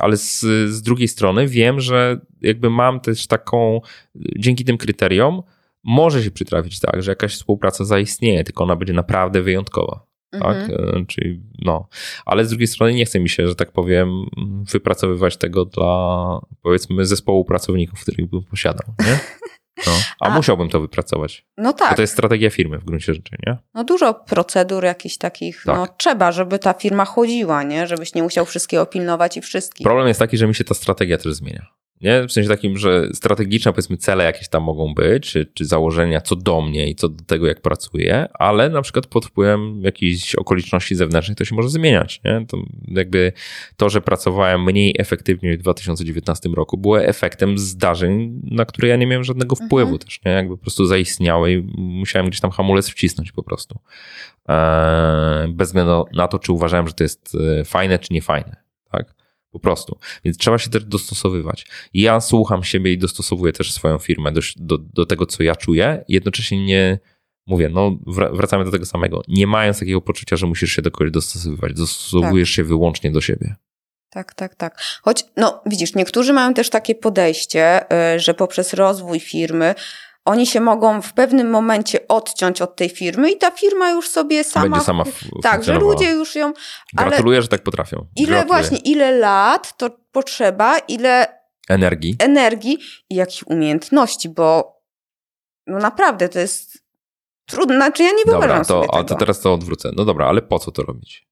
Ale 0.00 0.16
z, 0.16 0.40
z 0.68 0.82
drugiej 0.82 1.08
strony 1.08 1.48
wiem, 1.48 1.80
że 1.80 2.20
jakby 2.42 2.70
mam 2.70 3.00
też 3.00 3.26
taką, 3.26 3.80
dzięki 4.38 4.64
tym 4.64 4.78
kryteriom, 4.78 5.42
może 5.84 6.22
się 6.22 6.30
przytrafić 6.30 6.80
tak, 6.80 7.02
że 7.02 7.10
jakaś 7.10 7.34
współpraca 7.34 7.84
zaistnieje, 7.84 8.44
tylko 8.44 8.64
ona 8.64 8.76
będzie 8.76 8.92
naprawdę 8.92 9.42
wyjątkowa 9.42 10.06
tak? 10.30 10.56
Mhm. 10.56 11.02
E, 11.02 11.06
Czyli 11.06 11.40
no, 11.58 11.88
ale 12.26 12.44
z 12.44 12.48
drugiej 12.48 12.66
strony 12.66 12.94
nie 12.94 13.04
chce 13.04 13.20
mi 13.20 13.28
się, 13.28 13.48
że 13.48 13.54
tak 13.54 13.72
powiem, 13.72 14.26
wypracowywać 14.72 15.36
tego 15.36 15.64
dla 15.64 16.40
powiedzmy 16.62 17.06
zespołu 17.06 17.44
pracowników, 17.44 18.00
których 18.00 18.30
bym 18.30 18.42
posiadał, 18.42 18.94
nie? 19.06 19.18
No. 19.86 19.92
A, 20.20 20.26
A- 20.26 20.30
musiałbym 20.36 20.68
to 20.68 20.80
wypracować. 20.80 21.46
No 21.56 21.72
Bo 21.72 21.78
tak. 21.78 21.96
to 21.96 22.00
jest 22.02 22.12
strategia 22.12 22.50
firmy 22.50 22.78
w 22.78 22.84
gruncie 22.84 23.14
rzeczy, 23.14 23.36
nie? 23.46 23.56
No 23.74 23.84
dużo 23.84 24.14
procedur 24.14 24.84
jakichś 24.84 25.16
takich, 25.16 25.62
Tak. 25.66 25.76
no 25.76 25.86
trzeba, 25.96 26.32
żeby 26.32 26.58
ta 26.58 26.72
firma 26.72 27.04
chodziła, 27.04 27.62
nie? 27.62 27.86
Żebyś 27.86 28.14
nie 28.14 28.22
musiał 28.22 28.46
wszystkiego 28.46 28.86
pilnować 28.86 29.36
i 29.36 29.40
wszystkich. 29.40 29.84
Problem 29.84 30.08
jest 30.08 30.20
taki, 30.20 30.36
że 30.36 30.46
mi 30.46 30.54
się 30.54 30.64
ta 30.64 30.74
strategia 30.74 31.18
też 31.18 31.32
zmienia. 31.34 31.66
Nie? 32.00 32.26
W 32.28 32.32
sensie 32.32 32.48
takim, 32.48 32.78
że 32.78 33.08
strategiczne 33.14 33.72
powiedzmy 33.72 33.96
cele 33.96 34.24
jakieś 34.24 34.48
tam 34.48 34.62
mogą 34.62 34.94
być, 34.94 35.30
czy, 35.30 35.46
czy 35.54 35.64
założenia 35.64 36.20
co 36.20 36.36
do 36.36 36.60
mnie 36.60 36.88
i 36.90 36.94
co 36.94 37.08
do 37.08 37.24
tego, 37.24 37.46
jak 37.46 37.60
pracuję, 37.60 38.28
ale 38.34 38.68
na 38.68 38.82
przykład 38.82 39.06
pod 39.06 39.26
wpływem 39.26 39.82
jakichś 39.82 40.34
okoliczności 40.34 40.94
zewnętrznych 40.94 41.38
to 41.38 41.44
się 41.44 41.54
może 41.54 41.68
zmieniać. 41.68 42.20
Nie? 42.24 42.46
To 42.48 42.58
jakby 42.88 43.32
to, 43.76 43.88
że 43.88 44.00
pracowałem 44.00 44.64
mniej 44.64 44.94
efektywnie 44.98 45.56
w 45.56 45.60
2019 45.60 46.48
roku 46.48 46.78
było 46.78 47.02
efektem 47.02 47.58
zdarzeń, 47.58 48.40
na 48.44 48.64
które 48.64 48.88
ja 48.88 48.96
nie 48.96 49.06
miałem 49.06 49.24
żadnego 49.24 49.56
wpływu 49.56 49.92
Mhm. 49.92 49.98
też, 49.98 50.20
nie? 50.24 50.32
Jakby 50.32 50.56
po 50.56 50.62
prostu 50.62 50.86
zaistniały 50.86 51.52
i 51.52 51.62
musiałem 51.76 52.28
gdzieś 52.28 52.40
tam 52.40 52.50
hamulec 52.50 52.88
wcisnąć 52.88 53.32
po 53.32 53.42
prostu. 53.42 53.78
Eee, 54.48 55.52
bez 55.52 55.68
względu 55.68 56.04
na 56.12 56.28
to, 56.28 56.38
czy 56.38 56.52
uważałem, 56.52 56.88
że 56.88 56.94
to 56.94 57.04
jest 57.04 57.36
e, 57.60 57.64
fajne, 57.64 57.98
czy 57.98 58.12
nie 58.14 58.22
fajne. 58.22 58.56
Tak? 58.92 59.14
Po 59.56 59.60
prostu. 59.60 59.98
Więc 60.24 60.38
trzeba 60.38 60.58
się 60.58 60.70
też 60.70 60.84
dostosowywać. 60.84 61.66
Ja 61.94 62.20
słucham 62.20 62.64
siebie 62.64 62.92
i 62.92 62.98
dostosowuję 62.98 63.52
też 63.52 63.72
swoją 63.72 63.98
firmę 63.98 64.32
do, 64.32 64.40
do, 64.56 64.78
do 64.78 65.06
tego, 65.06 65.26
co 65.26 65.42
ja 65.42 65.56
czuję. 65.56 66.04
Jednocześnie 66.08 66.64
nie 66.64 66.98
mówię, 67.46 67.68
no 67.68 67.90
wra- 68.06 68.36
wracamy 68.36 68.64
do 68.64 68.70
tego 68.70 68.86
samego. 68.86 69.22
Nie 69.28 69.46
mając 69.46 69.78
takiego 69.78 70.00
poczucia, 70.00 70.36
że 70.36 70.46
musisz 70.46 70.70
się 70.70 70.82
do 70.82 70.90
kogoś 70.90 71.10
dostosowywać. 71.10 71.72
Dostosowujesz 71.72 72.50
się 72.50 72.64
wyłącznie 72.64 73.10
do 73.10 73.20
siebie. 73.20 73.56
Tak, 74.10 74.34
tak, 74.34 74.54
tak. 74.54 74.82
Choć, 75.02 75.24
no 75.36 75.62
widzisz, 75.66 75.94
niektórzy 75.94 76.32
mają 76.32 76.54
też 76.54 76.70
takie 76.70 76.94
podejście, 76.94 77.92
y, 78.14 78.20
że 78.20 78.34
poprzez 78.34 78.74
rozwój 78.74 79.20
firmy 79.20 79.74
oni 80.26 80.46
się 80.46 80.60
mogą 80.60 81.02
w 81.02 81.12
pewnym 81.12 81.50
momencie 81.50 82.08
odciąć 82.08 82.62
od 82.62 82.76
tej 82.76 82.88
firmy 82.88 83.30
i 83.30 83.36
ta 83.36 83.50
firma 83.50 83.90
już 83.90 84.08
sobie 84.08 84.44
sama... 84.44 84.68
Będzie 84.68 84.84
sama 84.84 85.04
Tak, 85.42 85.64
że 85.64 85.74
ludzie 85.78 86.10
już 86.10 86.34
ją... 86.34 86.52
Ale 86.96 87.08
Gratuluję, 87.08 87.42
że 87.42 87.48
tak 87.48 87.62
potrafią. 87.62 88.06
ile 88.16 88.26
Gratuluję. 88.28 88.46
właśnie, 88.62 88.78
ile 88.78 89.12
lat 89.18 89.76
to 89.76 89.90
potrzeba, 90.12 90.78
ile 90.78 91.26
Energii. 91.68 92.16
energii 92.18 92.78
i 93.10 93.14
jakich 93.14 93.50
umiejętności, 93.50 94.28
bo 94.28 94.76
no 95.66 95.78
naprawdę 95.78 96.28
to 96.28 96.38
jest 96.38 96.78
trudne. 97.46 97.76
Znaczy 97.76 98.02
ja 98.02 98.10
nie 98.10 98.24
wyobrażam 98.26 98.48
Dobra, 98.62 98.64
sobie 98.64 98.86
to, 98.86 98.94
a 98.94 98.96
tego. 98.96 99.08
to 99.08 99.14
teraz 99.14 99.40
to 99.40 99.54
odwrócę. 99.54 99.90
No 99.96 100.04
dobra, 100.04 100.26
ale 100.26 100.42
po 100.42 100.58
co 100.58 100.70
to 100.72 100.82
robić? 100.82 101.25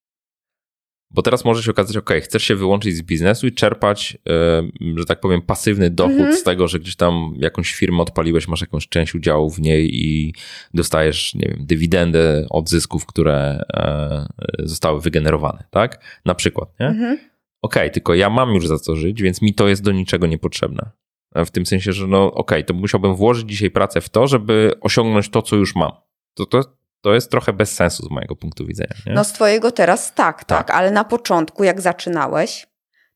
Bo 1.14 1.22
teraz 1.22 1.44
może 1.44 1.62
się 1.62 1.70
okazać, 1.70 1.96
ok, 1.96 2.10
chcesz 2.22 2.42
się 2.44 2.56
wyłączyć 2.56 2.96
z 2.96 3.02
biznesu 3.02 3.46
i 3.46 3.52
czerpać, 3.52 4.18
e, 4.28 4.62
że 4.96 5.04
tak 5.04 5.20
powiem, 5.20 5.42
pasywny 5.42 5.90
dochód 5.90 6.14
Mhm. 6.16 6.36
z 6.36 6.42
tego, 6.42 6.68
że 6.68 6.78
gdzieś 6.78 6.96
tam 6.96 7.34
jakąś 7.38 7.74
firmę 7.74 8.02
odpaliłeś, 8.02 8.48
masz 8.48 8.60
jakąś 8.60 8.88
część 8.88 9.14
udziału 9.14 9.50
w 9.50 9.60
niej 9.60 10.06
i 10.06 10.34
dostajesz, 10.74 11.34
nie 11.34 11.48
wiem, 11.48 11.66
dywidendę 11.66 12.46
od 12.50 12.68
zysków, 12.70 13.06
które 13.06 13.64
e, 13.74 14.26
zostały 14.58 15.00
wygenerowane, 15.00 15.64
tak? 15.70 16.04
Na 16.24 16.34
przykład, 16.34 16.68
nie? 16.80 16.86
Mhm. 16.86 17.18
Okej, 17.62 17.90
tylko 17.90 18.14
ja 18.14 18.30
mam 18.30 18.54
już 18.54 18.68
za 18.68 18.78
co 18.78 18.96
żyć, 18.96 19.22
więc 19.22 19.42
mi 19.42 19.54
to 19.54 19.68
jest 19.68 19.82
do 19.82 19.92
niczego 19.92 20.26
niepotrzebne. 20.26 20.90
W 21.34 21.50
tym 21.50 21.66
sensie, 21.66 21.92
że 21.92 22.06
no 22.06 22.34
okej, 22.34 22.64
to 22.64 22.74
musiałbym 22.74 23.14
włożyć 23.14 23.48
dzisiaj 23.48 23.70
pracę 23.70 24.00
w 24.00 24.08
to, 24.08 24.26
żeby 24.26 24.72
osiągnąć 24.80 25.28
to, 25.28 25.42
co 25.42 25.56
już 25.56 25.74
mam. 25.74 25.92
To, 26.34 26.46
to, 26.46 26.60
to 27.04 27.14
jest 27.14 27.30
trochę 27.30 27.52
bez 27.52 27.74
sensu 27.74 28.06
z 28.06 28.10
mojego 28.10 28.36
punktu 28.36 28.66
widzenia. 28.66 28.94
Nie? 29.06 29.12
No 29.12 29.24
z 29.24 29.32
twojego 29.32 29.72
teraz 29.72 30.14
tak, 30.14 30.44
tak, 30.44 30.66
Tak. 30.66 30.76
ale 30.76 30.90
na 30.90 31.04
początku 31.04 31.64
jak 31.64 31.80
zaczynałeś, 31.80 32.66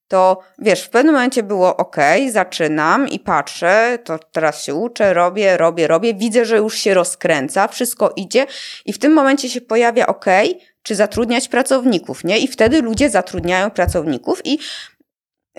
to 0.09 0.41
wiesz, 0.59 0.83
w 0.83 0.91
pewnym 0.91 1.15
momencie 1.15 1.43
było 1.43 1.77
ok, 1.77 1.97
zaczynam 2.33 3.09
i 3.09 3.21
patrzę, 3.21 3.99
to 4.05 4.19
teraz 4.19 4.65
się 4.65 4.75
uczę, 4.75 5.15
robię, 5.15 5.57
robię, 5.57 5.87
robię, 5.87 6.15
widzę, 6.15 6.45
że 6.45 6.57
już 6.57 6.75
się 6.79 6.95
rozkręca, 6.95 7.69
wszystko 7.69 8.13
idzie 8.17 8.47
i 8.85 8.93
w 8.93 8.99
tym 8.99 9.13
momencie 9.13 9.49
się 9.49 9.61
pojawia 9.61 10.07
ok, 10.07 10.27
czy 10.83 10.95
zatrudniać 10.95 11.49
pracowników, 11.49 12.25
nie? 12.25 12.39
I 12.39 12.49
wtedy 12.49 12.83
ludzie 12.83 13.11
zatrudniają 13.11 13.71
pracowników 13.71 14.41
i 14.45 14.59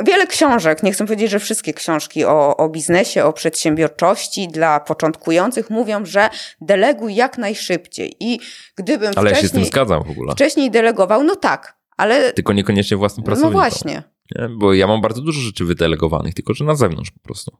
Wiele 0.05 0.27
książek, 0.27 0.83
nie 0.83 0.91
chcę 0.91 1.05
powiedzieć, 1.05 1.31
że 1.31 1.39
wszystkie 1.39 1.73
książki 1.73 2.25
o, 2.25 2.57
o 2.57 2.69
biznesie, 2.69 3.25
o 3.25 3.33
przedsiębiorczości 3.33 4.47
dla 4.47 4.79
początkujących 4.79 5.69
mówią, 5.69 6.05
że 6.05 6.29
deleguj 6.61 7.15
jak 7.15 7.37
najszybciej. 7.37 8.15
I 8.19 8.39
gdybym 8.75 9.11
Ale 9.15 9.31
ja 9.31 9.37
się 9.37 9.47
z 9.47 9.51
tym 9.51 9.65
zgadzam 9.65 10.03
w 10.03 10.09
ogóle. 10.09 10.33
Wcześniej 10.33 10.71
delegował, 10.71 11.23
no 11.23 11.35
tak, 11.35 11.77
ale... 11.97 12.33
Tylko 12.33 12.53
niekoniecznie 12.53 12.97
własnym 12.97 13.23
pracownikom. 13.23 13.53
No 13.53 13.69
właśnie. 13.69 14.03
Nie? 14.35 14.49
Bo 14.49 14.73
ja 14.73 14.87
mam 14.87 15.01
bardzo 15.01 15.21
dużo 15.21 15.41
rzeczy 15.41 15.65
wydelegowanych, 15.65 16.33
tylko 16.33 16.53
że 16.53 16.65
na 16.65 16.75
zewnątrz 16.75 17.11
po 17.11 17.19
prostu. 17.19 17.57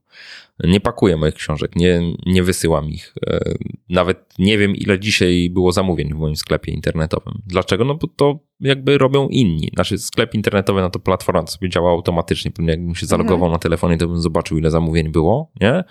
Nie 0.60 0.80
pakuję 0.80 1.18
moich 1.18 1.34
książek, 1.34 1.76
nie, 1.76 2.02
nie 2.26 2.44
wysyłam 2.44 2.90
ich. 2.90 3.14
E, 3.28 3.40
nawet 3.90 4.34
nie 4.40 4.58
wiem, 4.58 4.76
ile 4.76 5.00
dzisiaj 5.00 5.50
było 5.50 5.72
zamówień 5.72 6.14
w 6.14 6.18
moim 6.18 6.36
sklepie 6.36 6.72
internetowym. 6.72 7.42
Dlaczego? 7.48 7.86
No 7.86 7.96
bo 7.96 8.08
to 8.08 8.40
jakby 8.60 8.98
robią 8.98 9.28
inni. 9.28 9.72
Nasz 9.78 9.94
sklep 9.98 10.36
internetowy, 10.36 10.82
no 10.82 10.90
to 10.90 11.00
platforma 11.00 11.44
to 11.44 11.52
sobie 11.52 11.70
działa 11.70 11.92
automatycznie. 11.92 12.52
Pewnie 12.52 12.72
jakbym 12.72 12.96
się 12.96 13.06
zalogował 13.06 13.36
mhm. 13.36 13.52
na 13.52 13.60
telefonie, 13.60 13.98
to 13.98 14.08
bym 14.08 14.22
zobaczył, 14.22 14.58
ile 14.58 14.72
zamówień 14.72 15.10
było, 15.10 15.52
nie? 15.62 15.84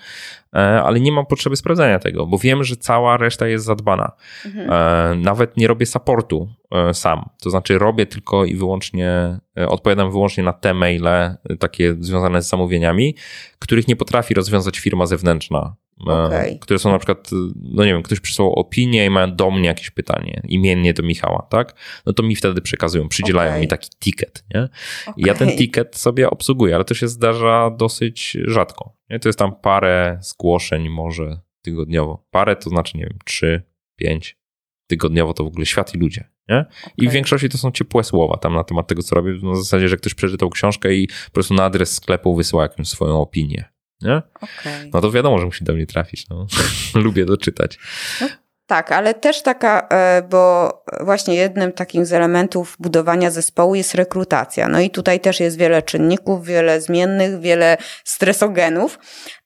E, 0.55 0.83
ale 0.83 1.01
nie 1.01 1.13
mam 1.13 1.27
potrzeby 1.27 1.57
sprawdzania 1.57 1.99
tego, 1.99 2.27
bo 2.27 2.39
wiem, 2.39 2.65
że 2.65 2.77
cała 2.77 3.17
reszta 3.17 3.47
jest 3.47 3.65
zadbana. 3.65 4.13
Mhm. 4.47 4.71
E, 4.71 5.15
nawet 5.15 5.57
nie 5.57 5.69
robię 5.69 5.87
supportu 5.87 6.49
sam. 6.93 7.29
To 7.43 7.51
znaczy 7.51 7.79
robię 7.79 8.07
tylko 8.07 8.45
i 8.45 8.55
wyłącznie, 8.55 9.39
odpowiadam 9.67 10.11
wyłącznie 10.11 10.45
na 10.45 10.53
te 10.53 10.75
maile 10.75 11.37
takie 11.59 11.97
związane 12.01 12.43
z 12.43 12.49
zamówieniami, 12.49 13.17
których 13.59 13.89
nie 13.89 13.97
potrafi 13.97 14.35
rozwiązać 14.35 14.79
firma 14.79 15.07
zewnętrzna. 15.07 15.77
E, 16.07 16.13
okay. 16.13 16.59
Które 16.61 16.79
są 16.79 16.93
na 16.93 16.99
przykład, 16.99 17.31
no 17.63 17.85
nie 17.85 17.93
wiem, 17.93 18.03
ktoś 18.03 18.21
przysłał 18.21 18.53
opinię 18.53 19.07
i 19.07 19.11
ma 19.11 19.29
do 19.29 19.51
mnie 19.51 19.67
jakieś 19.67 19.91
pytanie, 19.91 20.43
imiennie 20.49 20.95
do 20.95 21.03
Michała, 21.03 21.47
tak? 21.51 21.75
No 22.07 22.13
to 22.13 22.23
mi 22.23 22.37
wtedy 22.37 22.61
przekazują, 22.61 23.09
przydzielają 23.09 23.51
okay. 23.51 23.61
mi 23.61 23.69
taki 23.69 23.91
ticket, 24.01 24.45
nie? 24.55 24.63
Okay. 24.63 25.15
I 25.17 25.23
ja 25.27 25.35
ten 25.35 25.57
ticket 25.57 25.97
sobie 25.97 26.31
obsługuję, 26.31 26.75
ale 26.75 26.85
to 26.85 26.95
się 26.95 27.09
zdarza 27.09 27.71
dosyć 27.71 28.37
rzadko. 28.45 28.97
Nie? 29.11 29.19
To 29.19 29.29
jest 29.29 29.39
tam 29.39 29.53
parę 29.63 30.19
zgłoszeń 30.23 30.89
może 30.89 31.41
tygodniowo. 31.63 32.27
Parę 32.31 32.57
to 32.57 32.71
znaczy, 32.71 32.99
nie 32.99 33.05
wiem, 33.05 33.19
trzy, 33.25 33.63
pięć 33.97 34.39
tygodniowo 34.87 35.35
to 35.35 35.45
w 35.45 35.47
ogóle 35.47 35.67
świat 35.67 35.95
i 35.95 35.99
ludzie. 35.99 36.29
Nie? 36.49 36.65
I 36.97 37.09
w 37.09 37.13
większości 37.13 37.49
to 37.49 37.59
są 37.59 37.71
ciepłe 37.71 38.05
słowa 38.05 38.37
tam 38.37 38.55
na 38.55 38.65
temat 38.65 38.87
tego, 38.87 39.03
co 39.03 39.15
robię. 39.15 39.33
Na 39.43 39.55
zasadzie, 39.55 39.89
że 39.89 39.97
ktoś 39.97 40.15
przeczytał 40.15 40.51
książkę 40.51 40.95
i 40.95 41.09
po 41.09 41.33
prostu 41.33 41.55
na 41.55 41.65
adres 41.65 41.95
sklepu 41.95 42.35
wysyła 42.35 42.63
jakąś 42.63 42.89
swoją 42.89 43.21
opinię. 43.21 43.65
Nie? 44.03 44.23
Okay. 44.37 44.91
No 44.93 45.01
to 45.01 45.11
wiadomo, 45.11 45.39
że 45.39 45.45
musi 45.45 45.65
do 45.65 45.75
mnie 45.75 45.87
trafić. 45.87 46.29
No. 46.29 46.47
Lubię 47.05 47.27
to 47.27 47.37
czytać. 47.37 47.79
No, 48.21 48.29
tak, 48.67 48.93
ale 48.93 49.15
też 49.15 49.43
taka, 49.43 49.89
e, 49.91 50.23
bo 50.23 50.73
właśnie 51.01 51.35
jednym 51.35 51.73
takim 51.73 52.07
z 52.07 52.13
elementów 52.13 52.77
budowania 52.79 53.31
zespołu 53.31 53.75
jest 53.75 53.95
rekrutacja. 53.95 54.69
No 54.69 54.81
i 54.81 54.91
tutaj 54.91 55.21
też 55.21 55.41
jest 55.41 55.59
wiele 55.59 55.83
czynników, 55.83 56.47
wiele 56.47 56.81
zmiennych, 56.81 57.41
wiele 57.41 57.77
stresogenów, 58.05 58.99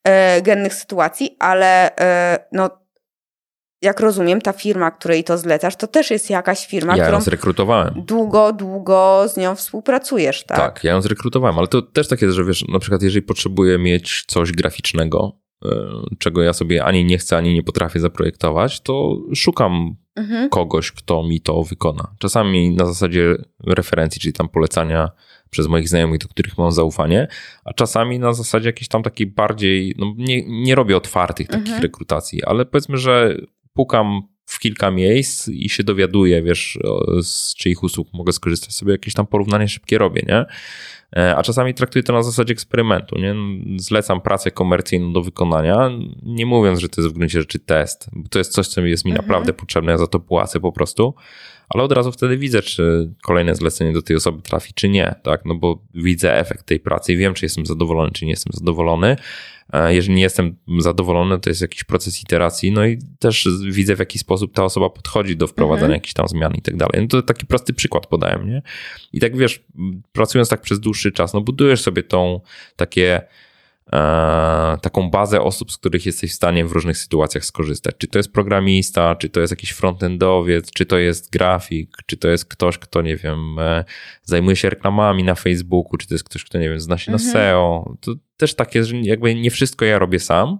e, 0.05 0.43
gennych 0.43 0.75
sytuacji, 0.75 1.37
ale 1.39 1.97
e, 1.97 2.39
no 2.53 2.82
jak 3.83 4.01
rozumiem, 4.01 4.41
ta 4.41 4.53
firma, 4.53 4.91
której 4.91 5.25
to 5.25 5.39
zlecasz, 5.39 5.77
to 5.77 5.87
też 5.87 6.11
jest 6.11 6.31
jakaś 6.31 6.67
firma, 6.67 6.97
ja 6.97 7.03
którą 7.03 7.19
ją 7.19 7.25
zrekrutowałem. 7.25 7.95
długo, 8.07 8.53
długo 8.53 9.25
z 9.29 9.37
nią 9.37 9.55
współpracujesz, 9.55 10.45
tak? 10.45 10.59
Tak, 10.59 10.85
ja 10.85 10.93
ją 10.93 11.03
zrekrutowałem, 11.03 11.59
ale 11.59 11.67
to 11.67 11.83
też 11.83 12.09
tak 12.09 12.23
jest, 12.23 12.35
że 12.35 12.45
wiesz, 12.45 12.69
na 12.69 12.79
przykład 12.79 13.03
jeżeli 13.03 13.23
potrzebuję 13.23 13.79
mieć 13.79 14.25
coś 14.27 14.53
graficznego, 14.53 15.33
e, 15.65 15.69
czego 16.19 16.43
ja 16.43 16.53
sobie 16.53 16.85
ani 16.85 17.05
nie 17.05 17.19
chcę, 17.19 17.37
ani 17.37 17.55
nie 17.55 17.63
potrafię 17.63 18.01
zaprojektować, 18.01 18.81
to 18.81 19.17
szukam 19.35 19.97
mhm. 20.17 20.49
kogoś, 20.49 20.93
kto 20.93 21.23
mi 21.23 21.41
to 21.41 21.63
wykona. 21.63 22.15
Czasami 22.19 22.71
na 22.71 22.87
zasadzie 22.87 23.37
referencji, 23.67 24.21
czyli 24.21 24.33
tam 24.33 24.49
polecania 24.49 25.11
przez 25.51 25.69
moich 25.69 25.89
znajomych, 25.89 26.19
do 26.19 26.29
których 26.29 26.59
mam 26.59 26.73
zaufanie, 26.73 27.29
a 27.65 27.73
czasami 27.73 28.19
na 28.19 28.33
zasadzie 28.33 28.69
jakiejś 28.69 28.89
tam 28.89 29.03
takiej 29.03 29.27
bardziej, 29.27 29.95
no 29.99 30.07
nie, 30.17 30.63
nie 30.63 30.75
robię 30.75 30.97
otwartych 30.97 31.49
takich 31.49 31.67
mhm. 31.67 31.83
rekrutacji, 31.83 32.45
ale 32.45 32.65
powiedzmy, 32.65 32.97
że 32.97 33.37
pukam 33.75 34.23
w 34.45 34.59
kilka 34.59 34.91
miejsc 34.91 35.49
i 35.49 35.69
się 35.69 35.85
dowiaduję, 35.85 36.43
wiesz, 36.43 36.79
z 37.23 37.55
czyich 37.55 37.83
usług 37.83 38.09
mogę 38.13 38.33
skorzystać, 38.33 38.75
sobie 38.75 38.93
jakieś 38.93 39.15
tam 39.15 39.27
porównanie 39.27 39.69
szybkie 39.69 39.99
robię, 39.99 40.23
nie? 40.29 40.45
E, 41.17 41.37
a 41.37 41.43
czasami 41.43 41.75
traktuję 41.75 42.03
to 42.03 42.13
na 42.13 42.23
zasadzie 42.23 42.53
eksperymentu, 42.53 43.19
nie? 43.19 43.35
Zlecam 43.77 44.21
pracę 44.21 44.51
komercyjną 44.51 45.13
do 45.13 45.23
wykonania, 45.23 45.91
nie 46.23 46.47
mówiąc, 46.47 46.81
że 46.81 46.89
to 46.89 47.01
jest 47.01 47.15
w 47.15 47.19
gruncie 47.19 47.41
rzeczy 47.41 47.59
test, 47.59 48.11
bo 48.13 48.29
to 48.29 48.39
jest 48.39 48.53
coś, 48.53 48.69
co 48.69 48.81
jest 48.81 49.05
mi 49.05 49.11
mhm. 49.11 49.27
naprawdę 49.27 49.53
potrzebne, 49.53 49.93
ja 49.93 49.99
za 49.99 50.07
to 50.07 50.21
płacę 50.21 50.61
po 50.61 50.73
prostu, 50.73 51.15
ale 51.69 51.83
od 51.83 51.93
razu 51.93 52.13
wtedy 52.13 52.37
widzę, 52.37 52.63
czy 52.63 53.13
kolejne 53.23 53.55
zlecenie 53.55 53.93
do 53.93 54.03
tej 54.03 54.17
osoby 54.17 54.43
trafi, 54.43 54.75
czy 54.75 54.89
nie, 54.89 55.15
tak? 55.23 55.45
No 55.45 55.55
bo 55.55 55.83
widzę 55.95 56.39
efekt 56.39 56.67
tej 56.67 56.81
pracy 56.81 57.13
i 57.13 57.17
wiem, 57.17 57.35
czy 57.35 57.45
jestem 57.45 57.67
zadowolony, 57.67 58.11
czy 58.11 58.25
nie 58.25 58.31
jestem 58.31 58.53
zadowolony. 58.55 59.17
Jeżeli 59.89 60.15
nie 60.15 60.23
jestem 60.23 60.57
zadowolony, 60.79 61.41
to 61.41 61.51
jest 61.51 61.63
jakiś 61.63 61.85
proces 61.85 62.23
iteracji, 62.23 62.73
no 62.73 62.87
i 62.87 62.99
też 63.19 63.49
widzę, 63.71 63.97
w 63.97 63.99
jaki 63.99 64.19
sposób 64.19 64.55
ta 64.55 64.65
osoba 64.65 64.91
podchodzi 64.91 65.37
do 65.37 65.47
wprowadzania 65.47 65.85
mhm. 65.85 65.97
jakichś 65.97 66.15
tam 66.15 66.29
zmian 66.29 66.55
i 66.55 66.63
tak 66.63 66.77
dalej. 66.77 67.03
No 67.03 67.09
to 67.09 67.23
taki 67.23 67.47
prosty 67.47 67.73
przykład 67.73 68.07
podałem, 68.07 68.49
nie? 68.49 68.63
I 69.13 69.21
tak 69.21 69.37
wiesz, 69.37 69.65
pracując 70.13 70.49
tak 70.49 70.61
przez 70.61 70.81
dłuższy 70.81 71.13
czas, 71.13 71.35
no 71.35 71.41
budujesz 71.41 71.81
sobie 71.81 72.03
tą 72.03 72.41
takie 72.77 73.23
E, 73.93 74.79
taką 74.83 75.11
bazę 75.11 75.41
osób, 75.41 75.73
z 75.73 75.79
których 75.79 76.07
jesteś 76.07 76.31
w 76.31 76.35
stanie 76.35 76.65
w 76.65 76.73
różnych 76.73 76.99
sytuacjach 76.99 77.45
skorzystać. 77.45 77.95
Czy 77.99 78.07
to 78.07 78.19
jest 78.19 78.33
programista, 78.33 79.17
czy 79.17 79.29
to 79.29 79.41
jest 79.41 79.51
jakiś 79.51 79.71
frontendowiec, 79.71 80.71
czy 80.71 80.87
to 80.87 80.99
jest 80.99 81.33
grafik, 81.33 81.97
czy 82.07 82.17
to 82.17 82.29
jest 82.29 82.45
ktoś, 82.45 82.79
kto, 82.79 83.03
nie 83.03 83.17
wiem, 83.17 83.59
e, 83.59 83.85
zajmuje 84.23 84.57
się 84.57 84.71
reklamami 84.71 85.25
na 85.25 85.35
Facebooku, 85.35 85.97
czy 85.97 86.07
to 86.07 86.15
jest 86.15 86.25
ktoś, 86.25 86.45
kto, 86.45 86.59
nie 86.59 86.69
wiem, 86.69 86.81
zna 86.81 86.99
się 86.99 87.13
mhm. 87.13 87.29
na 87.29 87.33
SEO. 87.33 87.97
To 88.01 88.13
też 88.43 88.55
takie, 88.55 88.85
że 88.85 88.97
jakby 88.97 89.35
nie 89.35 89.51
wszystko 89.51 89.85
ja 89.85 89.99
robię 89.99 90.19
sam, 90.19 90.59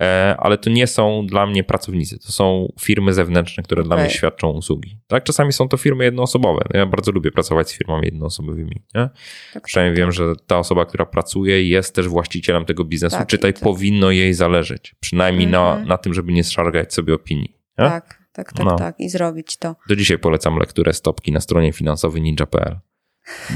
E, 0.00 0.36
ale 0.38 0.58
to 0.58 0.70
nie 0.70 0.86
są 0.86 1.26
dla 1.26 1.46
mnie 1.46 1.64
pracownicy, 1.64 2.18
to 2.18 2.32
są 2.32 2.72
firmy 2.80 3.14
zewnętrzne, 3.14 3.62
które 3.62 3.80
okay. 3.82 3.88
dla 3.88 3.96
mnie 3.96 4.10
świadczą 4.10 4.50
usługi. 4.50 4.98
Tak, 5.06 5.24
czasami 5.24 5.52
są 5.52 5.68
to 5.68 5.76
firmy 5.76 6.04
jednoosobowe. 6.04 6.62
Ja 6.74 6.86
bardzo 6.86 7.12
lubię 7.12 7.30
pracować 7.30 7.68
z 7.70 7.72
firmami 7.72 8.04
jednoosobowymi. 8.04 8.82
Nie? 8.94 9.08
Tak, 9.54 9.62
Przynajmniej 9.62 9.96
tak, 9.96 10.04
wiem, 10.04 10.12
że 10.12 10.32
ta 10.46 10.58
osoba, 10.58 10.86
która 10.86 11.06
pracuje, 11.06 11.68
jest 11.68 11.94
też 11.94 12.08
właścicielem 12.08 12.64
tego 12.64 12.84
biznesu, 12.84 13.16
tak, 13.16 13.28
czytaj, 13.28 13.54
tak. 13.54 13.62
powinno 13.62 14.10
jej 14.10 14.34
zależeć. 14.34 14.94
Przynajmniej 15.00 15.48
mm 15.48 15.60
-hmm. 15.60 15.64
na, 15.64 15.70
mhm. 15.70 15.88
na 15.88 15.98
tym, 15.98 16.14
żeby 16.14 16.32
nie 16.32 16.44
szargać 16.44 16.94
sobie 16.94 17.14
opinii. 17.14 17.56
Nie? 17.78 17.84
Tak, 17.84 18.20
tak, 18.32 18.52
tak, 18.52 18.66
no. 18.66 18.76
tak. 18.76 19.00
I 19.00 19.08
zrobić 19.08 19.56
to. 19.56 19.76
Do 19.88 19.96
dzisiaj 19.96 20.18
polecam 20.18 20.56
lekturę 20.56 20.92
stopki 20.92 21.32
na 21.32 21.40
stronie 21.40 21.72
finansowej 21.72 22.22
ninja.pl, 22.22 22.78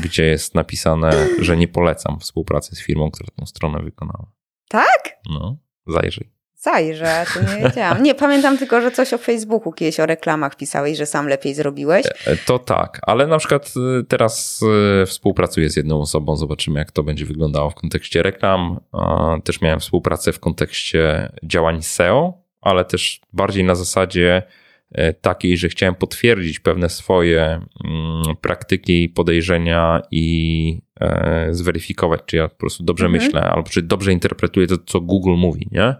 gdzie 0.02 0.24
jest 0.24 0.54
napisane, 0.54 1.28
że 1.40 1.56
nie 1.56 1.68
polecam 1.68 2.20
współpracy 2.20 2.76
z 2.76 2.82
firmą, 2.82 3.10
która 3.10 3.28
tą 3.36 3.46
stronę 3.46 3.82
wykonała. 3.82 4.26
Tak? 4.68 5.16
No, 5.30 5.56
zajrzyj. 5.86 6.34
Zajrzę, 6.56 7.24
to 7.34 7.40
nie 7.40 7.62
wiedziałam. 7.62 8.02
Nie, 8.02 8.14
pamiętam 8.14 8.58
tylko, 8.58 8.80
że 8.80 8.90
coś 8.90 9.12
o 9.12 9.18
Facebooku 9.18 9.72
kiedyś 9.72 10.00
o 10.00 10.06
reklamach 10.06 10.56
pisałeś, 10.56 10.98
że 10.98 11.06
sam 11.06 11.28
lepiej 11.28 11.54
zrobiłeś. 11.54 12.06
E, 12.26 12.36
to 12.36 12.58
tak, 12.58 13.00
ale 13.02 13.26
na 13.26 13.38
przykład 13.38 13.72
y, 14.00 14.04
teraz 14.04 14.64
współpracuję 15.06 15.70
z 15.70 15.76
jedną 15.76 16.00
osobą, 16.00 16.36
zobaczymy 16.36 16.78
jak 16.78 16.92
to 16.92 17.02
będzie 17.02 17.24
wyglądało 17.24 17.70
w 17.70 17.74
kontekście 17.74 18.22
reklam. 18.22 18.80
Też 19.44 19.60
miałem 19.60 19.80
współpracę 19.80 20.32
w 20.32 20.40
kontekście 20.40 21.32
działań 21.42 21.82
SEO, 21.82 22.42
ale 22.60 22.84
też 22.84 23.20
bardziej 23.32 23.64
na 23.64 23.74
zasadzie 23.74 24.36
e, 24.36 24.63
takiej, 25.20 25.56
że 25.56 25.68
chciałem 25.68 25.94
potwierdzić 25.94 26.60
pewne 26.60 26.88
swoje 26.88 27.60
mm, 27.84 28.36
praktyki, 28.40 29.08
podejrzenia 29.08 30.02
i 30.10 30.78
e, 31.00 31.48
zweryfikować, 31.50 32.20
czy 32.26 32.36
ja 32.36 32.48
po 32.48 32.56
prostu 32.56 32.84
dobrze 32.84 33.06
mhm. 33.06 33.24
myślę, 33.24 33.40
albo 33.42 33.68
czy 33.68 33.82
dobrze 33.82 34.12
interpretuję 34.12 34.66
to, 34.66 34.78
co 34.86 35.00
Google 35.00 35.34
mówi, 35.36 35.68
nie? 35.72 35.94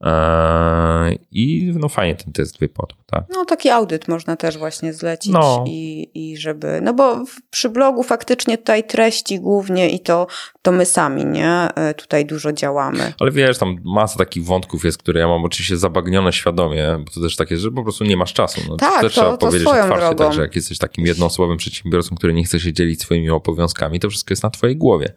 Eee, 0.00 1.18
I 1.32 1.72
no 1.76 1.88
fajnie 1.88 2.14
ten 2.14 2.32
test 2.32 2.58
wypadł, 2.58 2.94
tak. 3.06 3.24
No 3.30 3.44
taki 3.44 3.70
audyt 3.70 4.08
można 4.08 4.36
też 4.36 4.58
właśnie 4.58 4.92
zlecić 4.92 5.32
no. 5.32 5.64
i, 5.66 6.10
i 6.14 6.36
żeby, 6.36 6.80
no 6.82 6.94
bo 6.94 7.24
przy 7.50 7.68
blogu 7.68 8.02
faktycznie 8.02 8.58
tutaj 8.58 8.84
treści 8.84 9.40
głównie 9.40 9.90
i 9.90 10.00
to, 10.00 10.26
to 10.62 10.72
my 10.72 10.86
sami, 10.86 11.24
nie? 11.24 11.48
E, 11.74 11.94
tutaj 11.94 12.26
dużo 12.26 12.52
działamy. 12.52 13.12
Ale 13.20 13.30
wiesz, 13.30 13.58
tam 13.58 13.76
masa 13.84 14.18
takich 14.18 14.44
wątków 14.44 14.84
jest, 14.84 14.98
które 14.98 15.20
ja 15.20 15.28
mam 15.28 15.44
oczywiście 15.44 15.76
zabagnione 15.76 16.32
świadomie, 16.32 16.98
bo 17.04 17.10
to 17.10 17.20
też 17.20 17.36
takie, 17.36 17.56
że 17.56 17.70
po 17.70 17.82
prostu 17.82 18.04
nie 18.04 18.16
masz 18.16 18.32
czasu. 18.32 18.60
No, 18.68 18.76
tak, 18.76 18.94
to, 18.94 19.00
to 19.00 19.08
trzeba 19.08 19.30
to 19.30 19.46
powiedzieć 19.46 19.68
otwarcie, 19.68 20.14
tak, 20.14 20.32
że 20.32 20.42
jak 20.42 20.56
jesteś 20.56 20.78
takim 20.78 21.06
jednoosobowym 21.06 21.56
przedsiębiorcą, 21.56 22.16
który 22.16 22.32
nie 22.32 22.44
chce 22.44 22.60
się 22.60 22.72
dzielić 22.72 23.02
swoimi 23.02 23.30
obowiązkami, 23.30 24.00
to 24.00 24.10
wszystko 24.10 24.32
jest 24.32 24.42
na 24.42 24.50
twojej 24.50 24.76
głowie. 24.76 25.12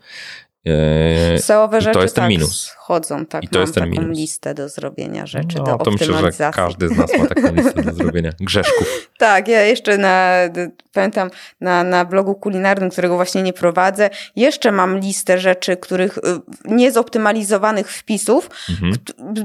Yy, 1.33 1.39
SEOwe 1.41 1.81
rzeczy 1.81 1.93
to 1.93 2.01
jest 2.01 2.15
ten 2.15 2.21
tak 2.21 2.29
minus. 2.29 2.73
chodzą, 2.77 3.25
tak. 3.25 3.43
I 3.43 3.47
to 3.47 3.59
Mam 3.59 3.61
jest 3.61 3.73
ten 3.75 3.89
taką 3.89 4.01
minus. 4.01 4.17
listę 4.17 4.53
do 4.53 4.69
zrobienia 4.69 5.25
rzeczy, 5.25 5.57
do 5.57 5.63
No, 5.63 5.77
to 5.77 5.91
myślę, 5.91 6.31
że 6.31 6.51
każdy 6.51 6.87
z 6.87 6.97
nas 6.97 7.11
ma 7.19 7.25
taką 7.27 7.55
listę 7.55 7.83
do 7.83 7.93
zrobienia. 7.93 8.31
Grzeszków. 8.41 9.09
Tak, 9.17 9.47
ja 9.47 9.61
jeszcze 9.63 9.97
na, 9.97 10.33
pamiętam 10.93 11.29
na, 11.61 11.83
na 11.83 12.05
blogu 12.05 12.35
kulinarnym, 12.35 12.89
którego 12.89 13.15
właśnie 13.15 13.43
nie 13.43 13.53
prowadzę, 13.53 14.09
jeszcze 14.35 14.71
mam 14.71 14.97
listę 14.99 15.39
rzeczy, 15.39 15.77
których 15.77 16.17
y, 16.17 16.21
niezoptymalizowanych 16.65 17.91
wpisów, 17.91 18.49
Mhm. 18.69 18.93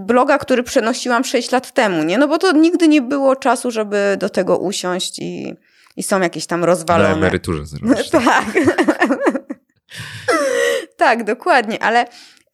Bloga, 0.07 0.39
który 0.39 0.63
przenosiłam 0.63 1.25
6 1.25 1.53
lat 1.53 1.73
temu, 1.75 2.03
nie? 2.03 2.19
No 2.19 2.29
bo 2.29 2.39
to 2.39 2.53
nigdy 2.53 2.89
nie 2.89 3.03
było 3.03 3.37
czasu, 3.37 3.71
żeby 3.71 4.17
do 4.21 4.29
tego 4.29 4.59
usiąść 4.59 5.19
i, 5.19 5.55
i 5.97 6.03
są 6.03 6.21
jakieś 6.21 6.47
tam 6.47 6.61
Na 6.61 6.67
rozwalone. 6.67 7.15
emeryturze 7.15 7.67
zrobisz. 7.67 8.11
Tak. 8.25 8.45
tak, 11.03 11.25
dokładnie, 11.25 11.83
ale 11.83 12.07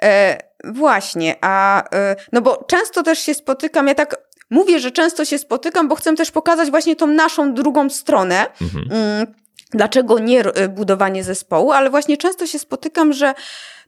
e, 0.02 0.38
właśnie, 0.64 1.36
a 1.40 1.84
e, 1.92 2.16
no 2.32 2.40
bo 2.42 2.64
często 2.68 3.02
też 3.02 3.18
się 3.18 3.34
spotykam, 3.34 3.88
ja 3.88 3.94
tak 3.94 4.16
mówię, 4.50 4.78
że 4.78 4.90
często 4.90 5.24
się 5.24 5.38
spotykam, 5.38 5.88
bo 5.88 5.94
chcę 5.94 6.14
też 6.14 6.30
pokazać 6.30 6.70
właśnie 6.70 6.96
tą 6.96 7.06
naszą 7.06 7.54
drugą 7.54 7.90
stronę. 7.90 8.46
Mhm. 8.60 8.88
Dlaczego 9.70 10.18
nie 10.18 10.40
r- 10.40 10.70
budowanie 10.70 11.24
zespołu, 11.24 11.72
ale 11.72 11.90
właśnie 11.90 12.16
często 12.16 12.46
się 12.46 12.58
spotykam, 12.58 13.12
że 13.12 13.34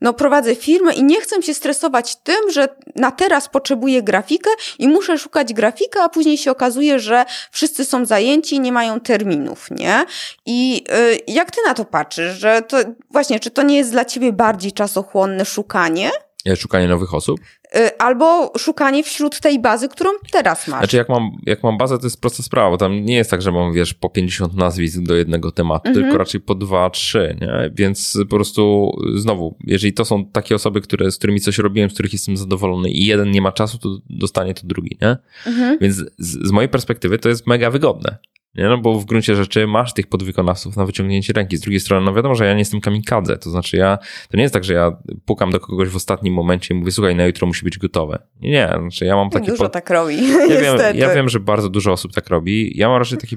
no, 0.01 0.13
prowadzę 0.15 0.55
firmę 0.55 0.95
i 0.95 1.05
nie 1.05 1.21
chcę 1.21 1.43
się 1.43 1.55
stresować 1.55 2.17
tym, 2.17 2.51
że 2.53 2.69
na 2.97 3.11
teraz 3.11 3.49
potrzebuję 3.49 4.03
grafikę 4.03 4.51
i 4.79 4.89
muszę 4.89 5.19
szukać 5.19 5.53
grafika, 5.55 6.05
a 6.05 6.09
później 6.09 6.39
się 6.39 6.51
okazuje, 6.51 6.99
że 6.99 7.25
wszyscy 7.51 7.85
są 7.85 8.05
zajęci 8.07 8.57
i 8.57 8.61
nie 8.61 8.73
mają 8.73 9.01
terminów, 9.01 9.71
nie? 9.71 10.05
I 10.47 10.85
y, 11.13 11.19
jak 11.27 11.51
ty 11.51 11.61
na 11.67 11.75
to 11.75 11.85
patrzysz, 11.85 12.39
że 12.39 12.63
to 12.63 12.77
właśnie, 13.11 13.41
czy 13.41 13.51
to 13.51 13.63
nie 13.63 13.77
jest 13.77 13.91
dla 13.91 14.05
ciebie 14.05 14.33
bardziej 14.33 14.73
czasochłonne 14.73 15.45
szukanie, 15.45 16.11
Ja 16.45 16.57
Szukanie 16.57 16.89
nowych 16.89 17.15
osób. 17.15 17.41
Y, 17.77 17.99
albo 17.99 18.53
szukanie 18.59 19.03
wśród 19.03 19.41
tej 19.41 19.61
bazy, 19.61 19.89
którą 19.89 20.11
teraz 20.33 20.69
masz? 20.69 20.81
Znaczy, 20.81 20.97
jak 20.97 21.09
mam, 21.09 21.31
jak 21.47 21.63
mam 21.63 21.79
bazę, 21.79 21.99
to 21.99 22.07
jest 22.07 22.21
prosta 22.21 22.43
sprawa, 22.43 22.71
bo 22.71 22.77
tam 22.77 23.05
nie 23.05 23.17
jest 23.17 23.31
tak, 23.31 23.43
że 23.43 23.53
mam, 23.53 23.73
wiesz, 23.73 23.95
po 23.95 24.11
50 24.11 24.55
nazwisk 24.55 25.01
do 25.03 25.15
jednego 25.15 25.53
tematu, 25.53 25.89
Mhm. 25.89 26.05
tylko 26.05 26.19
raczej 26.19 26.41
po 26.41 26.55
dwa, 26.55 26.91
trzy, 26.91 27.37
nie? 27.41 27.71
Więc 27.75 28.19
po 28.31 28.37
prostu 28.37 28.93
znowu, 29.15 29.57
jeżeli 29.67 29.93
to 29.93 30.05
są 30.05 30.25
takie 30.25 30.55
osoby, 30.55 30.81
które, 30.81 31.11
z 31.11 31.19
którymi 31.19 31.41
coś 31.41 31.59
robiłem, 31.59 31.91
z 31.91 31.95
których 31.95 32.13
jestem 32.13 32.37
zadowolony 32.37 32.91
i 32.91 33.07
jeden 33.07 33.31
nie 33.31 33.41
ma 33.43 33.53
czasu, 33.53 33.79
to 33.79 33.89
dostanie 34.11 34.55
to 34.55 34.61
drugi, 34.65 34.99
nie? 35.03 35.17
Mhm. 35.47 35.79
Więc 35.81 35.95
z, 35.97 36.07
z 36.19 36.51
mojej 36.51 36.69
perspektywy 36.69 37.19
to 37.19 37.29
jest 37.29 37.47
mega 37.47 37.71
wygodne. 37.71 38.17
Nie? 38.55 38.65
No 38.65 38.79
bo 38.79 39.01
w 39.01 39.05
gruncie 39.05 39.37
rzeczy 39.37 39.67
masz 39.67 39.95
tych 39.95 40.07
podwykonawców 40.07 40.77
na 40.77 40.87
wyciągnięcie 40.87 41.33
ręki. 41.33 41.57
Z 41.57 41.61
drugiej 41.61 41.81
strony, 41.81 42.07
no 42.07 42.15
wiadomo, 42.15 42.35
że 42.35 42.47
ja 42.47 42.53
nie 42.53 42.59
jestem 42.59 42.81
kamikadze. 42.81 43.39
To 43.39 43.51
znaczy 43.51 43.77
ja, 43.77 43.99
to 44.31 44.37
nie 44.37 44.43
jest 44.43 44.55
tak, 44.55 44.65
że 44.65 44.75
ja 44.75 44.93
pukam 45.25 45.51
do 45.51 45.61
kogoś 45.61 45.89
w 45.89 45.97
ostatnim 45.97 46.35
momencie 46.35 46.75
i 46.75 46.77
mówię, 46.77 46.93
słuchaj, 46.93 47.17
na 47.17 47.27
jutro 47.27 47.47
musi 47.47 47.65
być 47.65 47.79
gotowe. 47.79 48.19
Nie, 48.41 48.51
nie. 48.51 48.69
Znaczy 48.81 49.05
ja 49.05 49.17
mam 49.17 49.31
takie... 49.31 49.47
Dużo 49.47 49.63
pod- 49.63 49.73
tak 49.73 49.91
robi, 49.91 50.31
ja 50.31 50.39
wiem, 50.49 50.61
niestety. 50.61 50.99
ja 50.99 51.15
wiem, 51.15 51.29
że 51.29 51.41
bardzo 51.41 51.69
dużo 51.69 51.93
osób 51.93 52.13
tak 52.13 52.29
robi. 52.29 52.79
Ja 52.79 52.89
mam 52.89 52.99
raczej 52.99 53.19
takie 53.19 53.37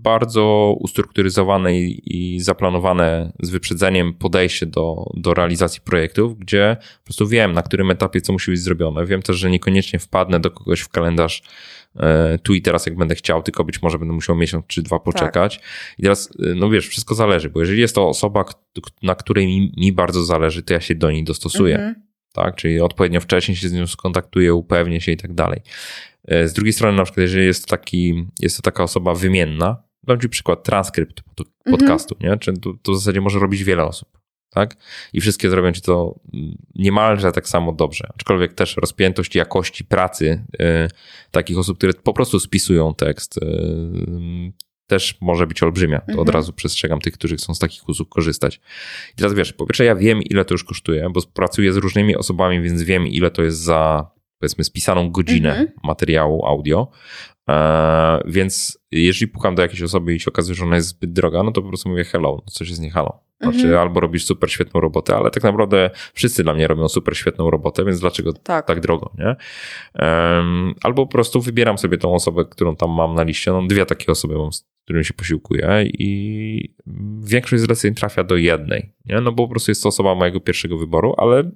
bardzo 0.00 0.76
ustrukturyzowane 0.80 1.78
i, 1.78 2.02
i 2.04 2.40
zaplanowane 2.40 3.32
z 3.42 3.50
wyprzedzeniem 3.50 4.14
podejście 4.14 4.66
do, 4.66 5.10
do 5.14 5.34
realizacji 5.34 5.80
projektów, 5.80 6.38
gdzie 6.38 6.76
po 6.98 7.04
prostu 7.04 7.28
wiem, 7.28 7.52
na 7.52 7.62
którym 7.62 7.90
etapie 7.90 8.20
co 8.20 8.32
musi 8.32 8.50
być 8.50 8.60
zrobione. 8.60 9.06
Wiem 9.06 9.22
też, 9.22 9.36
że 9.36 9.50
niekoniecznie 9.50 9.98
wpadnę 9.98 10.40
do 10.40 10.50
kogoś 10.50 10.80
w 10.80 10.88
kalendarz 10.88 11.42
tu 12.42 12.54
i 12.54 12.62
teraz, 12.62 12.86
jak 12.86 12.96
będę 12.96 13.14
chciał, 13.14 13.42
tylko 13.42 13.64
być 13.64 13.82
może 13.82 13.98
będę 13.98 14.14
musiał 14.14 14.36
miesiąc 14.36 14.66
czy 14.66 14.82
dwa 14.82 15.00
poczekać. 15.00 15.60
I 15.98 16.02
teraz, 16.02 16.30
e, 16.38 16.54
no 16.54 16.70
wiesz, 16.70 16.88
wszystko 16.88 17.14
zależy, 17.14 17.50
bo 17.50 17.60
jeżeli 17.60 17.80
jest 17.80 17.94
to 17.94 18.08
osoba, 18.08 18.44
na 19.02 19.14
której 19.14 19.46
mi, 19.46 19.72
mi 19.76 19.92
bardzo 19.92 20.24
zależy, 20.24 20.62
to 20.62 20.74
ja 20.74 20.80
się 20.80 20.94
do 20.94 21.10
niej 21.10 21.24
dostosuję 21.24 21.74
Mhm. 21.74 21.94
tak? 22.32 22.56
Czyli 22.56 22.80
odpowiednio 22.80 23.20
wcześniej 23.20 23.56
się 23.56 23.68
z 23.68 23.72
nią 23.72 23.86
skontaktuję, 23.86 24.54
upewnię 24.54 25.00
się 25.00 25.12
i 25.12 25.16
tak 25.16 25.34
dalej. 25.34 25.60
E, 26.28 26.48
Z 26.48 26.52
drugiej 26.52 26.72
strony, 26.72 26.96
na 26.98 27.04
przykład, 27.04 27.22
jeżeli 27.22 27.46
jest 27.46 27.64
to, 27.66 27.70
taki, 27.70 28.26
jest 28.40 28.56
to 28.56 28.62
taka 28.62 28.82
osoba 28.82 29.14
wymienna, 29.14 29.82
dam 30.02 30.20
ci 30.20 30.28
przykład 30.28 30.62
transkrypt 30.64 31.20
Mhm. 31.30 31.78
podcastu, 31.78 32.16
nie? 32.20 32.36
Czy 32.36 32.52
to, 32.52 32.74
to 32.82 32.92
w 32.92 32.96
zasadzie 32.96 33.20
może 33.20 33.38
robić 33.38 33.64
wiele 33.64 33.84
osób, 33.84 34.19
tak? 34.50 34.76
I 35.12 35.20
wszystkie 35.20 35.50
zrobią 35.50 35.72
ci 35.72 35.80
to 35.82 36.20
niemalże 36.74 37.32
tak 37.32 37.48
samo 37.48 37.72
dobrze. 37.72 38.08
Aczkolwiek 38.14 38.54
też 38.54 38.76
rozpiętość 38.76 39.34
jakości 39.34 39.84
pracy 39.84 40.44
e, 40.60 40.88
takich 41.30 41.58
osób, 41.58 41.78
które 41.78 41.92
po 41.94 42.12
prostu 42.12 42.40
spisują 42.40 42.94
tekst, 42.94 43.38
e, 43.42 43.46
też 44.86 45.18
może 45.20 45.46
być 45.46 45.62
olbrzymia. 45.62 45.98
To 46.00 46.12
od 46.12 46.18
Mhm. 46.18 46.34
razu 46.34 46.52
przestrzegam 46.52 47.00
tych, 47.00 47.14
którzy 47.14 47.36
chcą 47.36 47.54
z 47.54 47.58
takich 47.58 47.88
usług 47.88 48.08
korzystać. 48.08 48.60
I 49.12 49.16
teraz 49.16 49.34
wiesz, 49.34 49.52
po 49.52 49.66
pierwsze 49.66 49.84
ja 49.84 49.94
wiem, 49.96 50.22
ile 50.22 50.44
to 50.44 50.54
już 50.54 50.64
kosztuje, 50.64 51.10
bo 51.10 51.20
pracuję 51.34 51.72
z 51.72 51.76
różnymi 51.76 52.16
osobami, 52.16 52.62
więc 52.62 52.82
wiem, 52.82 53.06
ile 53.06 53.30
to 53.30 53.42
jest 53.42 53.58
za 53.58 54.10
powiedzmy 54.38 54.64
spisaną 54.64 55.10
godzinę 55.10 55.50
Mhm. 55.50 55.68
materiału 55.84 56.46
audio. 56.46 56.88
E, 57.48 58.20
więc 58.26 58.78
jeżeli 58.92 59.28
pukam 59.32 59.54
do 59.54 59.62
jakiejś 59.62 59.82
osoby 59.82 60.14
i 60.14 60.20
się 60.20 60.30
okazuje, 60.30 60.54
że 60.56 60.64
ona 60.64 60.76
jest 60.76 60.88
zbyt 60.88 61.12
droga, 61.12 61.42
no 61.42 61.52
to 61.52 61.62
po 61.62 61.68
prostu 61.68 61.88
mówię 61.88 62.04
hello, 62.04 62.42
no 62.46 62.52
coś 62.52 62.68
jest 62.68 62.80
nie 62.80 62.90
halo. 62.90 63.29
Znaczy 63.40 63.58
Mhm. 63.58 63.78
albo 63.80 64.00
robisz 64.00 64.24
super 64.24 64.50
świetną 64.52 64.80
robotę, 64.80 65.16
ale 65.16 65.30
tak 65.30 65.42
naprawdę 65.42 65.90
wszyscy 66.14 66.42
dla 66.42 66.54
mnie 66.54 66.66
robią 66.66 66.88
super 66.88 67.16
świetną 67.16 67.50
robotę, 67.50 67.84
więc 67.84 68.00
dlaczego 68.00 68.32
Tak. 68.32 68.66
tak 68.66 68.80
drogo, 68.80 69.12
nie? 69.18 69.36
Em, 69.94 70.74
albo 70.82 71.06
po 71.06 71.12
prostu 71.12 71.40
wybieram 71.40 71.78
sobie 71.78 71.98
tą 71.98 72.14
osobę, 72.14 72.44
którą 72.44 72.76
tam 72.76 72.90
mam 72.90 73.14
na 73.14 73.22
liście. 73.22 73.50
No, 73.52 73.62
dwie 73.66 73.86
takie 73.86 74.12
osoby 74.12 74.38
mam, 74.38 74.52
z 74.52 74.66
którymi 74.84 75.04
się 75.04 75.14
posiłkuję 75.14 75.84
i 75.84 76.74
większość 77.22 77.62
zleceń 77.62 77.94
trafia 77.94 78.24
do 78.24 78.36
jednej, 78.36 78.92
nie? 79.06 79.20
No 79.20 79.32
bo 79.32 79.44
po 79.44 79.50
prostu 79.50 79.70
jest 79.70 79.82
to 79.82 79.88
osoba 79.88 80.14
mojego 80.14 80.40
pierwszego 80.40 80.78
wyboru, 80.78 81.14
ale 81.16 81.50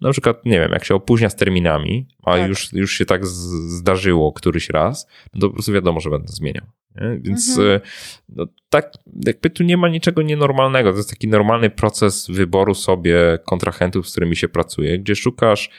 na 0.00 0.10
przykład, 0.12 0.44
nie 0.46 0.60
wiem, 0.60 0.72
jak 0.72 0.84
się 0.84 0.94
opóźnia 0.94 1.30
z 1.30 1.36
terminami, 1.36 2.08
a 2.24 2.36
Tak. 2.36 2.48
już, 2.48 2.72
już 2.72 2.92
się 2.92 3.04
tak 3.06 3.26
zdarzyło 3.26 4.32
któryś 4.32 4.68
raz, 4.70 5.06
to 5.40 5.48
po 5.48 5.50
prostu 5.54 5.72
wiadomo, 5.72 6.00
że 6.00 6.10
będę 6.10 6.28
zmieniał. 6.28 6.64
Nie? 6.96 7.18
Więc 7.20 7.48
Mhm. 7.48 7.70
e, 7.76 7.80
no, 8.28 8.46
tak, 8.70 8.92
jakby 9.26 9.50
tu 9.50 9.62
nie 9.62 9.76
ma 9.76 9.88
niczego 9.88 10.22
nienormalnego. 10.22 10.90
To 10.90 10.96
jest 10.96 11.10
taki 11.10 11.28
normalny 11.28 11.70
proces 11.70 12.26
wyboru 12.30 12.74
sobie 12.74 13.38
kontrahentów, 13.46 14.08
z 14.08 14.12
którymi 14.12 14.36
się 14.36 14.48
pracuje, 14.48 14.98
gdzie 14.98 15.16
szukasz 15.16 15.70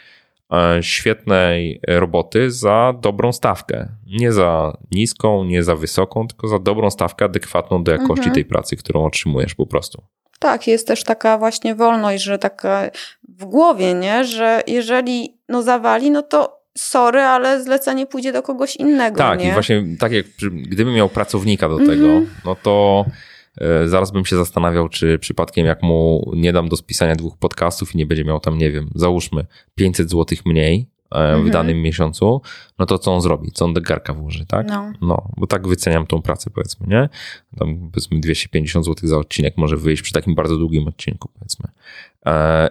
e, 0.53 0.83
świetnej 0.83 1.81
roboty 1.87 2.51
za 2.51 2.93
dobrą 3.01 3.31
stawkę. 3.31 3.87
Nie 4.07 4.31
za 4.31 4.77
niską, 4.91 5.43
nie 5.43 5.63
za 5.63 5.75
wysoką, 5.75 6.27
tylko 6.27 6.47
za 6.47 6.59
dobrą 6.59 6.89
stawkę 6.89 7.25
adekwatną 7.25 7.83
do 7.83 7.91
jakości 7.91 8.11
Mhm. 8.17 8.33
tej 8.33 8.45
pracy, 8.45 8.75
którą 8.75 9.05
otrzymujesz 9.05 9.55
po 9.55 9.65
prostu. 9.67 10.03
Tak, 10.39 10.67
jest 10.67 10.87
też 10.87 11.03
taka 11.03 11.37
właśnie 11.37 11.75
wolność, 11.75 12.23
że 12.23 12.39
taka 12.39 12.89
w 13.39 13.45
głowie, 13.45 13.93
nie? 13.93 14.25
Że 14.25 14.61
jeżeli 14.67 15.37
no 15.49 15.63
zawali, 15.63 16.11
no 16.11 16.21
to 16.21 16.60
sorry, 16.77 17.19
ale 17.19 17.63
zlecenie 17.63 18.05
pójdzie 18.07 18.31
do 18.33 18.41
kogoś 18.41 18.75
innego, 18.75 19.17
Tak, 19.17 19.39
nie? 19.39 19.49
i 19.49 19.51
właśnie 19.51 19.83
tak 19.99 20.11
jak 20.11 20.25
gdybym 20.53 20.93
miał 20.93 21.09
pracownika 21.09 21.69
do 21.69 21.77
tego, 21.77 22.21
no 22.45 22.55
to 22.55 23.05
e, 23.61 23.87
zaraz 23.87 24.11
bym 24.11 24.25
się 24.25 24.35
zastanawiał, 24.35 24.89
czy 24.89 25.19
przypadkiem 25.19 25.65
jak 25.65 25.83
mu 25.83 26.31
nie 26.35 26.53
dam 26.53 26.69
do 26.69 26.77
spisania 26.77 27.15
dwóch 27.15 27.37
podcastów 27.37 27.95
i 27.95 27.97
nie 27.97 28.05
będzie 28.05 28.23
miał 28.25 28.39
tam, 28.39 28.57
nie 28.57 28.71
wiem, 28.71 28.89
załóżmy 28.95 29.45
500 29.75 30.09
zł 30.09 30.37
mniej 30.45 30.89
e, 31.11 31.17
w 31.17 31.35
Mhm. 31.35 31.51
danym 31.51 31.81
miesiącu, 31.81 32.41
no 32.79 32.85
to 32.85 32.97
co 32.99 33.13
on 33.13 33.21
zrobi? 33.21 33.51
Co 33.51 33.65
on 33.65 33.73
do 33.73 33.81
garka 33.81 34.13
włoży, 34.13 34.45
tak? 34.45 34.67
No. 34.67 34.91
No, 35.01 35.27
bo 35.37 35.47
tak 35.47 35.67
wyceniam 35.67 36.07
tą 36.07 36.21
pracę, 36.21 36.49
powiedzmy, 36.55 36.87
nie? 36.87 37.09
Tam 37.59 37.89
powiedzmy 37.91 38.19
250 38.19 38.85
zł 38.85 39.09
za 39.09 39.17
odcinek 39.17 39.57
może 39.57 39.77
wyjść 39.77 40.01
przy 40.03 40.13
takim 40.13 40.35
bardzo 40.35 40.57
długim 40.57 40.87
odcinku, 40.87 41.29
powiedzmy. 41.39 41.69
E, 42.25 42.69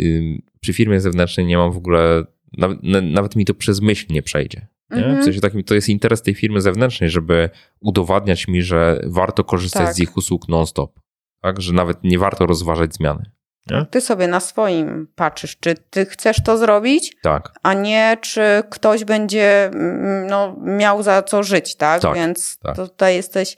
ym, 0.00 0.42
przy 0.60 0.72
firmie 0.72 1.00
zewnętrznej 1.00 1.46
nie 1.46 1.56
mam 1.56 1.72
w 1.72 1.76
ogóle, 1.76 2.24
nawet, 2.56 2.82
na- 2.82 3.00
nawet 3.00 3.36
mi 3.36 3.44
to 3.44 3.54
przez 3.54 3.80
myśl 3.80 4.06
nie 4.10 4.22
przejdzie. 4.22 4.66
Nie? 4.90 4.96
Mhm. 4.96 5.20
W 5.20 5.24
sensie 5.24 5.40
takim, 5.40 5.64
to 5.64 5.74
jest 5.74 5.88
interes 5.88 6.22
tej 6.22 6.34
firmy 6.34 6.60
zewnętrznej, 6.60 7.10
żeby 7.10 7.50
udowadniać 7.80 8.48
mi, 8.48 8.62
że 8.62 9.00
warto 9.06 9.44
korzystać 9.44 9.86
Tak. 9.86 9.94
z 9.94 9.98
ich 10.00 10.16
usług 10.16 10.48
non-stop. 10.48 11.00
Tak, 11.42 11.60
że 11.60 11.72
nawet 11.72 12.04
nie 12.04 12.18
warto 12.18 12.46
rozważać 12.46 12.94
zmiany. 12.94 13.30
Nie? 13.70 13.86
Ty 13.90 14.00
sobie 14.00 14.26
na 14.28 14.40
swoim 14.40 15.08
patrzysz, 15.14 15.56
czy 15.60 15.74
ty 15.90 16.06
chcesz 16.06 16.42
to 16.44 16.58
zrobić, 16.58 17.16
Tak. 17.22 17.52
a 17.62 17.74
nie 17.74 18.16
czy 18.20 18.42
ktoś 18.70 19.04
będzie 19.04 19.64
mm, 19.66 20.26
no, 20.26 20.56
miał 20.62 21.02
za 21.02 21.22
co 21.22 21.42
żyć, 21.42 21.76
tak? 21.76 22.02
Tak, 22.02 22.14
Więc 22.14 22.58
tak. 22.58 22.76
tutaj 22.76 23.14
jesteś. 23.16 23.56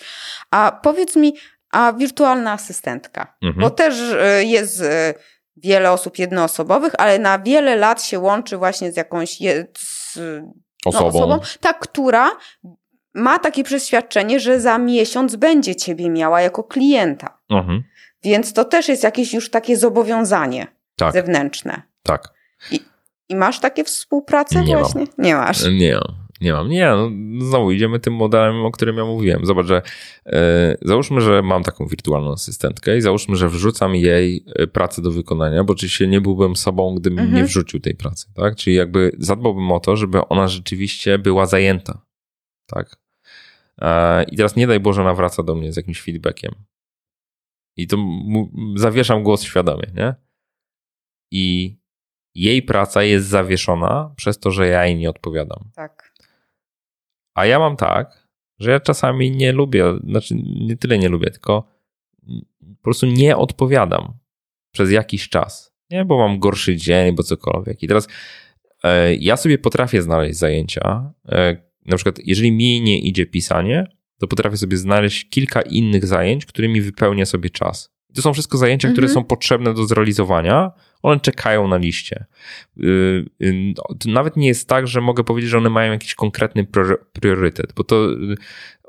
A 0.51 0.81
powiedz 0.83 1.17
mi, 1.17 1.35
a 1.73 1.93
wirtualna 1.93 2.53
asystentka, 2.53 3.37
Mhm. 3.43 3.61
bo 3.63 3.71
też 3.71 3.99
y, 4.41 4.45
jest 4.45 4.81
y, 4.81 5.15
wiele 5.63 5.91
osób 5.93 6.19
jednoosobowych, 6.19 6.93
ale 6.99 7.19
na 7.19 7.39
wiele 7.39 7.77
lat 7.77 8.03
się 8.03 8.19
łączy 8.19 8.57
właśnie 8.57 8.93
z 8.93 8.97
jakąś 8.97 9.41
je, 9.41 9.67
z, 9.79 10.17
no, 10.17 10.53
Osobą. 10.85 11.07
osobą, 11.09 11.39
ta, 11.61 11.73
która 11.75 12.31
ma 13.15 13.39
takie 13.39 13.65
przeświadczenie, 13.65 14.41
że 14.41 14.61
za 14.61 14.79
miesiąc 14.79 15.37
będzie 15.37 15.77
ciebie 15.77 16.11
miała 16.11 16.41
jako 16.41 16.65
klienta. 16.65 17.39
Mhm. 17.51 17.83
Więc 18.23 18.53
to 18.53 18.65
też 18.65 18.89
jest 18.89 19.03
jakieś 19.03 19.35
już 19.35 19.51
takie 19.51 19.77
zobowiązanie 19.77 20.67
Tak, 20.97 21.13
zewnętrzne. 21.13 21.83
tak. 22.03 22.29
I 23.29 23.37
masz 23.37 23.61
takie 23.61 23.85
współprace 23.85 24.63
Nie 24.63 24.75
mam. 24.75 24.83
właśnie? 24.85 25.07
Nie 25.19 25.35
masz. 25.35 25.65
Nie, 25.65 25.99
Nie 26.41 26.53
mam. 26.53 26.69
Nie, 26.69 26.87
no, 26.91 27.11
znowu 27.47 27.73
idziemy 27.73 28.01
tym 28.01 28.15
modelem, 28.15 28.65
o 28.65 28.71
którym 28.71 28.97
ja 28.97 29.05
mówiłem. 29.05 29.47
Zobacz, 29.47 29.67
że 29.67 29.83
e, 30.27 30.77
załóżmy, 30.83 31.21
że 31.21 31.43
mam 31.43 31.63
taką 31.63 31.87
wirtualną 31.87 32.33
asystentkę 32.33 32.97
i 32.97 33.01
załóżmy, 33.01 33.37
że 33.37 33.49
wrzucam 33.49 33.95
jej 33.95 34.45
e, 34.55 34.67
pracę 34.67 35.03
do 35.03 35.11
wykonania, 35.11 35.65
bo 35.65 35.73
oczywiście 35.73 36.07
nie 36.07 36.21
byłbym 36.21 36.57
sobą, 36.57 36.95
gdybym 36.95 37.19
Mhm. 37.19 37.37
nie 37.37 37.45
wrzucił 37.45 37.81
tej 37.81 37.95
pracy, 37.95 38.27
tak? 38.35 38.57
Czyli 38.57 38.77
jakby 38.77 39.13
zadbałbym 39.19 39.73
o 39.73 39.81
to, 39.81 39.97
żeby 39.97 40.29
ona 40.29 40.49
rzeczywiście 40.49 41.19
była 41.19 41.47
zajęta, 41.47 42.03
tak? 42.67 42.97
E, 43.81 44.23
I 44.25 44.37
teraz 44.37 44.57
nie 44.57 44.67
daj 44.67 44.81
Boże, 44.81 45.03
ona 45.03 45.15
wraca 45.15 45.43
do 45.43 45.55
mnie 45.55 45.73
z 45.73 45.77
jakimś 45.77 46.03
feedbackiem. 46.03 46.53
I 47.77 47.87
to 47.87 47.97
zawieszam 48.77 49.23
głos 49.23 49.43
świadomie, 49.43 49.87
nie? 49.97 50.15
I 51.33 51.77
jej 52.35 52.63
praca 52.63 53.03
jest 53.03 53.27
zawieszona 53.27 54.13
przez 54.17 54.39
to, 54.39 54.51
że 54.51 54.67
ja 54.69 54.87
jej 54.87 54.97
nie 54.97 55.11
odpowiadam. 55.11 55.71
Tak. 55.75 56.08
A 57.39 57.47
ja 57.47 57.59
mam 57.59 57.77
tak, 57.77 58.29
że 58.59 58.71
ja 58.71 58.81
czasami 58.81 59.31
nie 59.31 59.53
lubię, 59.53 59.85
znaczy 60.05 60.35
nie 60.61 60.77
tyle 60.77 60.99
nie 60.99 61.09
lubię, 61.09 61.31
tylko 61.31 61.69
po 62.77 62.83
prostu 62.83 63.07
nie 63.07 63.37
odpowiadam 63.37 64.13
przez 64.73 64.91
jakiś 64.91 65.29
czas. 65.29 65.75
Nie, 65.91 66.05
bo 66.05 66.19
mam 66.19 66.39
gorszy 66.39 66.77
dzień, 66.77 67.15
bo 67.15 67.23
cokolwiek. 67.23 67.83
I 67.83 67.89
teraz 67.89 68.09
e, 68.85 69.15
ja 69.15 69.37
sobie 69.37 69.59
potrafię 69.59 70.03
znaleźć 70.03 70.39
zajęcia. 70.39 71.13
E, 71.29 71.57
na 71.87 71.97
przykład, 71.97 72.19
jeżeli 72.25 72.53
mi 72.53 72.81
nie 72.81 72.99
idzie 73.01 73.27
pisanie, 73.27 73.87
to 74.21 74.27
potrafię 74.27 74.57
sobie 74.57 74.77
znaleźć 74.77 75.29
kilka 75.29 75.63
innych 75.63 76.07
zajęć, 76.07 76.47
którymi 76.47 76.81
wypełnię 76.81 77.27
sobie 77.27 77.51
czas. 77.51 77.91
I 78.11 78.15
to 78.15 78.23
są 78.23 78.33
wszystko 78.33 78.59
zajęcia, 78.59 78.89
które 78.89 79.07
Mhm. 79.07 79.15
są 79.15 79.29
potrzebne 79.29 79.75
do 79.75 79.85
zrealizowania. 79.87 80.73
One 81.03 81.21
czekają 81.21 81.69
na 81.69 81.77
liście. 81.77 82.25
Yy, 82.77 83.27
yy, 83.41 83.53
no, 83.77 84.13
nawet 84.13 84.37
nie 84.37 84.49
jest 84.49 84.69
tak, 84.69 84.87
że 84.87 85.01
mogę 85.01 85.25
powiedzieć, 85.25 85.51
że 85.51 85.59
one 85.59 85.71
mają 85.71 85.93
jakiś 85.93 86.15
konkretny 86.15 86.65
prior- 86.65 86.99
priorytet, 87.13 87.73
bo 87.77 87.85
to 87.85 88.09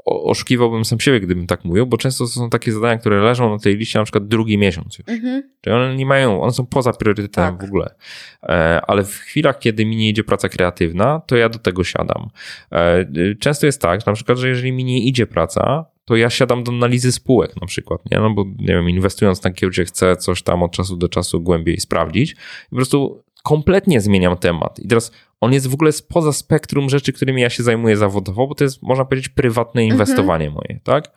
o- 0.06 0.24
oszukiwałbym 0.24 0.86
sam 0.86 1.00
siebie, 1.00 1.20
gdybym 1.20 1.48
tak 1.48 1.66
mówił, 1.66 1.88
bo 1.88 1.98
często 1.98 2.24
to 2.24 2.30
są 2.30 2.50
takie 2.50 2.72
zadania, 2.72 2.98
które 2.98 3.22
leżą 3.22 3.50
na 3.50 3.60
tej 3.60 3.78
liście 3.78 4.00
na 4.00 4.06
przykład 4.06 4.28
drugi 4.28 4.58
miesiąc 4.58 4.98
już. 4.98 5.08
Mhm. 5.08 5.44
Czyli 5.62 5.76
one 5.76 5.96
nie 5.96 6.06
mają, 6.06 6.42
one 6.42 6.52
są 6.52 6.66
poza 6.66 6.94
priorytetem 6.94 7.44
Tak. 7.58 7.62
w 7.62 7.64
ogóle. 7.64 7.96
E, 8.44 8.82
ale 8.88 9.04
w 9.04 9.16
chwilach, 9.16 9.60
kiedy 9.60 9.86
mi 9.86 9.96
nie 9.96 10.10
idzie 10.10 10.24
praca 10.24 10.50
kreatywna, 10.50 11.22
to 11.28 11.38
ja 11.38 11.50
do 11.50 11.60
tego 11.60 11.84
siadam. 11.84 12.30
E, 12.72 13.00
y, 13.18 13.36
często 13.40 13.66
jest 13.66 13.82
tak, 13.82 14.06
na 14.06 14.14
przykład, 14.14 14.38
że 14.38 14.50
jeżeli 14.50 14.72
mi 14.72 14.84
nie 14.84 15.04
idzie 15.04 15.28
praca, 15.28 15.86
to 16.10 16.16
ja 16.16 16.30
siadam 16.30 16.64
do 16.64 16.72
analizy 16.72 17.12
spółek 17.12 17.62
na 17.62 17.68
przykład, 17.68 18.02
nie? 18.12 18.20
No 18.20 18.30
bo 18.30 18.46
nie 18.60 18.74
wiem, 18.74 18.90
inwestując 18.90 19.44
na 19.44 19.50
giełdzie 19.50 19.86
chcę 19.86 20.18
coś 20.18 20.44
tam 20.44 20.64
od 20.64 20.72
czasu 20.72 20.98
do 20.98 21.10
czasu 21.10 21.42
głębiej 21.42 21.80
sprawdzić 21.80 22.32
i 22.32 22.70
po 22.70 22.76
prostu 22.76 23.24
kompletnie 23.44 24.02
zmieniam 24.02 24.38
temat. 24.38 24.80
I 24.80 24.88
teraz 24.88 25.12
on 25.42 25.54
jest 25.54 25.68
w 25.68 25.74
ogóle 25.74 25.92
spoza 25.92 26.34
spektrum 26.34 26.90
rzeczy, 26.90 27.14
którymi 27.14 27.42
ja 27.42 27.50
się 27.50 27.64
zajmuję 27.64 27.98
zawodowo, 27.98 28.48
bo 28.48 28.56
to 28.56 28.64
jest, 28.64 28.82
można 28.82 29.06
powiedzieć, 29.06 29.30
prywatne 29.30 29.86
inwestowanie 29.86 30.50
moje, 30.50 30.80
tak? 30.84 31.12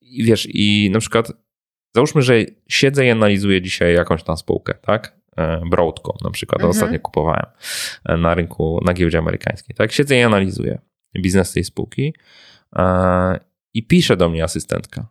I 0.00 0.24
wiesz, 0.24 0.48
i 0.50 0.90
na 0.92 0.98
przykład 1.00 1.32
załóżmy, 1.94 2.22
że 2.22 2.34
siedzę 2.68 3.06
i 3.06 3.10
analizuję 3.10 3.62
dzisiaj 3.62 3.94
jakąś 3.94 4.22
tam 4.22 4.36
spółkę, 4.36 4.74
tak? 4.74 5.16
E, 5.36 5.60
Broadcom 5.70 6.16
na 6.24 6.30
przykład, 6.30 6.60
Mhm. 6.60 6.70
ostatnio 6.70 7.00
kupowałem 7.00 7.46
e, 8.04 8.16
na 8.16 8.34
rynku, 8.34 8.80
na 8.84 8.92
giełdzie 8.94 9.18
amerykańskiej, 9.18 9.76
tak? 9.76 9.92
Siedzę 9.92 10.16
i 10.16 10.22
analizuję 10.22 10.78
biznes 11.18 11.52
tej 11.52 11.64
spółki 11.64 12.14
e, 12.76 13.40
i 13.78 13.82
pisze 13.82 14.16
do 14.16 14.28
mnie 14.28 14.44
asystentka, 14.44 15.06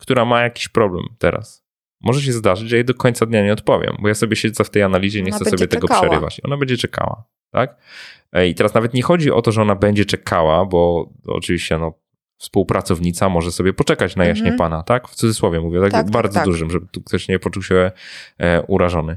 która 0.00 0.24
ma 0.24 0.40
jakiś 0.42 0.68
problem 0.68 1.04
teraz. 1.18 1.64
Może 2.00 2.22
się 2.22 2.32
zdarzyć, 2.32 2.68
że 2.68 2.76
jej 2.76 2.84
do 2.84 2.94
końca 2.94 3.26
dnia 3.26 3.44
nie 3.44 3.52
odpowiem, 3.52 3.96
bo 4.00 4.08
ja 4.08 4.14
sobie 4.14 4.36
siedzę 4.36 4.64
w 4.64 4.70
tej 4.70 4.82
analizie, 4.82 5.22
nie 5.22 5.30
Ona 5.32 5.36
chcę 5.36 5.50
sobie 5.50 5.68
tego 5.68 5.88
czekała. 5.88 6.06
przerywać. 6.08 6.40
Ona 6.44 6.56
będzie 6.56 6.76
czekała, 6.76 7.24
tak? 7.50 7.76
E, 8.32 8.48
I 8.48 8.54
teraz 8.54 8.74
nawet 8.74 8.94
nie 8.94 9.02
chodzi 9.02 9.30
o 9.30 9.42
to, 9.42 9.52
że 9.52 9.62
ona 9.62 9.74
będzie 9.74 10.04
czekała, 10.04 10.64
bo 10.64 11.10
oczywiście 11.26 11.78
no, 11.78 11.92
współpracownica 12.36 13.28
może 13.28 13.52
sobie 13.52 13.72
poczekać 13.72 14.16
na 14.16 14.24
jaśnie 14.24 14.42
Mhm. 14.50 14.58
pana, 14.58 14.82
tak? 14.82 15.08
W 15.08 15.14
cudzysłowie 15.14 15.60
mówię, 15.60 15.80
tak, 15.80 15.92
Tak, 15.92 16.02
tak, 16.04 16.12
bardzo 16.12 16.34
tak. 16.34 16.44
dużym, 16.44 16.70
żeby 16.70 16.86
tu 16.92 17.02
ktoś 17.02 17.28
nie 17.28 17.38
poczuł 17.38 17.62
się 17.62 17.90
e, 18.38 18.62
urażony. 18.62 19.16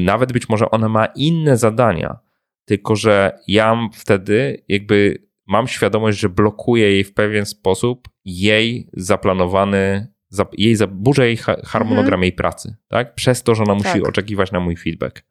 Nawet 0.00 0.32
być 0.32 0.48
może 0.48 0.70
ona 0.70 0.88
ma 0.88 1.06
inne 1.06 1.56
zadania, 1.56 2.18
tylko 2.64 2.96
że 2.96 3.38
ja 3.46 3.76
wtedy 3.94 4.64
jakby 4.68 5.29
mam 5.50 5.68
świadomość, 5.68 6.18
że 6.18 6.28
blokuję 6.28 6.90
jej 6.92 7.04
w 7.04 7.14
pewien 7.14 7.46
sposób 7.46 8.08
jej 8.24 8.90
zaplanowany, 8.92 10.06
zap, 10.28 10.52
jej 10.58 10.76
zaburzę 10.76 11.26
jej 11.26 11.36
ha- 11.36 11.56
harmonogram 11.64 12.22
jej 12.22 12.32
pracy, 12.32 12.76
tak? 12.88 13.14
Przez 13.14 13.42
to, 13.42 13.54
że 13.54 13.62
ona 13.62 13.74
musi 13.74 13.84
Tak. 13.84 14.08
oczekiwać 14.08 14.52
na 14.52 14.60
mój 14.60 14.76
feedback. 14.76 15.24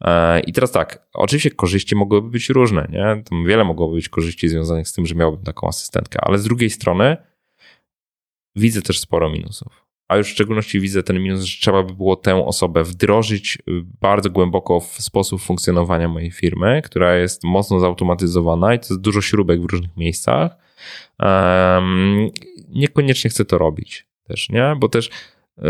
E, 0.00 0.40
I 0.40 0.52
teraz 0.52 0.72
tak, 0.72 1.06
oczywiście 1.14 1.50
korzyści 1.50 1.96
mogłyby 1.96 2.28
być 2.30 2.48
różne, 2.48 2.88
nie? 2.90 3.22
Tam 3.30 3.46
wiele 3.46 3.64
mogłoby 3.64 3.94
być 3.94 4.08
korzyści 4.08 4.48
związanych 4.48 4.88
z 4.88 4.92
tym, 4.92 5.06
że 5.06 5.14
miałbym 5.14 5.44
taką 5.44 5.68
asystentkę, 5.68 6.18
ale 6.22 6.38
z 6.38 6.44
drugiej 6.44 6.70
strony 6.70 7.16
widzę 8.56 8.82
też 8.82 8.98
sporo 9.00 9.30
minusów. 9.30 9.79
A 10.10 10.16
już 10.16 10.26
w 10.26 10.30
szczególności 10.30 10.80
widzę 10.80 11.02
ten 11.02 11.22
minus, 11.22 11.44
że 11.44 11.60
trzeba 11.60 11.82
by 11.82 11.94
było 11.94 12.16
tę 12.16 12.46
osobę 12.46 12.84
wdrożyć 12.84 13.58
y, 13.68 13.72
bardzo 14.00 14.30
głęboko 14.30 14.80
w 14.80 15.02
sposób 15.02 15.40
funkcjonowania 15.40 16.08
mojej 16.08 16.30
firmy, 16.30 16.82
która 16.84 17.16
jest 17.16 17.44
mocno 17.44 17.80
zautomatyzowana 17.80 18.74
i 18.74 18.78
to 18.78 18.86
jest 18.90 19.00
dużo 19.00 19.20
śrubek 19.20 19.60
w 19.60 19.64
różnych 19.64 19.96
miejscach. 19.96 20.56
Um, 21.18 22.30
niekoniecznie 22.68 23.30
chcę 23.30 23.44
to 23.44 23.58
robić 23.58 24.06
też, 24.22 24.48
nie? 24.48 24.76
Bo 24.78 24.88
też 24.88 25.10
y, 25.58 25.62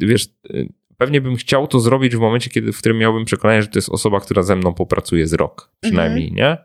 wiesz, 0.00 0.28
y, 0.50 0.68
pewnie 0.96 1.20
bym 1.20 1.36
chciał 1.36 1.66
to 1.66 1.80
zrobić 1.80 2.16
w 2.16 2.20
momencie, 2.20 2.50
kiedy, 2.50 2.72
w 2.72 2.78
którym 2.78 2.98
miałbym 2.98 3.24
przekonanie, 3.24 3.62
że 3.62 3.68
to 3.68 3.78
jest 3.78 3.90
osoba, 3.90 4.20
która 4.20 4.42
ze 4.42 4.56
mną 4.56 4.74
popracuje 4.74 5.26
z 5.26 5.32
rok, 5.32 5.70
przynajmniej, 5.80 6.32
nie? 6.32 6.56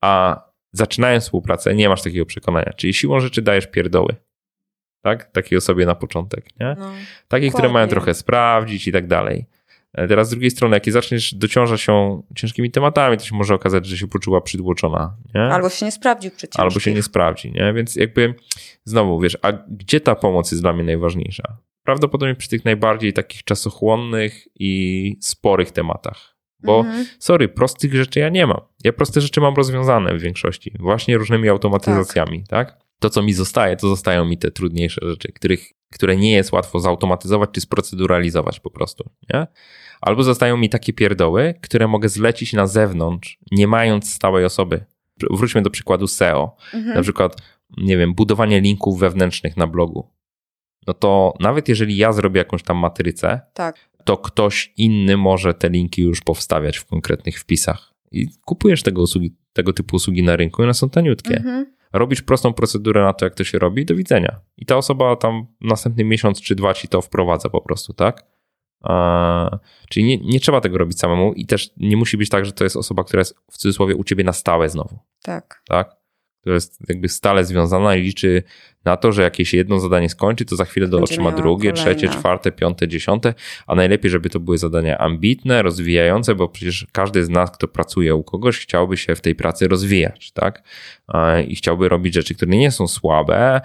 A 0.00 0.42
zaczynając 0.72 1.24
współpracę, 1.24 1.74
nie 1.74 1.88
masz 1.88 2.02
takiego 2.02 2.26
przekonania. 2.26 2.72
Czyli 2.76 2.94
siłą 2.94 3.20
rzeczy 3.20 3.42
dajesz 3.42 3.66
pierdoły. 3.66 4.16
Tak? 5.04 5.30
Takiej 5.32 5.58
osobie 5.58 5.86
na 5.86 5.94
początek, 5.94 6.44
nie? 6.60 6.76
No. 6.78 6.92
Takie, 7.28 7.50
które 7.50 7.68
mają 7.68 7.88
trochę 7.88 8.14
sprawdzić 8.14 8.88
i 8.88 8.92
tak 8.92 9.06
dalej. 9.06 9.46
E, 9.92 10.08
Teraz 10.08 10.26
z 10.28 10.30
drugiej 10.30 10.50
strony, 10.50 10.76
jak 10.76 10.90
zaczniesz 10.92 11.34
dociążać 11.34 11.80
się 11.80 12.22
ciężkimi 12.34 12.70
tematami, 12.70 13.16
to 13.18 13.24
się 13.24 13.36
może 13.36 13.54
okazać, 13.54 13.86
że 13.86 13.96
się 13.96 14.08
poczuła 14.08 14.40
przydłoczona, 14.40 15.16
nie? 15.34 15.40
Albo 15.42 15.68
się 15.68 15.86
nie 15.86 15.92
sprawdził 15.92 16.30
przecież. 16.30 16.60
Albo 16.60 16.80
się 16.80 16.94
nie 16.94 17.02
sprawdzi, 17.02 17.52
nie? 17.52 17.72
Więc 17.72 17.96
jakby 17.96 18.34
znowu, 18.84 19.20
wiesz, 19.20 19.38
a 19.42 19.52
gdzie 19.68 20.00
ta 20.00 20.14
pomoc 20.14 20.50
jest 20.52 20.62
dla 20.62 20.72
mnie 20.72 20.84
najważniejsza? 20.84 21.56
Prawdopodobnie 21.82 22.34
przy 22.34 22.48
tych 22.48 22.64
najbardziej 22.64 23.12
takich 23.12 23.44
czasochłonnych 23.44 24.48
i 24.54 25.16
sporych 25.20 25.70
tematach. 25.70 26.34
Bo 26.62 26.78
Mhm. 26.80 27.06
sorry, 27.18 27.48
prostych 27.48 27.94
rzeczy 27.94 28.20
ja 28.20 28.28
nie 28.28 28.46
mam. 28.46 28.60
Ja 28.84 28.92
proste 28.92 29.20
rzeczy 29.20 29.40
mam 29.40 29.54
rozwiązane 29.54 30.14
w 30.18 30.20
większości, 30.20 30.72
właśnie 30.80 31.16
różnymi 31.18 31.48
automatyzacjami, 31.48 32.44
tak? 32.48 32.83
To, 33.04 33.10
co 33.10 33.22
mi 33.22 33.32
zostaje, 33.32 33.76
to 33.76 33.88
zostają 33.88 34.24
mi 34.24 34.38
te 34.38 34.50
trudniejsze 34.50 35.00
rzeczy, 35.08 35.32
których, 35.32 35.72
które 35.92 36.16
nie 36.16 36.32
jest 36.32 36.52
łatwo 36.52 36.80
zautomatyzować 36.80 37.50
czy 37.52 37.60
sproceduralizować 37.60 38.60
po 38.60 38.70
prostu, 38.70 39.10
nie? 39.34 39.46
Albo 40.00 40.22
zostają 40.22 40.56
mi 40.56 40.68
takie 40.68 40.92
pierdoły, 40.92 41.54
które 41.62 41.88
mogę 41.88 42.08
zlecić 42.08 42.52
na 42.52 42.66
zewnątrz, 42.66 43.38
nie 43.50 43.66
mając 43.66 44.14
stałej 44.14 44.44
osoby. 44.44 44.84
Wróćmy 45.30 45.62
do 45.62 45.70
przykładu 45.70 46.06
SEO. 46.06 46.56
Mhm. 46.74 46.94
Na 46.94 47.02
przykład, 47.02 47.36
nie 47.76 47.98
wiem, 47.98 48.14
budowanie 48.14 48.60
linków 48.60 48.98
wewnętrznych 48.98 49.56
na 49.56 49.66
blogu. 49.66 50.10
No 50.86 50.94
to 50.94 51.34
nawet 51.40 51.68
jeżeli 51.68 51.96
ja 51.96 52.12
zrobię 52.12 52.38
jakąś 52.38 52.62
tam 52.62 52.76
matrycę, 52.76 53.40
Tak. 53.54 53.76
to 54.04 54.16
ktoś 54.16 54.72
inny 54.76 55.16
może 55.16 55.54
te 55.54 55.70
linki 55.70 56.02
już 56.02 56.20
powstawiać 56.20 56.76
w 56.78 56.84
konkretnych 56.84 57.40
wpisach. 57.40 57.94
I 58.12 58.28
kupujesz 58.44 58.82
tego, 58.82 59.02
usługi, 59.02 59.36
tego 59.52 59.72
typu 59.72 59.96
usługi 59.96 60.22
na 60.22 60.36
rynku 60.36 60.62
i 60.62 60.64
one 60.64 60.74
są 60.74 60.90
taniutkie. 60.90 61.36
Mhm. 61.36 61.74
Robisz 61.94 62.22
prostą 62.22 62.52
procedurę 62.52 63.02
na 63.02 63.12
to, 63.12 63.26
jak 63.26 63.34
to 63.34 63.44
się 63.44 63.58
robi 63.58 63.84
do 63.84 63.94
widzenia. 63.94 64.40
I 64.56 64.66
ta 64.66 64.76
osoba 64.76 65.16
tam 65.16 65.46
następny 65.60 66.04
miesiąc 66.04 66.40
czy 66.40 66.54
dwa 66.54 66.74
ci 66.74 66.88
to 66.88 67.02
wprowadza 67.02 67.48
po 67.50 67.60
prostu, 67.60 67.92
tak? 67.92 68.26
Czyli 69.88 70.06
nie, 70.06 70.18
nie 70.18 70.40
trzeba 70.40 70.60
tego 70.60 70.78
robić 70.78 70.98
samemu 70.98 71.32
i 71.32 71.46
też 71.46 71.70
nie 71.76 71.96
musi 71.96 72.16
być 72.16 72.28
tak, 72.28 72.46
że 72.46 72.52
to 72.52 72.64
jest 72.64 72.76
osoba, 72.76 73.04
która 73.04 73.20
jest 73.20 73.36
w 73.50 73.58
cudzysłowie 73.58 73.96
u 73.96 74.04
ciebie 74.04 74.24
na 74.24 74.32
stałe 74.32 74.68
znowu 74.68 74.98
Tak. 75.22 75.62
tak? 75.68 75.96
Która 76.44 76.54
jest 76.54 76.78
jakby 76.88 77.08
stale 77.08 77.44
związana 77.44 77.96
i 77.96 78.02
liczy 78.02 78.42
na 78.84 78.96
to, 78.96 79.12
że 79.12 79.22
jakieś 79.22 79.54
jedno 79.54 79.80
zadanie 79.80 80.08
skończy, 80.08 80.44
to 80.44 80.56
za 80.56 80.64
chwilę 80.64 80.88
do 80.88 80.98
otrzyma 80.98 81.32
drugie, 81.32 81.72
kolejne. 81.72 81.94
trzecie, 81.94 82.08
czwarte, 82.08 82.52
piąte, 82.52 82.88
dziesiąte, 82.88 83.34
a 83.66 83.74
najlepiej, 83.74 84.10
żeby 84.10 84.30
to 84.30 84.40
były 84.40 84.58
zadania 84.58 84.98
ambitne, 84.98 85.62
rozwijające, 85.62 86.34
bo 86.34 86.48
przecież 86.48 86.86
każdy 86.92 87.24
z 87.24 87.28
nas, 87.28 87.50
kto 87.50 87.68
pracuje 87.68 88.14
u 88.14 88.24
kogoś, 88.24 88.58
chciałby 88.58 88.96
się 88.96 89.14
w 89.14 89.20
tej 89.20 89.34
pracy 89.34 89.68
rozwijać, 89.68 90.32
tak? 90.32 90.62
I 91.46 91.56
chciałby 91.56 91.88
robić 91.88 92.14
rzeczy, 92.14 92.34
które 92.34 92.50
nie 92.56 92.70
są 92.70 92.88
słabe, 92.88 93.60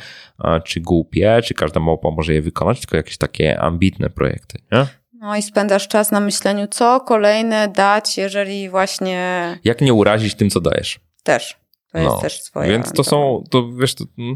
czy 0.65 0.79
głupie, 0.79 1.41
czy 1.45 1.53
każda 1.53 1.79
małpa 1.79 2.11
może 2.11 2.33
je 2.33 2.41
wykonać, 2.41 2.79
tylko 2.79 2.97
jakieś 2.97 3.17
takie 3.17 3.59
ambitne 3.59 4.09
projekty, 4.09 4.61
nie? 4.71 4.85
No 5.13 5.35
i 5.35 5.41
spędzasz 5.41 5.87
czas 5.87 6.11
na 6.11 6.19
myśleniu, 6.19 6.67
co 6.67 6.99
kolejne 6.99 7.67
dać, 7.67 8.17
jeżeli 8.17 8.69
właśnie 8.69 9.57
Jak 9.63 9.81
nie 9.81 9.93
urazić 9.93 10.35
tym, 10.35 10.49
co 10.49 10.61
dajesz? 10.61 10.99
też. 11.23 11.58
To 11.91 11.97
jest 11.97 12.11
No, 12.11 12.21
też 12.21 12.41
swoje. 12.41 12.71
Więc 12.71 12.93
to 12.93 13.03
są, 13.03 13.43
to 13.49 13.71
wiesz, 13.71 13.95
to, 13.95 14.05
mm, 14.17 14.33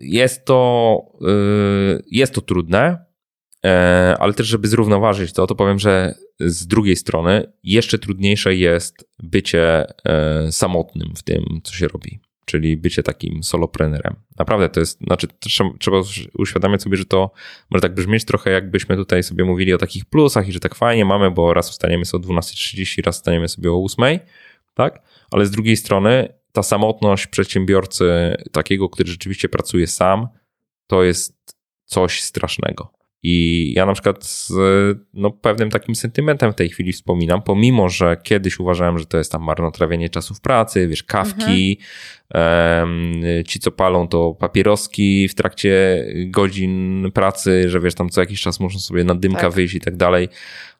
jest 0.00 0.44
to, 0.44 1.02
yy, 1.20 2.02
jest 2.10 2.34
to 2.34 2.40
trudne, 2.40 3.12
E, 3.66 4.16
ale 4.18 4.32
też, 4.32 4.46
żeby 4.46 4.68
zrównoważyć 4.68 5.32
to, 5.32 5.46
to 5.46 5.54
powiem, 5.54 5.78
że 5.78 6.14
z 6.40 6.66
drugiej 6.66 6.96
strony 6.96 7.52
jeszcze 7.64 7.98
trudniejsze 7.98 8.54
jest 8.54 9.08
bycie 9.22 9.86
e, 10.04 10.52
samotnym 10.52 11.12
w 11.16 11.22
tym, 11.22 11.60
co 11.64 11.74
się 11.74 11.88
robi 11.88 12.20
czyli 12.44 12.76
bycie 12.76 13.02
takim 13.02 13.42
soloprenerem. 13.42 14.14
Naprawdę 14.38 14.68
to 14.68 14.80
jest, 14.80 15.00
znaczy 15.00 15.26
trzeba 15.78 15.96
uświadamiać 16.38 16.82
sobie, 16.82 16.96
że 16.96 17.04
to 17.04 17.30
może 17.70 17.80
tak 17.80 17.94
brzmieć 17.94 18.24
trochę 18.24 18.50
jakbyśmy 18.50 18.96
tutaj 18.96 19.22
sobie 19.22 19.44
mówili 19.44 19.74
o 19.74 19.78
takich 19.78 20.04
plusach 20.04 20.48
i 20.48 20.52
że 20.52 20.60
tak 20.60 20.74
fajnie 20.74 21.04
mamy, 21.04 21.30
bo 21.30 21.54
raz 21.54 21.70
wstaniemy 21.70 22.04
sobie 22.04 22.26
o 22.26 22.30
12.30, 22.30 23.04
raz 23.06 23.16
wstaniemy 23.16 23.48
sobie 23.48 23.72
o 23.72 23.84
8, 23.84 24.18
tak? 24.74 25.02
Ale 25.32 25.46
z 25.46 25.50
drugiej 25.50 25.76
strony 25.76 26.28
ta 26.52 26.62
samotność 26.62 27.26
przedsiębiorcy, 27.26 28.36
takiego, 28.52 28.88
który 28.88 29.10
rzeczywiście 29.10 29.48
pracuje 29.48 29.86
sam, 29.86 30.28
to 30.86 31.02
jest 31.02 31.56
coś 31.84 32.22
strasznego. 32.22 32.92
I 33.24 33.72
ja 33.76 33.86
na 33.86 33.92
przykład 33.92 34.24
z 34.24 34.52
no, 35.14 35.30
pewnym 35.30 35.70
takim 35.70 35.94
sentymentem 35.94 36.52
w 36.52 36.54
tej 36.54 36.68
chwili 36.68 36.92
wspominam, 36.92 37.42
pomimo, 37.42 37.88
że 37.88 38.16
kiedyś 38.22 38.60
uważałem, 38.60 38.98
że 38.98 39.06
to 39.06 39.18
jest 39.18 39.32
tam 39.32 39.42
marnotrawienie 39.42 40.08
czasów 40.08 40.40
pracy, 40.40 40.88
wiesz, 40.88 41.02
kawki, 41.02 41.78
mhm. 42.34 42.90
um, 42.90 43.44
ci 43.44 43.60
co 43.60 43.70
palą 43.70 44.08
to 44.08 44.34
papieroski 44.34 45.28
w 45.28 45.34
trakcie 45.34 46.04
godzin 46.26 47.10
pracy, 47.14 47.68
że 47.68 47.80
wiesz, 47.80 47.94
tam 47.94 48.08
co 48.08 48.20
jakiś 48.20 48.40
czas 48.40 48.60
muszą 48.60 48.78
sobie 48.78 49.04
na 49.04 49.14
dymka 49.14 49.40
tak. 49.40 49.52
wyjść 49.52 49.74
i 49.74 49.80
tak 49.80 49.96
dalej. 49.96 50.28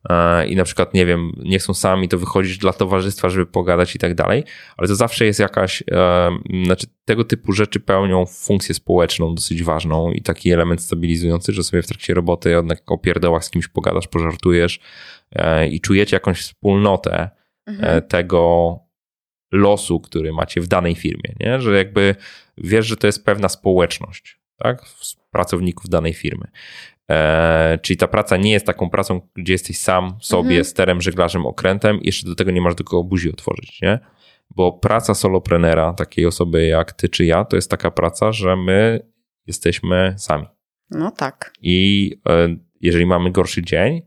E, 0.08 0.46
i 0.46 0.56
na 0.56 0.64
przykład, 0.64 0.94
nie 0.94 1.06
wiem, 1.06 1.32
nie 1.44 1.58
chcą 1.58 1.74
sami, 1.74 2.08
to 2.08 2.18
wychodzić 2.18 2.58
dla 2.58 2.72
towarzystwa, 2.72 3.30
żeby 3.30 3.46
pogadać 3.46 3.96
i 3.96 3.98
tak 3.98 4.14
dalej, 4.14 4.44
ale 4.76 4.88
to 4.88 4.94
zawsze 4.94 5.26
jest 5.26 5.40
jakaś, 5.40 5.82
e, 5.90 6.30
znaczy 6.64 6.86
tego 7.04 7.24
typu 7.24 7.52
rzeczy 7.52 7.80
pełnią 7.80 8.26
funkcję 8.26 8.74
społeczną 8.74 9.34
dosyć 9.34 9.62
ważną 9.62 10.12
i 10.12 10.22
taki 10.22 10.52
element 10.52 10.82
stabilizujący, 10.82 11.52
że 11.52 11.62
sobie 11.62 11.82
w 11.82 11.86
trakcie 11.86 12.14
roboty 12.14 12.50
jednak 12.50 12.90
o 12.90 12.98
pierdołach 12.98 13.44
z 13.44 13.50
kimś 13.50 13.68
pogadasz, 13.68 14.08
pożartujesz 14.08 14.80
e, 15.32 15.68
i 15.68 15.80
czujecie 15.80 16.16
jakąś 16.16 16.40
wspólnotę 16.40 17.30
mhm. 17.66 18.02
tego 18.02 18.78
losu, 19.52 20.00
który 20.00 20.32
macie 20.32 20.60
w 20.60 20.68
danej 20.68 20.94
firmie, 20.94 21.34
nie? 21.40 21.60
że 21.60 21.76
jakby 21.76 22.14
wiesz, 22.58 22.86
że 22.86 22.96
to 22.96 23.06
jest 23.06 23.24
pewna 23.24 23.48
społeczność, 23.48 24.40
tak? 24.56 24.84
pracowników 25.30 25.88
danej 25.88 26.14
firmy. 26.14 26.46
E, 27.10 27.78
czyli 27.82 27.96
ta 27.96 28.08
praca 28.08 28.36
nie 28.36 28.52
jest 28.52 28.66
taką 28.66 28.90
pracą, 28.90 29.20
gdzie 29.34 29.52
jesteś 29.52 29.78
sam 29.78 30.16
sobie, 30.20 30.48
mhm. 30.48 30.64
sterem, 30.64 31.02
żeglarzem, 31.02 31.46
okrętem 31.46 32.00
i 32.00 32.06
jeszcze 32.06 32.26
do 32.26 32.34
tego 32.34 32.50
nie 32.50 32.60
masz 32.60 32.74
do 32.74 32.84
kogo 32.84 33.04
buzi 33.04 33.30
otworzyć, 33.30 33.80
nie? 33.82 33.98
Bo 34.50 34.72
praca 34.72 35.14
soloprenera, 35.14 35.92
takiej 35.92 36.26
osoby 36.26 36.66
jak 36.66 36.92
ty 36.92 37.08
czy 37.08 37.24
ja, 37.24 37.44
to 37.44 37.56
jest 37.56 37.70
taka 37.70 37.90
praca, 37.90 38.32
że 38.32 38.56
my 38.56 39.06
jesteśmy 39.46 40.14
sami. 40.18 40.46
No 40.90 41.10
tak. 41.10 41.52
I 41.62 42.10
e, 42.28 42.56
jeżeli 42.80 43.06
mamy 43.06 43.30
gorszy 43.30 43.62
dzień, 43.62 44.02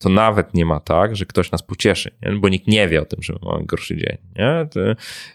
to 0.00 0.08
nawet 0.08 0.54
nie 0.54 0.66
ma 0.66 0.80
tak, 0.80 1.16
że 1.16 1.26
ktoś 1.26 1.52
nas 1.52 1.62
pocieszy, 1.62 2.10
nie? 2.22 2.32
bo 2.32 2.48
nikt 2.48 2.66
nie 2.66 2.88
wie 2.88 3.02
o 3.02 3.04
tym, 3.04 3.22
że 3.22 3.34
mamy 3.42 3.66
gorszy 3.66 3.96
dzień. 3.96 4.16
Nie? 4.36 4.68
To, 4.70 4.80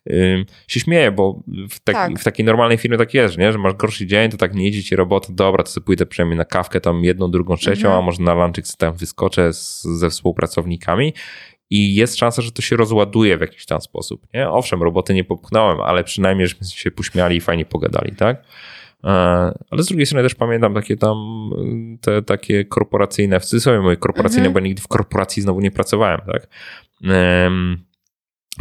yy, 0.06 0.46
się 0.68 0.80
śmieję, 0.80 1.12
bo 1.12 1.44
w, 1.70 1.80
tak, 1.80 1.96
tak. 1.96 2.20
w, 2.20 2.24
takiej 2.24 2.46
normalnej 2.46 2.78
firmie 2.78 2.98
tak 2.98 3.14
jest, 3.14 3.38
nie? 3.38 3.52
że 3.52 3.58
masz 3.58 3.74
gorszy 3.74 4.08
dzień, 4.08 4.32
to 4.32 4.38
tak 4.38 4.56
nie 4.56 4.68
idzie 4.68 4.84
ci 4.84 4.96
robota, 4.96 5.28
dobra, 5.32 5.64
to 5.64 5.70
sobie 5.70 5.86
pójdę 5.86 6.06
przynajmniej 6.06 6.38
na 6.38 6.46
kawkę 6.46 6.82
tam 6.82 7.04
jedną, 7.04 7.32
drugą, 7.32 7.58
trzecią, 7.58 7.88
mhm. 7.88 7.98
a 7.98 8.02
może 8.02 8.24
na 8.24 8.34
lunchik 8.34 8.66
tam 8.78 8.94
wyskoczę 8.94 9.54
z, 9.54 9.84
ze 9.84 10.10
współpracownikami 10.10 11.14
i 11.70 11.96
jest 11.96 12.16
szansa, 12.16 12.42
że 12.42 12.52
to 12.52 12.62
się 12.62 12.76
rozładuje 12.76 13.38
w 13.38 13.42
jakiś 13.42 13.66
tam 13.66 13.82
sposób. 13.82 14.28
Nie? 14.34 14.50
Owszem, 14.50 14.84
roboty 14.84 15.14
nie 15.14 15.24
popchnąłem, 15.24 15.82
ale 15.82 16.04
przynajmniej 16.04 16.48
żeśmy 16.48 16.68
się 16.68 16.92
pośmiali 16.92 17.38
i 17.38 17.42
fajnie 17.42 17.66
pogadali, 17.66 18.16
tak? 18.16 18.44
E, 19.06 19.10
ale 19.70 19.84
z 19.84 19.86
drugiej 19.86 20.06
strony 20.06 20.24
też 20.24 20.36
pamiętam 20.36 20.74
takie 20.74 20.98
tam 20.98 21.18
te 22.02 22.22
takie 22.22 22.66
korporacyjne, 22.66 23.40
w 23.40 23.46
cudzysłowie 23.46 23.80
moje 23.80 23.98
korporacyjne, 23.98 24.48
mhm. 24.48 24.54
bo 24.54 24.60
nigdy 24.60 24.82
w 24.82 24.88
korporacji 24.88 25.42
znowu 25.42 25.60
nie 25.60 25.72
pracowałem, 25.72 26.22
tak? 26.32 26.48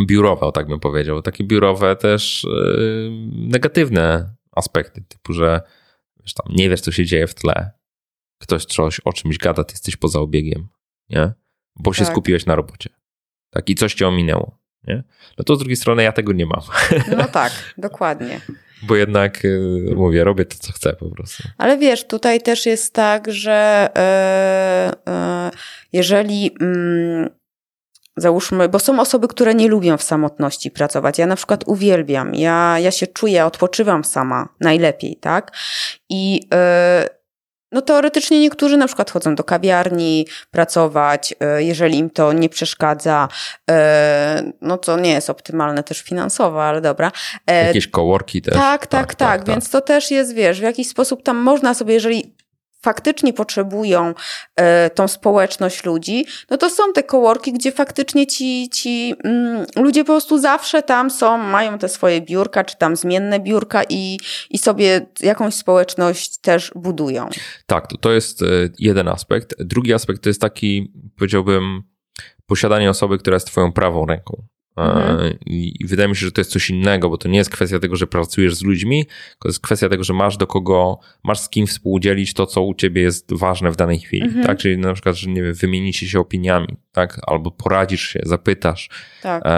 Biurowe, 0.07 0.47
o 0.47 0.53
tak 0.53 0.69
bym 0.69 0.81
powiedział. 0.81 1.23
Takie 1.23 1.45
biurowe 1.45 1.97
też 1.97 2.47
negatywne 3.33 4.35
aspekty, 4.53 5.05
typu, 5.09 5.33
że 5.33 5.61
wiesz, 6.21 6.35
tam 6.35 6.47
nie 6.57 6.71
wiesz, 6.71 6.81
co 6.81 6.93
się 6.93 7.05
dzieje 7.05 7.27
w 7.27 7.35
tle. 7.35 7.71
Ktoś 8.39 8.65
coś 8.65 9.01
o 9.01 9.13
czymś 9.13 9.39
gada, 9.39 9.65
ty 9.65 9.73
jesteś 9.73 9.97
poza 9.97 10.21
obiegiem, 10.21 10.69
nie? 11.11 11.33
Bo 11.77 11.93
się 11.93 12.05
tak. 12.05 12.13
skupiłeś 12.13 12.47
na 12.47 12.55
robocie. 12.55 12.91
Tak, 13.51 13.71
i 13.71 13.75
coś 13.75 13.95
cię 13.95 14.09
ominęło, 14.09 14.59
nie? 14.87 15.05
No 15.39 15.45
to 15.45 15.57
z 15.57 15.59
drugiej 15.59 15.77
strony 15.77 16.03
ja 16.03 16.13
tego 16.13 16.33
nie 16.33 16.47
mam. 16.47 16.61
No 17.17 17.25
tak, 17.43 17.75
dokładnie 17.79 18.41
bo 18.87 18.97
jednak 18.97 19.45
y, 19.45 19.95
mówię, 19.97 20.25
robię 20.25 20.45
to, 20.45 20.57
co 20.59 20.73
chcę 20.73 20.93
po 20.93 21.11
prostu. 21.11 21.43
Ale 21.59 21.79
wiesz, 21.79 22.07
tutaj 22.07 22.41
też 22.41 22.67
jest 22.67 22.95
tak, 22.95 23.33
że 23.33 23.89
e, 23.97 24.93
e, 25.09 25.51
jeżeli 25.93 26.57
mm, 26.61 27.31
załóżmy, 28.17 28.69
bo 28.69 28.79
są 28.79 29.01
osoby, 29.01 29.29
które 29.29 29.55
nie 29.55 29.69
lubią 29.69 29.97
w 29.97 30.03
samotności 30.03 30.71
pracować. 30.71 31.19
Ja 31.19 31.27
na 31.27 31.37
przykład 31.37 31.65
uwielbiam, 31.67 32.35
ja, 32.35 32.79
ja 32.79 32.91
się 32.91 33.07
czuję, 33.07 33.45
odpoczywam 33.45 34.05
sama 34.05 34.49
najlepiej, 34.61 35.17
tak? 35.17 35.53
I 36.11 36.41
e, 36.55 37.09
no 37.75 37.83
teoretycznie 37.83 38.41
niektórzy 38.41 38.77
na 38.77 38.87
przykład 38.87 39.11
chodzą 39.11 39.35
do 39.35 39.45
kawiarni 39.45 40.27
pracować, 40.51 41.35
e, 41.41 41.63
jeżeli 41.63 41.99
im 41.99 42.11
to 42.11 42.33
nie 42.33 42.49
przeszkadza, 42.49 43.29
e, 43.71 44.53
no 44.61 44.79
to 44.79 45.01
nie 45.01 45.11
jest 45.11 45.31
optymalne 45.31 45.83
też 45.83 46.01
finansowo, 46.01 46.65
ale 46.65 46.81
dobra. 46.81 47.13
E, 47.47 47.67
Jakieś 47.67 47.91
coworki 47.91 48.43
też. 48.43 48.55
Tak, 48.55 48.87
tak, 48.87 48.89
tak, 48.89 49.15
tak, 49.15 49.39
tak, 49.45 49.49
więc 49.55 49.71
to 49.71 49.81
też 49.81 50.11
jest, 50.11 50.35
wiesz, 50.35 50.61
w 50.61 50.63
jakiś 50.63 50.89
sposób 50.89 51.23
tam 51.23 51.37
można 51.37 51.75
sobie, 51.75 51.95
jeżeli 51.95 52.35
faktycznie 52.85 53.33
potrzebują 53.33 54.15
e, 54.57 54.91
tą 54.91 55.09
społeczność 55.09 55.85
ludzi, 55.85 56.27
no 56.51 56.57
to 56.57 56.71
są 56.71 56.93
te 56.93 57.03
kołorki, 57.03 57.53
gdzie 57.53 57.73
faktycznie 57.73 58.27
ci, 58.27 58.69
ci 58.73 59.15
mm, 59.25 59.67
ludzie 59.77 60.05
po 60.05 60.13
prostu 60.13 60.39
zawsze 60.39 60.83
tam 60.83 61.11
są, 61.11 61.39
mają 61.39 61.79
te 61.79 61.89
swoje 61.89 62.21
biurka, 62.21 62.65
czy 62.65 62.77
tam 62.77 62.97
zmienne 62.97 63.41
biurka 63.41 63.83
i, 63.89 64.19
i 64.51 64.59
sobie 64.59 65.07
jakąś 65.21 65.55
społeczność 65.55 66.39
też 66.39 66.73
budują. 66.75 67.29
Tak, 67.67 67.87
to, 67.87 67.97
to 67.97 68.13
jest 68.13 68.43
e, 68.43 68.47
jeden 68.79 69.09
aspekt. 69.09 69.55
Drugi 69.59 69.95
aspekt 69.95 70.23
to 70.23 70.29
jest 70.29 70.41
taki, 70.41 70.93
powiedziałbym, 71.19 71.83
posiadanie 72.47 72.91
osoby, 72.91 73.19
która 73.19 73.37
jest 73.37 73.47
twoją 73.47 73.73
prawą 73.73 74.07
ręką. 74.07 74.47
Mhm. 74.77 75.35
I 75.47 75.87
wydaje 75.87 76.09
mi 76.09 76.17
się, 76.17 76.27
że 76.27 76.33
to 76.33 76.41
jest 76.41 76.51
coś 76.51 76.71
innego, 76.71 77.11
bo 77.11 77.19
to 77.19 77.29
nie 77.29 77.39
jest 77.39 77.51
kwestia 77.51 77.79
tego, 77.79 77.97
że 77.97 78.07
pracujesz 78.07 78.55
z 78.55 78.63
ludźmi, 78.63 79.07
to 79.39 79.49
jest 79.49 79.61
kwestia 79.61 79.89
tego, 79.89 80.05
że 80.05 80.13
masz 80.15 80.37
do 80.37 80.47
kogo, 80.47 80.99
masz 81.25 81.39
z 81.39 81.49
kim 81.49 81.67
współdzielić 81.67 82.35
to, 82.35 82.47
co 82.47 82.63
u 82.63 82.75
ciebie 82.75 83.03
jest 83.03 83.33
ważne 83.35 83.71
w 83.71 83.77
danej 83.77 83.99
chwili, 83.99 84.27
mhm. 84.27 84.47
tak? 84.47 84.59
Czyli 84.59 84.79
na 84.79 84.93
przykład, 84.93 85.17
że 85.17 85.31
nie 85.31 85.43
wiem, 85.43 85.55
wymienicie 85.55 86.09
się 86.09 86.21
opiniami, 86.21 86.69
tak? 86.93 87.21
Albo 87.27 87.51
poradzisz 87.51 88.09
się, 88.09 88.21
zapytasz, 88.23 88.89
tak. 89.23 89.43
e, 89.47 89.49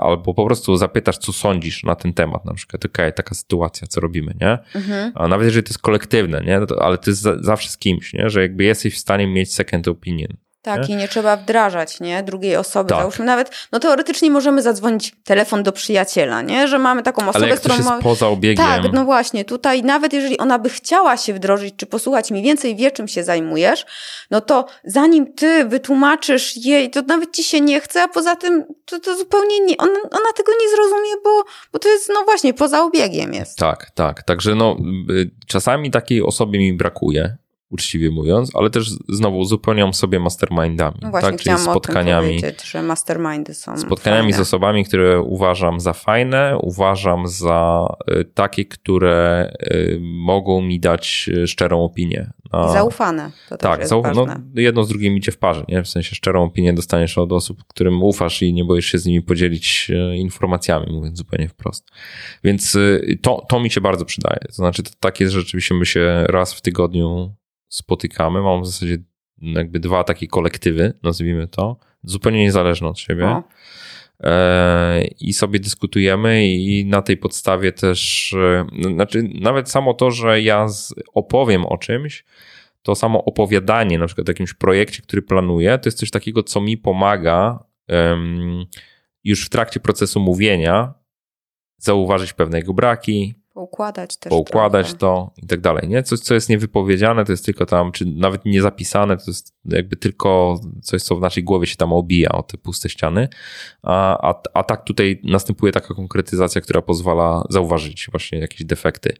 albo 0.00 0.34
po 0.34 0.46
prostu 0.46 0.76
zapytasz, 0.76 1.18
co 1.18 1.32
sądzisz 1.32 1.82
na 1.82 1.94
ten 1.94 2.12
temat, 2.12 2.44
na 2.44 2.54
przykład, 2.54 2.84
okej, 2.84 3.04
okay, 3.06 3.12
taka 3.12 3.34
sytuacja, 3.34 3.86
co 3.86 4.00
robimy, 4.00 4.34
nie? 4.40 4.58
Mhm. 4.74 5.12
A 5.14 5.28
nawet 5.28 5.46
jeżeli 5.46 5.62
to 5.62 5.70
jest 5.70 5.82
kolektywne, 5.82 6.40
nie? 6.40 6.60
Ale 6.80 6.98
to 6.98 7.10
jest 7.10 7.20
za, 7.20 7.42
zawsze 7.42 7.70
z 7.70 7.78
kimś, 7.78 8.12
nie? 8.12 8.30
Że 8.30 8.42
jakby 8.42 8.64
jesteś 8.64 8.94
w 8.94 8.98
stanie 8.98 9.26
mieć 9.26 9.54
second 9.54 9.88
opinion, 9.88 10.36
tak, 10.64 10.88
nie? 10.88 10.94
i 10.94 10.98
nie 10.98 11.08
trzeba 11.08 11.36
wdrażać, 11.36 12.00
nie? 12.00 12.22
Drugiej 12.22 12.56
osoby. 12.56 12.90
Tak. 12.90 12.98
Załóżmy 12.98 13.24
nawet, 13.24 13.50
no 13.72 13.78
teoretycznie 13.78 14.30
możemy 14.30 14.62
zadzwonić 14.62 15.12
telefon 15.24 15.62
do 15.62 15.72
przyjaciela, 15.72 16.42
nie? 16.42 16.68
Że 16.68 16.78
mamy 16.78 17.02
taką 17.02 17.22
osobę, 17.22 17.36
Ale 17.36 17.48
jak 17.48 17.58
którą... 17.58 17.74
jest 17.74 17.88
ma... 17.88 17.98
poza 17.98 18.28
obiegiem. 18.28 18.66
Tak, 18.66 18.92
no 18.92 19.04
właśnie. 19.04 19.44
Tutaj 19.44 19.82
nawet 19.82 20.12
jeżeli 20.12 20.38
ona 20.38 20.58
by 20.58 20.70
chciała 20.70 21.16
się 21.16 21.34
wdrożyć, 21.34 21.74
czy 21.76 21.86
posłuchać 21.86 22.30
mniej 22.30 22.44
więcej 22.44 22.76
wie, 22.76 22.90
czym 22.90 23.08
się 23.08 23.24
zajmujesz, 23.24 23.86
no 24.30 24.40
to 24.40 24.66
zanim 24.84 25.34
ty 25.34 25.64
wytłumaczysz 25.64 26.56
jej, 26.56 26.90
to 26.90 27.02
nawet 27.02 27.36
ci 27.36 27.44
się 27.44 27.60
nie 27.60 27.80
chce, 27.80 28.02
a 28.02 28.08
poza 28.08 28.36
tym 28.36 28.64
to, 28.84 29.00
to 29.00 29.16
zupełnie 29.16 29.60
nie, 29.60 29.76
ona, 29.76 29.98
ona 30.10 30.32
tego 30.36 30.52
nie 30.62 30.68
zrozumie, 30.68 31.10
bo, 31.24 31.44
bo 31.72 31.78
to 31.78 31.88
jest, 31.88 32.10
no 32.14 32.24
właśnie, 32.24 32.54
poza 32.54 32.84
obiegiem 32.84 33.34
jest. 33.34 33.58
Tak, 33.58 33.90
tak. 33.90 34.22
Także 34.22 34.54
no, 34.54 34.76
y, 35.10 35.30
czasami 35.46 35.90
takiej 35.90 36.22
osoby 36.22 36.58
mi 36.58 36.72
brakuje, 36.72 37.36
uczciwie 37.70 38.10
mówiąc, 38.10 38.50
ale 38.54 38.70
też 38.70 38.90
znowu 39.08 39.38
uzupełniam 39.38 39.94
sobie 39.94 40.20
mastermindami. 40.20 40.96
No 41.02 41.10
właśnie, 41.10 41.30
tak? 41.30 41.40
Czyli 41.40 41.58
spotkaniami. 41.58 42.40
że 42.64 42.82
mastermindy 42.82 43.54
są. 43.54 43.78
Spotkaniami 43.78 44.32
fajne. 44.32 44.44
z 44.44 44.48
osobami, 44.48 44.84
które 44.84 45.20
uważam 45.20 45.80
za 45.80 45.92
fajne, 45.92 46.58
uważam 46.62 47.28
za 47.28 47.86
y, 48.10 48.24
takie, 48.24 48.64
które 48.64 49.50
y, 49.72 49.98
mogą 50.02 50.62
mi 50.62 50.80
dać 50.80 51.30
y, 51.32 51.46
szczerą 51.46 51.84
opinię. 51.84 52.32
I 52.70 52.72
zaufane. 52.72 53.30
To 53.48 53.56
tak, 53.56 53.80
też 53.80 53.88
zauf- 53.88 54.14
no, 54.14 54.26
jedno 54.62 54.84
z 54.84 54.88
drugim 54.88 55.16
idzie 55.16 55.32
w 55.32 55.38
parze, 55.38 55.64
nie? 55.68 55.82
W 55.82 55.88
sensie 55.88 56.16
szczerą 56.16 56.44
opinię 56.44 56.72
dostaniesz 56.72 57.18
od 57.18 57.32
osób, 57.32 57.64
którym 57.68 58.02
ufasz 58.02 58.42
i 58.42 58.52
nie 58.52 58.64
boisz 58.64 58.86
się 58.86 58.98
z 58.98 59.06
nimi 59.06 59.22
podzielić 59.22 59.90
informacjami, 60.14 60.92
mówiąc 60.92 61.18
zupełnie 61.18 61.48
wprost. 61.48 61.90
Więc 62.44 62.76
to, 63.22 63.46
to 63.48 63.60
mi 63.60 63.70
się 63.70 63.80
bardzo 63.80 64.04
przydaje. 64.04 64.40
To 64.46 64.52
znaczy, 64.52 64.82
to 64.82 64.90
tak 65.00 65.20
jest 65.20 65.32
rzeczywiście, 65.32 65.74
my 65.74 65.86
się 65.86 66.24
raz 66.28 66.54
w 66.54 66.60
tygodniu 66.60 67.34
spotykamy. 67.74 68.42
Mam 68.42 68.62
w 68.62 68.66
zasadzie 68.66 68.98
jakby 69.38 69.80
dwa 69.80 70.04
takie 70.04 70.26
kolektywy, 70.26 70.98
nazwijmy 71.02 71.48
to, 71.48 71.76
zupełnie 72.02 72.38
niezależne 72.38 72.88
od 72.88 72.98
siebie. 72.98 73.24
No. 73.24 73.42
E, 74.20 75.04
I 75.20 75.32
sobie 75.32 75.60
dyskutujemy, 75.60 76.46
i 76.46 76.84
na 76.84 77.02
tej 77.02 77.16
podstawie 77.16 77.72
też, 77.72 78.32
e, 78.32 78.66
znaczy, 78.94 79.28
nawet 79.40 79.70
samo 79.70 79.94
to, 79.94 80.10
że 80.10 80.42
ja 80.42 80.66
opowiem 81.14 81.66
o 81.66 81.78
czymś, 81.78 82.24
to 82.82 82.94
samo 82.94 83.24
opowiadanie 83.24 83.98
na 83.98 84.06
przykład 84.06 84.28
o 84.28 84.30
jakimś 84.30 84.54
projekcie, 84.54 85.02
który 85.02 85.22
planuję, 85.22 85.78
to 85.78 85.88
jest 85.88 85.98
coś 85.98 86.10
takiego, 86.10 86.42
co 86.42 86.60
mi 86.60 86.78
pomaga 86.78 87.64
um, 87.88 88.64
już 89.24 89.46
w 89.46 89.48
trakcie 89.48 89.80
procesu 89.80 90.20
mówienia 90.20 90.94
zauważyć 91.76 92.32
pewne 92.32 92.58
jego 92.58 92.74
braki, 92.74 93.34
Poukładać 93.54 94.16
też. 94.16 94.30
Poukładać 94.30 94.86
trochę. 94.86 94.98
to 94.98 95.30
i 95.42 95.46
tak 95.46 95.60
dalej, 95.60 95.88
nie? 95.88 96.02
Coś, 96.02 96.20
co 96.20 96.34
jest 96.34 96.48
niewypowiedziane, 96.48 97.24
to 97.24 97.32
jest 97.32 97.44
tylko 97.44 97.66
tam, 97.66 97.92
czy 97.92 98.06
nawet 98.06 98.44
niezapisane, 98.44 99.16
to 99.16 99.22
jest 99.26 99.54
jakby 99.64 99.96
tylko 99.96 100.60
coś, 100.82 101.02
co 101.02 101.16
w 101.16 101.20
naszej 101.20 101.44
głowie 101.44 101.66
się 101.66 101.76
tam 101.76 101.92
obija 101.92 102.28
o 102.32 102.42
te 102.42 102.58
puste 102.58 102.88
ściany. 102.88 103.28
A, 103.82 104.30
a, 104.30 104.42
a 104.54 104.64
tak 104.64 104.84
tutaj 104.84 105.20
następuje 105.24 105.72
taka 105.72 105.94
konkretyzacja, 105.94 106.60
która 106.60 106.82
pozwala 106.82 107.44
zauważyć 107.50 108.08
właśnie 108.10 108.38
jakieś 108.38 108.64
defekty. 108.64 109.16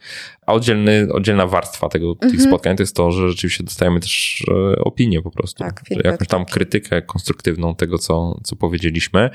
A 0.47 0.53
oddzielny, 0.53 1.09
oddzielna 1.13 1.47
warstwa 1.47 1.89
tego, 1.89 2.11
mhm. 2.11 2.33
tych 2.33 2.43
spotkań 2.43 2.77
to 2.77 2.83
jest 2.83 2.97
to, 2.97 3.11
że 3.11 3.29
rzeczywiście 3.29 3.65
dostajemy 3.65 4.01
też 4.01 4.45
e, 4.49 4.79
opinię 4.79 5.23
po 5.23 5.31
prostu. 5.31 5.65
Tak, 5.65 5.83
jakąś 6.05 6.29
tam 6.29 6.45
krytykę 6.45 7.03
konstruktywną 7.03 7.75
tego, 7.75 7.99
co, 7.99 8.41
co 8.45 8.57
powiedzieliśmy. 8.57 9.31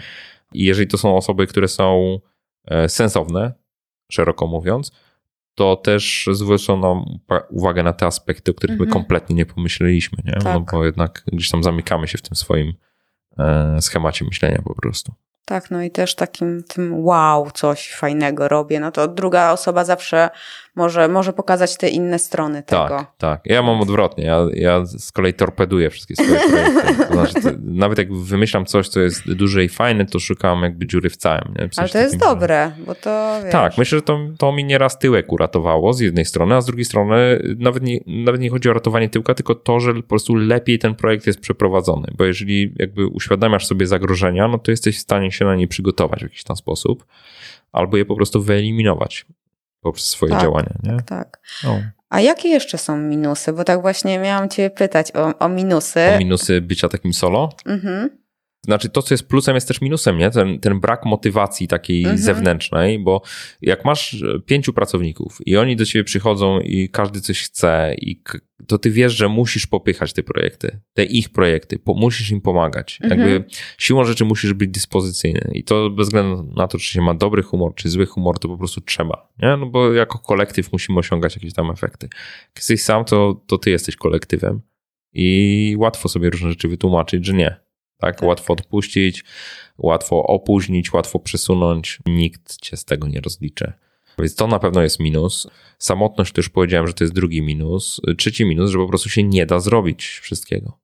I 0.54 0.64
jeżeli 0.64 0.88
to 0.88 0.98
są 0.98 1.18
osoby, 1.18 1.48
które 1.48 1.68
są 1.68 2.20
e, 2.66 2.90
sensowne, 2.90 3.59
szeroko 4.12 4.48
mówiąc, 4.48 4.92
to 5.56 5.76
też 5.76 6.30
zwrócono 6.32 7.06
uwagę 7.50 7.84
na 7.84 7.94
te 7.94 8.06
aspekty, 8.06 8.52
o 8.52 8.54
których 8.54 8.80
my 8.80 8.86
mhm. 8.86 8.94
kompletnie 8.94 9.36
nie 9.36 9.46
pomyśleliśmy, 9.46 10.18
nie? 10.26 10.34
Tak. 10.34 10.44
No 10.44 10.60
bo 10.72 10.86
jednak 10.86 11.24
gdzieś 11.28 11.50
tam 11.50 11.64
zamykamy 11.64 12.08
się 12.08 12.18
w 12.18 12.22
tym 12.22 12.36
swoim 12.36 12.74
e, 13.38 13.78
schemacie 13.82 14.26
myślenia 14.26 14.62
po 14.64 14.76
prostu. 14.76 15.14
Tak, 15.46 15.72
no 15.72 15.84
i 15.84 15.92
też 15.92 16.16
takim 16.16 16.64
tym 16.64 17.06
wow, 17.06 17.52
coś 17.52 17.92
fajnego 17.92 18.48
robię, 18.48 18.80
no 18.80 18.92
to 18.92 19.08
druga 19.08 19.52
osoba 19.52 19.86
zawsze 19.86 20.30
może, 20.76 21.08
może 21.08 21.34
pokazać 21.34 21.78
te 21.78 21.90
inne 21.90 22.20
strony 22.20 22.64
tego. 22.64 22.88
Tak, 22.90 23.12
tak. 23.18 23.42
Ja 23.46 23.62
mam 23.62 23.82
odwrotnie. 23.82 24.26
Ja, 24.26 24.48
ja 24.54 24.86
z 24.86 25.12
kolei 25.12 25.34
torpeduję 25.34 25.90
wszystkie 25.90 26.16
swoje 26.16 26.40
projekty. 26.50 27.06
To 27.06 27.14
znaczy, 27.14 27.34
to, 27.34 27.50
nawet 27.64 27.98
jak 27.98 28.14
wymyślam 28.14 28.66
coś, 28.66 28.88
co 28.88 29.00
jest 29.00 29.34
duże 29.34 29.64
i 29.64 29.70
fajne, 29.70 30.06
to 30.06 30.20
szukam 30.20 30.64
jakby 30.64 30.88
dziury 30.88 31.10
w 31.10 31.18
całym. 31.18 31.54
Nie? 31.60 31.70
Ale 31.78 31.90
to 31.90 31.98
jest 31.98 32.18
dobre, 32.18 32.72
bo 32.86 32.96
to 32.96 33.40
wiesz. 33.44 33.52
Tak, 33.52 33.78
myślę, 33.78 33.98
że 33.98 34.02
to, 34.02 34.20
to 34.38 34.52
mi 34.52 34.64
nieraz 34.64 35.00
tyłek 35.00 35.32
uratowało 35.32 35.94
z 35.94 36.00
jednej 36.00 36.26
strony, 36.26 36.56
a 36.56 36.62
z 36.62 36.66
drugiej 36.66 36.86
strony 36.86 37.42
nawet 37.58 37.84
nie, 37.84 38.00
nawet 38.08 38.42
nie 38.42 38.50
chodzi 38.50 38.70
o 38.70 38.74
ratowanie 38.74 39.10
tyłka, 39.10 39.34
tylko 39.34 39.56
to, 39.56 39.80
że 39.80 39.94
po 39.94 40.04
prostu 40.04 40.36
lepiej 40.36 40.80
ten 40.80 40.96
projekt 40.96 41.28
jest 41.28 41.40
przeprowadzony. 41.40 42.08
Bo 42.18 42.26
jeżeli 42.26 42.74
jakby 42.80 43.08
uświadamiasz 43.08 43.68
sobie 43.68 43.88
zagrożenia, 43.88 44.48
no 44.48 44.58
to 44.58 44.72
jesteś 44.72 44.98
w 44.98 45.02
stanie 45.02 45.32
się 45.32 45.46
na 45.46 45.56
nie 45.56 45.68
przygotować 45.68 46.20
w 46.20 46.24
jakiś 46.24 46.44
tam 46.44 46.56
sposób 46.56 47.06
albo 47.72 47.98
je 47.98 48.06
po 48.06 48.16
prostu 48.16 48.42
wyeliminować 48.42 49.26
poprzez 49.82 50.08
swoje 50.08 50.32
tak, 50.32 50.42
działania. 50.42 50.76
Nie? 50.84 50.98
Tak, 50.98 51.06
tak. 51.06 51.40
No. 51.64 51.82
A 52.10 52.22
jakie 52.22 52.50
jeszcze 52.50 52.78
są 52.78 52.98
minusy? 52.98 53.54
Bo 53.54 53.64
tak 53.64 53.82
właśnie 53.82 54.20
miałam 54.20 54.50
Cię 54.50 54.70
pytać 54.70 55.12
o, 55.16 55.40
o 55.40 55.50
minusy. 55.50 56.00
O 56.16 56.18
minusy 56.18 56.62
bycia 56.62 56.90
takim 56.90 57.14
solo? 57.14 57.50
Mhm. 57.66 58.19
Znaczy 58.70 58.90
to, 58.90 59.02
co 59.02 59.14
jest 59.14 59.28
plusem, 59.28 59.56
jest 59.56 59.68
też 59.68 59.82
minusem, 59.82 60.18
nie? 60.18 60.32
Ten, 60.32 60.60
ten 60.60 60.80
brak 60.80 61.06
motywacji 61.06 61.68
takiej 61.68 62.00
mhm. 62.00 62.18
zewnętrznej, 62.18 63.00
bo 63.00 63.22
jak 63.62 63.86
masz 63.86 64.24
pięciu 64.46 64.74
pracowników 64.74 65.38
i 65.46 65.58
oni 65.58 65.76
do 65.76 65.86
ciebie 65.86 66.04
przychodzą 66.04 66.60
i 66.60 66.90
każdy 66.90 67.22
coś 67.22 67.42
chce 67.42 67.96
i 67.98 68.24
to 68.68 68.78
ty 68.78 68.92
wiesz, 68.92 69.14
że 69.14 69.30
musisz 69.30 69.68
popychać 69.68 70.14
te 70.14 70.24
projekty, 70.24 70.80
te 70.94 71.04
ich 71.04 71.30
projekty, 71.30 71.80
po, 71.80 71.94
musisz 71.94 72.32
im 72.32 72.42
pomagać. 72.42 73.00
Mhm. 73.04 73.22
Jakby 73.22 73.50
siłą 73.78 74.04
rzeczy 74.04 74.26
musisz 74.26 74.54
być 74.54 74.70
dyspozycyjny 74.70 75.52
i 75.54 75.64
to 75.64 75.90
bez 75.90 76.08
względu 76.08 76.54
na 76.56 76.68
to, 76.68 76.78
czy 76.78 76.94
się 76.94 77.02
ma 77.02 77.14
dobry 77.14 77.44
humor, 77.44 77.76
czy 77.76 77.90
zły 77.90 78.06
humor, 78.06 78.40
to 78.40 78.48
po 78.48 78.58
prostu 78.58 78.82
trzeba, 78.82 79.30
nie? 79.40 79.58
No 79.58 79.66
bo 79.66 79.94
jako 79.94 80.20
kolektyw 80.20 80.72
musimy 80.72 81.00
osiągać 81.00 81.36
jakieś 81.36 81.54
tam 81.54 81.72
efekty. 81.72 82.08
Jak 82.48 82.58
jesteś 82.58 82.82
sam, 82.82 83.06
to, 83.06 83.42
to 83.48 83.58
ty 83.58 83.70
jesteś 83.70 83.96
kolektywem 83.96 84.62
i 85.14 85.76
łatwo 85.78 86.10
sobie 86.10 86.30
różne 86.30 86.50
rzeczy 86.50 86.68
wytłumaczyć, 86.68 87.26
że 87.26 87.34
nie 87.34 87.69
tak? 88.00 88.20
tak? 88.20 88.28
Łatwo 88.28 88.54
odpuścić, 88.54 89.24
łatwo 89.78 90.24
opóźnić, 90.24 90.94
łatwo 90.94 91.20
przesunąć. 91.20 92.00
Nikt 92.06 92.58
cię 92.58 92.78
z 92.78 92.86
tego 92.86 93.08
nie 93.08 93.22
rozliczy. 93.22 93.74
Więc 94.20 94.36
to 94.36 94.48
na 94.48 94.60
pewno 94.60 94.82
jest 94.82 95.00
minus. 95.00 95.48
Samotność 95.78 96.34
też 96.34 96.50
powiedziałem, 96.50 96.88
że 96.88 96.94
to 96.94 97.04
jest 97.04 97.14
drugi 97.14 97.42
minus. 97.42 98.02
Trzeci 98.18 98.46
minus, 98.46 98.72
że 98.72 98.78
po 98.78 98.88
prostu 98.88 99.10
się 99.10 99.24
nie 99.24 99.46
da 99.46 99.60
zrobić 99.60 100.06
wszystkiego. 100.06 100.78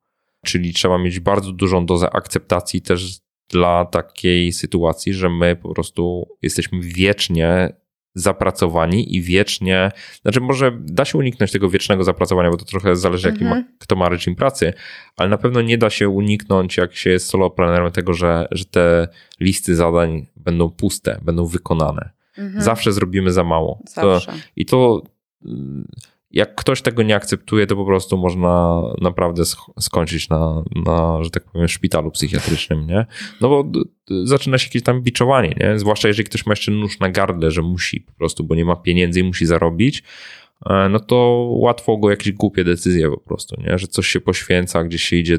Czyli 0.46 0.74
trzeba 0.74 0.98
mieć 0.98 1.20
bardzo 1.20 1.52
dużą 1.52 1.86
dozę 1.86 2.10
akceptacji 2.10 2.82
też 2.82 3.20
dla 3.50 3.86
takiej 3.86 4.54
sytuacji, 4.54 5.14
że 5.14 5.30
my 5.30 5.56
po 5.56 5.74
prostu 5.74 6.28
jesteśmy 6.42 6.80
wiecznie 6.82 7.74
zapracowani 8.16 9.16
i 9.16 9.22
wiecznie, 9.22 9.92
znaczy 10.22 10.42
może 10.42 10.72
da 10.82 11.06
się 11.06 11.18
uniknąć 11.18 11.52
tego 11.52 11.70
wiecznego 11.70 12.04
zapracowania, 12.04 12.50
bo 12.50 12.58
to 12.58 12.66
trochę 12.66 12.96
zależy 12.96 13.28
jaki 13.28 13.44
ma, 13.44 13.56
mhm. 13.56 13.76
kto 13.80 13.96
ma 13.96 14.10
reżim 14.10 14.36
pracy, 14.36 14.74
ale 15.18 15.30
na 15.30 15.38
pewno 15.38 15.62
nie 15.62 15.78
da 15.78 15.90
się 15.90 16.10
uniknąć, 16.10 16.78
jak 16.78 16.96
się 16.96 17.10
jest 17.10 17.28
soloplanerem, 17.28 17.92
tego, 17.92 18.14
że, 18.14 18.48
że 18.52 18.66
te 18.66 19.08
listy 19.40 19.76
zadań 19.76 20.26
będą 20.36 20.70
puste, 20.70 21.20
będą 21.22 21.46
wykonane. 21.46 22.10
Mhm. 22.38 22.64
Zawsze 22.64 22.94
zrobimy 22.94 23.32
za 23.32 23.44
mało. 23.44 23.80
Zawsze. 23.88 24.32
To, 24.32 24.38
I 24.56 24.66
to 24.66 25.02
jak 26.36 26.56
ktoś 26.56 26.82
tego 26.82 27.03
nie 27.03 27.16
akceptuje, 27.16 27.68
to 27.68 27.76
po 27.76 27.86
prostu 27.86 28.18
można 28.18 28.82
naprawdę 29.02 29.44
skończyć 29.80 30.30
na, 30.30 30.64
na, 30.86 31.24
że 31.24 31.30
tak 31.30 31.44
powiem, 31.44 31.68
szpitalu 31.68 32.12
psychiatrycznym, 32.12 32.88
nie? 32.88 33.06
No 33.41 33.49
bo 33.49 33.72
zaczyna 34.24 34.57
się 34.57 34.68
jakieś 34.68 34.84
tam 34.84 35.02
biczowanie, 35.02 35.56
nie? 35.60 35.80
Zwłaszcza 35.80 36.07
jeżeli 36.07 36.26
ktoś 36.26 36.45
ma 36.45 36.52
jeszcze 36.52 36.72
nóż 36.72 36.99
na 36.99 37.10
gardle, 37.10 37.52
że 37.52 37.62
musi 37.62 38.02
po 38.02 38.14
prostu, 38.14 38.44
bo 38.44 38.56
nie 38.56 38.66
ma 38.66 38.76
pieniędzy 38.76 39.20
i 39.20 39.24
musi 39.24 39.45
zarobić, 39.45 40.03
e, 40.66 40.90
no 40.90 40.99
to 40.99 41.48
łatwo 41.52 41.98
go 41.98 42.10
jakieś 42.10 42.32
głupie 42.32 42.64
decyzje 42.64 43.10
po 43.10 43.18
prostu, 43.18 43.62
nie? 43.62 43.78
Że 43.78 43.88
coś 43.88 44.07
się 44.07 44.22
poświęca, 44.22 44.84
gdzieś 44.84 45.03
się 45.03 45.16
idzie, 45.16 45.38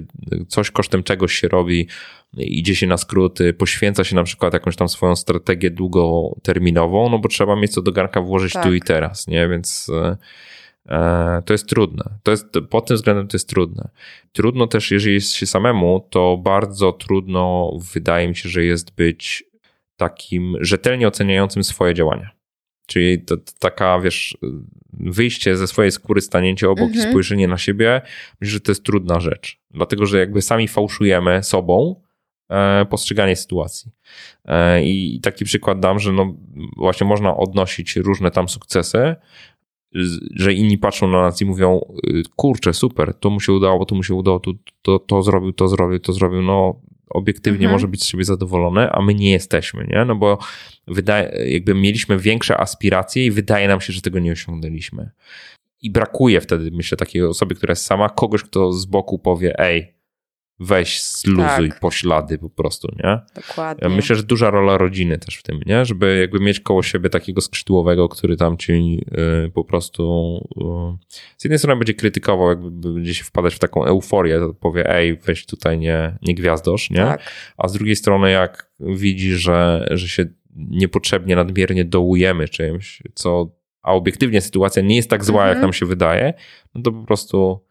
coś 0.49 0.71
kosztem 0.71 1.03
czegoś 1.03 1.33
się 1.33 1.49
robi, 1.49 1.89
idzie 2.37 2.77
się 2.77 2.87
na 2.87 2.97
skróty, 2.97 3.53
poświęca 3.53 4.05
się 4.05 4.17
na 4.17 4.23
przykład 4.23 4.55
jakąś 4.55 4.77
tam 4.77 4.89
swoją 4.89 5.17
strategię 5.17 5.71
długoterminową, 5.71 7.11
no 7.11 7.19
bo 7.19 7.29
trzeba 7.29 7.57
mieć 7.57 7.73
co 7.73 7.83
do 7.83 7.93
garnka 7.93 8.21
włożyć 8.21 8.53
tak. 8.53 8.65
tu 8.65 8.75
i 8.75 8.81
teraz, 8.81 9.27
nie? 9.27 9.49
Więc 9.49 9.91
e, 9.95 10.17
to 11.47 11.55
jest 11.55 11.69
trudne. 11.69 12.05
To 12.23 12.31
jest, 12.31 12.47
pod 12.71 12.87
tym 12.87 12.97
względem 12.97 13.29
to 13.29 13.37
jest 13.37 13.49
trudne. 13.49 13.89
Trudno 14.33 14.67
też, 14.67 14.91
jeżeli 14.91 15.15
jest 15.15 15.33
się 15.33 15.47
samemu, 15.47 16.07
to 16.11 16.37
bardzo 16.37 16.93
trudno, 16.93 17.73
wydaje 17.95 18.29
mi 18.29 18.37
się, 18.37 18.49
że 18.49 18.65
jest 18.65 18.95
być 18.95 19.45
takim 19.97 20.57
rzetelnie 20.61 21.09
oceniającym 21.09 21.65
swoje 21.65 21.95
działania. 21.95 22.31
Czyli 22.87 23.21
to, 23.23 23.37
to 23.37 23.53
taka, 23.59 24.01
wiesz, 24.01 24.39
wyjście 24.93 25.57
ze 25.57 25.67
swojej 25.67 25.93
skóry, 25.93 26.21
stanięcie 26.21 26.71
obok 26.71 26.89
mhm. 26.89 27.07
i 27.07 27.11
spojrzenie 27.11 27.49
na 27.49 27.59
siebie, 27.59 28.03
myślę, 28.41 28.53
że 28.53 28.61
to 28.61 28.71
jest 28.71 28.85
trudna 28.85 29.21
rzecz. 29.21 29.61
Dlatego, 29.71 30.07
że 30.07 30.19
jakby 30.19 30.43
sami 30.43 30.69
fałszujemy 30.69 31.43
sobą 31.43 32.01
e, 32.51 32.87
postrzeganie 32.91 33.37
sytuacji. 33.37 33.93
E, 34.45 34.83
I 34.83 35.21
taki 35.23 35.45
przykład 35.45 35.81
dam, 35.81 35.99
że 35.99 36.13
no 36.13 36.35
właśnie 36.77 37.07
można 37.07 37.37
odnosić 37.37 37.97
różne 37.97 38.31
tam 38.31 38.49
sukcesy, 38.49 39.17
że 40.35 40.53
inni 40.53 40.79
patrzą 40.79 41.09
na 41.09 41.23
nas 41.23 41.43
i 41.43 41.45
mówią, 41.45 41.81
y, 42.09 42.23
kurczę, 42.37 42.75
super, 42.75 43.15
to 43.15 43.31
mu 43.31 43.41
się 43.41 43.53
udało, 43.53 43.85
to 43.85 43.95
mu 43.95 44.03
się 44.03 44.15
udało, 44.15 44.41
to, 44.41 44.53
to, 44.83 44.99
to 44.99 45.23
zrobił, 45.23 45.53
to 45.53 45.69
zrobił, 45.69 45.99
to 45.99 46.13
zrobił, 46.13 46.43
no 46.43 46.81
obiektywnie 47.11 47.67
mhm. 47.67 47.73
może 47.73 47.89
być 47.89 48.03
z 48.03 48.07
siebie 48.07 48.25
zadowolony, 48.25 48.91
a 48.91 49.03
my 49.03 49.15
nie 49.15 49.31
jesteśmy, 49.31 49.87
nie? 49.91 50.05
No 50.05 50.17
bo 50.17 50.39
wydaje, 50.89 51.51
jakby 51.53 51.75
mieliśmy 51.75 52.19
większe 52.19 52.61
aspiracje 52.61 53.27
i 53.27 53.31
wydaje 53.31 53.69
nam 53.69 53.81
się, 53.81 53.93
że 53.93 54.01
tego 54.01 54.19
nie 54.19 54.33
osiągnęliśmy. 54.33 55.11
I 55.83 55.91
brakuje 55.91 56.41
wtedy, 56.41 56.71
myślę, 56.71 56.99
takiej 56.99 57.23
osoby, 57.23 57.55
która 57.55 57.73
jest 57.73 57.85
sama, 57.85 58.09
kogoś, 58.09 58.43
kto 58.43 58.73
z 58.73 58.87
boku 58.87 59.19
powie, 59.19 59.59
ej, 59.59 59.96
weź 60.61 61.03
zluzuj 61.03 61.69
tak. 61.69 61.81
poślady 61.81 62.39
po 62.39 62.51
prostu, 62.51 62.89
nie? 63.05 63.21
Dokładnie. 63.35 63.89
Myślę, 63.89 64.17
że 64.17 64.23
duża 64.23 64.51
rola 64.51 64.79
rodziny 64.79 65.19
też 65.19 65.37
w 65.37 65.43
tym, 65.43 65.61
nie? 65.67 65.85
Żeby 65.85 66.19
jakby 66.21 66.41
mieć 66.41 66.61
koło 66.61 66.83
siebie 66.83 67.11
takiego 67.11 67.41
skrzydłowego, 67.41 68.09
który 68.09 68.37
tam 68.37 68.57
ci 68.57 69.05
y, 69.47 69.51
po 69.51 69.65
prostu 69.65 70.39
y, 71.01 71.17
z 71.37 71.45
jednej 71.45 71.59
strony 71.59 71.79
będzie 71.79 71.95
krytykował, 71.95 72.49
jakby 72.49 72.71
będzie 72.71 73.15
się 73.15 73.25
wpadać 73.25 73.55
w 73.55 73.59
taką 73.59 73.85
euforię, 73.85 74.39
to 74.39 74.55
powie, 74.55 74.91
ej, 74.91 75.17
weź 75.17 75.47
tutaj 75.47 75.79
nie, 75.79 76.19
nie 76.23 76.35
gwiazdosz, 76.35 76.91
nie? 76.91 76.97
Tak. 76.97 77.33
A 77.57 77.69
z 77.69 77.73
drugiej 77.73 77.97
strony 77.97 78.31
jak 78.31 78.71
widzi, 78.81 79.33
że, 79.33 79.87
że 79.91 80.09
się 80.09 80.25
niepotrzebnie, 80.57 81.37
nadmiernie 81.37 81.85
dołujemy 81.85 82.49
czymś, 82.49 83.03
co 83.15 83.57
a 83.83 83.93
obiektywnie 83.93 84.41
sytuacja 84.41 84.83
nie 84.83 84.97
jest 84.97 85.11
tak 85.11 85.25
zła, 85.25 85.41
mhm. 85.41 85.57
jak 85.57 85.63
nam 85.63 85.73
się 85.73 85.87
wydaje, 85.87 86.35
no 86.75 86.83
to 86.83 86.93
po 86.93 87.03
prostu 87.03 87.66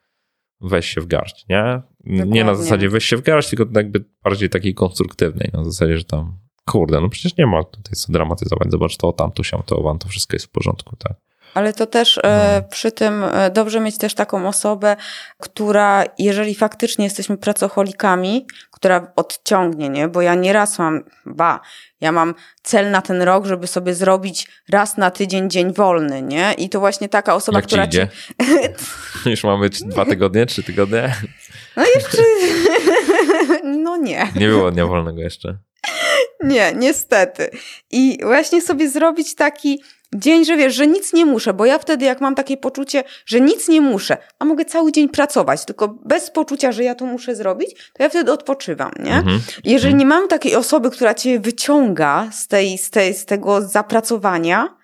weź 0.61 0.85
się 0.85 1.01
w 1.01 1.07
garść, 1.07 1.45
nie? 1.49 1.81
Dokładnie. 1.99 2.33
Nie 2.33 2.43
na 2.43 2.55
zasadzie 2.55 2.89
weź 2.89 3.05
się 3.05 3.17
w 3.17 3.21
garść, 3.21 3.49
tylko 3.49 3.65
jakby 3.75 4.05
bardziej 4.23 4.49
takiej 4.49 4.73
konstruktywnej, 4.73 5.49
na 5.53 5.63
zasadzie, 5.63 5.97
że 5.97 6.03
tam 6.03 6.37
kurde, 6.65 7.01
no 7.01 7.09
przecież 7.09 7.37
nie 7.37 7.45
ma 7.45 7.63
tutaj 7.63 7.93
co 7.95 8.13
dramatyzować, 8.13 8.71
zobacz 8.71 8.97
to, 8.97 9.13
tamto, 9.13 9.43
się 9.43 9.63
to, 9.65 9.81
wam, 9.81 9.99
to 9.99 10.07
wszystko 10.07 10.35
jest 10.35 10.45
w 10.45 10.49
porządku, 10.49 10.95
tak? 10.95 11.17
Ale 11.55 11.73
to 11.73 11.85
też 11.85 12.17
e, 12.17 12.21
no. 12.61 12.69
przy 12.69 12.91
tym 12.91 13.23
e, 13.23 13.49
dobrze 13.49 13.79
mieć 13.79 13.97
też 13.97 14.13
taką 14.13 14.47
osobę, 14.47 14.95
która, 15.39 16.03
jeżeli 16.19 16.55
faktycznie 16.55 17.05
jesteśmy 17.05 17.37
pracocholikami, 17.37 18.45
która 18.71 19.11
odciągnie, 19.15 19.89
nie? 19.89 20.07
Bo 20.07 20.21
ja 20.21 20.35
nieraz 20.35 20.79
mam, 20.79 21.03
ba, 21.25 21.59
ja 22.01 22.11
mam 22.11 22.35
cel 22.63 22.91
na 22.91 23.01
ten 23.01 23.21
rok, 23.21 23.45
żeby 23.45 23.67
sobie 23.67 23.93
zrobić 23.93 24.47
raz 24.69 24.97
na 24.97 25.11
tydzień 25.11 25.49
dzień 25.49 25.73
wolny, 25.73 26.21
nie? 26.21 26.53
I 26.57 26.69
to 26.69 26.79
właśnie 26.79 27.09
taka 27.09 27.35
osoba, 27.35 27.57
Jak 27.57 27.65
która. 27.65 27.87
Ci 27.87 27.89
idzie? 27.89 28.07
Ci... 29.23 29.29
Już 29.29 29.43
mamy 29.43 29.69
dwa 29.69 30.05
tygodnie, 30.05 30.45
trzy 30.45 30.63
tygodnie? 30.63 31.15
No 31.75 31.83
jeszcze. 31.95 32.17
No 33.63 33.97
nie. 33.97 34.27
Nie 34.35 34.47
było 34.47 34.71
dnia 34.71 34.85
wolnego 34.87 35.21
jeszcze. 35.21 35.57
Nie, 36.43 36.73
niestety. 36.75 37.49
I 37.91 38.17
właśnie 38.23 38.61
sobie 38.61 38.89
zrobić 38.89 39.35
taki 39.35 39.83
dzień, 40.15 40.45
że 40.45 40.57
wiesz, 40.57 40.75
że 40.75 40.87
nic 40.87 41.13
nie 41.13 41.25
muszę, 41.25 41.53
bo 41.53 41.65
ja 41.65 41.79
wtedy 41.79 42.05
jak 42.05 42.21
mam 42.21 42.35
takie 42.35 42.57
poczucie, 42.57 43.03
że 43.25 43.41
nic 43.41 43.67
nie 43.67 43.81
muszę, 43.81 44.17
a 44.39 44.45
mogę 44.45 44.65
cały 44.65 44.91
dzień 44.91 45.09
pracować, 45.09 45.65
tylko 45.65 45.87
bez 45.87 46.31
poczucia, 46.31 46.71
że 46.71 46.83
ja 46.83 46.95
to 46.95 47.05
muszę 47.05 47.35
zrobić, 47.35 47.91
to 47.93 48.03
ja 48.03 48.09
wtedy 48.09 48.31
odpoczywam, 48.31 48.91
nie? 48.99 49.15
Mhm. 49.15 49.39
Jeżeli 49.63 49.93
mhm. 49.93 49.97
nie 49.97 50.05
mam 50.05 50.27
takiej 50.27 50.55
osoby, 50.55 50.91
która 50.91 51.13
cię 51.13 51.39
wyciąga 51.39 52.31
z, 52.31 52.47
tej, 52.47 52.77
z, 52.77 52.89
tej, 52.89 53.13
z 53.13 53.25
tego 53.25 53.61
zapracowania, 53.61 54.77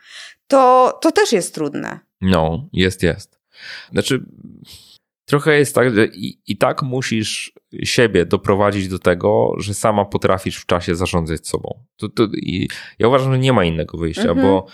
to, 0.47 0.97
to 1.01 1.11
też 1.11 1.31
jest 1.31 1.55
trudne. 1.55 1.99
No, 2.21 2.69
jest, 2.73 3.03
jest. 3.03 3.39
Znaczy, 3.91 4.25
trochę 5.25 5.59
jest 5.59 5.75
tak, 5.75 5.95
że 5.95 6.05
i, 6.05 6.41
i 6.47 6.57
tak 6.57 6.81
musisz 6.81 7.53
siebie 7.83 8.25
doprowadzić 8.25 8.87
do 8.87 8.99
tego, 8.99 9.53
że 9.57 9.73
sama 9.73 10.05
potrafisz 10.05 10.57
w 10.57 10.65
czasie 10.65 10.95
zarządzać 10.95 11.47
sobą. 11.47 11.83
To, 11.97 12.09
to, 12.09 12.27
ja 12.99 13.07
uważam, 13.07 13.31
że 13.31 13.39
nie 13.39 13.53
ma 13.53 13.63
innego 13.65 13.97
wyjścia, 13.97 14.29
mhm. 14.29 14.41
bo 14.41 14.65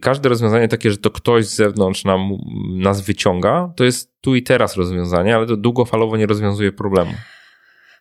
każde 0.00 0.28
rozwiązanie 0.28 0.68
takie, 0.68 0.90
że 0.90 0.96
to 0.96 1.10
ktoś 1.10 1.46
z 1.46 1.54
zewnątrz 1.54 2.04
nam, 2.04 2.30
nas 2.70 3.00
wyciąga, 3.00 3.72
to 3.76 3.84
jest 3.84 4.20
tu 4.20 4.34
i 4.34 4.42
teraz 4.42 4.76
rozwiązanie, 4.76 5.36
ale 5.36 5.46
to 5.46 5.56
długofalowo 5.56 6.16
nie 6.16 6.26
rozwiązuje 6.26 6.72
problemu. 6.72 7.12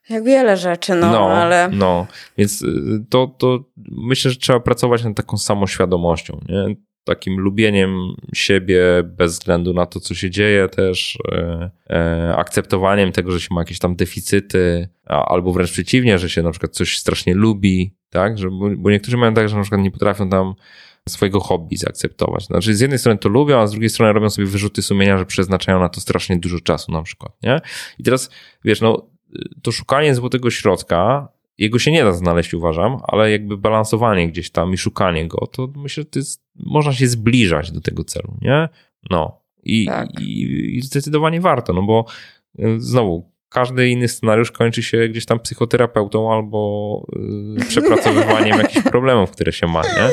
Jak 0.09 0.23
wiele 0.23 0.57
rzeczy, 0.57 0.95
no, 0.95 1.11
no 1.11 1.27
ale. 1.27 1.69
No, 1.73 2.07
więc 2.37 2.61
y, 2.61 3.05
to, 3.09 3.35
to 3.37 3.59
myślę, 3.91 4.31
że 4.31 4.37
trzeba 4.37 4.59
pracować 4.59 5.03
nad 5.03 5.15
taką 5.15 5.37
samoświadomością. 5.37 6.39
Nie? 6.49 6.75
takim 7.05 7.39
lubieniem 7.39 8.15
siebie 8.33 8.83
bez 9.03 9.33
względu 9.33 9.73
na 9.73 9.85
to, 9.85 9.99
co 9.99 10.15
się 10.15 10.29
dzieje, 10.29 10.69
też 10.69 11.17
e, 11.31 11.69
e, 11.89 12.35
akceptowaniem 12.35 13.11
tego, 13.11 13.31
że 13.31 13.41
się 13.41 13.47
ma 13.51 13.61
jakieś 13.61 13.79
tam 13.79 13.95
deficyty, 13.95 14.89
a, 15.05 15.25
albo 15.25 15.53
wręcz 15.53 15.71
przeciwnie, 15.71 16.17
że 16.17 16.29
się 16.29 16.43
na 16.43 16.51
przykład 16.51 16.71
coś 16.71 16.97
strasznie 16.97 17.33
lubi, 17.33 17.95
tak? 18.09 18.37
Że, 18.37 18.49
bo, 18.49 18.69
bo 18.77 18.91
niektórzy 18.91 19.17
mają 19.17 19.33
tak, 19.33 19.49
że 19.49 19.55
na 19.55 19.61
przykład 19.61 19.81
nie 19.81 19.91
potrafią 19.91 20.29
tam 20.29 20.53
swojego 21.09 21.39
hobby 21.39 21.77
zaakceptować. 21.77 22.45
Znaczy 22.45 22.75
z 22.75 22.79
jednej 22.79 22.99
strony 22.99 23.17
to 23.17 23.29
lubią, 23.29 23.59
a 23.59 23.67
z 23.67 23.71
drugiej 23.71 23.89
strony 23.89 24.13
robią 24.13 24.29
sobie 24.29 24.47
wyrzuty 24.47 24.81
sumienia, 24.81 25.17
że 25.17 25.25
przeznaczają 25.25 25.79
na 25.79 25.89
to 25.89 26.01
strasznie 26.01 26.37
dużo 26.37 26.59
czasu 26.59 26.91
na 26.91 27.03
przykład, 27.03 27.31
nie? 27.43 27.61
I 27.99 28.03
teraz, 28.03 28.29
wiesz, 28.63 28.81
no, 28.81 29.09
to 29.61 29.71
szukanie 29.71 30.15
złotego 30.15 30.51
środka 30.51 31.27
jego 31.57 31.79
się 31.79 31.91
nie 31.91 32.03
da 32.03 32.11
znaleźć, 32.11 32.53
uważam, 32.53 32.97
ale 33.07 33.31
jakby 33.31 33.57
balansowanie 33.57 34.27
gdzieś 34.27 34.49
tam 34.49 34.73
i 34.73 34.77
szukanie 34.77 35.27
go, 35.27 35.47
to 35.47 35.69
myślę, 35.75 36.03
że 36.03 36.09
to 36.09 36.19
jest, 36.19 36.43
można 36.55 36.93
się 36.93 37.07
zbliżać 37.07 37.71
do 37.71 37.81
tego 37.81 38.03
celu, 38.03 38.37
nie? 38.41 38.69
No. 39.09 39.41
I, 39.63 39.85
tak. 39.85 40.21
i, 40.21 40.77
i 40.77 40.81
zdecydowanie 40.81 41.41
warto, 41.41 41.73
no 41.73 41.81
bo 41.83 42.05
y, 42.59 42.79
znowu, 42.79 43.31
każdy 43.49 43.89
inny 43.89 44.07
scenariusz 44.07 44.51
kończy 44.51 44.83
się 44.83 45.09
gdzieś 45.09 45.25
tam 45.25 45.39
psychoterapeutą 45.39 46.33
albo 46.33 47.01
y, 47.61 47.65
przepracowywaniem 47.69 48.59
jakichś 48.59 48.83
problemów, 48.83 49.31
które 49.31 49.53
się 49.53 49.67
ma, 49.67 49.81
nie? 49.81 50.09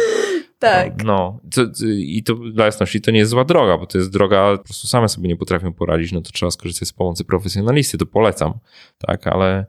Tak. 0.70 1.04
No, 1.04 1.40
to, 1.54 1.62
i 1.96 2.22
to 2.22 2.34
dla 2.34 2.66
jasności 2.66 3.00
to 3.00 3.10
nie 3.10 3.18
jest 3.18 3.30
zła 3.30 3.44
droga, 3.44 3.78
bo 3.78 3.86
to 3.86 3.98
jest 3.98 4.12
droga, 4.12 4.56
po 4.58 4.64
prostu 4.64 4.86
same 4.86 5.08
sobie 5.08 5.28
nie 5.28 5.36
potrafią 5.36 5.72
poradzić, 5.72 6.12
no 6.12 6.20
to 6.20 6.30
trzeba 6.30 6.50
skorzystać 6.50 6.88
z 6.88 6.92
pomocy 6.92 7.24
profesjonalisty, 7.24 7.98
to 7.98 8.06
polecam, 8.06 8.52
tak, 8.98 9.26
ale 9.26 9.66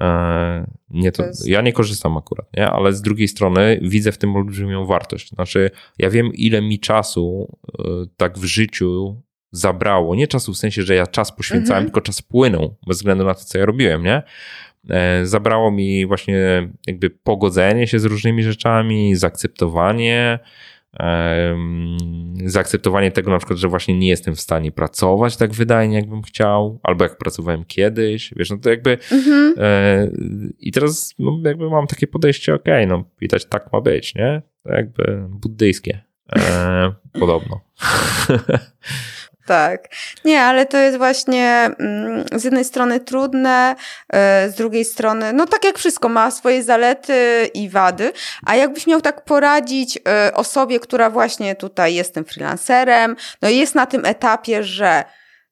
E, 0.00 0.66
nie 0.90 1.12
to, 1.12 1.22
to 1.22 1.28
jest... 1.28 1.48
Ja 1.48 1.60
nie 1.60 1.72
korzystam 1.72 2.16
akurat, 2.16 2.46
nie? 2.56 2.70
ale 2.70 2.92
z 2.92 3.02
drugiej 3.02 3.28
strony 3.28 3.80
widzę 3.82 4.12
w 4.12 4.18
tym 4.18 4.36
olbrzymią 4.36 4.86
wartość. 4.86 5.30
Znaczy, 5.30 5.70
ja 5.98 6.10
wiem, 6.10 6.30
ile 6.34 6.62
mi 6.62 6.80
czasu 6.80 7.56
e, 7.78 7.82
tak 8.16 8.38
w 8.38 8.44
życiu 8.44 9.22
zabrało. 9.50 10.14
Nie 10.14 10.26
czasu 10.26 10.52
w 10.52 10.58
sensie, 10.58 10.82
że 10.82 10.94
ja 10.94 11.06
czas 11.06 11.32
poświęcałem, 11.32 11.78
mhm. 11.78 11.84
tylko 11.84 12.00
czas 12.00 12.22
płynął, 12.22 12.76
bez 12.86 12.96
względu 12.96 13.24
na 13.24 13.34
to, 13.34 13.44
co 13.44 13.58
ja 13.58 13.66
robiłem, 13.66 14.02
nie? 14.02 14.22
E, 14.90 15.26
zabrało 15.26 15.70
mi 15.70 16.06
właśnie 16.06 16.68
jakby 16.86 17.10
pogodzenie 17.10 17.86
się 17.86 17.98
z 17.98 18.04
różnymi 18.04 18.42
rzeczami, 18.42 19.16
zaakceptowanie, 19.16 20.38
zaakceptowanie 22.44 23.10
tego 23.10 23.30
na 23.30 23.38
przykład, 23.38 23.58
że 23.58 23.68
właśnie 23.68 23.98
nie 23.98 24.08
jestem 24.08 24.34
w 24.34 24.40
stanie 24.40 24.72
pracować 24.72 25.36
tak 25.36 25.52
wydajnie, 25.52 25.96
jakbym 25.96 26.22
chciał, 26.22 26.80
albo 26.82 27.04
jak 27.04 27.18
pracowałem 27.18 27.64
kiedyś, 27.64 28.34
wiesz, 28.36 28.50
no 28.50 28.58
to 28.58 28.70
jakby 28.70 28.98
mhm. 29.12 29.54
e, 29.58 30.08
i 30.58 30.72
teraz 30.72 31.14
no, 31.18 31.40
jakby 31.44 31.70
mam 31.70 31.86
takie 31.86 32.06
podejście, 32.06 32.54
okej, 32.54 32.84
okay, 32.84 32.86
no 32.86 33.04
widać 33.20 33.44
tak 33.44 33.72
ma 33.72 33.80
być, 33.80 34.14
nie? 34.14 34.42
To 34.62 34.72
jakby 34.72 35.24
buddyjskie 35.28 36.00
e, 36.36 36.92
podobno. 37.12 37.60
Tak. 39.46 39.88
Nie, 40.24 40.42
ale 40.42 40.66
to 40.66 40.78
jest 40.78 40.98
właśnie 40.98 41.70
mm, 41.78 42.24
z 42.32 42.44
jednej 42.44 42.64
strony 42.64 43.00
trudne, 43.00 43.74
e, 44.12 44.50
z 44.50 44.54
drugiej 44.54 44.84
strony, 44.84 45.32
no 45.32 45.46
tak 45.46 45.64
jak 45.64 45.78
wszystko, 45.78 46.08
ma 46.08 46.30
swoje 46.30 46.62
zalety 46.62 47.50
i 47.54 47.68
wady. 47.68 48.12
A 48.46 48.56
jakbyś 48.56 48.86
miał 48.86 49.00
tak 49.00 49.24
poradzić 49.24 49.98
e, 50.08 50.34
osobie, 50.34 50.80
która 50.80 51.10
właśnie 51.10 51.56
tutaj 51.56 51.94
jest 51.94 52.14
tym 52.14 52.24
freelancerem, 52.24 53.16
no 53.42 53.48
jest 53.48 53.74
na 53.74 53.86
tym 53.86 54.04
etapie, 54.04 54.64
że 54.64 55.04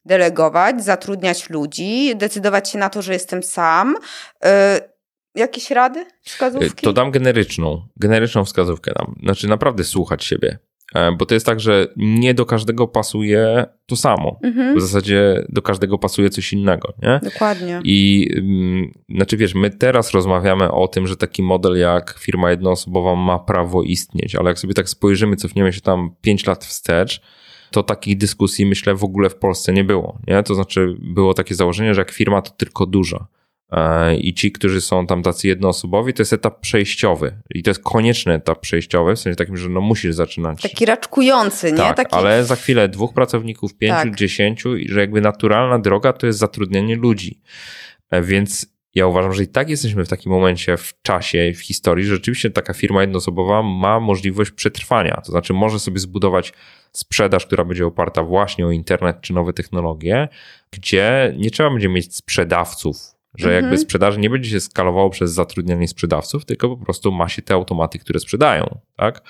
delegować, 0.04 0.84
zatrudniać 0.84 1.50
ludzi, 1.50 2.16
decydować 2.16 2.70
się 2.70 2.78
na 2.78 2.90
to, 2.90 3.02
że 3.02 3.12
jestem 3.12 3.42
sam. 3.42 3.96
E, 4.44 4.80
jakieś 5.34 5.70
rady, 5.70 6.06
wskazówki? 6.22 6.84
To 6.84 6.92
dam 6.92 7.10
generyczną, 7.10 7.88
generyczną 7.96 8.44
wskazówkę 8.44 8.92
dam. 8.98 9.14
Znaczy 9.22 9.48
naprawdę 9.48 9.84
słuchać 9.84 10.24
siebie. 10.24 10.58
E, 10.94 11.12
bo 11.12 11.26
to 11.26 11.34
jest 11.34 11.46
tak, 11.46 11.60
że 11.60 11.86
nie 11.96 12.34
do 12.34 12.46
każdego 12.46 12.88
pasuje 12.88 13.66
to 13.86 13.96
samo. 13.96 14.38
Mhm. 14.42 14.78
W 14.78 14.80
zasadzie 14.80 15.44
do 15.48 15.62
każdego 15.62 15.98
pasuje 15.98 16.30
coś 16.30 16.52
innego, 16.52 16.92
nie? 17.02 17.20
Dokładnie. 17.22 17.80
I 17.84 18.28
mm, 18.36 18.92
znaczy 19.08 19.36
wiesz, 19.36 19.54
my 19.54 19.70
teraz 19.70 20.10
rozmawiamy 20.10 20.72
o 20.72 20.88
tym, 20.88 21.06
że 21.06 21.16
taki 21.16 21.42
model 21.42 21.78
jak 21.78 22.18
firma 22.18 22.50
jednoosobowa 22.50 23.16
ma 23.16 23.38
prawo 23.38 23.82
istnieć, 23.82 24.34
ale 24.34 24.50
jak 24.50 24.58
sobie 24.58 24.74
tak 24.74 24.88
spojrzymy, 24.88 25.36
cofniemy 25.36 25.72
się 25.72 25.80
tam 25.80 26.14
5 26.20 26.46
lat 26.46 26.64
wstecz, 26.64 27.20
to 27.70 27.82
takich 27.82 28.18
dyskusji 28.18 28.66
myślę 28.66 28.94
w 28.94 29.04
ogóle 29.04 29.30
w 29.30 29.36
Polsce 29.36 29.72
nie 29.72 29.84
było, 29.84 30.18
nie? 30.26 30.42
To 30.42 30.54
znaczy 30.54 30.96
było 31.00 31.34
takie 31.34 31.54
założenie, 31.54 31.94
że 31.94 32.00
jak 32.00 32.10
firma 32.10 32.42
to 32.42 32.50
tylko 32.50 32.86
duża. 32.86 33.26
E, 33.72 34.16
i 34.16 34.34
ci, 34.34 34.52
którzy 34.52 34.80
są 34.80 35.06
tam 35.06 35.22
tacy 35.22 35.48
jednoosobowi, 35.48 36.14
to 36.14 36.20
jest 36.20 36.32
etap 36.32 36.60
przejściowy 36.60 37.32
i 37.54 37.62
to 37.62 37.70
jest 37.70 37.82
konieczny 37.82 38.32
etap 38.34 38.60
przejściowy, 38.60 39.16
w 39.16 39.20
sensie 39.20 39.36
takim, 39.36 39.56
że 39.56 39.68
no 39.68 39.80
musisz 39.80 40.14
zaczynać. 40.14 40.62
Taki 40.62 40.86
raczkujący, 40.86 41.72
nie? 41.72 41.78
Tak, 41.78 41.96
Taki... 41.96 42.14
ale 42.14 42.44
za 42.44 42.56
chwilę 42.56 42.88
dwóch 42.88 43.14
pracowników, 43.14 43.74
pięciu, 43.74 43.94
tak. 43.94 44.16
dziesięciu 44.16 44.76
i 44.76 44.88
że 44.88 45.00
jakby 45.00 45.20
naturalna 45.20 45.78
droga 45.78 46.12
to 46.12 46.26
jest 46.26 46.38
zatrudnienie 46.38 46.96
ludzi. 46.96 47.42
E, 48.10 48.22
więc 48.22 48.66
ja 48.94 49.06
uważam, 49.06 49.32
że 49.32 49.42
i 49.42 49.48
tak 49.48 49.70
jesteśmy 49.70 50.04
w 50.04 50.08
takim 50.08 50.32
momencie 50.32 50.76
w 50.76 51.02
czasie, 51.02 51.52
w 51.56 51.60
historii, 51.60 52.04
że 52.04 52.14
rzeczywiście 52.14 52.50
taka 52.50 52.74
firma 52.74 53.00
jednoosobowa 53.00 53.62
ma 53.62 54.00
możliwość 54.00 54.50
przetrwania. 54.50 55.20
To 55.24 55.32
znaczy 55.32 55.52
może 55.52 55.80
sobie 55.80 55.98
zbudować 55.98 56.52
sprzedaż, 56.92 57.46
która 57.46 57.64
będzie 57.64 57.86
oparta 57.86 58.22
właśnie 58.22 58.66
o 58.66 58.70
internet 58.70 59.16
czy 59.20 59.32
nowe 59.32 59.52
technologie, 59.52 60.28
gdzie 60.70 61.34
nie 61.38 61.50
trzeba 61.50 61.70
będzie 61.70 61.88
mieć 61.88 62.16
sprzedawców 62.16 63.19
że 63.34 63.48
mhm. 63.48 63.64
jakby 63.64 63.78
sprzedaż 63.78 64.16
nie 64.16 64.30
będzie 64.30 64.50
się 64.50 64.60
skalowało 64.60 65.10
przez 65.10 65.32
zatrudnianie 65.32 65.88
sprzedawców, 65.88 66.44
tylko 66.44 66.68
po 66.68 66.84
prostu 66.84 67.12
ma 67.12 67.28
się 67.28 67.42
te 67.42 67.54
automaty, 67.54 67.98
które 67.98 68.20
sprzedają, 68.20 68.78
tak? 68.96 69.22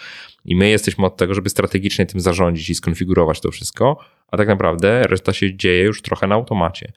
I 0.44 0.56
my 0.56 0.68
jesteśmy 0.68 1.06
od 1.06 1.16
tego, 1.16 1.34
żeby 1.34 1.50
strategicznie 1.50 2.06
tym 2.06 2.20
zarządzić 2.20 2.70
i 2.70 2.74
skonfigurować 2.74 3.40
to 3.40 3.50
wszystko, 3.50 3.98
a 4.28 4.36
tak 4.36 4.48
naprawdę 4.48 5.02
reszta 5.02 5.32
się 5.32 5.56
dzieje 5.56 5.84
już 5.84 6.02
trochę 6.02 6.26
na 6.26 6.34
automacie. 6.34 6.92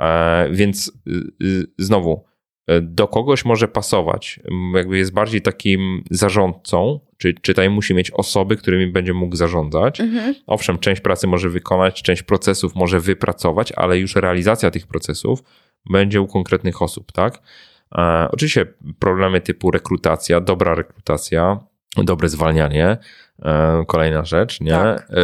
E, 0.00 0.48
więc 0.50 0.92
y, 1.06 1.46
y, 1.46 1.66
znowu, 1.78 2.24
e, 2.66 2.80
do 2.80 3.08
kogoś 3.08 3.44
może 3.44 3.68
pasować, 3.68 4.40
jakby 4.74 4.98
jest 4.98 5.12
bardziej 5.12 5.42
takim 5.42 6.04
zarządcą, 6.10 7.00
czy 7.18 7.34
czytaj 7.34 7.70
musi 7.70 7.94
mieć 7.94 8.10
osoby, 8.10 8.56
którymi 8.56 8.86
będzie 8.86 9.14
mógł 9.14 9.36
zarządzać. 9.36 10.00
Mhm. 10.00 10.34
Owszem, 10.46 10.78
część 10.78 11.00
pracy 11.00 11.26
może 11.26 11.50
wykonać, 11.50 12.02
część 12.02 12.22
procesów 12.22 12.74
może 12.74 13.00
wypracować, 13.00 13.72
ale 13.72 13.98
już 13.98 14.14
realizacja 14.16 14.70
tych 14.70 14.86
procesów 14.86 15.42
będzie 15.90 16.20
u 16.20 16.26
konkretnych 16.26 16.82
osób, 16.82 17.12
tak? 17.12 17.42
E, 17.98 18.28
oczywiście 18.30 18.66
problemy 18.98 19.40
typu 19.40 19.70
rekrutacja, 19.70 20.40
dobra 20.40 20.74
rekrutacja, 20.74 21.58
dobre 21.96 22.28
zwalnianie, 22.28 22.96
e, 23.42 23.84
kolejna 23.86 24.24
rzecz, 24.24 24.60
nie? 24.60 24.70
Tak. 24.70 25.10
E, 25.10 25.14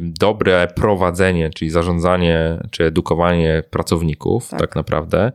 dobre 0.00 0.68
prowadzenie, 0.74 1.50
czyli 1.50 1.70
zarządzanie, 1.70 2.58
czy 2.70 2.84
edukowanie 2.84 3.62
pracowników, 3.70 4.48
tak, 4.48 4.60
tak 4.60 4.76
naprawdę, 4.76 5.32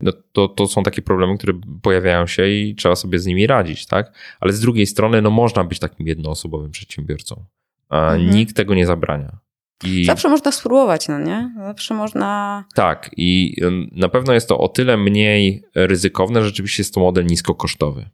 no 0.00 0.12
to, 0.32 0.48
to 0.48 0.66
są 0.66 0.82
takie 0.82 1.02
problemy, 1.02 1.38
które 1.38 1.52
pojawiają 1.82 2.26
się 2.26 2.48
i 2.48 2.74
trzeba 2.74 2.96
sobie 2.96 3.18
z 3.18 3.26
nimi 3.26 3.46
radzić, 3.46 3.86
tak? 3.86 4.12
Ale 4.40 4.52
z 4.52 4.60
drugiej 4.60 4.86
strony, 4.86 5.22
no 5.22 5.30
można 5.30 5.64
być 5.64 5.78
takim 5.78 6.06
jednoosobowym 6.06 6.70
przedsiębiorcą. 6.70 7.44
Mhm. 7.90 8.30
Nikt 8.30 8.56
tego 8.56 8.74
nie 8.74 8.86
zabrania. 8.86 9.45
I... 9.84 10.04
Zawsze 10.04 10.28
można 10.28 10.52
spróbować, 10.52 11.08
no 11.08 11.18
nie? 11.18 11.54
Zawsze 11.60 11.94
można. 11.94 12.64
Tak, 12.74 13.10
i 13.16 13.56
na 13.92 14.08
pewno 14.08 14.32
jest 14.32 14.48
to 14.48 14.58
o 14.58 14.68
tyle 14.68 14.96
mniej 14.96 15.62
ryzykowne, 15.74 16.40
że 16.42 16.46
rzeczywiście 16.46 16.80
jest 16.80 16.94
to 16.94 17.00
model 17.00 17.26
niskokosztowy 17.26 18.10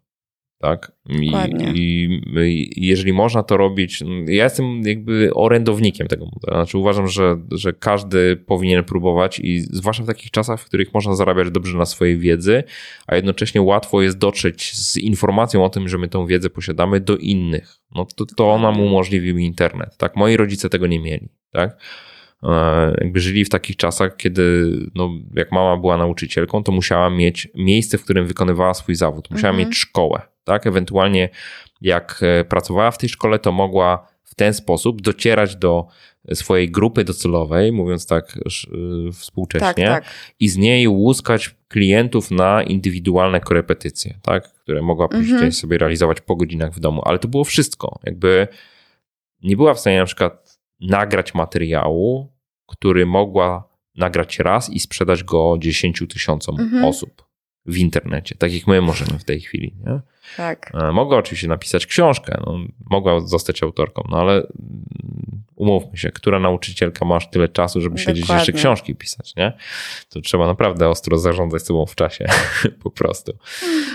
tak? 0.62 0.92
I, 1.08 1.32
I, 1.74 2.70
jeżeli 2.76 3.12
można 3.12 3.42
to 3.42 3.56
robić, 3.56 4.02
ja 4.26 4.44
jestem 4.44 4.82
jakby 4.82 5.30
orędownikiem 5.34 6.06
tego 6.06 6.24
modelu. 6.24 6.56
Znaczy 6.56 6.78
uważam, 6.78 7.08
że, 7.08 7.36
że 7.50 7.72
każdy 7.72 8.36
powinien 8.36 8.84
próbować 8.84 9.38
i 9.38 9.60
zwłaszcza 9.60 10.02
w 10.02 10.06
takich 10.06 10.30
czasach, 10.30 10.60
w 10.60 10.64
których 10.64 10.94
można 10.94 11.14
zarabiać 11.14 11.50
dobrze 11.50 11.78
na 11.78 11.86
swojej 11.86 12.18
wiedzy, 12.18 12.64
a 13.06 13.16
jednocześnie 13.16 13.62
łatwo 13.62 14.02
jest 14.02 14.18
dotrzeć 14.18 14.76
z 14.76 14.96
informacją 14.96 15.64
o 15.64 15.68
tym, 15.68 15.88
że 15.88 15.98
my 15.98 16.08
tą 16.08 16.26
wiedzę 16.26 16.50
posiadamy 16.50 17.00
do 17.00 17.16
innych. 17.16 17.76
No 17.94 18.06
to, 18.16 18.26
to 18.26 18.58
nam 18.58 18.80
umożliwił 18.80 19.38
internet, 19.38 19.96
tak? 19.96 20.16
Moi 20.16 20.36
rodzice 20.36 20.68
tego 20.68 20.86
nie 20.86 21.00
mieli, 21.00 21.28
tak? 21.50 21.76
E, 22.42 22.94
jakby 23.00 23.20
żyli 23.20 23.44
w 23.44 23.48
takich 23.48 23.76
czasach, 23.76 24.16
kiedy 24.16 24.72
no, 24.94 25.10
jak 25.34 25.52
mama 25.52 25.76
była 25.76 25.96
nauczycielką, 25.96 26.62
to 26.62 26.72
musiała 26.72 27.10
mieć 27.10 27.48
miejsce, 27.54 27.98
w 27.98 28.04
którym 28.04 28.26
wykonywała 28.26 28.74
swój 28.74 28.94
zawód. 28.94 29.30
Musiała 29.30 29.50
mhm. 29.50 29.68
mieć 29.68 29.78
szkołę, 29.78 30.31
tak? 30.44 30.66
Ewentualnie 30.66 31.28
jak 31.80 32.20
e, 32.22 32.44
pracowała 32.44 32.90
w 32.90 32.98
tej 32.98 33.08
szkole, 33.08 33.38
to 33.38 33.52
mogła 33.52 34.08
w 34.22 34.34
ten 34.34 34.54
sposób 34.54 35.02
docierać 35.02 35.56
do 35.56 35.86
swojej 36.34 36.70
grupy 36.70 37.04
docelowej, 37.04 37.72
mówiąc 37.72 38.06
tak 38.06 38.36
e, 38.36 39.12
współcześnie, 39.12 39.86
tak, 39.86 40.04
tak. 40.04 40.14
i 40.40 40.48
z 40.48 40.56
niej 40.56 40.88
łuskać 40.88 41.54
klientów 41.68 42.30
na 42.30 42.62
indywidualne 42.62 43.40
korepetycje, 43.40 44.18
tak? 44.22 44.52
które 44.52 44.82
mogła 44.82 45.08
później 45.08 45.32
mhm. 45.32 45.52
sobie 45.52 45.78
realizować 45.78 46.20
po 46.20 46.36
godzinach 46.36 46.72
w 46.72 46.80
domu. 46.80 47.02
Ale 47.04 47.18
to 47.18 47.28
było 47.28 47.44
wszystko. 47.44 47.98
Jakby 48.04 48.48
nie 49.42 49.56
była 49.56 49.74
w 49.74 49.80
stanie 49.80 49.98
na 49.98 50.04
przykład 50.04 50.58
nagrać 50.80 51.34
materiału, 51.34 52.32
który 52.66 53.06
mogła 53.06 53.68
nagrać 53.96 54.38
raz 54.38 54.70
i 54.70 54.80
sprzedać 54.80 55.24
go 55.24 55.56
10 55.58 56.02
tysiącom 56.08 56.60
mhm. 56.60 56.84
osób 56.84 57.31
w 57.66 57.78
internecie, 57.78 58.34
tak 58.34 58.54
jak 58.54 58.66
my 58.66 58.80
możemy 58.80 59.18
w 59.18 59.24
tej 59.24 59.40
chwili. 59.40 59.74
Nie? 59.86 60.00
Tak. 60.36 60.72
E, 60.74 60.92
mogła 60.92 61.18
oczywiście 61.18 61.48
napisać 61.48 61.86
książkę, 61.86 62.42
no, 62.46 62.58
mogła 62.90 63.20
zostać 63.20 63.62
autorką, 63.62 64.02
no 64.10 64.16
ale 64.16 64.46
umówmy 65.56 65.96
się, 65.96 66.10
która 66.10 66.38
nauczycielka 66.40 67.04
masz 67.04 67.30
tyle 67.30 67.48
czasu, 67.48 67.80
żeby 67.80 67.96
Dokładnie. 67.96 68.22
siedzieć 68.22 68.36
jeszcze 68.36 68.52
książki 68.52 68.94
pisać, 68.94 69.36
nie? 69.36 69.52
To 70.08 70.20
trzeba 70.20 70.46
naprawdę 70.46 70.88
ostro 70.88 71.18
zarządzać 71.18 71.62
sobą 71.62 71.86
w 71.86 71.94
czasie, 71.94 72.26
po 72.84 72.90
prostu. 72.90 73.32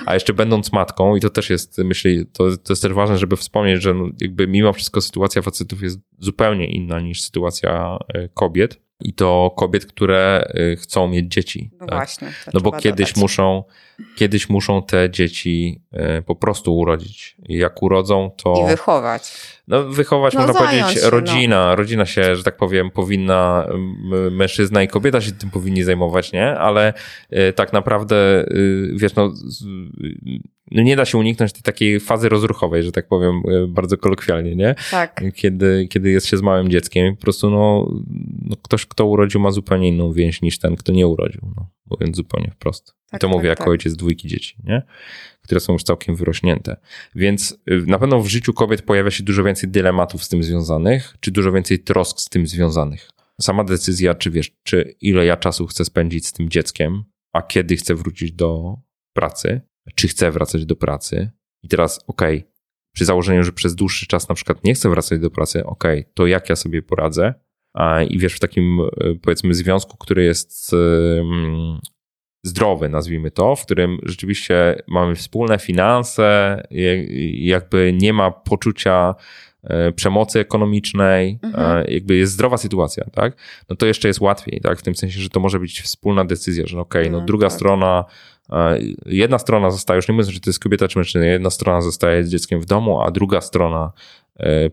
A 0.06 0.14
jeszcze 0.14 0.34
będąc 0.34 0.72
matką, 0.72 1.16
i 1.16 1.22
to 1.22 1.30
też 1.30 1.50
jest, 1.50 1.78
myślę, 1.78 2.12
to, 2.34 2.58
to 2.58 2.74
jest 2.74 2.82
też 2.82 2.94
ważne, 2.94 3.18
żeby 3.18 3.38
wspomnieć, 3.38 3.82
że 3.82 3.94
no, 3.94 4.10
jakby 4.22 4.48
mimo 4.48 4.74
wszystko 4.74 5.02
sytuacja 5.02 5.42
facetów 5.42 5.82
jest 5.82 6.00
zupełnie 6.20 6.68
inna 6.68 7.00
niż 7.00 7.22
sytuacja 7.22 7.98
e, 8.14 8.30
kobiet. 8.30 8.87
I 9.00 9.14
to 9.14 9.54
kobiet, 9.58 9.86
które 9.86 10.48
e, 10.72 10.76
chcą 10.76 11.08
mieć 11.08 11.34
dzieci. 11.34 11.72
No 11.80 11.86
tak? 11.86 11.96
właśnie. 11.98 12.32
No 12.54 12.62
bo 12.62 12.72
kiedyś 12.72 13.16
muszą, 13.16 13.64
kiedyś 14.16 14.50
muszą 14.50 14.84
te 14.84 15.10
dzieci 15.10 15.82
e, 15.92 16.22
po 16.22 16.36
prostu 16.36 16.78
urodzić. 16.78 17.38
I 17.50 17.58
jak 17.58 17.84
urodzą, 17.84 18.32
to. 18.38 18.54
I 18.66 18.70
wychować. 18.70 19.58
No, 19.68 19.84
wychować, 19.84 20.34
no, 20.34 20.40
można 20.40 20.54
powiedzieć, 20.54 20.88
się, 20.88 21.00
no. 21.04 21.10
rodzina. 21.10 21.70
No. 21.70 21.76
Rodzina 21.76 22.06
się, 22.06 22.36
że 22.36 22.44
tak 22.44 22.58
powiem, 22.58 22.92
powinna, 22.92 23.68
mężczyzna 24.32 24.84
i 24.84 24.88
kobieta 24.88 25.22
się 25.22 25.32
tym 25.32 25.50
powinni 25.50 25.84
zajmować, 25.84 26.32
nie? 26.32 26.50
Ale 26.50 26.94
e, 27.30 27.54
tak 27.54 27.74
naprawdę, 27.74 28.46
wiesz, 28.96 29.16
no 29.16 29.34
nie 30.72 30.96
da 30.96 31.06
się 31.06 31.18
uniknąć 31.18 31.54
tej 31.54 31.62
takiej 31.62 32.00
fazy 32.00 32.30
rozruchowej, 32.30 32.84
że 32.84 32.92
tak 32.92 33.08
powiem 33.08 33.42
bardzo 33.68 33.98
kolokwialnie, 33.98 34.56
nie? 34.56 34.76
Tak. 34.92 35.24
Kiedy, 35.36 35.88
kiedy 35.90 36.10
jest 36.10 36.28
się 36.28 36.38
z 36.38 36.42
małym 36.42 36.70
dzieckiem, 36.70 37.16
po 37.16 37.22
prostu 37.22 37.50
no, 37.50 37.92
no 38.42 38.56
ktoś, 38.62 38.86
kto 38.86 39.06
urodził 39.06 39.42
ma 39.42 39.52
zupełnie 39.52 39.88
inną 39.88 40.12
więź 40.12 40.42
niż 40.42 40.60
ten, 40.60 40.76
kto 40.76 40.92
nie 40.92 41.08
urodził, 41.08 41.42
no, 41.56 41.70
mówiąc 41.90 42.16
zupełnie 42.16 42.52
wprost. 42.52 42.86
Tak, 42.86 43.20
I 43.20 43.22
to 43.22 43.28
tak, 43.28 43.36
mówię 43.36 43.50
tak. 43.50 43.60
jako 43.60 43.72
ojciec 43.72 43.96
dwójki 43.96 44.28
dzieci, 44.28 44.56
nie? 44.64 44.82
które 45.42 45.60
są 45.60 45.74
już 45.74 45.84
całkiem 45.84 46.16
wyrośnięte. 46.16 46.78
Więc 47.16 47.60
y, 47.72 47.84
na 47.88 48.00
pewno 48.00 48.22
w 48.22 48.28
życiu 48.28 48.54
kobiet 48.54 48.82
pojawia 48.82 49.12
się 49.12 49.24
dużo 49.24 49.44
więcej 49.44 49.70
dylematów 49.70 50.24
z 50.24 50.30
tym 50.30 50.44
związanych, 50.44 51.16
czy 51.20 51.32
dużo 51.32 51.52
więcej 51.52 51.80
trosk 51.80 52.20
z 52.20 52.30
tym 52.30 52.48
związanych. 52.48 53.10
Sama 53.42 53.64
decyzja, 53.64 54.16
czy 54.16 54.32
wiesz, 54.32 54.52
czy 54.64 54.96
ile 55.02 55.26
ja 55.26 55.38
czasu 55.38 55.68
chcę 55.68 55.86
spędzić 55.86 56.28
z 56.28 56.34
tym 56.34 56.50
dzieckiem, 56.50 57.04
a 57.34 57.42
kiedy 57.42 57.76
chcę 57.76 57.96
wrócić 57.96 58.32
do 58.32 58.78
pracy, 59.14 59.62
czy 59.96 60.08
chcę 60.08 60.32
wracać 60.32 60.66
do 60.66 60.76
pracy. 60.76 61.30
I 61.64 61.68
teraz, 61.68 62.00
okej, 62.08 62.38
okay, 62.38 62.52
przy 62.94 63.06
założeniu, 63.06 63.44
że 63.44 63.52
przez 63.52 63.76
dłuższy 63.76 64.08
czas 64.08 64.30
na 64.30 64.36
przykład 64.36 64.64
nie 64.64 64.74
chcę 64.74 64.90
wracać 64.90 65.20
do 65.20 65.30
pracy, 65.30 65.66
okej, 65.66 66.00
okay, 66.00 66.12
to 66.14 66.28
jak 66.28 66.50
ja 66.50 66.56
sobie 66.56 66.82
poradzę? 66.82 67.34
I 68.10 68.20
wiesz, 68.20 68.34
w 68.34 68.40
takim 68.40 68.80
y, 68.80 69.20
powiedzmy 69.22 69.54
związku, 69.54 69.98
który 69.98 70.24
jest 70.24 70.76
zdrowy, 72.48 72.90
nazwijmy 72.90 73.32
to, 73.32 73.56
w 73.56 73.66
którym 73.66 74.00
rzeczywiście 74.04 74.82
mamy 74.88 75.16
wspólne 75.16 75.60
finanse, 75.60 76.62
jakby 77.34 77.94
nie 77.94 78.14
ma 78.14 78.32
poczucia 78.32 79.16
e, 79.64 79.92
przemocy 79.92 80.40
ekonomicznej, 80.40 81.40
e, 81.44 81.48
mhm. 81.48 81.86
jakby 81.88 82.16
jest 82.16 82.34
zdrowa 82.34 82.58
sytuacja, 82.58 83.06
tak? 83.12 83.38
No 83.70 83.76
to 83.76 83.86
jeszcze 83.86 84.08
jest 84.08 84.22
łatwiej, 84.22 84.62
tak? 84.62 84.80
W 84.80 84.84
tym 84.84 84.96
sensie, 84.96 85.20
że 85.20 85.30
to 85.30 85.40
może 85.40 85.60
być 85.60 85.82
wspólna 85.82 86.26
decyzja, 86.26 86.68
że 86.68 86.80
okej, 86.80 87.02
okay, 87.02 87.12
no, 87.12 87.20
no 87.20 87.26
druga 87.26 87.48
tak. 87.48 87.56
strona, 87.56 88.06
e, 88.08 88.37
jedna 89.06 89.40
strona 89.40 89.72
zostaje, 89.72 89.96
już 89.96 90.08
nie 90.08 90.14
mówiąc, 90.14 90.30
że 90.30 90.40
to 90.40 90.50
jest 90.50 90.60
kobieta 90.60 90.88
czy 90.88 91.00
mężczyzna, 91.00 91.26
jedna 91.26 91.50
strona 91.50 91.82
zostaje 91.82 92.24
z 92.24 92.30
dzieckiem 92.30 92.62
w 92.62 92.66
domu, 92.66 93.02
a 93.02 93.12
druga 93.12 93.42
strona 93.42 93.92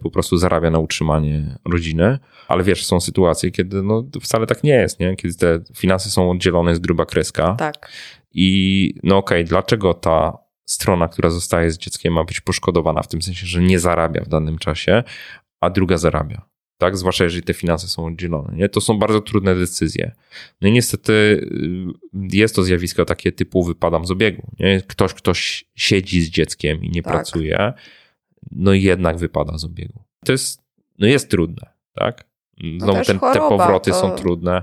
po 0.02 0.10
prostu 0.10 0.36
zarabia 0.36 0.70
na 0.70 0.78
utrzymanie 0.78 1.59
rodziny. 1.64 2.18
Ale 2.48 2.62
wiesz, 2.62 2.86
są 2.86 3.01
sytuacje, 3.01 3.51
kiedy 3.51 3.82
no, 3.82 4.05
wcale 4.22 4.46
tak 4.46 4.64
nie 4.64 4.74
jest, 4.74 5.01
nie? 5.01 5.16
Kiedy 5.16 5.34
te 5.34 5.60
finanse 5.76 6.10
są 6.10 6.30
oddzielone 6.30 6.74
z 6.74 6.78
gruba 6.78 7.06
kreska. 7.06 7.55
Tak. 7.55 7.90
I 8.34 8.94
no 9.02 9.16
okej, 9.16 9.38
okay, 9.38 9.48
dlaczego 9.48 9.94
ta 9.94 10.38
strona, 10.66 11.09
która 11.09 11.30
zostaje 11.30 11.70
z 11.70 11.78
dzieckiem, 11.78 12.12
ma 12.12 12.24
być 12.24 12.40
poszkodowana 12.40 13.02
w 13.02 13.09
tym 13.09 13.22
sensie, 13.22 13.46
że 13.46 13.62
nie 13.62 13.78
zarabia 13.78 14.24
w 14.24 14.28
danym 14.28 14.59
czasie, 14.59 15.02
a 15.60 15.70
druga 15.70 15.96
zarabia? 15.96 16.42
Tak, 16.85 16.97
zwłaszcza 16.97 17.24
jeżeli 17.24 17.43
te 17.43 17.55
finanse 17.55 17.89
są 17.89 18.06
oddzielone. 18.06 18.56
Nie? 18.56 18.69
To 18.69 18.81
są 18.81 18.98
bardzo 18.98 19.20
trudne 19.20 19.55
decyzje. 19.55 20.12
No 20.61 20.69
i 20.69 20.73
niestety 20.73 21.12
y, 21.12 22.36
jest 22.36 22.56
to 22.56 22.62
zjawisko 22.62 23.05
takie 23.05 23.32
typu 23.32 23.65
wypadam 23.65 24.06
z 24.06 24.11
obiegu. 24.11 24.51
Nie? 24.61 24.82
Ktoś, 24.82 25.15
ktoś 25.15 25.65
siedzi 25.74 26.23
z 26.23 26.31
dzieckiem 26.31 26.85
i 26.85 26.90
nie 26.90 27.02
tak. 27.02 27.12
pracuje, 27.12 27.73
no 28.52 28.73
i 28.73 28.82
jednak 28.82 29.16
wypada 29.16 29.59
z 29.59 29.65
obiegu. 29.65 30.02
To 30.24 30.32
jest, 30.32 30.62
no 30.98 31.06
jest 31.06 31.31
trudne, 31.31 31.66
tak? 31.94 32.24
No 32.59 32.85
Znowu 32.85 33.05
ten, 33.05 33.19
choroba, 33.19 33.48
te 33.48 33.48
powroty 33.48 33.90
to... 33.90 34.01
są 34.01 34.11
trudne. 34.11 34.62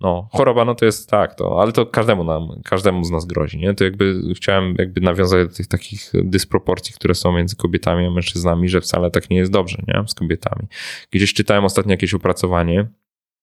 No, 0.00 0.28
choroba, 0.32 0.64
no 0.64 0.74
to 0.74 0.84
jest 0.84 1.10
tak, 1.10 1.34
to, 1.34 1.62
ale 1.62 1.72
to 1.72 1.86
każdemu 1.86 2.24
nam, 2.24 2.48
każdemu 2.64 3.04
z 3.04 3.10
nas 3.10 3.24
grozi, 3.24 3.58
nie? 3.58 3.74
To 3.74 3.84
jakby 3.84 4.22
chciałem 4.34 4.74
jakby 4.78 5.00
nawiązać 5.00 5.48
do 5.48 5.54
tych 5.54 5.66
takich 5.66 6.10
dysproporcji, 6.14 6.94
które 6.94 7.14
są 7.14 7.32
między 7.32 7.56
kobietami 7.56 8.06
a 8.06 8.10
mężczyznami, 8.10 8.68
że 8.68 8.80
wcale 8.80 9.10
tak 9.10 9.30
nie 9.30 9.36
jest 9.36 9.52
dobrze, 9.52 9.82
nie? 9.88 10.02
Z 10.08 10.14
kobietami. 10.14 10.68
Gdzieś 11.10 11.34
czytałem 11.34 11.64
ostatnio 11.64 11.90
jakieś 11.90 12.14
opracowanie 12.14 12.84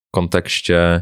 w 0.07 0.11
kontekście, 0.11 1.01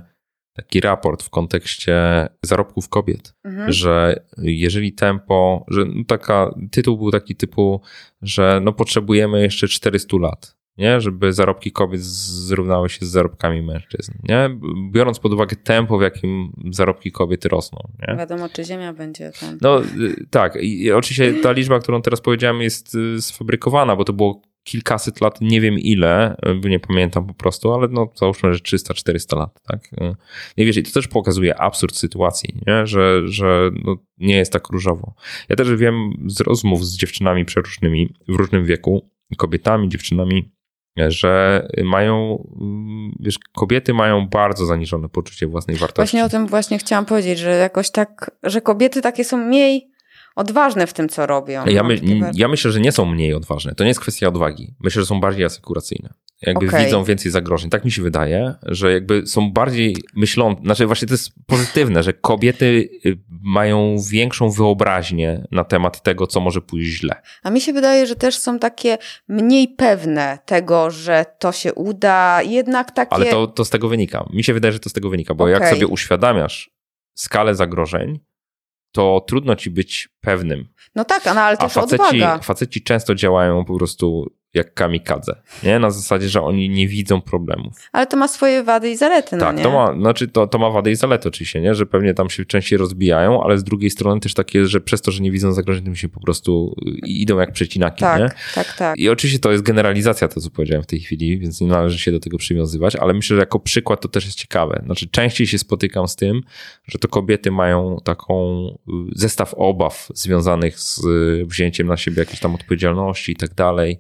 taki 0.53 0.81
raport 0.81 1.23
w 1.23 1.29
kontekście 1.29 2.27
zarobków 2.43 2.89
kobiet, 2.89 3.35
mhm. 3.43 3.71
że 3.71 4.25
jeżeli 4.37 4.93
tempo, 4.93 5.65
że 5.67 5.85
no 5.85 6.03
taka, 6.07 6.55
tytuł 6.71 6.97
był 6.97 7.11
taki 7.11 7.35
typu, 7.35 7.81
że 8.21 8.59
no 8.63 8.73
potrzebujemy 8.73 9.41
jeszcze 9.41 9.67
400 9.67 10.17
lat, 10.17 10.57
nie? 10.77 11.01
żeby 11.01 11.33
zarobki 11.33 11.71
kobiet 11.71 12.01
zrównały 12.01 12.89
się 12.89 13.05
z 13.05 13.09
zarobkami 13.09 13.61
mężczyzn. 13.61 14.11
Nie? 14.23 14.49
Biorąc 14.91 15.19
pod 15.19 15.33
uwagę 15.33 15.55
tempo, 15.55 15.97
w 15.97 16.01
jakim 16.01 16.53
zarobki 16.71 17.11
kobiety 17.11 17.49
rosną. 17.49 17.79
Nie? 18.07 18.15
Wiadomo, 18.15 18.49
czy 18.49 18.63
Ziemia 18.63 18.93
będzie 18.93 19.31
tam. 19.39 19.57
No 19.61 19.81
y, 19.81 20.25
tak. 20.29 20.57
I 20.61 20.91
oczywiście 20.91 21.33
ta 21.33 21.51
liczba, 21.51 21.79
którą 21.79 22.01
teraz 22.01 22.21
powiedziałem, 22.21 22.61
jest 22.61 22.95
y, 22.95 23.21
sfabrykowana, 23.21 23.95
bo 23.95 24.03
to 24.03 24.13
było 24.13 24.41
kilkaset 24.65 25.21
lat, 25.21 25.41
nie 25.41 25.61
wiem 25.61 25.79
ile, 25.79 26.35
bo 26.61 26.67
nie 26.69 26.79
pamiętam 26.79 27.27
po 27.27 27.33
prostu, 27.33 27.73
ale 27.73 27.87
no 27.87 28.11
załóżmy, 28.15 28.53
że 28.53 28.59
300-400 28.59 29.37
lat, 29.37 29.61
tak? 29.67 29.89
Nie 30.57 30.65
wiesz, 30.65 30.77
i 30.77 30.83
to 30.83 30.91
też 30.91 31.07
pokazuje 31.07 31.59
absurd 31.59 31.95
sytuacji, 31.95 32.59
nie? 32.67 32.87
że, 32.87 33.21
że 33.27 33.71
no, 33.83 33.95
nie 34.17 34.35
jest 34.35 34.53
tak 34.53 34.69
różowo. 34.69 35.13
Ja 35.49 35.55
też 35.55 35.75
wiem 35.75 36.13
z 36.25 36.41
rozmów 36.41 36.85
z 36.85 36.97
dziewczynami 36.97 37.45
przeróżnymi 37.45 38.13
w 38.27 38.35
różnym 38.35 38.65
wieku, 38.65 39.09
kobietami, 39.37 39.89
dziewczynami, 39.89 40.51
że 41.07 41.67
mają, 41.83 42.43
wiesz, 43.19 43.39
kobiety 43.39 43.93
mają 43.93 44.27
bardzo 44.27 44.65
zaniżone 44.65 45.09
poczucie 45.09 45.47
własnej 45.47 45.77
wartości. 45.77 46.17
Właśnie 46.17 46.25
o 46.25 46.29
tym 46.29 46.47
właśnie 46.47 46.77
chciałam 46.77 47.05
powiedzieć, 47.05 47.39
że 47.39 47.49
jakoś 47.49 47.91
tak, 47.91 48.31
że 48.43 48.61
kobiety 48.61 49.01
takie 49.01 49.23
są 49.23 49.37
mniej 49.37 49.94
odważne 50.35 50.87
w 50.87 50.93
tym, 50.93 51.09
co 51.09 51.25
robią. 51.25 51.65
Ja, 51.65 51.83
my, 51.83 51.99
ja 52.33 52.47
myślę, 52.47 52.71
że 52.71 52.79
nie 52.79 52.91
są 52.91 53.05
mniej 53.05 53.33
odważne. 53.33 53.75
To 53.75 53.83
nie 53.83 53.87
jest 53.87 53.99
kwestia 53.99 54.27
odwagi. 54.27 54.75
Myślę, 54.79 55.01
że 55.01 55.05
są 55.05 55.19
bardziej 55.19 55.45
asekuracyjne. 55.45 56.13
Jakby 56.41 56.67
Okej. 56.67 56.85
widzą 56.85 57.03
więcej 57.03 57.31
zagrożeń. 57.31 57.69
Tak 57.69 57.85
mi 57.85 57.91
się 57.91 58.01
wydaje, 58.01 58.55
że 58.63 58.93
jakby 58.93 59.27
są 59.27 59.51
bardziej 59.51 59.95
myślące. 60.15 60.61
Znaczy 60.61 60.85
właśnie 60.85 61.07
to 61.07 61.13
jest 61.13 61.31
pozytywne, 61.45 62.03
że 62.03 62.13
kobiety 62.13 62.89
y, 63.05 63.17
mają 63.29 63.95
większą 64.09 64.51
wyobraźnię 64.51 65.47
na 65.51 65.63
temat 65.63 66.03
tego, 66.03 66.27
co 66.27 66.39
może 66.39 66.61
pójść 66.61 66.89
źle. 66.89 67.21
A 67.43 67.49
mi 67.49 67.61
się 67.61 67.73
wydaje, 67.73 68.07
że 68.07 68.15
też 68.15 68.37
są 68.37 68.59
takie 68.59 68.97
mniej 69.27 69.67
pewne 69.67 70.39
tego, 70.45 70.91
że 70.91 71.25
to 71.39 71.51
się 71.51 71.73
uda, 71.73 72.41
jednak 72.41 72.91
takie... 72.91 73.15
Ale 73.15 73.25
to, 73.25 73.47
to 73.47 73.65
z 73.65 73.69
tego 73.69 73.89
wynika. 73.89 74.29
Mi 74.33 74.43
się 74.43 74.53
wydaje, 74.53 74.71
że 74.71 74.79
to 74.79 74.89
z 74.89 74.93
tego 74.93 75.09
wynika, 75.09 75.33
bo 75.33 75.47
jak 75.47 75.61
Okej. 75.61 75.73
sobie 75.73 75.87
uświadamiasz 75.87 76.75
skalę 77.13 77.55
zagrożeń, 77.55 78.19
to 78.95 79.23
trudno 79.27 79.55
ci 79.55 79.69
być 79.69 80.09
pewnym. 80.21 80.67
No 80.95 81.05
tak, 81.05 81.25
no, 81.25 81.31
ale 81.31 81.57
A 81.57 81.61
też 81.63 81.73
faceci, 81.73 82.03
odwaga. 82.03 82.39
faceci 82.39 82.83
często 82.83 83.15
działają 83.15 83.65
po 83.65 83.77
prostu 83.77 84.31
jak 84.55 84.73
kamikadze. 84.73 85.41
Nie? 85.63 85.79
Na 85.79 85.91
zasadzie, 85.91 86.29
że 86.29 86.41
oni 86.41 86.69
nie 86.69 86.87
widzą 86.87 87.21
problemów. 87.21 87.89
Ale 87.91 88.07
to 88.07 88.17
ma 88.17 88.27
swoje 88.27 88.63
wady 88.63 88.89
i 88.89 88.97
zalety, 88.97 89.35
no 89.35 89.45
tak, 89.45 89.57
nie? 89.57 89.63
to 89.63 89.71
ma, 89.71 89.93
znaczy 89.93 90.27
to, 90.27 90.47
to 90.47 90.57
ma 90.57 90.69
wady 90.69 90.91
i 90.91 90.95
zalety 90.95 91.29
oczywiście, 91.29 91.61
nie? 91.61 91.75
że 91.75 91.85
pewnie 91.85 92.13
tam 92.13 92.29
się 92.29 92.45
częściej 92.45 92.77
rozbijają, 92.77 93.43
ale 93.43 93.57
z 93.57 93.63
drugiej 93.63 93.89
strony 93.89 94.21
też 94.21 94.33
takie, 94.33 94.65
że 94.65 94.81
przez 94.81 95.01
to, 95.01 95.11
że 95.11 95.21
nie 95.21 95.31
widzą 95.31 95.53
zagrożeń, 95.53 95.85
to 95.85 95.95
się 95.95 96.09
po 96.09 96.19
prostu 96.19 96.75
idą 97.05 97.39
jak 97.39 97.51
przecinaki. 97.51 97.99
tak, 97.99 98.21
Nie? 98.21 98.29
tak, 98.55 98.73
tak. 98.77 98.97
I 98.97 99.09
oczywiście 99.09 99.39
to 99.39 99.51
jest 99.51 99.63
generalizacja, 99.63 100.27
to 100.27 100.41
co 100.41 100.49
powiedziałem 100.49 100.83
w 100.83 100.87
tej 100.87 100.99
chwili, 100.99 101.39
więc 101.39 101.61
nie 101.61 101.67
należy 101.67 101.99
się 101.99 102.11
do 102.11 102.19
tego 102.19 102.37
przywiązywać, 102.37 102.95
ale 102.95 103.13
myślę, 103.13 103.35
że 103.35 103.39
jako 103.39 103.59
przykład 103.59 104.01
to 104.01 104.07
też 104.07 104.25
jest 104.25 104.37
ciekawe. 104.37 104.81
Znaczy, 104.85 105.07
częściej 105.07 105.47
się 105.47 105.57
spotykam 105.57 106.07
z 106.07 106.15
tym, 106.15 106.41
że 106.87 106.99
to 106.99 107.07
kobiety 107.07 107.51
mają 107.51 107.97
taką 108.03 108.67
y, 108.69 108.91
zestaw 109.15 109.53
obaw 109.53 110.07
związanych 110.13 110.79
z 110.79 111.05
y, 111.05 111.45
wzięciem 111.45 111.87
na 111.87 111.97
siebie 111.97 112.19
jakiejś 112.19 112.39
tam 112.39 112.55
odpowiedzialności 112.55 113.31
i 113.31 113.35
tak 113.35 113.53
dalej. 113.53 113.99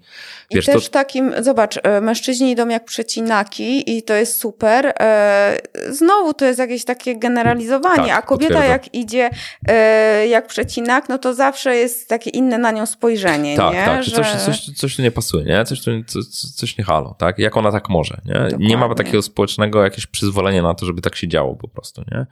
I 0.49 0.55
Wiesz, 0.55 0.65
też 0.65 0.85
to, 0.85 0.91
takim, 0.91 1.33
zobacz, 1.43 1.79
e, 1.83 2.01
mężczyźni 2.01 2.51
idą 2.51 2.67
jak 2.67 2.85
przecinaki 2.85 3.97
i 3.97 4.03
to 4.03 4.13
jest 4.13 4.39
super. 4.39 4.93
E, 4.99 5.57
Znowu 5.89 6.33
to 6.33 6.45
jest 6.45 6.59
jakieś 6.59 6.85
takie 6.85 7.15
generalizowanie, 7.19 8.07
Tak, 8.09 8.17
a 8.17 8.21
kobieta 8.21 8.53
potwierdzam. 8.53 8.71
jak 8.71 8.93
idzie 8.93 9.29
e, 9.67 10.27
jak 10.27 10.47
przecinak, 10.47 11.09
no 11.09 11.17
to 11.17 11.33
zawsze 11.33 11.75
jest 11.75 12.09
takie 12.09 12.29
inne 12.29 12.57
na 12.57 12.71
nią 12.71 12.85
spojrzenie, 12.85 13.57
tak, 13.57 13.73
nie? 13.73 13.85
tak, 13.85 14.03
że... 14.03 14.11
Coś, 14.11 14.27
coś, 14.31 14.65
coś 14.75 14.95
tu 14.95 15.01
nie 15.01 15.11
pasuje, 15.11 15.45
nie? 15.45 15.65
Coś, 15.65 15.81
tu, 15.81 15.91
coś, 16.07 16.25
coś 16.55 16.77
nie 16.77 16.83
halo, 16.83 17.15
tak? 17.17 17.39
Jak 17.39 17.57
ona 17.57 17.71
tak 17.71 17.89
może, 17.89 18.21
nie? 18.25 18.33
Nie 18.57 18.77
ma 18.77 18.81
Dokładnie. 18.81 19.05
takiego 19.05 19.21
społecznego 19.21 19.83
jakiegoś 19.83 20.07
przyzwolenia 20.07 20.61
na 20.61 20.73
to, 20.73 20.85
żeby 20.85 21.01
tak 21.01 21.15
się 21.15 21.27
działo 21.27 21.55
po 21.55 21.67
prostu, 21.67 22.03
nie? 22.11 22.25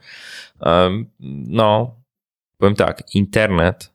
No, 1.48 1.94
powiem 2.58 2.74
tak, 2.74 3.14
internet 3.14 3.93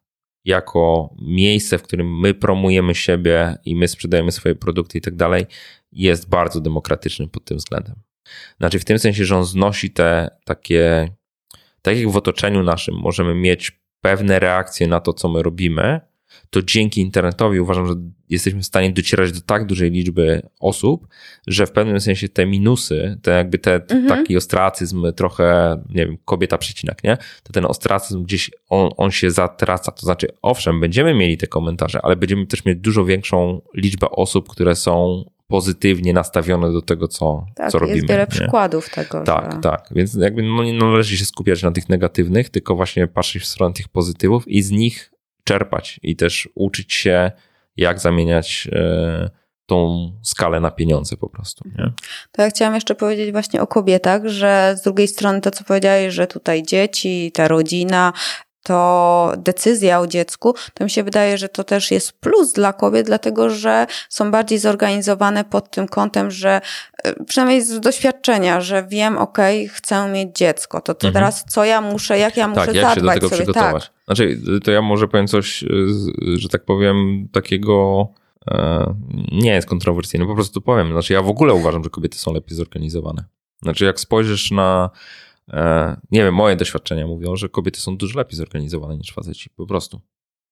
jako 0.49 1.15
miejsce, 1.21 1.77
w 1.77 1.83
którym 1.83 2.19
my 2.19 2.33
promujemy 2.33 2.95
siebie 2.95 3.55
i 3.65 3.75
my 3.75 3.87
sprzedajemy 3.87 4.31
swoje 4.31 4.55
produkty 4.55 4.97
i 4.97 5.01
tak 5.01 5.15
dalej, 5.15 5.45
jest 5.91 6.29
bardzo 6.29 6.61
demokratyczny 6.61 7.27
pod 7.27 7.45
tym 7.45 7.57
względem. 7.57 7.95
Znaczy 8.57 8.79
w 8.79 8.85
tym 8.85 8.99
sensie, 8.99 9.25
że 9.25 9.37
on 9.37 9.45
znosi 9.45 9.91
te 9.91 10.29
takie, 10.45 11.07
tak 11.81 11.97
jak 11.97 12.09
w 12.09 12.17
otoczeniu 12.17 12.63
naszym 12.63 12.95
możemy 12.95 13.35
mieć 13.35 13.81
pewne 14.01 14.39
reakcje 14.39 14.87
na 14.87 14.99
to, 14.99 15.13
co 15.13 15.29
my 15.29 15.43
robimy, 15.43 16.01
to 16.49 16.61
dzięki 16.61 17.01
internetowi 17.01 17.59
uważam, 17.59 17.87
że 17.87 17.93
jesteśmy 18.29 18.61
w 18.61 18.65
stanie 18.65 18.91
docierać 18.91 19.31
do 19.31 19.41
tak 19.41 19.65
dużej 19.65 19.91
liczby 19.91 20.41
osób, 20.59 21.07
że 21.47 21.65
w 21.67 21.71
pewnym 21.71 21.99
sensie 21.99 22.29
te 22.29 22.45
minusy, 22.45 23.17
te 23.21 23.31
jakby 23.31 23.59
te, 23.59 23.73
Mhm. 23.75 24.07
taki 24.07 24.37
ostracyzm, 24.37 25.13
trochę, 25.15 25.77
nie 25.89 26.05
wiem, 26.05 26.17
kobieta 26.25 26.57
przecinak, 26.57 27.03
nie? 27.03 27.17
To 27.43 27.53
ten 27.53 27.65
ostracyzm 27.65 28.23
gdzieś, 28.23 28.51
on, 28.69 28.89
on 28.97 29.11
się 29.11 29.31
zatraca. 29.31 29.91
To 29.91 30.01
znaczy, 30.01 30.27
owszem, 30.41 30.79
będziemy 30.79 31.13
mieli 31.13 31.37
te 31.37 31.47
komentarze, 31.47 31.99
ale 32.03 32.15
będziemy 32.15 32.47
też 32.47 32.65
mieć 32.65 32.79
dużo 32.79 33.05
większą 33.05 33.61
liczbę 33.75 34.09
osób, 34.09 34.49
które 34.49 34.75
są 34.75 35.23
pozytywnie 35.47 36.13
nastawione 36.13 36.71
do 36.71 36.81
tego, 36.81 37.07
co, 37.07 37.45
Tak, 37.55 37.71
co 37.71 37.79
robimy. 37.79 37.95
jest 37.97 38.07
wiele 38.09 38.23
nie? 38.23 38.27
przykładów 38.27 38.89
tego, 38.89 39.23
Tak, 39.23 39.51
że... 39.53 39.59
tak. 39.61 39.87
Więc 39.91 40.13
jakby 40.15 40.43
no, 40.43 40.63
nie 40.63 40.73
należy 40.73 41.17
się 41.17 41.25
skupiać 41.25 41.63
na 41.63 41.71
tych 41.71 41.89
negatywnych, 41.89 42.49
tylko 42.49 42.75
właśnie 42.75 43.07
patrzeć 43.07 43.41
w 43.43 43.45
stronę 43.45 43.73
tych 43.73 43.87
pozytywów 43.87 44.47
i 44.47 44.61
z 44.61 44.71
nich 44.71 45.11
czerpać 45.53 45.99
i 46.03 46.15
też 46.15 46.49
uczyć 46.55 46.93
się, 46.93 47.31
jak 47.77 47.99
zamieniać 47.99 48.67
e, 48.71 49.29
tą 49.65 50.11
skalę 50.23 50.59
na 50.59 50.71
pieniądze 50.71 51.17
po 51.17 51.29
prostu. 51.29 51.69
Nie? 51.77 51.91
To 52.31 52.41
ja 52.41 52.49
chciałam 52.49 52.75
jeszcze 52.75 52.95
powiedzieć 52.95 53.31
właśnie 53.31 53.61
o 53.61 53.67
kobietach, 53.67 54.21
że 54.25 54.75
z 54.77 54.81
drugiej 54.81 55.07
strony 55.07 55.41
to, 55.41 55.51
co 55.51 55.63
powiedziałeś, 55.63 56.13
że 56.13 56.27
tutaj 56.27 56.63
dzieci, 56.63 57.31
ta 57.33 57.47
rodzina, 57.47 58.13
to 58.63 59.33
decyzja 59.37 59.99
o 59.99 60.07
dziecku, 60.07 60.55
to 60.73 60.83
mi 60.83 60.89
się 60.89 61.03
wydaje, 61.03 61.37
że 61.37 61.49
to 61.49 61.63
też 61.63 61.91
jest 61.91 62.11
plus 62.19 62.53
dla 62.53 62.73
kobiet, 62.73 63.05
dlatego 63.05 63.49
że 63.49 63.87
są 64.09 64.31
bardziej 64.31 64.59
zorganizowane 64.59 65.43
pod 65.43 65.71
tym 65.71 65.87
kątem, 65.87 66.31
że 66.31 66.61
e, 67.03 67.23
przynajmniej 67.23 67.61
z 67.61 67.79
doświadczenia, 67.79 68.61
że 68.61 68.83
wiem, 68.87 69.17
okej, 69.17 69.69
chcę 69.69 70.09
mieć 70.09 70.35
dziecko, 70.37 70.81
to, 70.81 70.93
to 70.93 71.07
Mhm. 71.07 71.13
teraz 71.13 71.43
co 71.49 71.65
ja 71.65 71.81
muszę, 71.81 72.19
jak 72.19 72.37
ja 72.37 72.47
muszę 72.47 72.65
Tak, 72.65 72.75
jak 72.75 72.89
się 72.89 72.95
zadbać 72.95 73.15
do 73.15 73.19
tego 73.19 73.29
sobie. 73.29 73.41
przygotować. 73.43 73.83
Tak. 73.83 73.98
Znaczy, 74.09 74.41
to 74.63 74.71
ja 74.71 74.81
może 74.81 75.07
powiem 75.07 75.27
coś, 75.27 75.63
e, 75.63 75.67
że 76.35 76.49
tak 76.49 76.65
powiem, 76.65 77.27
takiego 77.31 78.07
e, 78.51 78.95
nie 79.31 79.51
jest 79.51 79.67
kontrowersyjne, 79.67 80.25
po 80.25 80.35
prostu 80.35 80.61
powiem. 80.61 80.87
Znaczy, 80.91 81.13
ja 81.13 81.21
w 81.21 81.29
ogóle 81.29 81.53
uważam, 81.53 81.83
że 81.83 81.89
kobiety 81.89 82.17
są 82.17 82.33
lepiej 82.33 82.57
zorganizowane. 82.57 83.25
Znaczy, 83.61 83.85
jak 83.85 83.99
spojrzysz 83.99 84.51
na, 84.51 84.89
e, 85.49 85.95
nie 86.11 86.23
wiem, 86.23 86.35
moje 86.35 86.55
doświadczenia 86.55 87.07
mówią, 87.07 87.35
że 87.35 87.49
kobiety 87.49 87.81
są 87.81 87.97
dużo 87.97 88.19
lepiej 88.19 88.37
zorganizowane 88.37 88.97
niż 88.97 89.13
faceci, 89.13 89.49
po 89.49 89.65
prostu. 89.65 90.01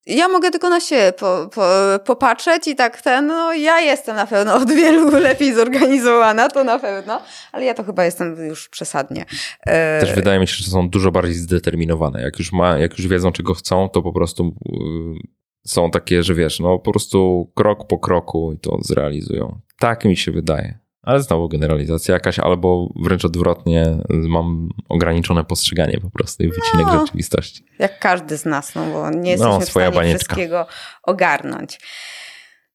Ja 0.08 0.28
mogę 0.28 0.52
tylko 0.52 0.70
na 0.70 0.80
siebie 0.80 1.14
po, 1.14 1.50
po, 1.56 1.66
popatrzeć 2.06 2.68
i 2.68 2.76
tak 2.76 3.02
ten, 3.02 3.28
no 3.28 3.54
ja 3.54 3.80
jestem 3.80 4.16
na 4.16 4.28
pewno 4.28 4.56
od 4.56 4.72
wielu 4.72 5.12
lepiej 5.20 5.54
zorganizowana, 5.54 6.50
to 6.50 6.64
na 6.64 6.80
pewno, 6.80 7.22
ale 7.52 7.66
ja 7.66 7.74
to 7.74 7.84
chyba 7.84 8.06
jestem 8.06 8.48
już 8.48 8.70
przesadnie. 8.70 9.26
E, 9.66 10.00
Też 10.00 10.14
wydaje 10.14 10.40
mi 10.40 10.48
się, 10.48 10.56
że 10.56 10.72
są 10.72 10.90
dużo 10.90 11.12
bardziej 11.12 11.36
zdeterminowane. 11.36 12.22
Jak 12.22 12.40
już, 12.40 12.52
ma, 12.52 12.78
jak 12.78 12.98
już 12.98 13.08
wiedzą, 13.08 13.32
czego 13.32 13.54
chcą, 13.54 13.90
to 13.90 14.02
po 14.02 14.14
prostu 14.14 14.44
y, 14.46 15.70
są 15.70 15.92
takie, 15.92 16.24
że 16.24 16.36
wiesz, 16.36 16.60
no 16.60 16.80
po 16.80 16.92
prostu 16.92 17.52
krok 17.56 17.88
po 17.88 18.00
kroku 18.00 18.56
to 18.62 18.78
zrealizują. 18.82 19.60
Tak 19.80 20.06
mi 20.06 20.18
się 20.18 20.32
wydaje. 20.32 20.80
Ale 21.08 21.22
znowu 21.22 21.50
generalizacja 21.50 22.14
jakaś, 22.14 22.40
albo 22.40 22.90
wręcz 22.96 23.26
odwrotnie, 23.26 23.98
mam 24.10 24.70
ograniczone 24.90 25.44
postrzeganie 25.44 25.98
po 26.02 26.10
prostu 26.10 26.44
i 26.44 26.48
wycinek 26.48 26.88
No. 26.88 27.00
rzeczywistości. 27.00 27.66
Jak 27.80 28.00
każdy 28.00 28.38
z 28.38 28.46
nas, 28.46 28.76
no 28.76 28.86
bo 28.94 29.10
nie 29.10 29.18
No, 29.20 29.28
jesteśmy 29.30 29.66
w 29.66 29.70
swoja 29.70 29.88
stanie 29.88 29.98
banieczka. 30.02 30.18
wszystkiego 30.36 30.68
ogarnąć. 31.04 31.80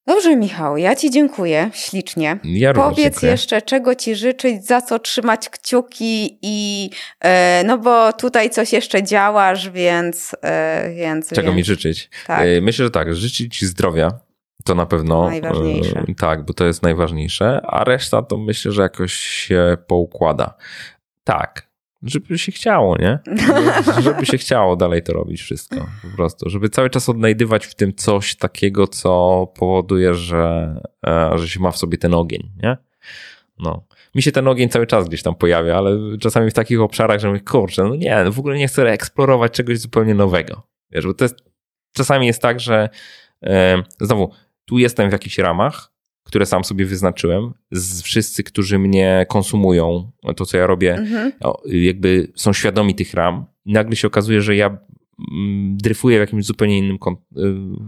Dobrze, 0.07 0.37
Michał, 0.37 0.77
ja 0.77 0.97
Ci 0.97 1.11
dziękuję 1.11 1.71
ślicznie. 1.75 2.39
Ja 2.45 2.73
Powiedz 2.75 2.97
dziękuję. 2.97 3.33
jeszcze, 3.33 3.63
czego 3.63 3.95
Ci 3.95 4.15
życzyć, 4.17 4.67
za 4.67 4.81
co 4.83 4.99
trzymać 4.99 5.49
kciuki 5.49 6.39
i 6.43 6.91
e, 7.21 7.63
no 7.67 7.79
bo 7.79 8.13
tutaj 8.13 8.51
coś 8.51 8.73
jeszcze 8.73 9.03
działasz, 9.03 9.71
więc... 9.71 10.37
E, 10.43 10.91
więc 10.97 11.29
Czego 11.29 11.43
więc, 11.49 11.57
mi 11.57 11.65
życzyć? 11.65 12.11
Tak. 12.27 12.41
E, 12.47 12.61
Myślę, 12.61 12.85
że 12.85 12.91
tak, 12.91 13.15
życzyć 13.15 13.59
ci 13.59 13.67
zdrowia. 13.67 14.13
To 14.65 14.75
na 14.75 14.87
pewno. 14.87 15.25
Najważniejsze. 15.25 16.05
e, 16.09 16.15
Tak, 16.15 16.45
bo 16.45 16.53
to 16.55 16.65
jest 16.65 16.83
najważniejsze, 16.83 17.61
a 17.67 17.85
reszta 17.85 18.23
to 18.23 18.37
myślę, 18.39 18.73
że 18.73 18.83
jakoś 18.83 19.13
się 19.13 19.77
poukłada. 19.87 20.55
Tak, 21.25 21.69
żeby 22.03 22.39
się 22.39 22.53
chciało, 22.53 22.97
nie? 22.99 23.19
Żeby- 23.27 24.03
Żeby 24.03 24.27
się 24.27 24.39
chciało 24.39 24.77
dalej 24.77 25.03
to 25.03 25.13
robić 25.13 25.41
wszystko, 25.43 25.77
po 26.11 26.17
prostu. 26.17 26.51
Żeby 26.51 26.69
cały 26.69 26.91
czas 26.91 27.09
odnajdywać 27.09 27.67
w 27.67 27.75
tym 27.75 27.95
coś 27.95 28.37
takiego, 28.37 28.87
co 28.87 29.47
powoduje, 29.59 30.15
że, 30.15 30.75
e, 31.07 31.31
że 31.39 31.49
się 31.49 31.61
ma 31.61 31.71
w 31.71 31.77
sobie 31.77 31.99
ten 31.99 32.15
ogień, 32.15 32.51
nie? 32.63 32.77
No. 33.59 33.85
Mi 34.15 34.23
się 34.23 34.33
ten 34.33 34.49
ogień 34.49 34.69
cały 34.69 34.87
czas 34.87 35.09
gdzieś 35.09 35.23
tam 35.23 35.35
pojawia, 35.35 35.77
ale 35.79 35.91
czasami 36.21 36.51
w 36.51 36.55
takich 36.55 36.81
obszarach, 36.81 37.21
że 37.21 37.29
mówię, 37.29 37.41
kurczę, 37.41 37.85
no 37.85 37.95
nie, 37.97 38.25
w 38.31 38.39
ogóle 38.39 38.57
nie 38.59 38.69
chcę 38.69 38.91
eksplorować 38.91 39.53
czegoś 39.53 39.79
zupełnie 39.79 40.15
nowego. 40.15 40.63
Wiesz, 40.91 41.07
bo 41.07 41.15
to 41.15 41.25
jest, 41.25 41.37
czasami 41.93 42.27
jest 42.27 42.43
tak, 42.43 42.61
że 42.61 42.89
e, 43.43 43.83
znowu, 44.01 44.31
tu 44.65 44.79
jestem 44.79 45.09
w 45.09 45.13
jakichś 45.13 45.39
ramach, 45.39 45.93
które 46.25 46.47
sam 46.47 46.65
sobie 46.65 46.85
wyznaczyłem. 46.85 47.53
Z, 47.71 48.03
wszyscy, 48.03 48.43
którzy 48.43 48.79
mnie 48.79 49.27
konsumują, 49.29 50.11
to 50.37 50.47
co 50.47 50.57
ja 50.59 50.67
robię, 50.67 50.95
Mhm. 50.95 51.33
jakby 51.65 52.33
są 52.35 52.53
świadomi 52.53 52.95
tych 52.95 53.15
ram. 53.15 53.45
I 53.65 53.73
nagle 53.73 53.97
się 53.97 54.07
okazuje, 54.09 54.41
że 54.41 54.57
ja 54.57 54.67
mm, 54.67 55.77
dryfuję 55.77 56.19
w 56.19 56.21
jakimś 56.21 56.45
zupełnie 56.45 56.79
innym 56.79 56.97
y, 56.97 57.41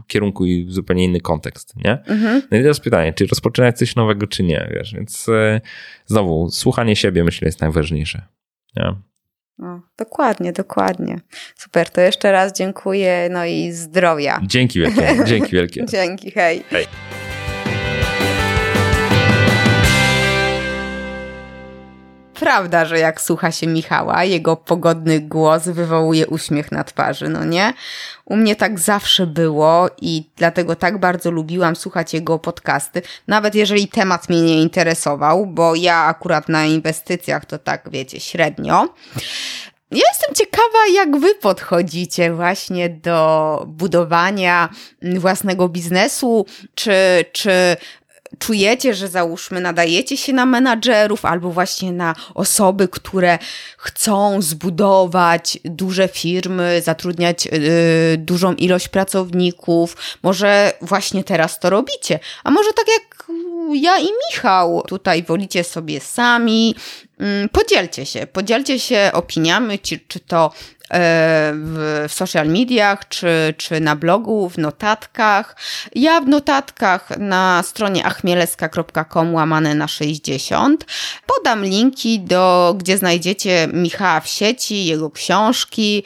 kierunku 0.06 0.46
i 0.46 0.64
w 0.64 0.72
zupełnie 0.72 1.04
inny 1.04 1.20
kontekst, 1.20 1.76
nie? 1.76 1.90
Mhm. 2.06 2.42
No 2.50 2.58
i 2.58 2.60
teraz 2.60 2.80
pytanie, 2.80 3.12
czy 3.12 3.26
rozpoczynać 3.26 3.78
coś 3.78 3.96
nowego, 3.96 4.26
czy 4.26 4.42
nie, 4.42 4.68
wiesz? 4.74 4.94
Więc 4.94 5.28
e, 5.28 5.60
znowu, 6.06 6.50
słuchanie 6.50 6.96
siebie 6.96 7.24
myślę 7.24 7.48
jest 7.48 7.60
najważniejsze. 7.60 8.22
Nie? 8.76 8.94
No, 9.58 9.82
dokładnie, 9.98 10.52
dokładnie. 10.52 11.20
Super, 11.56 11.90
to 11.90 12.00
jeszcze 12.00 12.32
raz 12.32 12.52
dziękuję, 12.52 13.28
no 13.32 13.44
i 13.44 13.72
zdrowia. 13.72 14.40
Dzięki 14.42 14.80
wielkie, 14.80 15.24
dzięki 15.24 15.52
wielkie. 15.52 15.84
Dzięki, 15.92 16.30
hej. 16.30 16.64
Hej. 16.70 16.86
Prawda, 22.34 22.84
że 22.84 22.98
jak 22.98 23.20
słucha 23.20 23.52
się 23.52 23.66
Michała, 23.66 24.24
jego 24.24 24.56
pogodny 24.56 25.20
głos 25.20 25.62
wywołuje 25.62 26.26
uśmiech 26.26 26.72
na 26.72 26.84
twarzy, 26.84 27.28
no 27.28 27.44
nie? 27.44 27.72
U 28.24 28.36
mnie 28.36 28.56
tak 28.56 28.78
zawsze 28.78 29.26
było 29.26 29.90
i 30.00 30.30
dlatego 30.36 30.76
tak 30.76 30.98
bardzo 30.98 31.30
lubiłam 31.30 31.76
słuchać 31.76 32.14
jego 32.14 32.38
podcasty, 32.38 33.02
nawet 33.26 33.54
jeżeli 33.54 33.88
temat 33.88 34.28
mnie 34.28 34.42
nie 34.42 34.62
interesował, 34.62 35.46
bo 35.46 35.74
ja 35.74 35.96
akurat 35.96 36.48
na 36.48 36.64
inwestycjach 36.64 37.44
to 37.44 37.58
tak, 37.58 37.90
wiecie, 37.90 38.20
średnio. 38.20 38.88
Ja 39.90 40.02
jestem 40.12 40.34
ciekawa, 40.34 40.78
jak 40.94 41.20
wy 41.20 41.34
podchodzicie 41.34 42.34
właśnie 42.34 42.88
do 42.88 43.64
budowania 43.66 44.68
własnego 45.02 45.68
biznesu, 45.68 46.46
czy, 46.74 47.24
czy 47.32 47.76
czujecie, 48.38 48.94
że 48.94 49.08
załóżmy 49.08 49.60
nadajecie 49.60 50.16
się 50.16 50.32
na 50.32 50.46
menadżerów 50.46 51.24
albo 51.24 51.50
właśnie 51.50 51.92
na 51.92 52.14
osoby, 52.34 52.88
które 52.88 53.38
chcą 53.78 54.42
zbudować 54.42 55.58
duże 55.64 56.08
firmy, 56.08 56.82
zatrudniać 56.84 57.46
yy, 57.46 57.52
dużą 58.18 58.54
ilość 58.54 58.88
pracowników. 58.88 59.96
Może 60.22 60.72
właśnie 60.80 61.24
teraz 61.24 61.60
to 61.60 61.70
robicie, 61.70 62.18
a 62.44 62.50
może 62.50 62.72
tak 62.72 62.86
jak 62.88 63.28
ja 63.72 63.98
i 63.98 64.08
Michał 64.30 64.82
tutaj 64.88 65.22
wolicie 65.22 65.64
sobie 65.64 66.00
sami. 66.00 66.74
Yy, 67.18 67.48
podzielcie 67.52 68.06
się, 68.06 68.26
podzielcie 68.26 68.80
się 68.80 69.10
opiniami, 69.12 69.78
czy, 69.78 70.00
czy 70.08 70.20
to 70.20 70.52
w, 70.90 72.04
social 72.08 72.48
mediach, 72.48 73.08
czy, 73.08 73.54
czy 73.58 73.80
na 73.80 73.96
blogu, 73.96 74.48
w 74.48 74.58
notatkach. 74.58 75.56
Ja 75.94 76.20
w 76.20 76.28
notatkach 76.28 77.10
na 77.18 77.62
stronie 77.62 78.04
achmieleska.com 78.04 79.34
łamane 79.34 79.74
na 79.74 79.88
60 79.88 80.86
podam 81.26 81.64
linki 81.64 82.20
do, 82.20 82.74
gdzie 82.78 82.98
znajdziecie 82.98 83.68
Michała 83.72 84.20
w 84.20 84.28
sieci, 84.28 84.84
jego 84.84 85.10
książki. 85.10 86.04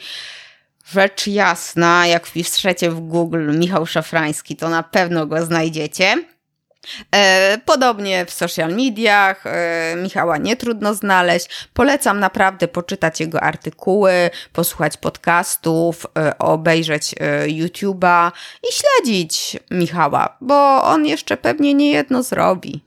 Rzecz 0.91 1.27
jasna, 1.27 2.07
jak 2.07 2.27
wpiszecie 2.27 2.91
w 2.91 2.99
Google 2.99 3.51
Michał 3.57 3.85
Szafrański, 3.85 4.55
to 4.55 4.69
na 4.69 4.83
pewno 4.83 5.25
go 5.25 5.45
znajdziecie. 5.45 6.15
E, 7.15 7.57
podobnie 7.65 8.25
w 8.25 8.31
social 8.31 8.75
mediach, 8.75 9.45
e, 9.45 9.95
Michała 10.03 10.37
nie 10.37 10.55
trudno 10.55 10.93
znaleźć. 10.93 11.67
Polecam 11.73 12.19
naprawdę 12.19 12.67
poczytać 12.67 13.19
jego 13.19 13.41
artykuły, 13.41 14.29
posłuchać 14.53 14.97
podcastów, 14.97 16.05
e, 16.17 16.37
obejrzeć 16.39 17.15
YouTube'a 17.47 18.31
i 18.69 18.73
śledzić 18.73 19.57
Michała, 19.71 20.37
bo 20.41 20.83
on 20.83 21.05
jeszcze 21.05 21.37
pewnie 21.37 21.73
nie 21.73 21.91
jedno 21.91 22.23
zrobi. 22.23 22.83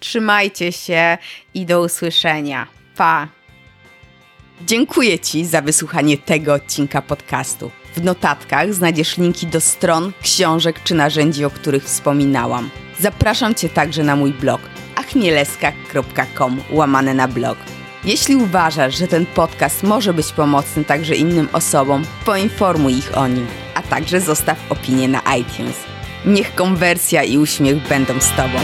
Trzymajcie 0.00 0.72
się 0.72 1.18
i 1.54 1.66
do 1.66 1.80
usłyszenia. 1.80 2.66
Pa! 2.96 3.28
Dziękuję 4.60 5.18
Ci 5.18 5.46
za 5.46 5.60
wysłuchanie 5.60 6.18
tego 6.18 6.54
odcinka 6.54 7.02
podcastu. 7.02 7.70
W 7.96 8.04
notatkach 8.04 8.74
znajdziesz 8.74 9.16
linki 9.16 9.46
do 9.46 9.60
stron, 9.60 10.12
książek 10.22 10.82
czy 10.84 10.94
narzędzi, 10.94 11.44
o 11.44 11.50
których 11.50 11.84
wspominałam. 11.84 12.70
Zapraszam 13.02 13.54
Cię 13.54 13.68
także 13.68 14.02
na 14.02 14.16
mój 14.16 14.32
blog 14.32 14.60
achmieleska.com 14.96 16.62
łamane 16.70 17.14
na 17.14 17.28
blog. 17.28 17.58
Jeśli 18.04 18.36
uważasz, 18.36 18.98
że 18.98 19.08
ten 19.08 19.26
podcast 19.26 19.82
może 19.82 20.14
być 20.14 20.32
pomocny 20.32 20.84
także 20.84 21.14
innym 21.14 21.48
osobom, 21.52 22.04
poinformuj 22.24 22.92
ich 22.92 23.18
o 23.18 23.28
nim, 23.28 23.46
a 23.74 23.82
także 23.82 24.20
zostaw 24.20 24.58
opinię 24.68 25.08
na 25.08 25.22
iTunes. 25.36 25.76
Niech 26.26 26.54
konwersja 26.54 27.22
i 27.22 27.38
uśmiech 27.38 27.88
będą 27.88 28.20
z 28.20 28.30
Tobą. 28.30 28.58